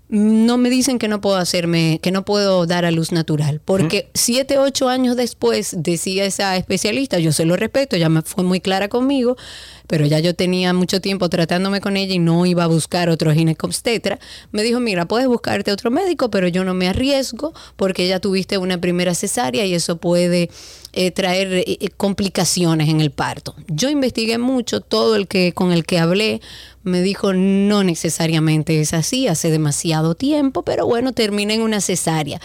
no 0.09 0.57
me 0.57 0.69
dicen 0.69 0.99
que 0.99 1.07
no 1.07 1.19
puedo 1.19 1.35
hacerme, 1.35 1.99
que 2.01 2.11
no 2.11 2.23
puedo 2.23 2.65
dar 2.65 2.85
a 2.85 2.91
luz 2.91 3.11
natural, 3.11 3.61
porque 3.63 4.09
siete, 4.13 4.57
ocho 4.57 4.87
años 4.87 5.17
después 5.17 5.75
decía 5.77 6.25
esa 6.25 6.55
especialista, 6.55 7.19
yo 7.19 7.33
se 7.33 7.45
lo 7.45 7.57
respeto, 7.57 7.97
ya 7.97 8.07
me 8.07 8.21
fue 8.21 8.43
muy 8.43 8.61
clara 8.61 8.87
conmigo, 8.87 9.35
pero 9.87 10.05
ya 10.05 10.19
yo 10.19 10.35
tenía 10.35 10.73
mucho 10.73 11.01
tiempo 11.01 11.29
tratándome 11.29 11.81
con 11.81 11.97
ella 11.97 12.13
y 12.13 12.19
no 12.19 12.45
iba 12.45 12.65
a 12.65 12.67
buscar 12.67 13.09
otro 13.09 13.33
ginecobstetra. 13.33 14.19
Me 14.51 14.63
dijo, 14.63 14.79
mira, 14.79 15.07
puedes 15.07 15.27
buscarte 15.27 15.71
otro 15.71 15.89
médico, 15.89 16.29
pero 16.29 16.47
yo 16.47 16.63
no 16.63 16.73
me 16.73 16.87
arriesgo 16.87 17.53
porque 17.75 18.07
ya 18.07 18.19
tuviste 18.19 18.57
una 18.57 18.79
primera 18.79 19.15
cesárea 19.15 19.65
y 19.65 19.73
eso 19.73 19.97
puede 19.97 20.49
eh, 20.93 21.11
traer 21.11 21.53
eh, 21.53 21.63
eh, 21.67 21.89
complicaciones 21.95 22.89
en 22.89 23.01
el 23.01 23.11
parto. 23.11 23.55
Yo 23.67 23.89
investigué 23.89 24.37
mucho, 24.37 24.81
todo 24.81 25.15
el 25.15 25.27
que 25.27 25.53
con 25.53 25.71
el 25.71 25.85
que 25.85 25.99
hablé 25.99 26.41
me 26.83 27.01
dijo 27.01 27.33
no 27.33 27.83
necesariamente 27.83 28.81
es 28.81 28.93
así, 28.93 29.27
hace 29.27 29.51
demasiado 29.51 30.15
tiempo, 30.15 30.63
pero 30.63 30.85
bueno, 30.85 31.11
termina 31.13 31.53
en 31.53 31.61
una 31.61 31.81
cesárea. 31.81 32.39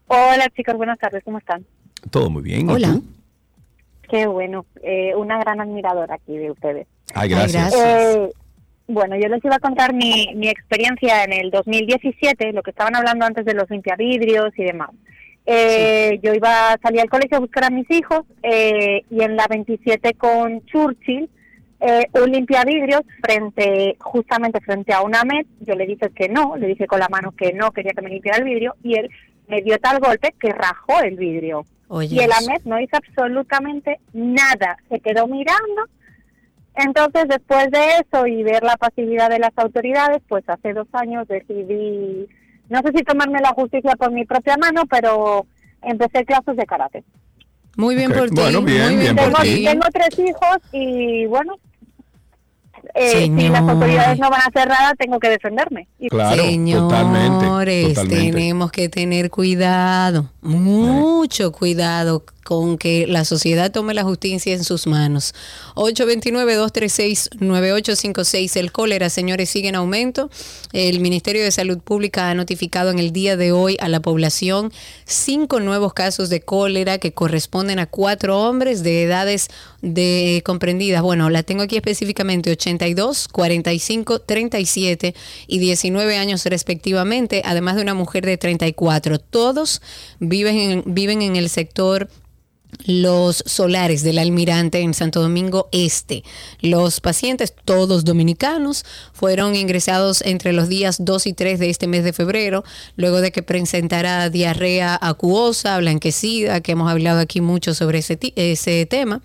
Hola 0.07 0.49
chicos, 0.55 0.75
buenas 0.75 0.97
tardes, 0.99 1.21
¿cómo 1.23 1.37
están? 1.37 1.65
Todo 2.09 2.29
muy 2.29 2.43
bien. 2.43 2.69
¿y 2.69 2.73
Hola. 2.73 2.87
tú? 2.93 3.03
Qué 4.09 4.27
bueno, 4.27 4.65
eh, 4.83 5.13
una 5.15 5.39
gran 5.39 5.59
admiradora 5.61 6.15
aquí 6.15 6.37
de 6.37 6.51
ustedes. 6.51 6.87
Ay, 7.13 7.29
gracias. 7.29 7.73
Eh, 7.75 8.29
bueno, 8.87 9.15
yo 9.15 9.27
les 9.29 9.43
iba 9.43 9.55
a 9.55 9.59
contar 9.59 9.93
mi, 9.93 10.33
mi 10.35 10.49
experiencia 10.49 11.23
en 11.23 11.33
el 11.33 11.51
2017, 11.51 12.53
lo 12.53 12.63
que 12.63 12.71
estaban 12.71 12.95
hablando 12.95 13.25
antes 13.25 13.45
de 13.45 13.53
los 13.53 13.69
limpiavidrios 13.69 14.51
y 14.57 14.63
demás. 14.63 14.89
Eh, 15.45 16.19
Yo 16.23 16.33
iba 16.33 16.71
a 16.71 16.77
salir 16.81 17.01
al 17.01 17.09
colegio 17.09 17.37
a 17.37 17.41
buscar 17.41 17.65
a 17.65 17.69
mis 17.69 17.89
hijos 17.91 18.21
eh, 18.43 19.03
y 19.09 19.23
en 19.23 19.35
la 19.35 19.47
27 19.47 20.13
con 20.13 20.65
Churchill, 20.65 21.29
eh, 21.81 22.05
un 22.13 22.31
limpiavidrios 22.31 23.01
frente, 23.21 23.97
justamente 23.99 24.61
frente 24.61 24.93
a 24.93 25.01
una 25.01 25.23
MED, 25.25 25.45
yo 25.59 25.75
le 25.75 25.85
dije 25.85 26.09
que 26.15 26.29
no, 26.29 26.55
le 26.55 26.67
dije 26.67 26.87
con 26.87 26.99
la 26.99 27.09
mano 27.09 27.33
que 27.33 27.51
no 27.51 27.71
quería 27.71 27.91
que 27.91 28.01
me 28.01 28.09
limpiara 28.09 28.37
el 28.37 28.45
vidrio 28.45 28.75
y 28.83 28.95
él 28.95 29.09
me 29.49 29.61
dio 29.61 29.77
tal 29.79 29.99
golpe 29.99 30.33
que 30.39 30.53
rajó 30.53 31.01
el 31.01 31.17
vidrio. 31.17 31.65
Oye, 31.89 32.15
y 32.15 32.19
el. 32.19 32.31
AMED 32.31 32.61
no 32.63 32.79
hizo 32.79 32.95
absolutamente 32.95 33.99
nada, 34.13 34.77
se 34.89 35.01
quedó 35.01 35.27
mirando. 35.27 35.83
Entonces, 36.75 37.25
después 37.27 37.69
de 37.71 37.79
eso 38.01 38.25
y 38.25 38.41
ver 38.43 38.63
la 38.63 38.75
pasividad 38.77 39.29
de 39.29 39.39
las 39.39 39.51
autoridades, 39.57 40.21
pues 40.27 40.43
hace 40.47 40.73
dos 40.73 40.87
años 40.93 41.27
decidí, 41.27 42.27
no 42.69 42.79
sé 42.81 42.91
si 42.95 43.03
tomarme 43.03 43.39
la 43.41 43.49
justicia 43.53 43.91
por 43.97 44.11
mi 44.11 44.25
propia 44.25 44.57
mano, 44.57 44.83
pero 44.89 45.45
empecé 45.83 46.25
clases 46.25 46.55
de 46.55 46.65
karate. 46.65 47.03
Muy 47.77 47.95
bien 47.95 48.11
por 48.11 48.29
ti. 48.29 48.35
bueno, 48.35 48.61
bien, 48.61 48.87
muy 48.95 48.97
bien 49.03 49.15
por 49.15 49.31
por 49.31 49.41
Tengo, 49.41 49.55
ti. 49.57 49.65
tengo 49.65 49.85
tres 49.91 50.19
hijos 50.19 50.57
y 50.71 51.25
bueno, 51.27 51.55
eh, 52.95 53.31
si 53.37 53.49
las 53.49 53.61
autoridades 53.61 54.19
no 54.19 54.29
van 54.29 54.41
a 54.41 54.45
hacer 54.45 54.67
nada, 54.67 54.93
tengo 54.97 55.19
que 55.19 55.29
defenderme. 55.29 55.87
Y- 55.99 56.09
Claro, 56.09 56.43
Señores, 56.43 56.81
totalmente, 56.83 57.93
totalmente. 57.93 58.31
tenemos 58.31 58.71
que 58.71 58.89
tener 58.89 59.29
cuidado, 59.31 60.29
mucho 60.41 61.51
cuidado 61.51 62.23
con 62.43 62.77
que 62.77 63.07
la 63.07 63.25
sociedad 63.25 63.71
tome 63.71 63.93
la 63.93 64.03
justicia 64.03 64.53
en 64.53 64.63
sus 64.63 64.87
manos. 64.87 65.33
829-236-9856. 65.75 68.55
El 68.57 68.71
cólera, 68.71 69.09
señores, 69.09 69.49
sigue 69.49 69.69
en 69.69 69.75
aumento. 69.75 70.29
El 70.73 70.99
Ministerio 70.99 71.43
de 71.43 71.51
Salud 71.51 71.79
Pública 71.79 72.29
ha 72.29 72.35
notificado 72.35 72.91
en 72.91 72.99
el 72.99 73.11
día 73.11 73.37
de 73.37 73.51
hoy 73.51 73.77
a 73.79 73.89
la 73.89 74.01
población 74.01 74.71
cinco 75.05 75.59
nuevos 75.59 75.93
casos 75.93 76.29
de 76.29 76.41
cólera 76.41 76.97
que 76.97 77.13
corresponden 77.13 77.79
a 77.79 77.87
cuatro 77.87 78.41
hombres 78.41 78.83
de 78.83 79.03
edades 79.03 79.49
de 79.81 80.41
comprendidas. 80.45 81.01
Bueno, 81.01 81.29
la 81.29 81.43
tengo 81.43 81.63
aquí 81.63 81.75
específicamente 81.75 82.51
82, 82.51 83.27
45, 83.27 84.19
37 84.19 85.15
y 85.47 85.59
19 85.59 86.17
años 86.17 86.45
respectivamente, 86.45 87.41
además 87.45 87.75
de 87.75 87.81
una 87.81 87.93
mujer 87.93 88.25
de 88.25 88.37
34. 88.37 89.19
Todos 89.19 89.81
viven 90.19 90.57
en, 90.57 90.83
viven 90.85 91.21
en 91.21 91.35
el 91.35 91.49
sector 91.49 92.09
los 92.85 93.43
solares 93.45 94.03
del 94.03 94.19
almirante 94.19 94.79
en 94.81 94.93
Santo 94.93 95.21
Domingo 95.21 95.69
Este. 95.71 96.23
Los 96.61 97.01
pacientes, 97.01 97.53
todos 97.65 98.05
dominicanos, 98.05 98.85
fueron 99.13 99.55
ingresados 99.55 100.21
entre 100.21 100.53
los 100.53 100.69
días 100.69 100.97
2 100.99 101.27
y 101.27 101.33
3 101.33 101.59
de 101.59 101.69
este 101.69 101.87
mes 101.87 102.03
de 102.03 102.13
febrero, 102.13 102.63
luego 102.95 103.21
de 103.21 103.31
que 103.31 103.43
presentara 103.43 104.29
diarrea 104.29 104.97
acuosa, 105.01 105.77
blanquecida, 105.77 106.61
que 106.61 106.73
hemos 106.73 106.91
hablado 106.91 107.19
aquí 107.19 107.41
mucho 107.41 107.73
sobre 107.73 107.99
ese, 107.99 108.85
tema. 108.85 109.21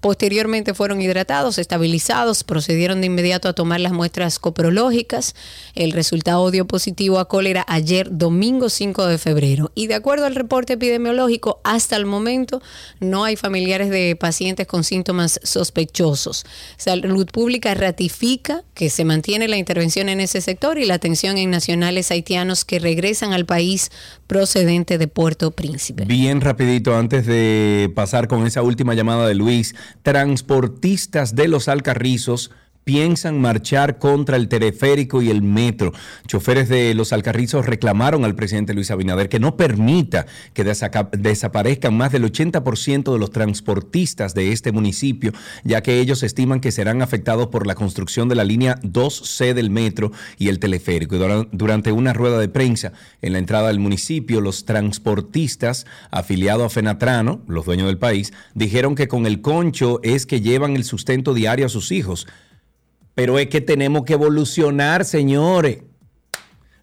Posteriormente 0.00 0.74
fueron 0.74 1.02
hidratados, 1.02 1.58
estabilizados, 1.58 2.44
procedieron 2.44 3.00
de 3.00 3.06
inmediato 3.06 3.48
a 3.48 3.52
tomar 3.52 3.80
las 3.80 3.92
muestras 3.92 4.38
coprológicas. 4.38 5.34
El 5.74 5.92
resultado 5.92 6.50
dio 6.50 6.66
positivo 6.66 7.18
a 7.18 7.28
cólera 7.28 7.64
ayer, 7.68 8.08
domingo 8.10 8.68
5 8.68 9.06
de 9.06 9.18
febrero. 9.18 9.70
Y 9.74 9.86
de 9.86 9.94
acuerdo 9.94 10.26
al 10.26 10.34
reporte 10.34 10.74
epidemiológico, 10.74 11.60
hasta 11.64 11.96
el 11.96 12.06
momento 12.06 12.62
no 13.00 13.24
hay 13.24 13.36
familiares 13.36 13.90
de 13.90 14.16
pacientes 14.16 14.66
con 14.66 14.84
síntomas 14.84 15.40
sospechosos. 15.42 16.44
Salud 16.76 17.26
Pública 17.26 17.74
ratifica 17.74 18.62
que 18.74 18.90
se 18.90 19.04
mantiene 19.04 19.48
la 19.48 19.56
intervención 19.56 20.08
en 20.08 20.20
ese 20.20 20.40
sector 20.40 20.78
y 20.78 20.86
la 20.86 20.94
atención 20.94 21.38
en 21.38 21.50
nacionales 21.50 22.10
haitianos 22.10 22.64
que 22.64 22.78
regresan 22.78 23.32
al 23.32 23.46
país 23.46 23.90
procedente 24.26 24.98
de 24.98 25.08
Puerto 25.08 25.50
Príncipe. 25.50 26.04
Bien 26.04 26.40
rapidito, 26.40 26.96
antes 26.96 27.26
de 27.26 27.92
pasar 27.94 28.28
con 28.28 28.46
esa 28.46 28.62
última 28.62 28.94
llamada 28.94 29.26
de 29.26 29.34
Luis, 29.34 29.74
transportistas 30.02 31.34
de 31.34 31.48
los 31.48 31.68
Alcarrizos 31.68 32.50
piensan 32.84 33.40
marchar 33.40 33.98
contra 33.98 34.36
el 34.36 34.48
teleférico 34.48 35.22
y 35.22 35.30
el 35.30 35.42
metro. 35.42 35.92
Choferes 36.26 36.68
de 36.68 36.94
los 36.94 37.12
Alcarrizos 37.12 37.66
reclamaron 37.66 38.24
al 38.24 38.34
presidente 38.34 38.74
Luis 38.74 38.90
Abinader 38.90 39.28
que 39.28 39.40
no 39.40 39.56
permita 39.56 40.26
que 40.52 40.64
desaparezcan 40.64 41.96
más 41.96 42.12
del 42.12 42.24
80% 42.24 43.12
de 43.12 43.18
los 43.18 43.30
transportistas 43.30 44.34
de 44.34 44.52
este 44.52 44.72
municipio, 44.72 45.32
ya 45.64 45.82
que 45.82 46.00
ellos 46.00 46.22
estiman 46.22 46.60
que 46.60 46.72
serán 46.72 47.02
afectados 47.02 47.48
por 47.48 47.66
la 47.66 47.74
construcción 47.74 48.28
de 48.28 48.34
la 48.34 48.44
línea 48.44 48.78
2C 48.82 49.54
del 49.54 49.70
metro 49.70 50.12
y 50.38 50.48
el 50.48 50.58
teleférico. 50.58 51.16
Durante 51.52 51.92
una 51.92 52.12
rueda 52.12 52.38
de 52.38 52.48
prensa 52.48 52.92
en 53.20 53.32
la 53.32 53.38
entrada 53.38 53.68
del 53.68 53.78
municipio, 53.78 54.40
los 54.40 54.64
transportistas 54.64 55.86
afiliados 56.10 56.66
a 56.66 56.70
Fenatrano, 56.70 57.42
los 57.46 57.64
dueños 57.64 57.86
del 57.86 57.98
país, 57.98 58.32
dijeron 58.54 58.94
que 58.94 59.08
con 59.08 59.26
el 59.26 59.40
concho 59.40 60.00
es 60.02 60.26
que 60.26 60.40
llevan 60.40 60.76
el 60.76 60.84
sustento 60.84 61.34
diario 61.34 61.66
a 61.66 61.68
sus 61.68 61.92
hijos. 61.92 62.26
Pero 63.14 63.38
es 63.38 63.48
que 63.48 63.60
tenemos 63.60 64.04
que 64.04 64.14
evolucionar, 64.14 65.04
señores. 65.04 65.82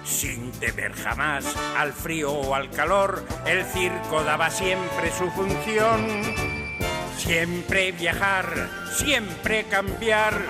Sin 0.05 0.51
temer 0.53 0.93
jamás 0.93 1.47
al 1.79 1.95
frío 1.95 2.31
o 2.31 2.55
al 2.55 2.69
calor, 2.71 3.25
el 3.47 3.65
circo 3.65 4.23
daba 4.23 4.51
siempre 4.51 5.11
su 5.17 5.31
función. 5.31 6.60
Siempre 7.23 7.93
viajar, 7.93 8.71
siempre 8.97 9.65
cambiar. 9.65 10.41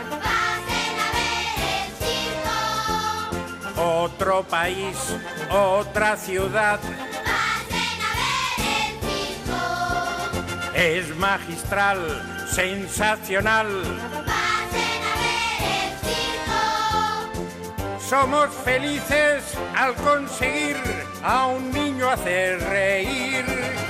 Otro 3.76 4.44
país, 4.44 4.96
otra 5.50 6.16
ciudad. 6.16 6.78
Es 10.72 11.14
magistral, 11.16 12.46
sensacional. 12.54 13.66
Somos 18.08 18.48
felices 18.64 19.42
al 19.74 19.94
conseguir 19.96 20.76
a 21.24 21.46
un 21.46 21.72
niño 21.72 22.08
hacer 22.08 22.60
reír. 22.60 23.89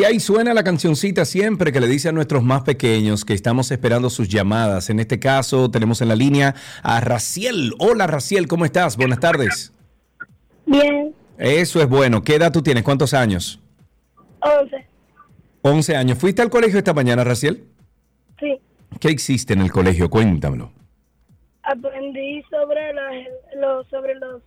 Y 0.00 0.04
ahí 0.04 0.18
suena 0.18 0.54
la 0.54 0.64
cancioncita 0.64 1.26
siempre 1.26 1.72
que 1.72 1.80
le 1.80 1.86
dice 1.86 2.08
a 2.08 2.12
nuestros 2.12 2.42
más 2.42 2.62
pequeños 2.62 3.22
que 3.26 3.34
estamos 3.34 3.70
esperando 3.70 4.08
sus 4.08 4.30
llamadas. 4.30 4.88
En 4.88 4.98
este 4.98 5.18
caso 5.18 5.70
tenemos 5.70 6.00
en 6.00 6.08
la 6.08 6.16
línea 6.16 6.54
a 6.82 7.02
Raciel. 7.02 7.74
Hola 7.78 8.06
Raciel, 8.06 8.48
¿cómo 8.48 8.64
estás? 8.64 8.96
Buenas 8.96 9.20
tardes. 9.20 9.74
Bien, 10.64 11.14
Eso 11.36 11.82
es 11.82 11.86
bueno. 11.90 12.22
¿Qué 12.24 12.36
edad 12.36 12.50
tú 12.50 12.62
tienes? 12.62 12.82
¿Cuántos 12.82 13.12
años? 13.12 13.60
11. 14.40 14.86
11 15.60 15.96
años. 15.96 16.16
¿Fuiste 16.16 16.40
al 16.40 16.48
colegio 16.48 16.78
esta 16.78 16.94
mañana, 16.94 17.22
Raciel? 17.22 17.66
Sí, 18.38 18.58
¿Qué 19.00 19.10
hiciste 19.10 19.52
en 19.52 19.60
el 19.60 19.70
colegio? 19.70 20.08
Cuéntamelo. 20.08 20.72
aprendí 21.62 22.42
sobre, 22.50 22.94
la- 22.94 23.60
los 23.60 23.86
sobre 23.88 24.14
los 24.14 24.40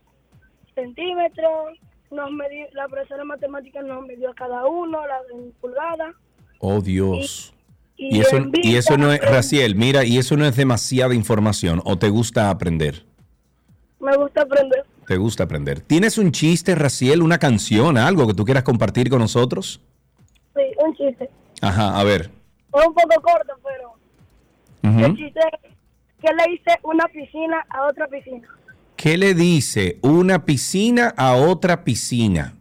centímetros. 0.74 1.78
Nos 2.14 2.30
medi- 2.30 2.70
la 2.74 2.88
profesora 2.88 3.20
de 3.20 3.26
matemáticas 3.26 3.84
nos 3.86 4.06
midió 4.06 4.30
a 4.30 4.36
cada 4.36 4.66
uno, 4.68 5.00
la 5.08 5.18
en 5.34 5.52
pulgada. 5.60 6.14
Oh 6.60 6.80
Dios. 6.82 7.54
Y, 7.98 8.18
Y 8.18 8.22
eso, 8.22 8.38
en 8.38 8.52
y 8.62 8.76
eso 8.76 8.98
no 8.98 9.12
es, 9.12 9.20
Raciel, 9.22 9.76
mira, 9.76 10.04
y 10.04 10.18
eso 10.18 10.36
no 10.38 10.46
es 10.46 10.56
demasiada 10.56 11.14
información. 11.16 11.82
¿O 11.86 11.98
te 11.98 12.10
gusta 12.10 12.50
aprender? 12.50 13.04
Me 14.00 14.16
gusta 14.18 14.42
aprender. 14.42 14.84
¿Te 15.08 15.18
gusta 15.18 15.44
aprender? 15.44 15.82
¿Tienes 15.82 16.18
un 16.18 16.32
chiste, 16.32 16.76
Raciel, 16.76 17.22
una 17.22 17.38
canción, 17.40 17.98
algo 17.98 18.28
que 18.28 18.34
tú 18.34 18.46
quieras 18.46 18.64
compartir 18.64 19.10
con 19.10 19.20
nosotros? 19.20 19.82
Sí, 20.56 20.62
un 20.86 20.96
chiste. 20.96 21.30
Ajá, 21.62 22.00
a 22.00 22.04
ver. 22.04 22.30
Es 22.74 22.88
un 22.88 22.94
poco 22.94 23.22
corto, 23.22 23.54
pero 23.64 23.94
Ujú. 24.92 25.06
el 25.06 25.16
chiste 25.18 25.40
es 25.64 25.72
que 26.22 26.34
le 26.34 26.54
hice 26.54 26.80
una 26.84 27.06
piscina 27.08 27.66
a 27.70 27.88
otra 27.88 28.08
piscina. 28.08 28.48
¿Qué 29.04 29.18
le 29.18 29.34
dice 29.34 29.98
una 30.02 30.46
piscina 30.46 31.14
a 31.18 31.34
otra 31.36 31.84
piscina? 31.84 32.54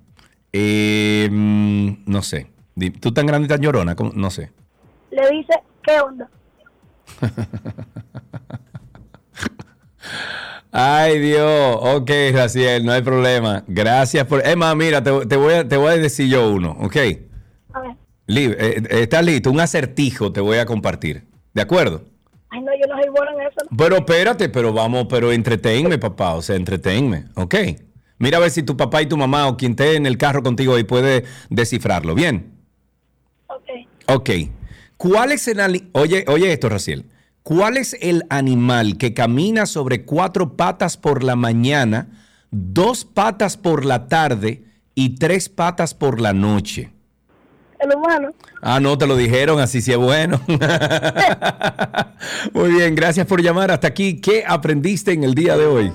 Eh, 0.52 1.28
mm, 1.30 2.02
no 2.06 2.20
sé. 2.24 2.48
¿Tú 2.98 3.12
tan 3.12 3.26
grande 3.26 3.46
y 3.46 3.48
tan 3.48 3.60
llorona? 3.60 3.94
No 4.14 4.28
sé. 4.28 4.50
Le 5.12 5.30
dice, 5.30 5.52
¿qué 5.84 6.00
onda? 6.00 6.28
Ay, 10.72 11.20
Dios. 11.20 11.76
Ok, 11.80 12.10
Raciel, 12.32 12.84
no 12.84 12.90
hay 12.90 13.02
problema. 13.02 13.62
Gracias 13.68 14.26
por... 14.26 14.44
Emma, 14.44 14.74
mira, 14.74 15.00
te, 15.00 15.26
te 15.26 15.36
voy 15.36 15.54
a, 15.54 15.68
te 15.68 15.76
voy 15.76 15.92
a 15.92 15.96
decir 15.98 16.26
yo 16.28 16.50
uno, 16.50 16.72
¿ok? 16.80 16.96
A 17.74 17.80
ver. 17.82 17.96
Li- 18.26 18.46
eh, 18.46 18.56
eh, 18.58 18.82
¿Estás 19.02 19.24
listo? 19.24 19.48
Un 19.52 19.60
acertijo 19.60 20.32
te 20.32 20.40
voy 20.40 20.58
a 20.58 20.66
compartir. 20.66 21.24
¿De 21.54 21.62
acuerdo? 21.62 22.02
No. 23.70 23.76
Pero 23.76 23.96
espérate, 23.96 24.48
pero 24.48 24.72
vamos, 24.72 25.06
pero 25.08 25.32
entretenme, 25.32 25.98
papá, 25.98 26.34
o 26.34 26.42
sea, 26.42 26.56
entretenme, 26.56 27.26
¿ok? 27.34 27.54
Mira 28.18 28.38
a 28.38 28.40
ver 28.40 28.50
si 28.50 28.62
tu 28.62 28.76
papá 28.76 29.02
y 29.02 29.06
tu 29.06 29.16
mamá 29.16 29.48
o 29.48 29.56
quien 29.56 29.72
esté 29.72 29.96
en 29.96 30.06
el 30.06 30.16
carro 30.16 30.42
contigo 30.42 30.76
ahí 30.76 30.84
puede 30.84 31.24
descifrarlo, 31.50 32.14
¿bien? 32.14 32.52
Ok. 33.48 33.68
Ok. 34.06 34.30
¿Cuál 34.96 35.32
es 35.32 35.48
el 35.48 35.88
oye, 35.92 36.24
oye 36.28 36.52
esto, 36.52 36.68
Raciel. 36.68 37.06
¿Cuál 37.42 37.76
es 37.76 37.96
el 38.00 38.22
animal 38.30 38.98
que 38.98 39.14
camina 39.14 39.66
sobre 39.66 40.04
cuatro 40.04 40.56
patas 40.56 40.96
por 40.96 41.24
la 41.24 41.34
mañana, 41.34 42.08
dos 42.52 43.04
patas 43.04 43.56
por 43.56 43.84
la 43.84 44.06
tarde 44.06 44.64
y 44.94 45.16
tres 45.16 45.48
patas 45.48 45.92
por 45.92 46.20
la 46.20 46.32
noche? 46.32 46.92
El 47.82 47.96
humano. 47.96 48.32
Ah, 48.60 48.78
no, 48.78 48.96
te 48.96 49.06
lo 49.06 49.16
dijeron, 49.16 49.58
así 49.58 49.82
sí 49.82 49.90
es 49.90 49.98
bueno. 49.98 50.40
Muy 52.52 52.70
bien, 52.70 52.94
gracias 52.94 53.26
por 53.26 53.42
llamar. 53.42 53.72
Hasta 53.72 53.88
aquí, 53.88 54.20
¿qué 54.20 54.44
aprendiste 54.46 55.12
en 55.12 55.24
el 55.24 55.34
día 55.34 55.56
de 55.56 55.66
hoy? 55.66 55.92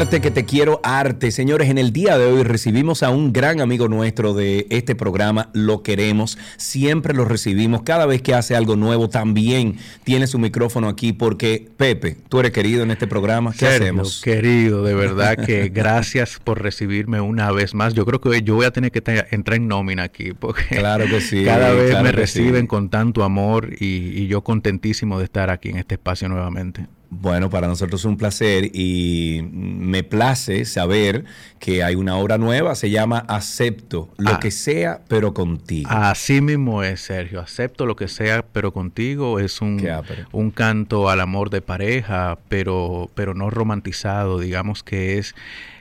Arte 0.00 0.22
que 0.22 0.30
te 0.30 0.46
quiero, 0.46 0.80
arte. 0.82 1.30
Señores, 1.30 1.68
en 1.68 1.76
el 1.76 1.92
día 1.92 2.16
de 2.16 2.24
hoy 2.24 2.42
recibimos 2.42 3.02
a 3.02 3.10
un 3.10 3.34
gran 3.34 3.60
amigo 3.60 3.86
nuestro 3.86 4.32
de 4.32 4.66
este 4.70 4.94
programa, 4.94 5.50
lo 5.52 5.82
queremos, 5.82 6.38
siempre 6.56 7.12
lo 7.12 7.26
recibimos, 7.26 7.82
cada 7.82 8.06
vez 8.06 8.22
que 8.22 8.32
hace 8.32 8.56
algo 8.56 8.76
nuevo 8.76 9.10
también 9.10 9.76
tiene 10.02 10.26
su 10.26 10.38
micrófono 10.38 10.88
aquí 10.88 11.12
porque, 11.12 11.68
Pepe, 11.76 12.16
tú 12.30 12.40
eres 12.40 12.52
querido 12.52 12.82
en 12.82 12.92
este 12.92 13.06
programa, 13.06 13.52
¿qué 13.52 13.58
Sergio, 13.58 13.82
hacemos? 13.82 14.22
Querido, 14.22 14.84
de 14.84 14.94
verdad 14.96 15.36
que 15.36 15.68
gracias 15.68 16.38
por 16.42 16.62
recibirme 16.62 17.20
una 17.20 17.52
vez 17.52 17.74
más. 17.74 17.92
Yo 17.92 18.06
creo 18.06 18.22
que 18.22 18.40
yo 18.40 18.54
voy 18.54 18.64
a 18.64 18.70
tener 18.70 18.92
que 18.92 19.02
entrar 19.30 19.58
en 19.58 19.68
nómina 19.68 20.04
aquí 20.04 20.32
porque 20.32 20.62
Claro 20.78 21.04
que 21.08 21.20
sí, 21.20 21.44
cada 21.44 21.74
vez 21.74 21.90
claro 21.90 22.04
me 22.04 22.12
reciben 22.12 22.62
sí. 22.62 22.66
con 22.68 22.88
tanto 22.88 23.22
amor 23.22 23.74
y, 23.78 24.18
y 24.18 24.28
yo 24.28 24.42
contentísimo 24.42 25.18
de 25.18 25.24
estar 25.24 25.50
aquí 25.50 25.68
en 25.68 25.76
este 25.76 25.96
espacio 25.96 26.26
nuevamente. 26.30 26.86
Bueno, 27.12 27.50
para 27.50 27.66
nosotros 27.66 28.00
es 28.02 28.04
un 28.04 28.16
placer 28.16 28.70
y 28.72 29.40
me 29.52 30.04
place 30.04 30.64
saber 30.64 31.24
que 31.58 31.82
hay 31.82 31.96
una 31.96 32.14
obra 32.16 32.38
nueva, 32.38 32.76
se 32.76 32.88
llama 32.88 33.18
Acepto, 33.26 34.08
lo 34.16 34.30
Ah. 34.34 34.38
que 34.40 34.52
sea, 34.52 35.00
pero 35.08 35.34
contigo. 35.34 35.90
Así 35.90 36.40
mismo 36.40 36.84
es, 36.84 37.00
Sergio. 37.00 37.40
Acepto 37.40 37.84
lo 37.84 37.96
que 37.96 38.06
sea, 38.06 38.44
pero 38.52 38.72
contigo 38.72 39.40
es 39.40 39.60
un, 39.60 39.84
un 40.30 40.50
canto 40.52 41.10
al 41.10 41.20
amor 41.20 41.50
de 41.50 41.60
pareja, 41.62 42.38
pero, 42.48 43.10
pero 43.14 43.34
no 43.34 43.50
romantizado. 43.50 44.38
Digamos 44.38 44.84
que 44.84 45.18
es, 45.18 45.34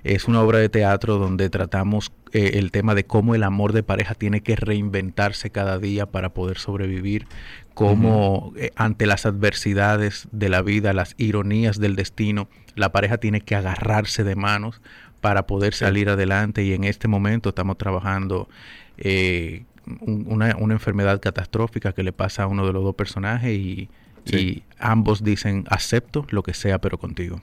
es 0.04 0.26
una 0.28 0.42
obra 0.42 0.58
de 0.58 0.70
teatro 0.70 1.20
donde 1.20 1.50
tratamos 1.52 2.12
eh, 2.32 2.52
el 2.56 2.72
tema 2.72 2.94
de 2.96 3.06
cómo 3.06 3.34
el 3.34 3.44
amor 3.44 3.74
de 3.74 3.82
pareja 3.84 4.14
tiene 4.14 4.42
que 4.42 4.56
reinventarse 4.56 5.50
cada 5.50 5.80
día 5.80 6.06
para 6.06 6.30
poder 6.30 6.58
sobrevivir, 6.60 7.26
cómo 7.88 8.54
eh, 8.58 8.72
ante 8.76 9.06
las 9.06 9.26
adversidades 9.26 10.28
de 10.32 10.50
la 10.50 10.62
vida, 10.62 10.94
las 10.94 11.16
ironías 11.18 11.80
del 11.80 11.96
destino, 11.96 12.48
la 12.76 12.92
pareja 12.92 13.18
tiene 13.18 13.42
que 13.42 13.56
agarrarse 13.56 14.24
de 14.24 14.36
manos 14.36 14.82
para 15.22 15.48
poder 15.48 15.74
salir 15.74 16.10
adelante 16.10 16.64
y 16.64 16.74
en 16.74 16.84
este 16.84 17.08
momento 17.08 17.50
estamos 17.50 17.78
trabajando 17.78 18.48
eh, 18.98 19.64
un- 20.02 20.26
una, 20.28 20.56
una 20.58 20.74
enfermedad 20.74 21.20
catastrófica 21.22 21.94
que 21.94 22.04
le 22.04 22.12
pasa 22.14 22.44
a 22.44 22.48
uno 22.48 22.66
de 22.68 22.74
los 22.74 22.84
dos 22.84 22.96
personajes 22.96 23.52
y, 23.58 23.90
Sí. 24.26 24.38
y 24.38 24.64
ambos 24.80 25.24
dicen 25.24 25.64
acepto 25.70 26.28
lo 26.30 26.44
que 26.44 26.54
sea 26.54 26.80
pero 26.80 26.98
contigo. 26.98 27.42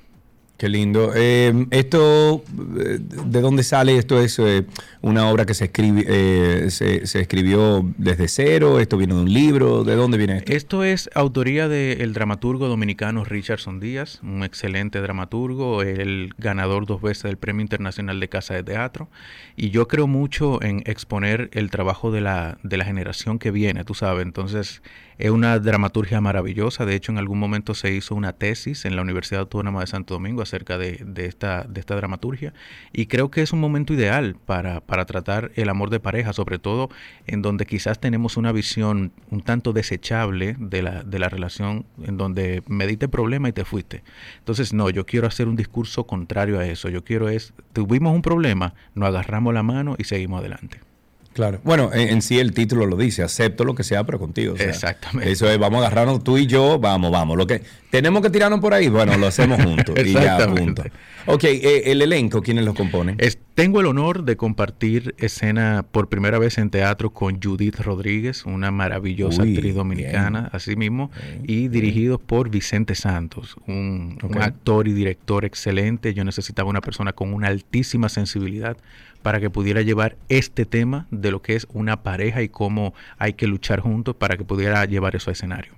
Qué 0.56 0.70
lindo. 0.70 1.12
Eh, 1.14 1.66
esto, 1.70 2.42
eh, 2.78 2.98
¿de 2.98 3.40
dónde 3.42 3.62
sale? 3.62 3.98
Esto 3.98 4.18
es 4.22 4.38
eh, 4.38 4.64
una 5.02 5.28
obra 5.28 5.44
que 5.44 5.52
se, 5.52 5.70
escribi- 5.70 6.06
eh, 6.08 6.70
se, 6.70 7.06
se 7.06 7.20
escribió 7.20 7.84
desde 7.98 8.26
cero, 8.26 8.80
esto 8.80 8.96
viene 8.96 9.14
de 9.14 9.20
un 9.20 9.30
libro, 9.30 9.84
¿de 9.84 9.94
dónde 9.96 10.16
viene 10.16 10.38
esto? 10.38 10.52
Esto 10.52 10.84
es 10.84 11.10
autoría 11.14 11.68
del 11.68 12.14
dramaturgo 12.14 12.68
dominicano 12.68 13.22
Richardson 13.22 13.80
Díaz, 13.80 14.20
un 14.22 14.44
excelente 14.44 14.98
dramaturgo, 15.02 15.82
el 15.82 16.32
ganador 16.38 16.86
dos 16.86 17.02
veces 17.02 17.24
del 17.24 17.36
Premio 17.36 17.60
Internacional 17.60 18.18
de 18.18 18.28
Casa 18.30 18.54
de 18.54 18.62
Teatro. 18.62 19.10
Y 19.56 19.68
yo 19.68 19.88
creo 19.88 20.06
mucho 20.06 20.62
en 20.62 20.82
exponer 20.86 21.50
el 21.52 21.70
trabajo 21.70 22.10
de 22.10 22.22
la, 22.22 22.56
de 22.62 22.78
la 22.78 22.86
generación 22.86 23.38
que 23.38 23.50
viene, 23.50 23.84
tú 23.84 23.92
sabes. 23.92 24.24
Entonces, 24.24 24.80
es 25.18 25.30
una 25.30 25.58
dramaturgia 25.58 26.20
maravillosa. 26.20 26.84
De 26.84 26.94
hecho, 26.94 27.12
en 27.12 27.18
algún 27.18 27.38
momento 27.38 27.74
se 27.74 27.92
hizo 27.92 28.14
una 28.14 28.32
tesis 28.32 28.84
en 28.84 28.96
la 28.96 29.02
Universidad 29.02 29.40
Autónoma 29.40 29.80
de 29.80 29.86
Santo 29.86 30.14
Domingo 30.14 30.42
acerca 30.42 30.78
de, 30.78 31.04
esta, 31.16 31.64
dramaturgia. 31.64 32.52
Y 32.92 33.06
creo 33.06 33.30
que 33.30 33.42
es 33.42 33.52
un 33.52 33.60
momento 33.60 33.94
ideal 33.94 34.36
para, 34.44 34.80
para 34.80 35.06
tratar 35.06 35.52
el 35.54 35.68
amor 35.68 35.90
de 35.90 36.00
pareja, 36.00 36.32
sobre 36.32 36.58
todo 36.58 36.90
en 37.26 37.42
donde 37.42 37.66
quizás 37.66 37.98
tenemos 37.98 38.36
una 38.36 38.52
visión 38.52 39.12
un 39.30 39.40
tanto 39.42 39.72
desechable 39.72 40.56
de 40.58 40.82
la, 40.82 41.02
de 41.02 41.18
la 41.18 41.28
relación, 41.28 41.86
en 42.02 42.16
donde 42.16 42.62
me 42.66 42.86
diste 42.86 43.08
problema 43.08 43.48
y 43.48 43.52
te 43.52 43.64
fuiste. 43.64 44.02
Entonces, 44.38 44.72
no, 44.72 44.90
yo 44.90 45.06
quiero 45.06 45.26
hacer 45.26 45.48
un 45.48 45.56
discurso 45.56 46.06
contrario 46.06 46.58
a 46.58 46.66
eso. 46.66 46.88
Yo 46.88 47.04
quiero 47.04 47.28
es, 47.28 47.54
tuvimos 47.72 48.14
un 48.14 48.22
problema, 48.22 48.74
nos 48.94 49.08
agarramos 49.08 49.54
la 49.54 49.62
mano 49.62 49.96
y 49.98 50.04
seguimos 50.04 50.40
adelante. 50.40 50.80
Claro. 51.36 51.60
Bueno, 51.64 51.90
en, 51.92 52.08
en 52.08 52.22
sí 52.22 52.38
el 52.38 52.54
título 52.54 52.86
lo 52.86 52.96
dice, 52.96 53.22
acepto 53.22 53.64
lo 53.64 53.74
que 53.74 53.84
sea, 53.84 54.04
pero 54.04 54.18
contigo. 54.18 54.54
o 54.54 54.56
sea, 54.56 54.70
Exactamente. 54.70 55.30
Eso 55.30 55.50
es, 55.50 55.58
vamos 55.58 55.82
a 55.82 55.88
agarrarnos 55.88 56.24
tú 56.24 56.38
y 56.38 56.46
yo, 56.46 56.78
vamos, 56.78 57.12
vamos. 57.12 57.36
Lo 57.36 57.46
que 57.46 57.60
tenemos 57.90 58.22
que 58.22 58.30
tirarnos 58.30 58.58
por 58.60 58.72
ahí, 58.72 58.88
bueno, 58.88 59.18
lo 59.18 59.26
hacemos 59.26 59.62
juntos. 59.62 59.94
y 60.02 60.14
ya, 60.14 60.38
punto. 60.48 60.82
Ok, 61.26 61.44
eh, 61.44 61.82
el 61.92 62.00
elenco, 62.00 62.40
¿quiénes 62.40 62.64
lo 62.64 62.72
componen? 62.72 63.16
Es- 63.18 63.36
tengo 63.54 63.80
el 63.80 63.86
honor 63.86 64.24
de 64.24 64.36
compartir 64.36 65.14
escena 65.18 65.84
por 65.90 66.08
primera 66.08 66.38
vez 66.38 66.58
en 66.58 66.70
teatro 66.70 67.10
con 67.10 67.40
Judith 67.42 67.80
Rodríguez, 67.80 68.44
una 68.44 68.70
maravillosa 68.70 69.42
Uy, 69.42 69.54
actriz 69.54 69.74
dominicana, 69.74 70.50
así 70.52 70.76
mismo, 70.76 71.10
y 71.42 71.68
dirigidos 71.68 72.20
por 72.20 72.50
Vicente 72.50 72.94
Santos, 72.94 73.56
un, 73.66 74.18
actor 74.40 74.88
y 74.88 74.92
director 74.92 75.44
excelente. 75.44 76.12
Yo 76.14 76.22
necesitaba 76.24 76.68
una 76.68 76.82
persona 76.82 77.12
con 77.14 77.32
una 77.32 77.48
altísima 77.48 78.08
sensibilidad 78.08 78.76
para 79.26 79.40
que 79.40 79.50
pudiera 79.50 79.82
llevar 79.82 80.16
este 80.28 80.66
tema 80.66 81.08
de 81.10 81.32
lo 81.32 81.42
que 81.42 81.56
es 81.56 81.66
una 81.72 82.04
pareja 82.04 82.42
y 82.42 82.48
cómo 82.48 82.94
hay 83.18 83.32
que 83.32 83.48
luchar 83.48 83.80
juntos 83.80 84.14
para 84.14 84.36
que 84.36 84.44
pudiera 84.44 84.84
llevar 84.84 85.16
eso 85.16 85.30
a 85.30 85.32
escenario. 85.32 85.72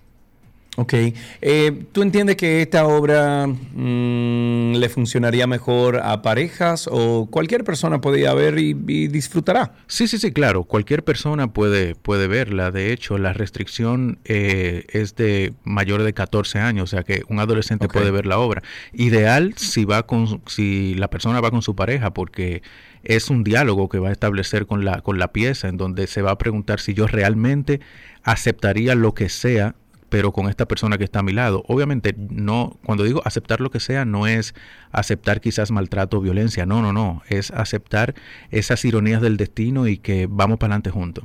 Ok. 0.77 0.95
Eh, 1.41 1.87
¿Tú 1.91 2.03
entiendes 2.03 2.37
que 2.37 2.63
esta 2.63 2.87
obra 2.87 3.49
mm, 3.49 4.75
le 4.75 4.89
funcionaría 4.91 5.49
mejor 5.49 5.97
a 5.97 6.23
parejas 6.23 6.89
o 6.93 7.27
cualquier 7.31 7.65
persona 7.65 8.01
podría 8.01 8.33
ver 8.33 8.59
y, 8.59 8.77
y 8.87 9.09
disfrutará? 9.09 9.73
Sí, 9.89 10.07
sí, 10.07 10.19
sí, 10.19 10.31
claro. 10.31 10.63
Cualquier 10.63 11.03
persona 11.03 11.53
puede, 11.53 11.97
puede 11.97 12.29
verla. 12.29 12.71
De 12.71 12.93
hecho, 12.93 13.19
la 13.19 13.33
restricción 13.33 14.21
eh, 14.25 14.85
es 14.91 15.17
de 15.17 15.53
mayor 15.65 16.05
de 16.05 16.13
14 16.13 16.61
años, 16.61 16.85
o 16.85 16.97
sea 16.97 17.03
que 17.03 17.23
un 17.29 17.41
adolescente 17.41 17.89
puede 17.89 18.11
ver 18.11 18.27
la 18.27 18.39
obra. 18.39 18.63
Ideal 18.93 19.55
si 19.57 19.85
va 19.85 20.07
con, 20.07 20.43
si 20.47 20.95
la 20.95 21.09
persona 21.09 21.41
va 21.41 21.51
con 21.51 21.63
su 21.63 21.75
pareja, 21.75 22.13
porque 22.13 22.63
es 23.05 23.31
un 23.31 23.45
diálogo 23.45 23.89
que 23.89 23.99
va 23.99 24.09
a 24.09 24.13
establecer 24.13 24.67
con 24.67 24.85
la, 24.85 25.01
con 25.01 25.19
la 25.19 25.33
pieza, 25.33 25.69
en 25.69 25.77
donde 25.77 26.07
se 26.07 26.23
va 26.23 26.33
a 26.33 26.39
preguntar 26.39 26.81
si 26.81 26.95
yo 26.95 27.07
realmente 27.07 27.81
aceptaría 28.23 28.95
lo 28.95 29.15
que 29.15 29.29
sea 29.29 29.75
pero 30.09 30.33
con 30.33 30.49
esta 30.49 30.67
persona 30.67 30.99
que 30.99 31.05
está 31.05 31.21
a 31.21 31.23
mi 31.23 31.33
lado. 31.33 31.65
Obviamente, 31.69 32.15
no, 32.17 32.79
cuando 32.85 33.05
digo 33.05 33.21
aceptar 33.25 33.61
lo 33.61 33.71
que 33.71 33.81
sea, 33.81 34.05
no 34.05 34.27
es 34.27 34.55
aceptar 34.91 35.41
quizás 35.41 35.71
maltrato 35.71 36.19
o 36.19 36.21
violencia, 36.21 36.67
no, 36.67 36.83
no, 36.83 36.93
no, 36.93 37.23
es 37.29 37.51
aceptar 37.51 38.15
esas 38.51 38.85
ironías 38.85 39.21
del 39.21 39.37
destino 39.37 39.87
y 39.87 39.99
que 39.99 40.27
vamos 40.29 40.59
para 40.59 40.75
adelante 40.75 40.91
juntos. 40.91 41.25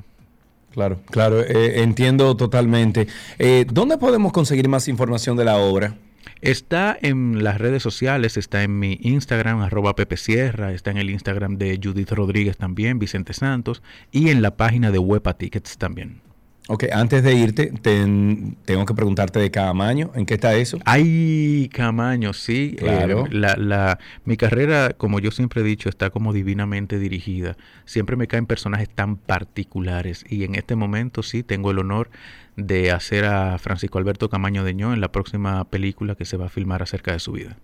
Claro, 0.71 0.99
claro, 1.11 1.41
eh, 1.41 1.83
entiendo 1.83 2.35
totalmente. 2.35 3.07
Eh, 3.37 3.65
¿Dónde 3.71 3.97
podemos 3.97 4.31
conseguir 4.31 4.67
más 4.67 4.87
información 4.87 5.37
de 5.37 5.45
la 5.45 5.57
obra? 5.57 5.95
Está 6.41 6.97
en 7.01 7.43
las 7.43 7.59
redes 7.59 7.83
sociales, 7.83 8.37
está 8.37 8.63
en 8.63 8.79
mi 8.79 8.99
Instagram, 9.01 9.61
arroba 9.61 9.95
Pepe 9.95 10.17
Sierra, 10.17 10.73
está 10.73 10.91
en 10.91 10.97
el 10.97 11.09
Instagram 11.09 11.57
de 11.57 11.79
Judith 11.81 12.11
Rodríguez 12.11 12.57
también, 12.57 12.99
Vicente 12.99 13.33
Santos, 13.33 13.81
y 14.11 14.29
en 14.29 14.41
la 14.41 14.57
página 14.57 14.91
de 14.91 14.99
Huepa 14.99 15.35
Tickets 15.37 15.77
también. 15.77 16.21
Ok, 16.69 16.85
antes 16.93 17.23
de 17.23 17.33
irte, 17.35 17.73
ten- 17.81 18.55
tengo 18.63 18.85
que 18.85 18.93
preguntarte 18.93 19.37
de 19.37 19.51
Camaño, 19.51 20.11
¿en 20.15 20.25
qué 20.25 20.35
está 20.35 20.53
eso? 20.55 20.79
Ay, 20.85 21.69
Camaño, 21.73 22.31
sí. 22.31 22.75
Claro. 22.79 23.25
eh, 23.25 23.29
la, 23.31 23.57
la, 23.57 23.99
mi 24.23 24.37
carrera, 24.37 24.93
como 24.97 25.19
yo 25.19 25.31
siempre 25.31 25.59
he 25.59 25.63
dicho, 25.65 25.89
está 25.89 26.09
como 26.09 26.31
divinamente 26.31 26.99
dirigida. 26.99 27.57
Siempre 27.83 28.15
me 28.15 28.27
caen 28.27 28.45
personajes 28.45 28.89
tan 28.89 29.17
particulares. 29.17 30.23
Y 30.29 30.45
en 30.45 30.55
este 30.55 30.77
momento 30.77 31.21
sí 31.21 31.43
tengo 31.43 31.71
el 31.71 31.79
honor 31.79 32.09
de 32.55 32.91
hacer 32.91 33.25
a 33.25 33.57
Francisco 33.57 33.97
Alberto 33.97 34.29
Camaño 34.29 34.63
Deñó 34.63 34.93
en 34.93 35.01
la 35.01 35.11
próxima 35.11 35.65
película 35.65 36.15
que 36.15 36.23
se 36.23 36.37
va 36.37 36.45
a 36.45 36.49
filmar 36.49 36.81
acerca 36.81 37.11
de 37.11 37.19
su 37.19 37.33
vida. 37.33 37.57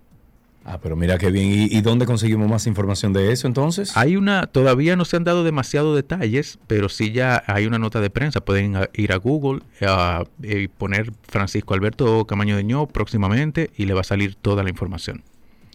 Ah, 0.66 0.80
pero 0.82 0.96
mira 0.96 1.18
qué 1.18 1.32
bien. 1.32 1.68
¿Y, 1.72 1.82
dónde 1.82 2.06
conseguimos 2.06 2.48
más 2.50 2.68
información 2.68 3.14
de 3.14 3.32
eso 3.32 3.48
entonces? 3.48 3.96
Hay 3.98 4.16
una, 4.16 4.46
todavía 4.46 4.96
no 4.96 5.06
se 5.06 5.16
han 5.16 5.24
dado 5.24 5.44
demasiados 5.44 5.96
detalles, 5.96 6.60
pero 6.68 6.90
sí 6.90 7.12
ya 7.12 7.44
hay 7.48 7.66
una 7.66 7.80
nota 7.80 8.02
de 8.02 8.10
prensa. 8.10 8.42
Pueden 8.42 8.78
ir 8.94 9.14
a 9.14 9.16
Google 9.16 9.62
ah, 9.82 10.26
y 10.44 10.68
poner 10.68 11.12
Francisco 11.24 11.74
Alberto 11.74 12.26
Camaño 12.26 12.56
Deñó 12.56 12.88
próximamente 12.88 13.72
y 13.78 13.86
le 13.86 13.94
va 13.94 14.02
a 14.02 14.04
salir 14.04 14.36
toda 14.36 14.64
la 14.64 14.70
información. 14.70 15.24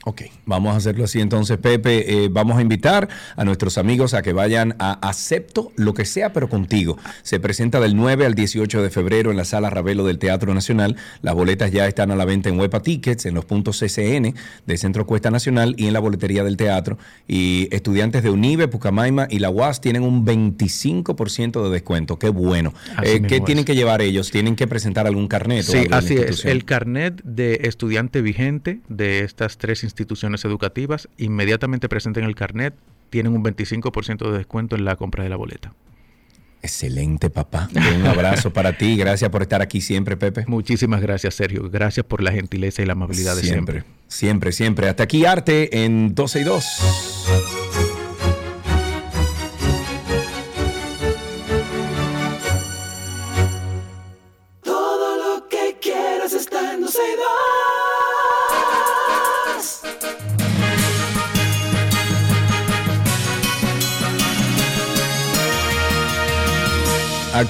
Ok, 0.07 0.23
vamos 0.45 0.75
a 0.75 0.77
hacerlo 0.77 1.05
así 1.05 1.19
entonces, 1.21 1.57
Pepe. 1.57 2.25
eh, 2.25 2.29
vamos 2.31 2.59
a 2.59 2.61
invitar 2.61 3.09
a 3.37 3.45
nuestros 3.47 3.79
amigos 3.79 4.13
a 4.13 4.21
que 4.21 4.35
vayan 4.35 4.77
a 4.79 4.93
Acepto 5.09 5.73
lo 5.77 5.95
que 5.95 6.05
sea, 6.05 6.35
pero 6.35 6.51
contigo. 6.51 6.99
Se 7.23 7.41
presenta 7.41 7.81
del 7.81 7.97
9 7.97 8.27
al 8.27 8.35
18 8.35 8.83
de 8.83 8.91
febrero 8.91 9.31
en 9.31 9.39
la 9.39 9.47
Sala 9.47 9.71
Ravelo 9.71 10.05
del 10.05 10.19
Teatro 10.19 10.53
Nacional. 10.53 10.97
Las 11.23 11.35
boletas 11.35 11.73
ya 11.73 11.87
están 11.87 12.11
a 12.11 12.17
la 12.17 12.27
venta 12.27 12.51
en 12.51 12.61
Huepa 12.61 12.83
Tickets, 12.83 13.25
en 13.25 13.35
los 13.35 13.47
puntos 13.47 13.81
CCN 13.81 14.35
de 14.67 14.77
Centro 14.77 15.07
Cuesta 15.07 15.31
Nacional 15.31 15.75
y 15.79 15.87
en 15.87 15.95
la 15.95 16.01
boletería 16.01 16.45
del 16.45 16.59
teatro. 16.59 16.99
Y 17.27 17.69
estudiantes 17.75 18.23
de 18.23 18.29
UNIBE, 18.29 18.69
Pucamaima 18.69 19.27
y 19.31 19.39
la 19.39 19.49
UAS 19.49 19.81
tienen 19.81 20.03
un 20.03 20.27
25% 20.27 21.65
de 21.65 21.71
descuento. 21.71 22.19
Qué 22.19 22.29
bueno. 22.29 22.75
Eh, 23.03 23.23
¿Qué 23.27 23.41
tienen 23.41 23.61
es. 23.61 23.65
que 23.65 23.75
llevar 23.75 24.03
ellos? 24.03 24.31
¿Tienen 24.31 24.55
que 24.55 24.67
presentar 24.67 25.07
algún 25.07 25.29
carnet? 25.29 25.63
Sí, 25.63 25.87
así 25.91 26.19
es. 26.19 26.45
El 26.45 26.67
carnet 26.67 27.23
de 27.25 27.61
estudiante 27.63 28.21
vigente 28.21 28.81
de 28.91 29.21
estas 29.21 29.57
tres 29.57 29.83
instituciones 29.83 29.94
educativas, 30.45 31.09
inmediatamente 31.17 31.89
presenten 31.89 32.25
el 32.25 32.35
carnet, 32.35 32.75
tienen 33.11 33.33
un 33.33 33.45
25% 33.45 34.31
de 34.31 34.39
descuento 34.39 34.77
en 34.77 34.85
la 34.85 34.97
compra 34.97 35.23
de 35.23 35.31
la 35.31 35.37
boleta. 35.37 35.73
Excelente, 36.63 37.29
papá. 37.29 37.69
Un 37.95 38.07
abrazo 38.07 38.51
para 38.51 38.79
ti. 38.79 38.97
Gracias 38.97 39.31
por 39.31 39.43
estar 39.43 39.61
aquí 39.61 39.83
siempre, 39.83 40.17
Pepe. 40.17 40.45
Muchísimas 40.47 41.03
gracias, 41.03 41.35
Sergio. 41.35 41.69
Gracias 41.69 42.07
por 42.07 42.23
la 42.23 42.33
gentileza 42.33 42.81
y 42.81 42.87
la 42.87 42.95
amabilidad 42.95 43.37
de 43.37 43.43
siempre. 43.43 43.83
Siempre, 43.83 43.93
siempre, 44.09 44.53
siempre. 44.53 44.89
Hasta 44.89 45.03
aquí 45.03 45.27
Arte 45.27 45.85
en 45.85 46.15
12 46.15 46.41
y 46.41 46.45
2. 46.45 46.65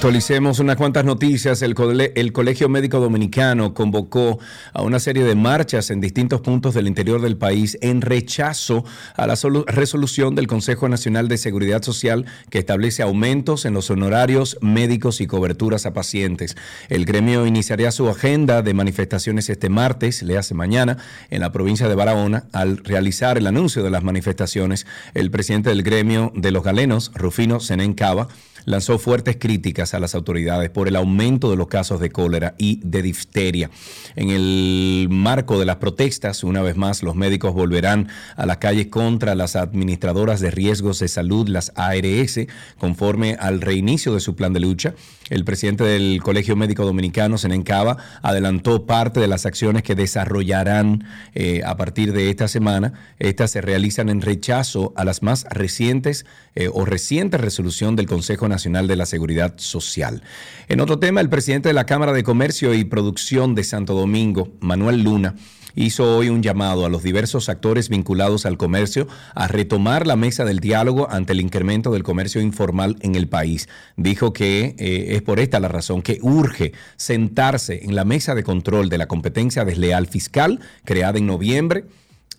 Actualicemos 0.05 0.59
unas 0.59 0.75
cuantas 0.75 1.03
noticias. 1.03 1.63
El, 1.63 1.73
cole- 1.73 2.11
el 2.15 2.31
Colegio 2.31 2.69
Médico 2.69 2.99
Dominicano 2.99 3.73
convocó 3.73 4.37
a 4.71 4.83
una 4.83 4.99
serie 4.99 5.23
de 5.23 5.33
marchas 5.33 5.89
en 5.89 5.99
distintos 5.99 6.41
puntos 6.41 6.75
del 6.75 6.85
interior 6.85 7.21
del 7.21 7.37
país 7.37 7.75
en 7.81 8.01
rechazo 8.01 8.85
a 9.15 9.25
la 9.25 9.33
solu- 9.33 9.65
resolución 9.65 10.35
del 10.35 10.45
Consejo 10.45 10.87
Nacional 10.89 11.27
de 11.27 11.39
Seguridad 11.39 11.81
Social 11.81 12.27
que 12.51 12.59
establece 12.59 13.01
aumentos 13.01 13.65
en 13.65 13.73
los 13.73 13.89
honorarios 13.89 14.59
médicos 14.61 15.21
y 15.21 15.25
coberturas 15.25 15.87
a 15.87 15.93
pacientes. 15.93 16.55
El 16.87 17.05
gremio 17.05 17.47
iniciaría 17.47 17.89
su 17.91 18.07
agenda 18.07 18.61
de 18.61 18.75
manifestaciones 18.75 19.49
este 19.49 19.69
martes, 19.69 20.21
le 20.21 20.37
hace 20.37 20.53
mañana, 20.53 20.97
en 21.31 21.41
la 21.41 21.51
provincia 21.51 21.89
de 21.89 21.95
Barahona. 21.95 22.43
Al 22.53 22.77
realizar 22.77 23.39
el 23.39 23.47
anuncio 23.47 23.81
de 23.81 23.89
las 23.89 24.03
manifestaciones, 24.03 24.85
el 25.15 25.31
presidente 25.31 25.69
del 25.69 25.81
gremio 25.81 26.31
de 26.35 26.51
los 26.51 26.63
galenos, 26.63 27.11
Rufino 27.15 27.59
Senén 27.59 27.95
Cava, 27.95 28.27
lanzó 28.65 28.97
fuertes 28.99 29.37
críticas 29.39 29.93
a 29.93 29.99
las 29.99 30.15
autoridades 30.15 30.69
por 30.69 30.87
el 30.87 30.95
aumento 30.95 31.49
de 31.49 31.55
los 31.55 31.67
casos 31.67 31.99
de 31.99 32.09
cólera 32.09 32.55
y 32.57 32.81
de 32.83 33.01
difteria. 33.01 33.69
En 34.15 34.29
el 34.29 35.07
marco 35.09 35.59
de 35.59 35.65
las 35.65 35.77
protestas, 35.77 36.43
una 36.43 36.61
vez 36.61 36.75
más, 36.75 37.03
los 37.03 37.15
médicos 37.15 37.53
volverán 37.53 38.09
a 38.35 38.45
las 38.45 38.57
calles 38.57 38.87
contra 38.87 39.35
las 39.35 39.55
administradoras 39.55 40.39
de 40.39 40.51
riesgos 40.51 40.99
de 40.99 41.07
salud, 41.07 41.47
las 41.47 41.71
ARS, 41.75 42.39
conforme 42.77 43.37
al 43.39 43.61
reinicio 43.61 44.13
de 44.13 44.19
su 44.19 44.35
plan 44.35 44.53
de 44.53 44.59
lucha. 44.59 44.95
El 45.29 45.43
presidente 45.43 45.83
del 45.83 46.21
Colegio 46.21 46.55
Médico 46.55 46.85
Dominicano, 46.85 47.37
Senén 47.37 47.63
Cava, 47.63 47.97
adelantó 48.21 48.85
parte 48.85 49.19
de 49.19 49.27
las 49.27 49.45
acciones 49.45 49.83
que 49.83 49.95
desarrollarán 49.95 51.05
eh, 51.33 51.61
a 51.65 51.77
partir 51.77 52.13
de 52.13 52.29
esta 52.29 52.47
semana. 52.47 52.93
Estas 53.19 53.51
se 53.51 53.61
realizan 53.61 54.09
en 54.09 54.21
rechazo 54.21 54.93
a 54.95 55.03
las 55.03 55.23
más 55.23 55.45
recientes 55.49 56.25
eh, 56.53 56.69
o 56.71 56.85
reciente 56.85 57.37
resolución 57.37 57.95
del 57.95 58.05
Consejo 58.05 58.47
Nacional 58.47 58.54
de 58.55 58.95
la 58.95 59.05
Seguridad 59.05 59.53
Social. 59.57 60.23
En 60.69 60.79
otro 60.79 60.97
tema, 60.97 61.19
el 61.19 61.29
presidente 61.29 61.69
de 61.69 61.73
la 61.73 61.85
Cámara 61.85 62.13
de 62.13 62.23
Comercio 62.23 62.73
y 62.73 62.85
Producción 62.85 63.53
de 63.53 63.65
Santo 63.65 63.93
Domingo, 63.93 64.47
Manuel 64.61 65.03
Luna, 65.03 65.35
hizo 65.75 66.17
hoy 66.17 66.29
un 66.29 66.41
llamado 66.41 66.85
a 66.85 66.89
los 66.89 67.03
diversos 67.03 67.49
actores 67.49 67.89
vinculados 67.89 68.45
al 68.45 68.57
comercio 68.57 69.07
a 69.33 69.49
retomar 69.49 70.07
la 70.07 70.15
mesa 70.15 70.45
del 70.45 70.61
diálogo 70.61 71.09
ante 71.11 71.33
el 71.33 71.41
incremento 71.41 71.91
del 71.91 72.03
comercio 72.03 72.39
informal 72.39 72.95
en 73.01 73.15
el 73.15 73.27
país. 73.27 73.67
Dijo 73.97 74.31
que 74.31 74.75
eh, 74.79 75.15
es 75.15 75.21
por 75.21 75.41
esta 75.41 75.59
la 75.59 75.67
razón 75.67 76.01
que 76.01 76.19
urge 76.21 76.71
sentarse 76.95 77.83
en 77.83 77.93
la 77.93 78.05
mesa 78.05 78.35
de 78.35 78.43
control 78.43 78.87
de 78.87 78.97
la 78.97 79.07
competencia 79.07 79.65
desleal 79.65 80.07
fiscal 80.07 80.61
creada 80.85 81.17
en 81.17 81.27
noviembre 81.27 81.83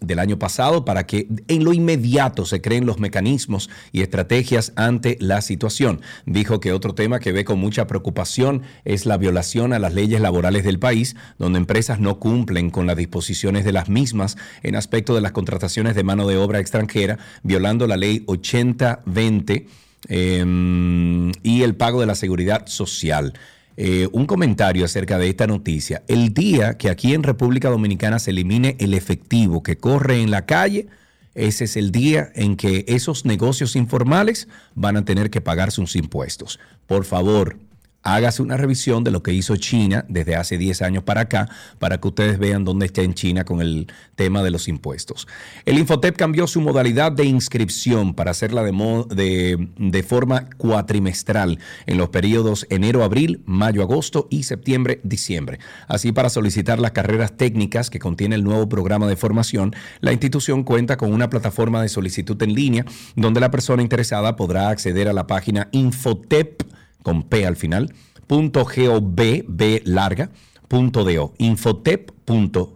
del 0.00 0.18
año 0.18 0.38
pasado 0.38 0.84
para 0.84 1.06
que 1.06 1.28
en 1.48 1.64
lo 1.64 1.72
inmediato 1.72 2.44
se 2.44 2.60
creen 2.60 2.86
los 2.86 2.98
mecanismos 2.98 3.70
y 3.92 4.02
estrategias 4.02 4.72
ante 4.76 5.16
la 5.20 5.40
situación. 5.40 6.00
Dijo 6.24 6.60
que 6.60 6.72
otro 6.72 6.94
tema 6.94 7.20
que 7.20 7.32
ve 7.32 7.44
con 7.44 7.58
mucha 7.58 7.86
preocupación 7.86 8.62
es 8.84 9.06
la 9.06 9.16
violación 9.16 9.72
a 9.72 9.78
las 9.78 9.94
leyes 9.94 10.20
laborales 10.20 10.64
del 10.64 10.78
país, 10.78 11.16
donde 11.38 11.58
empresas 11.58 12.00
no 12.00 12.18
cumplen 12.18 12.70
con 12.70 12.86
las 12.86 12.96
disposiciones 12.96 13.64
de 13.64 13.72
las 13.72 13.88
mismas 13.88 14.36
en 14.62 14.76
aspecto 14.76 15.14
de 15.14 15.20
las 15.20 15.32
contrataciones 15.32 15.94
de 15.94 16.04
mano 16.04 16.26
de 16.26 16.36
obra 16.36 16.60
extranjera, 16.60 17.18
violando 17.42 17.86
la 17.86 17.96
ley 17.96 18.24
8020 18.26 19.66
eh, 20.08 21.32
y 21.42 21.62
el 21.62 21.74
pago 21.74 22.00
de 22.00 22.06
la 22.06 22.14
seguridad 22.14 22.66
social. 22.66 23.34
Eh, 23.78 24.08
un 24.12 24.26
comentario 24.26 24.86
acerca 24.86 25.18
de 25.18 25.28
esta 25.28 25.46
noticia. 25.46 26.02
El 26.08 26.32
día 26.32 26.78
que 26.78 26.88
aquí 26.88 27.12
en 27.12 27.22
República 27.22 27.68
Dominicana 27.68 28.18
se 28.18 28.30
elimine 28.30 28.76
el 28.80 28.94
efectivo 28.94 29.62
que 29.62 29.76
corre 29.76 30.22
en 30.22 30.30
la 30.30 30.46
calle, 30.46 30.86
ese 31.34 31.64
es 31.64 31.76
el 31.76 31.92
día 31.92 32.30
en 32.34 32.56
que 32.56 32.86
esos 32.88 33.26
negocios 33.26 33.76
informales 33.76 34.48
van 34.74 34.96
a 34.96 35.04
tener 35.04 35.28
que 35.28 35.42
pagar 35.42 35.70
sus 35.70 35.94
impuestos. 35.94 36.58
Por 36.86 37.04
favor, 37.04 37.58
hágase 38.06 38.40
una 38.40 38.56
revisión 38.56 39.02
de 39.02 39.10
lo 39.10 39.22
que 39.22 39.32
hizo 39.32 39.56
China 39.56 40.04
desde 40.08 40.36
hace 40.36 40.58
10 40.58 40.82
años 40.82 41.02
para 41.02 41.22
acá, 41.22 41.48
para 41.80 42.00
que 42.00 42.06
ustedes 42.06 42.38
vean 42.38 42.64
dónde 42.64 42.86
está 42.86 43.02
en 43.02 43.14
China 43.14 43.44
con 43.44 43.60
el 43.60 43.88
tema 44.14 44.44
de 44.44 44.52
los 44.52 44.68
impuestos. 44.68 45.26
El 45.64 45.78
Infotep 45.78 46.16
cambió 46.16 46.46
su 46.46 46.60
modalidad 46.60 47.10
de 47.10 47.24
inscripción 47.24 48.14
para 48.14 48.30
hacerla 48.30 48.62
de, 48.62 49.68
de, 49.76 50.02
forma 50.04 50.48
cuatrimestral 50.56 51.58
en 51.86 51.98
los 51.98 52.10
periodos 52.10 52.66
enero-abril, 52.70 53.42
mayo-agosto 53.44 54.28
y 54.30 54.44
septiembre-diciembre. 54.44 55.58
Así, 55.88 56.12
para 56.12 56.30
solicitar 56.30 56.78
las 56.78 56.92
carreras 56.92 57.36
técnicas 57.36 57.90
que 57.90 57.98
contiene 57.98 58.36
el 58.36 58.44
nuevo 58.44 58.68
programa 58.68 59.08
de 59.08 59.16
formación, 59.16 59.74
la 60.00 60.12
institución 60.12 60.62
cuenta 60.62 60.96
con 60.96 61.12
una 61.12 61.28
plataforma 61.28 61.82
de 61.82 61.88
solicitud 61.88 62.40
en 62.40 62.54
línea 62.54 62.84
donde 63.16 63.40
la 63.40 63.50
persona 63.50 63.82
interesada 63.82 64.36
podrá 64.36 64.68
acceder 64.68 65.08
a 65.08 65.12
la 65.12 65.26
página 65.26 65.68
Infotep 65.72 66.62
con 67.06 67.28
P 67.28 67.44
al 67.46 67.54
final, 67.54 67.94
punto 68.26 68.64
gov, 68.64 69.00
B 69.46 69.80
larga, 69.84 70.28
punto 70.66 71.04
do, 71.04 71.34
infotep.gov, 71.36 72.14
punto 72.24 72.72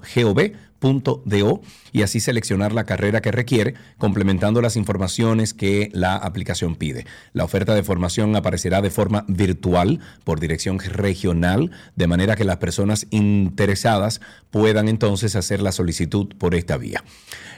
do, 0.80 1.60
y 1.92 2.02
así 2.02 2.20
seleccionar 2.20 2.72
la 2.72 2.84
carrera 2.84 3.20
que 3.20 3.32
requiere, 3.32 3.74
complementando 3.98 4.60
las 4.62 4.76
informaciones 4.76 5.54
que 5.54 5.90
la 5.92 6.16
aplicación 6.16 6.76
pide. 6.76 7.06
La 7.32 7.44
oferta 7.44 7.74
de 7.74 7.82
formación 7.82 8.34
aparecerá 8.36 8.80
de 8.80 8.90
forma 8.90 9.24
virtual 9.28 10.00
por 10.24 10.40
dirección 10.40 10.78
regional, 10.78 11.70
de 11.96 12.06
manera 12.06 12.36
que 12.36 12.44
las 12.44 12.56
personas 12.58 13.06
interesadas 13.10 14.20
puedan 14.50 14.88
entonces 14.88 15.36
hacer 15.36 15.60
la 15.60 15.72
solicitud 15.72 16.28
por 16.38 16.54
esta 16.54 16.76
vía. 16.76 17.04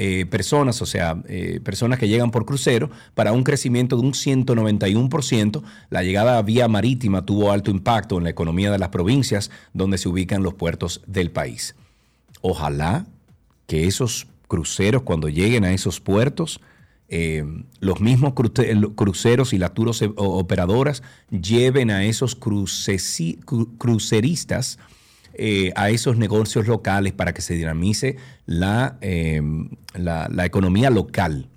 eh, 0.00 0.26
personas, 0.26 0.80
o 0.80 0.86
sea, 0.86 1.20
eh, 1.28 1.58
personas 1.64 1.98
que 1.98 2.06
llegan 2.06 2.30
por 2.30 2.46
crucero, 2.46 2.88
para 3.14 3.32
un 3.32 3.42
crecimiento 3.42 3.96
de 3.96 4.02
un 4.02 4.12
191%. 4.12 5.64
La 5.90 6.04
llegada 6.04 6.40
vía 6.42 6.68
marítima 6.68 7.26
tuvo 7.26 7.50
alto 7.50 7.72
impacto 7.72 8.16
en 8.16 8.22
la 8.22 8.30
economía 8.30 8.70
de 8.70 8.78
las 8.78 8.90
provincias 8.90 9.50
donde 9.72 9.98
se 9.98 10.08
ubican 10.08 10.44
los 10.44 10.54
puertos 10.54 11.02
del 11.08 11.32
país. 11.32 11.74
Ojalá 12.42 13.06
que 13.66 13.88
esos 13.88 14.28
cruceros, 14.46 15.02
cuando 15.02 15.28
lleguen 15.28 15.64
a 15.64 15.72
esos 15.72 15.98
puertos, 16.00 16.60
eh, 17.08 17.44
los 17.80 18.00
mismos 18.00 18.34
cruceros 18.94 19.52
y 19.52 19.58
las 19.58 19.74
turos 19.74 20.04
operadoras 20.14 21.02
lleven 21.30 21.90
a 21.90 22.04
esos 22.04 22.36
cruceristas 22.36 24.78
eh, 25.38 25.72
a 25.76 25.90
esos 25.90 26.16
negocios 26.16 26.66
locales 26.66 27.12
para 27.12 27.32
que 27.32 27.40
se 27.40 27.54
dinamice 27.54 28.16
eh, 29.00 29.40
la, 29.94 30.28
la 30.30 30.46
economía 30.46 30.90
local. 30.90 31.48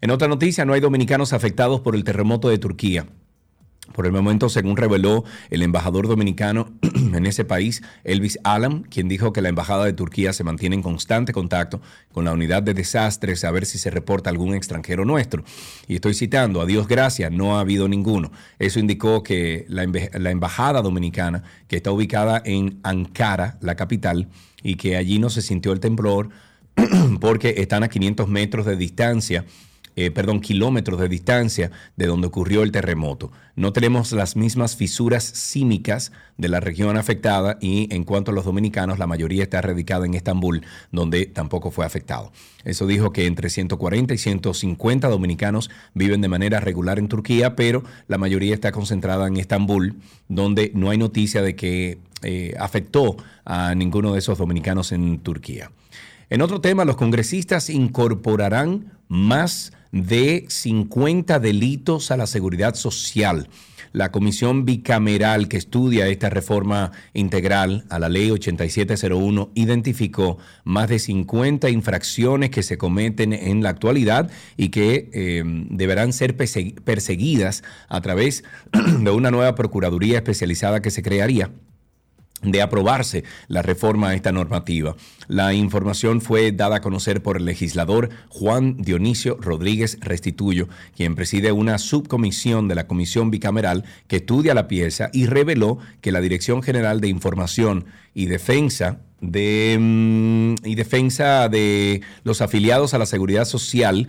En 0.00 0.10
otra 0.10 0.28
noticia, 0.28 0.64
no 0.64 0.72
hay 0.72 0.80
dominicanos 0.80 1.32
afectados 1.32 1.80
por 1.80 1.94
el 1.94 2.04
terremoto 2.04 2.48
de 2.48 2.58
Turquía. 2.58 3.06
Por 3.92 4.06
el 4.06 4.12
momento, 4.12 4.48
según 4.48 4.76
reveló 4.76 5.24
el 5.50 5.62
embajador 5.62 6.06
dominicano 6.06 6.72
en 6.82 7.26
ese 7.26 7.44
país, 7.44 7.82
Elvis 8.04 8.38
Alam, 8.44 8.82
quien 8.82 9.08
dijo 9.08 9.32
que 9.32 9.42
la 9.42 9.48
embajada 9.48 9.84
de 9.84 9.92
Turquía 9.92 10.32
se 10.32 10.44
mantiene 10.44 10.76
en 10.76 10.82
constante 10.82 11.32
contacto 11.32 11.80
con 12.12 12.24
la 12.24 12.32
unidad 12.32 12.62
de 12.62 12.74
desastres 12.74 13.44
a 13.44 13.50
ver 13.50 13.66
si 13.66 13.78
se 13.78 13.90
reporta 13.90 14.30
algún 14.30 14.54
extranjero 14.54 15.04
nuestro. 15.04 15.42
Y 15.88 15.96
estoy 15.96 16.14
citando, 16.14 16.60
a 16.60 16.66
Dios 16.66 16.86
gracias, 16.86 17.32
no 17.32 17.56
ha 17.56 17.60
habido 17.60 17.88
ninguno. 17.88 18.30
Eso 18.58 18.78
indicó 18.78 19.22
que 19.22 19.66
la, 19.68 19.86
la 19.86 20.30
embajada 20.30 20.82
dominicana, 20.82 21.42
que 21.66 21.76
está 21.76 21.90
ubicada 21.90 22.40
en 22.44 22.78
Ankara, 22.84 23.58
la 23.60 23.74
capital, 23.74 24.28
y 24.62 24.76
que 24.76 24.96
allí 24.96 25.18
no 25.18 25.30
se 25.30 25.42
sintió 25.42 25.72
el 25.72 25.80
temblor 25.80 26.28
porque 27.20 27.54
están 27.58 27.82
a 27.82 27.88
500 27.88 28.28
metros 28.28 28.66
de 28.66 28.76
distancia 28.76 29.44
eh, 29.96 30.10
perdón, 30.10 30.40
kilómetros 30.40 31.00
de 31.00 31.08
distancia 31.08 31.70
de 31.96 32.06
donde 32.06 32.28
ocurrió 32.28 32.62
el 32.62 32.72
terremoto. 32.72 33.30
No 33.56 33.72
tenemos 33.72 34.12
las 34.12 34.36
mismas 34.36 34.76
fisuras 34.76 35.24
símicas 35.24 36.12
de 36.38 36.48
la 36.48 36.60
región 36.60 36.96
afectada 36.96 37.58
y 37.60 37.92
en 37.94 38.04
cuanto 38.04 38.30
a 38.30 38.34
los 38.34 38.44
dominicanos, 38.44 38.98
la 38.98 39.06
mayoría 39.06 39.42
está 39.42 39.60
radicada 39.60 40.06
en 40.06 40.14
Estambul, 40.14 40.64
donde 40.92 41.26
tampoco 41.26 41.70
fue 41.70 41.84
afectado. 41.84 42.32
Eso 42.64 42.86
dijo 42.86 43.12
que 43.12 43.26
entre 43.26 43.50
140 43.50 44.14
y 44.14 44.18
150 44.18 45.08
dominicanos 45.08 45.70
viven 45.94 46.20
de 46.20 46.28
manera 46.28 46.60
regular 46.60 46.98
en 46.98 47.08
Turquía, 47.08 47.56
pero 47.56 47.84
la 48.08 48.18
mayoría 48.18 48.54
está 48.54 48.72
concentrada 48.72 49.26
en 49.26 49.36
Estambul, 49.36 49.96
donde 50.28 50.70
no 50.74 50.90
hay 50.90 50.98
noticia 50.98 51.42
de 51.42 51.56
que 51.56 51.98
eh, 52.22 52.54
afectó 52.58 53.16
a 53.44 53.74
ninguno 53.74 54.12
de 54.12 54.18
esos 54.18 54.38
dominicanos 54.38 54.92
en 54.92 55.18
Turquía. 55.20 55.70
En 56.30 56.42
otro 56.42 56.60
tema, 56.60 56.84
los 56.84 56.96
congresistas 56.96 57.70
incorporarán 57.70 58.92
más 59.08 59.72
de 59.92 60.44
50 60.48 61.38
delitos 61.38 62.10
a 62.10 62.16
la 62.16 62.26
seguridad 62.26 62.74
social. 62.74 63.48
La 63.92 64.12
comisión 64.12 64.64
bicameral 64.64 65.48
que 65.48 65.56
estudia 65.56 66.06
esta 66.06 66.30
reforma 66.30 66.92
integral 67.12 67.84
a 67.90 67.98
la 67.98 68.08
ley 68.08 68.30
8701 68.30 69.50
identificó 69.56 70.38
más 70.62 70.88
de 70.88 71.00
50 71.00 71.70
infracciones 71.70 72.50
que 72.50 72.62
se 72.62 72.78
cometen 72.78 73.32
en 73.32 73.64
la 73.64 73.70
actualidad 73.70 74.30
y 74.56 74.68
que 74.68 75.10
eh, 75.12 75.42
deberán 75.70 76.12
ser 76.12 76.36
perseguidas 76.36 77.64
a 77.88 78.00
través 78.00 78.44
de 79.00 79.10
una 79.10 79.32
nueva 79.32 79.56
Procuraduría 79.56 80.18
especializada 80.18 80.82
que 80.82 80.92
se 80.92 81.02
crearía 81.02 81.50
de 82.42 82.62
aprobarse 82.62 83.24
la 83.48 83.62
reforma 83.62 84.08
a 84.08 84.14
esta 84.14 84.32
normativa. 84.32 84.96
La 85.28 85.52
información 85.54 86.20
fue 86.20 86.52
dada 86.52 86.76
a 86.76 86.80
conocer 86.80 87.22
por 87.22 87.36
el 87.36 87.44
legislador 87.44 88.10
Juan 88.28 88.76
Dionisio 88.78 89.36
Rodríguez 89.40 89.98
Restituyo, 90.00 90.68
quien 90.96 91.14
preside 91.14 91.52
una 91.52 91.78
subcomisión 91.78 92.68
de 92.68 92.74
la 92.74 92.86
Comisión 92.86 93.30
Bicameral 93.30 93.84
que 94.08 94.16
estudia 94.16 94.54
la 94.54 94.68
pieza 94.68 95.10
y 95.12 95.26
reveló 95.26 95.78
que 96.00 96.12
la 96.12 96.20
Dirección 96.20 96.62
General 96.62 97.00
de 97.00 97.08
Información 97.08 97.86
y 98.14 98.26
Defensa 98.26 99.00
de, 99.20 99.76
mm, 99.78 100.66
y 100.66 100.74
defensa 100.74 101.48
de 101.48 102.00
los 102.24 102.40
afiliados 102.40 102.94
a 102.94 102.98
la 102.98 103.06
seguridad 103.06 103.44
social 103.44 104.08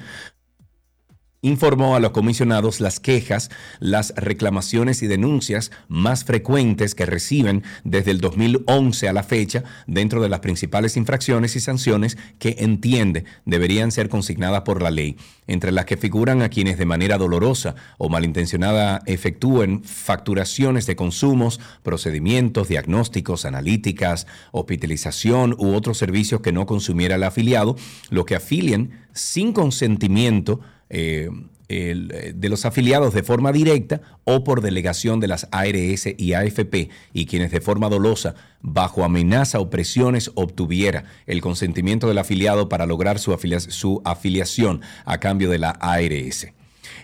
informó 1.41 1.95
a 1.95 1.99
los 1.99 2.11
comisionados 2.11 2.79
las 2.79 2.99
quejas, 2.99 3.49
las 3.79 4.13
reclamaciones 4.15 5.01
y 5.01 5.07
denuncias 5.07 5.71
más 5.87 6.23
frecuentes 6.23 6.93
que 6.93 7.07
reciben 7.07 7.63
desde 7.83 8.11
el 8.11 8.21
2011 8.21 9.09
a 9.09 9.13
la 9.13 9.23
fecha 9.23 9.63
dentro 9.87 10.21
de 10.21 10.29
las 10.29 10.41
principales 10.41 10.97
infracciones 10.97 11.55
y 11.55 11.59
sanciones 11.59 12.17
que 12.37 12.57
entiende 12.59 13.25
deberían 13.45 13.91
ser 13.91 14.07
consignadas 14.07 14.61
por 14.61 14.83
la 14.83 14.91
ley, 14.91 15.17
entre 15.47 15.71
las 15.71 15.85
que 15.85 15.97
figuran 15.97 16.43
a 16.43 16.49
quienes 16.49 16.77
de 16.77 16.85
manera 16.85 17.17
dolorosa 17.17 17.73
o 17.97 18.07
malintencionada 18.07 19.01
efectúen 19.07 19.83
facturaciones 19.83 20.85
de 20.85 20.95
consumos, 20.95 21.59
procedimientos, 21.81 22.67
diagnósticos, 22.67 23.45
analíticas, 23.45 24.27
hospitalización 24.51 25.55
u 25.57 25.73
otros 25.73 25.97
servicios 25.97 26.41
que 26.41 26.51
no 26.51 26.67
consumiera 26.67 27.15
el 27.15 27.23
afiliado, 27.23 27.75
lo 28.11 28.25
que 28.25 28.35
afilien 28.35 29.01
sin 29.13 29.53
consentimiento 29.53 30.61
eh, 30.93 31.29
eh, 31.73 32.33
de 32.35 32.49
los 32.49 32.65
afiliados 32.65 33.13
de 33.13 33.23
forma 33.23 33.53
directa 33.53 34.01
o 34.25 34.43
por 34.43 34.59
delegación 34.59 35.21
de 35.21 35.29
las 35.29 35.47
ARS 35.51 36.05
y 36.17 36.33
AFP 36.33 36.89
y 37.13 37.27
quienes 37.27 37.51
de 37.51 37.61
forma 37.61 37.87
dolosa, 37.87 38.35
bajo 38.59 39.05
amenaza 39.05 39.61
o 39.61 39.69
presiones, 39.69 40.31
obtuviera 40.35 41.05
el 41.27 41.39
consentimiento 41.39 42.09
del 42.09 42.17
afiliado 42.17 42.67
para 42.67 42.85
lograr 42.85 43.19
su, 43.19 43.37
su 43.69 44.01
afiliación 44.03 44.81
a 45.05 45.19
cambio 45.19 45.49
de 45.49 45.59
la 45.59 45.69
ARS. 45.69 46.47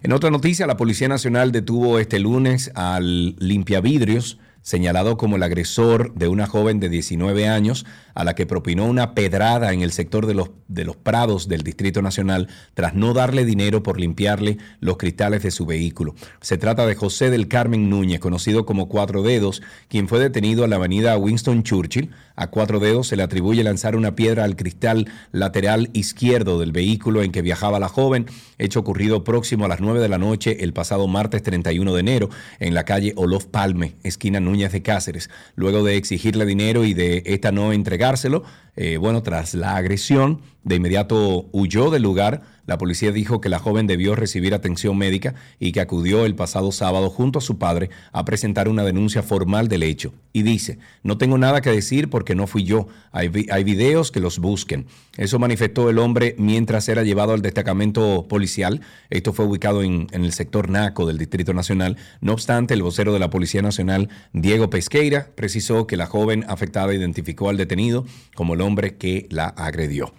En 0.04 0.12
otra 0.12 0.32
noticia, 0.32 0.68
la 0.68 0.76
Policía 0.76 1.08
Nacional 1.08 1.54
detuvo 1.54 1.98
este 1.98 2.20
lunes 2.20 2.70
al 2.76 3.38
limpiavidrios 3.40 4.38
señalado 4.68 5.16
como 5.16 5.38
el 5.38 5.44
agresor 5.44 6.14
de 6.16 6.28
una 6.28 6.46
joven 6.46 6.82
de 6.82 6.90
19 6.90 7.48
años 7.48 7.86
a 8.18 8.24
la 8.24 8.34
que 8.34 8.48
propinó 8.48 8.86
una 8.88 9.14
pedrada 9.14 9.74
en 9.74 9.84
el 9.84 9.92
sector 9.92 10.26
de 10.26 10.34
los, 10.34 10.50
de 10.68 10.86
los 10.86 10.96
prados 10.96 11.48
del 11.48 11.62
Distrito 11.62 12.02
Nacional 12.02 12.48
tras 12.74 12.96
no 12.96 13.14
darle 13.14 13.46
dinero 13.46 13.84
por 13.84 14.00
limpiarle 14.00 14.58
los 14.80 14.98
cristales 14.98 15.44
de 15.44 15.52
su 15.52 15.68
vehículo. 15.68 16.16
Se 16.42 16.58
trata 16.58 16.88
de 16.88 16.96
José 16.96 17.30
del 17.30 17.48
Carmen 17.48 17.92
Núñez, 17.92 18.20
conocido 18.20 18.66
como 18.66 18.90
Cuatro 18.90 19.22
Dedos, 19.22 19.62
quien 19.88 20.08
fue 20.08 20.18
detenido 20.18 20.64
en 20.64 20.72
la 20.72 20.78
avenida 20.78 21.16
Winston 21.16 21.62
Churchill. 21.62 22.10
A 22.36 22.48
Cuatro 22.48 22.80
Dedos 22.80 23.08
se 23.08 23.18
le 23.18 23.22
atribuye 23.24 23.64
lanzar 23.64 23.96
una 23.96 24.16
piedra 24.16 24.46
al 24.46 24.56
cristal 24.56 25.12
lateral 25.32 25.92
izquierdo 25.94 26.60
del 26.60 26.72
vehículo 26.72 27.22
en 27.22 27.32
que 27.32 27.44
viajaba 27.44 27.80
la 27.80 27.88
joven, 27.88 28.26
hecho 28.58 28.80
ocurrido 28.80 29.24
próximo 29.24 29.66
a 29.66 29.68
las 29.68 29.80
9 29.80 30.00
de 30.00 30.10
la 30.10 30.18
noche 30.18 30.64
el 30.64 30.74
pasado 30.74 31.08
martes 31.08 31.44
31 31.44 31.94
de 31.94 32.00
enero 32.00 32.30
en 32.60 32.74
la 32.74 32.84
calle 32.84 33.14
Olof 33.16 33.46
Palme, 33.46 33.94
esquina 34.02 34.40
Núñez 34.40 34.72
de 34.72 34.82
Cáceres, 34.82 35.30
luego 35.56 35.84
de 35.84 35.98
exigirle 35.98 36.48
dinero 36.48 36.84
y 36.84 36.96
de 36.96 37.22
esta 37.28 37.52
no 37.52 37.74
entregárselo. 38.08 38.44
Eh, 38.78 38.98
bueno, 38.98 39.24
tras 39.24 39.56
la 39.56 39.76
agresión, 39.76 40.42
de 40.68 40.76
inmediato 40.76 41.48
huyó 41.52 41.90
del 41.90 42.04
lugar. 42.04 42.42
La 42.66 42.78
policía 42.78 43.14
dijo 43.14 43.40
que 43.40 43.48
la 43.48 43.60
joven 43.60 43.88
debió 43.88 44.16
recibir 44.16 44.54
atención 44.54 44.98
médica 44.98 45.34
y 45.58 45.72
que 45.72 45.80
acudió 45.80 46.26
el 46.26 46.36
pasado 46.36 46.74
sábado 46.74 47.10
junto 47.10 47.40
a 47.40 47.42
su 47.42 47.58
padre 47.58 47.90
a 48.12 48.26
presentar 48.26 48.68
una 48.68 48.84
denuncia 48.84 49.24
formal 49.24 49.70
del 49.70 49.84
hecho. 49.84 50.14
Y 50.34 50.44
dice, 50.44 50.78
no 51.02 51.18
tengo 51.18 51.38
nada 51.38 51.62
que 51.62 51.72
decir 51.72 52.10
porque 52.10 52.36
no 52.36 52.46
fui 52.46 52.66
yo. 52.66 52.90
Hay, 53.14 53.30
videos 53.30 54.12
que 54.12 54.20
los 54.20 54.40
busquen. 54.40 54.86
Eso 55.16 55.40
manifestó 55.40 55.90
el 55.90 55.98
hombre 55.98 56.36
mientras 56.38 56.90
era 56.90 57.04
llevado 57.04 57.32
al 57.32 57.42
destacamento 57.42 58.28
policial. 58.28 58.82
Esto 59.10 59.32
fue 59.32 59.46
ubicado 59.46 59.82
en, 59.82 60.08
en 60.12 60.26
el 60.26 60.34
sector 60.34 60.70
Naco 60.70 61.08
del 61.08 61.18
Distrito 61.18 61.54
Nacional. 61.54 61.96
No 62.20 62.34
obstante, 62.34 62.74
el 62.74 62.84
vocero 62.84 63.14
de 63.14 63.20
la 63.20 63.30
Policía 63.30 63.62
Nacional, 63.62 64.10
Diego 64.34 64.70
Pesqueira, 64.70 65.30
precisó 65.36 65.88
que 65.88 65.96
la 65.96 66.06
joven 66.06 66.44
afectada 66.50 66.94
identificó 66.94 67.50
al 67.50 67.56
detenido 67.56 68.06
como 68.36 68.54
el 68.54 68.62
hombre 68.62 68.67
que 68.76 69.28
la 69.30 69.48
agredió. 69.48 70.14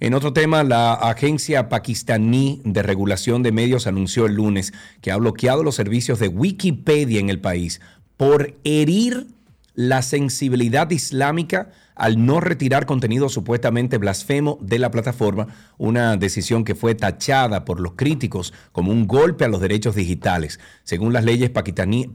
En 0.00 0.14
otro 0.14 0.32
tema, 0.32 0.64
la 0.64 0.94
agencia 0.94 1.68
pakistaní 1.68 2.62
de 2.64 2.82
regulación 2.82 3.42
de 3.42 3.52
medios 3.52 3.86
anunció 3.86 4.26
el 4.26 4.34
lunes 4.34 4.72
que 5.02 5.12
ha 5.12 5.16
bloqueado 5.16 5.62
los 5.62 5.74
servicios 5.74 6.18
de 6.18 6.28
Wikipedia 6.28 7.20
en 7.20 7.28
el 7.28 7.40
país 7.40 7.80
por 8.16 8.54
herir 8.64 9.26
la 9.74 10.02
sensibilidad 10.02 10.90
islámica 10.90 11.70
al 12.00 12.24
no 12.24 12.40
retirar 12.40 12.86
contenido 12.86 13.28
supuestamente 13.28 13.98
blasfemo 13.98 14.56
de 14.62 14.78
la 14.78 14.90
plataforma, 14.90 15.48
una 15.76 16.16
decisión 16.16 16.64
que 16.64 16.74
fue 16.74 16.94
tachada 16.94 17.66
por 17.66 17.78
los 17.78 17.92
críticos 17.92 18.54
como 18.72 18.90
un 18.90 19.06
golpe 19.06 19.44
a 19.44 19.48
los 19.48 19.60
derechos 19.60 19.96
digitales, 19.96 20.60
según 20.82 21.12
las 21.12 21.24
leyes 21.24 21.50
pakistaníes, 21.50 22.08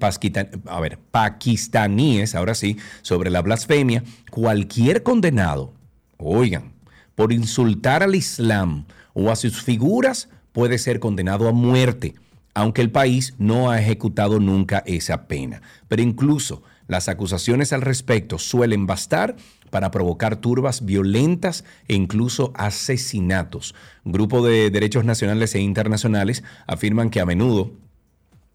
ahora 2.33 2.55
sí, 2.55 2.77
sobre 3.03 3.29
la 3.29 3.43
blasfemia, 3.43 4.03
cualquier 4.31 5.03
condenado, 5.03 5.74
oigan, 6.17 6.73
por 7.15 7.31
insultar 7.31 8.03
al 8.03 8.15
Islam 8.15 8.85
o 9.13 9.31
a 9.31 9.35
sus 9.35 9.61
figuras 9.61 10.29
puede 10.51 10.77
ser 10.77 10.99
condenado 10.99 11.47
a 11.47 11.51
muerte, 11.51 12.15
aunque 12.53 12.81
el 12.81 12.91
país 12.91 13.33
no 13.37 13.69
ha 13.69 13.79
ejecutado 13.79 14.39
nunca 14.39 14.83
esa 14.85 15.27
pena. 15.27 15.61
Pero 15.87 16.01
incluso 16.01 16.63
las 16.87 17.09
acusaciones 17.09 17.73
al 17.73 17.81
respecto 17.81 18.37
suelen 18.37 18.85
bastar 18.85 19.35
para 19.69 19.91
provocar 19.91 20.37
turbas 20.37 20.85
violentas 20.85 21.65
e 21.87 21.95
incluso 21.95 22.53
asesinatos. 22.55 23.75
Grupos 24.03 24.45
de 24.45 24.69
derechos 24.69 25.03
nacionales 25.03 25.55
e 25.55 25.59
internacionales 25.59 26.43
afirman 26.67 27.09
que 27.09 27.19
a 27.19 27.25
menudo 27.25 27.73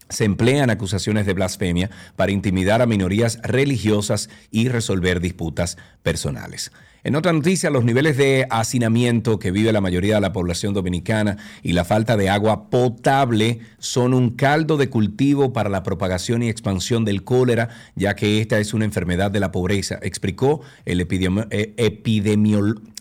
se 0.09 0.25
emplean 0.25 0.69
acusaciones 0.69 1.25
de 1.25 1.33
blasfemia 1.33 1.89
para 2.15 2.31
intimidar 2.31 2.81
a 2.81 2.85
minorías 2.85 3.39
religiosas 3.43 4.29
y 4.49 4.67
resolver 4.67 5.19
disputas 5.19 5.77
personales. 6.03 6.71
En 7.03 7.15
otra 7.15 7.33
noticia, 7.33 7.71
los 7.71 7.83
niveles 7.83 8.15
de 8.15 8.45
hacinamiento 8.51 9.39
que 9.39 9.49
vive 9.49 9.71
la 9.71 9.81
mayoría 9.81 10.15
de 10.15 10.21
la 10.21 10.33
población 10.33 10.75
dominicana 10.75 11.37
y 11.63 11.73
la 11.73 11.83
falta 11.83 12.15
de 12.15 12.29
agua 12.29 12.69
potable 12.69 13.59
son 13.79 14.13
un 14.13 14.29
caldo 14.31 14.77
de 14.77 14.89
cultivo 14.89 15.51
para 15.51 15.69
la 15.69 15.81
propagación 15.81 16.43
y 16.43 16.49
expansión 16.49 17.03
del 17.03 17.23
cólera, 17.23 17.69
ya 17.95 18.15
que 18.15 18.39
esta 18.39 18.59
es 18.59 18.75
una 18.75 18.85
enfermedad 18.85 19.31
de 19.31 19.39
la 19.39 19.51
pobreza, 19.51 19.97
explicó 20.03 20.61
el 20.85 20.99
epidemi- 20.99 21.47
eh, 21.49 21.73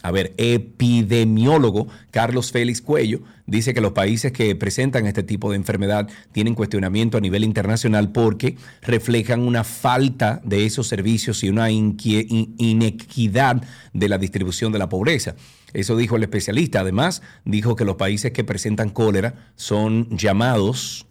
a 0.02 0.10
ver, 0.10 0.32
epidemiólogo 0.36 1.88
Carlos 2.10 2.52
Félix 2.52 2.80
Cuello. 2.80 3.20
Dice 3.46 3.74
que 3.74 3.80
los 3.80 3.92
países 3.92 4.32
que 4.32 4.54
presentan 4.54 5.06
este 5.06 5.22
tipo 5.22 5.50
de 5.50 5.56
enfermedad 5.56 6.08
tienen 6.32 6.54
cuestionamiento 6.54 7.18
a 7.18 7.20
nivel 7.20 7.44
internacional 7.44 8.12
porque 8.12 8.56
reflejan 8.82 9.40
una 9.40 9.64
falta 9.64 10.40
de 10.44 10.66
esos 10.66 10.86
servicios 10.86 11.42
y 11.42 11.48
una 11.48 11.70
inequidad 11.70 13.62
de 13.92 14.08
la 14.08 14.18
distribución 14.18 14.72
de 14.72 14.78
la 14.78 14.88
pobreza. 14.88 15.34
Eso 15.72 15.96
dijo 15.96 16.16
el 16.16 16.22
especialista. 16.22 16.80
Además, 16.80 17.22
dijo 17.44 17.76
que 17.76 17.84
los 17.84 17.96
países 17.96 18.32
que 18.32 18.44
presentan 18.44 18.90
cólera 18.90 19.34
son 19.56 20.08
llamados 20.16 21.06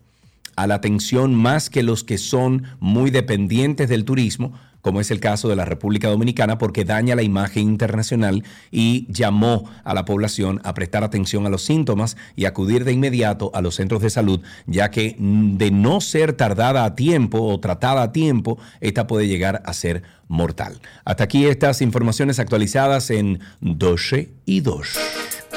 a 0.55 0.67
la 0.67 0.75
atención 0.75 1.35
más 1.35 1.69
que 1.69 1.83
los 1.83 2.03
que 2.03 2.17
son 2.17 2.63
muy 2.79 3.11
dependientes 3.11 3.87
del 3.87 4.03
turismo, 4.03 4.53
como 4.81 5.01
es 5.01 5.11
el 5.11 5.19
caso 5.19 5.49
de 5.49 5.55
la 5.55 5.65
República 5.65 6.09
Dominicana, 6.09 6.57
porque 6.57 6.85
daña 6.85 7.15
la 7.15 7.23
imagen 7.23 7.63
internacional 7.63 8.43
y 8.71 9.05
llamó 9.11 9.69
a 9.83 9.93
la 9.93 10.05
población 10.05 10.61
a 10.63 10.73
prestar 10.73 11.03
atención 11.03 11.45
a 11.45 11.49
los 11.49 11.63
síntomas 11.63 12.17
y 12.35 12.45
acudir 12.45 12.85
de 12.85 12.93
inmediato 12.93 13.51
a 13.53 13.61
los 13.61 13.75
centros 13.75 14.01
de 14.01 14.09
salud, 14.09 14.41
ya 14.65 14.91
que 14.91 15.15
de 15.19 15.71
no 15.71 16.01
ser 16.01 16.33
tardada 16.33 16.85
a 16.85 16.95
tiempo 16.95 17.41
o 17.41 17.59
tratada 17.59 18.03
a 18.03 18.11
tiempo, 18.11 18.57
esta 18.81 19.07
puede 19.07 19.27
llegar 19.27 19.61
a 19.65 19.73
ser 19.73 20.03
mortal. 20.27 20.79
Hasta 21.05 21.23
aquí 21.25 21.45
estas 21.45 21.81
informaciones 21.81 22.39
actualizadas 22.39 23.09
en 23.09 23.39
12 23.61 24.31
y 24.45 24.61
2. 24.61 25.48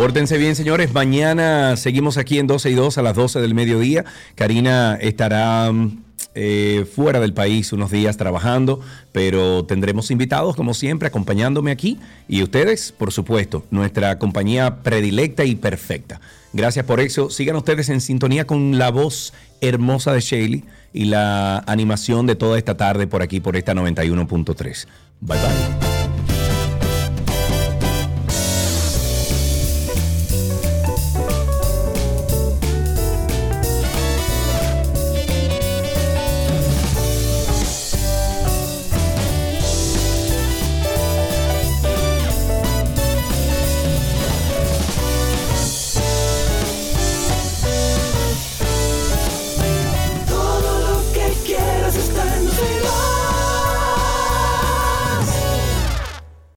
Pórtense 0.00 0.38
bien, 0.38 0.56
señores. 0.56 0.94
Mañana 0.94 1.76
seguimos 1.76 2.16
aquí 2.16 2.38
en 2.38 2.46
12 2.46 2.70
y 2.70 2.74
2 2.74 2.96
a 2.96 3.02
las 3.02 3.14
12 3.14 3.42
del 3.42 3.52
mediodía. 3.52 4.06
Karina 4.34 4.96
estará 4.98 5.70
mm, 5.70 6.02
eh, 6.34 6.86
fuera 6.90 7.20
del 7.20 7.34
país 7.34 7.70
unos 7.74 7.90
días 7.90 8.16
trabajando, 8.16 8.80
pero 9.12 9.66
tendremos 9.66 10.10
invitados, 10.10 10.56
como 10.56 10.72
siempre, 10.72 11.06
acompañándome 11.06 11.70
aquí. 11.70 11.98
Y 12.28 12.42
ustedes, 12.42 12.92
por 12.92 13.12
supuesto, 13.12 13.66
nuestra 13.70 14.18
compañía 14.18 14.82
predilecta 14.82 15.44
y 15.44 15.54
perfecta. 15.54 16.22
Gracias 16.54 16.86
por 16.86 17.00
eso. 17.00 17.28
Sigan 17.28 17.56
ustedes 17.56 17.90
en 17.90 18.00
sintonía 18.00 18.46
con 18.46 18.78
la 18.78 18.90
voz 18.90 19.34
hermosa 19.60 20.14
de 20.14 20.20
Shaley 20.20 20.64
y 20.94 21.04
la 21.04 21.58
animación 21.66 22.26
de 22.26 22.36
toda 22.36 22.56
esta 22.56 22.78
tarde 22.78 23.06
por 23.06 23.20
aquí, 23.20 23.40
por 23.40 23.54
esta 23.54 23.74
91.3. 23.74 24.86
Bye 25.20 25.38
bye. 25.38 25.79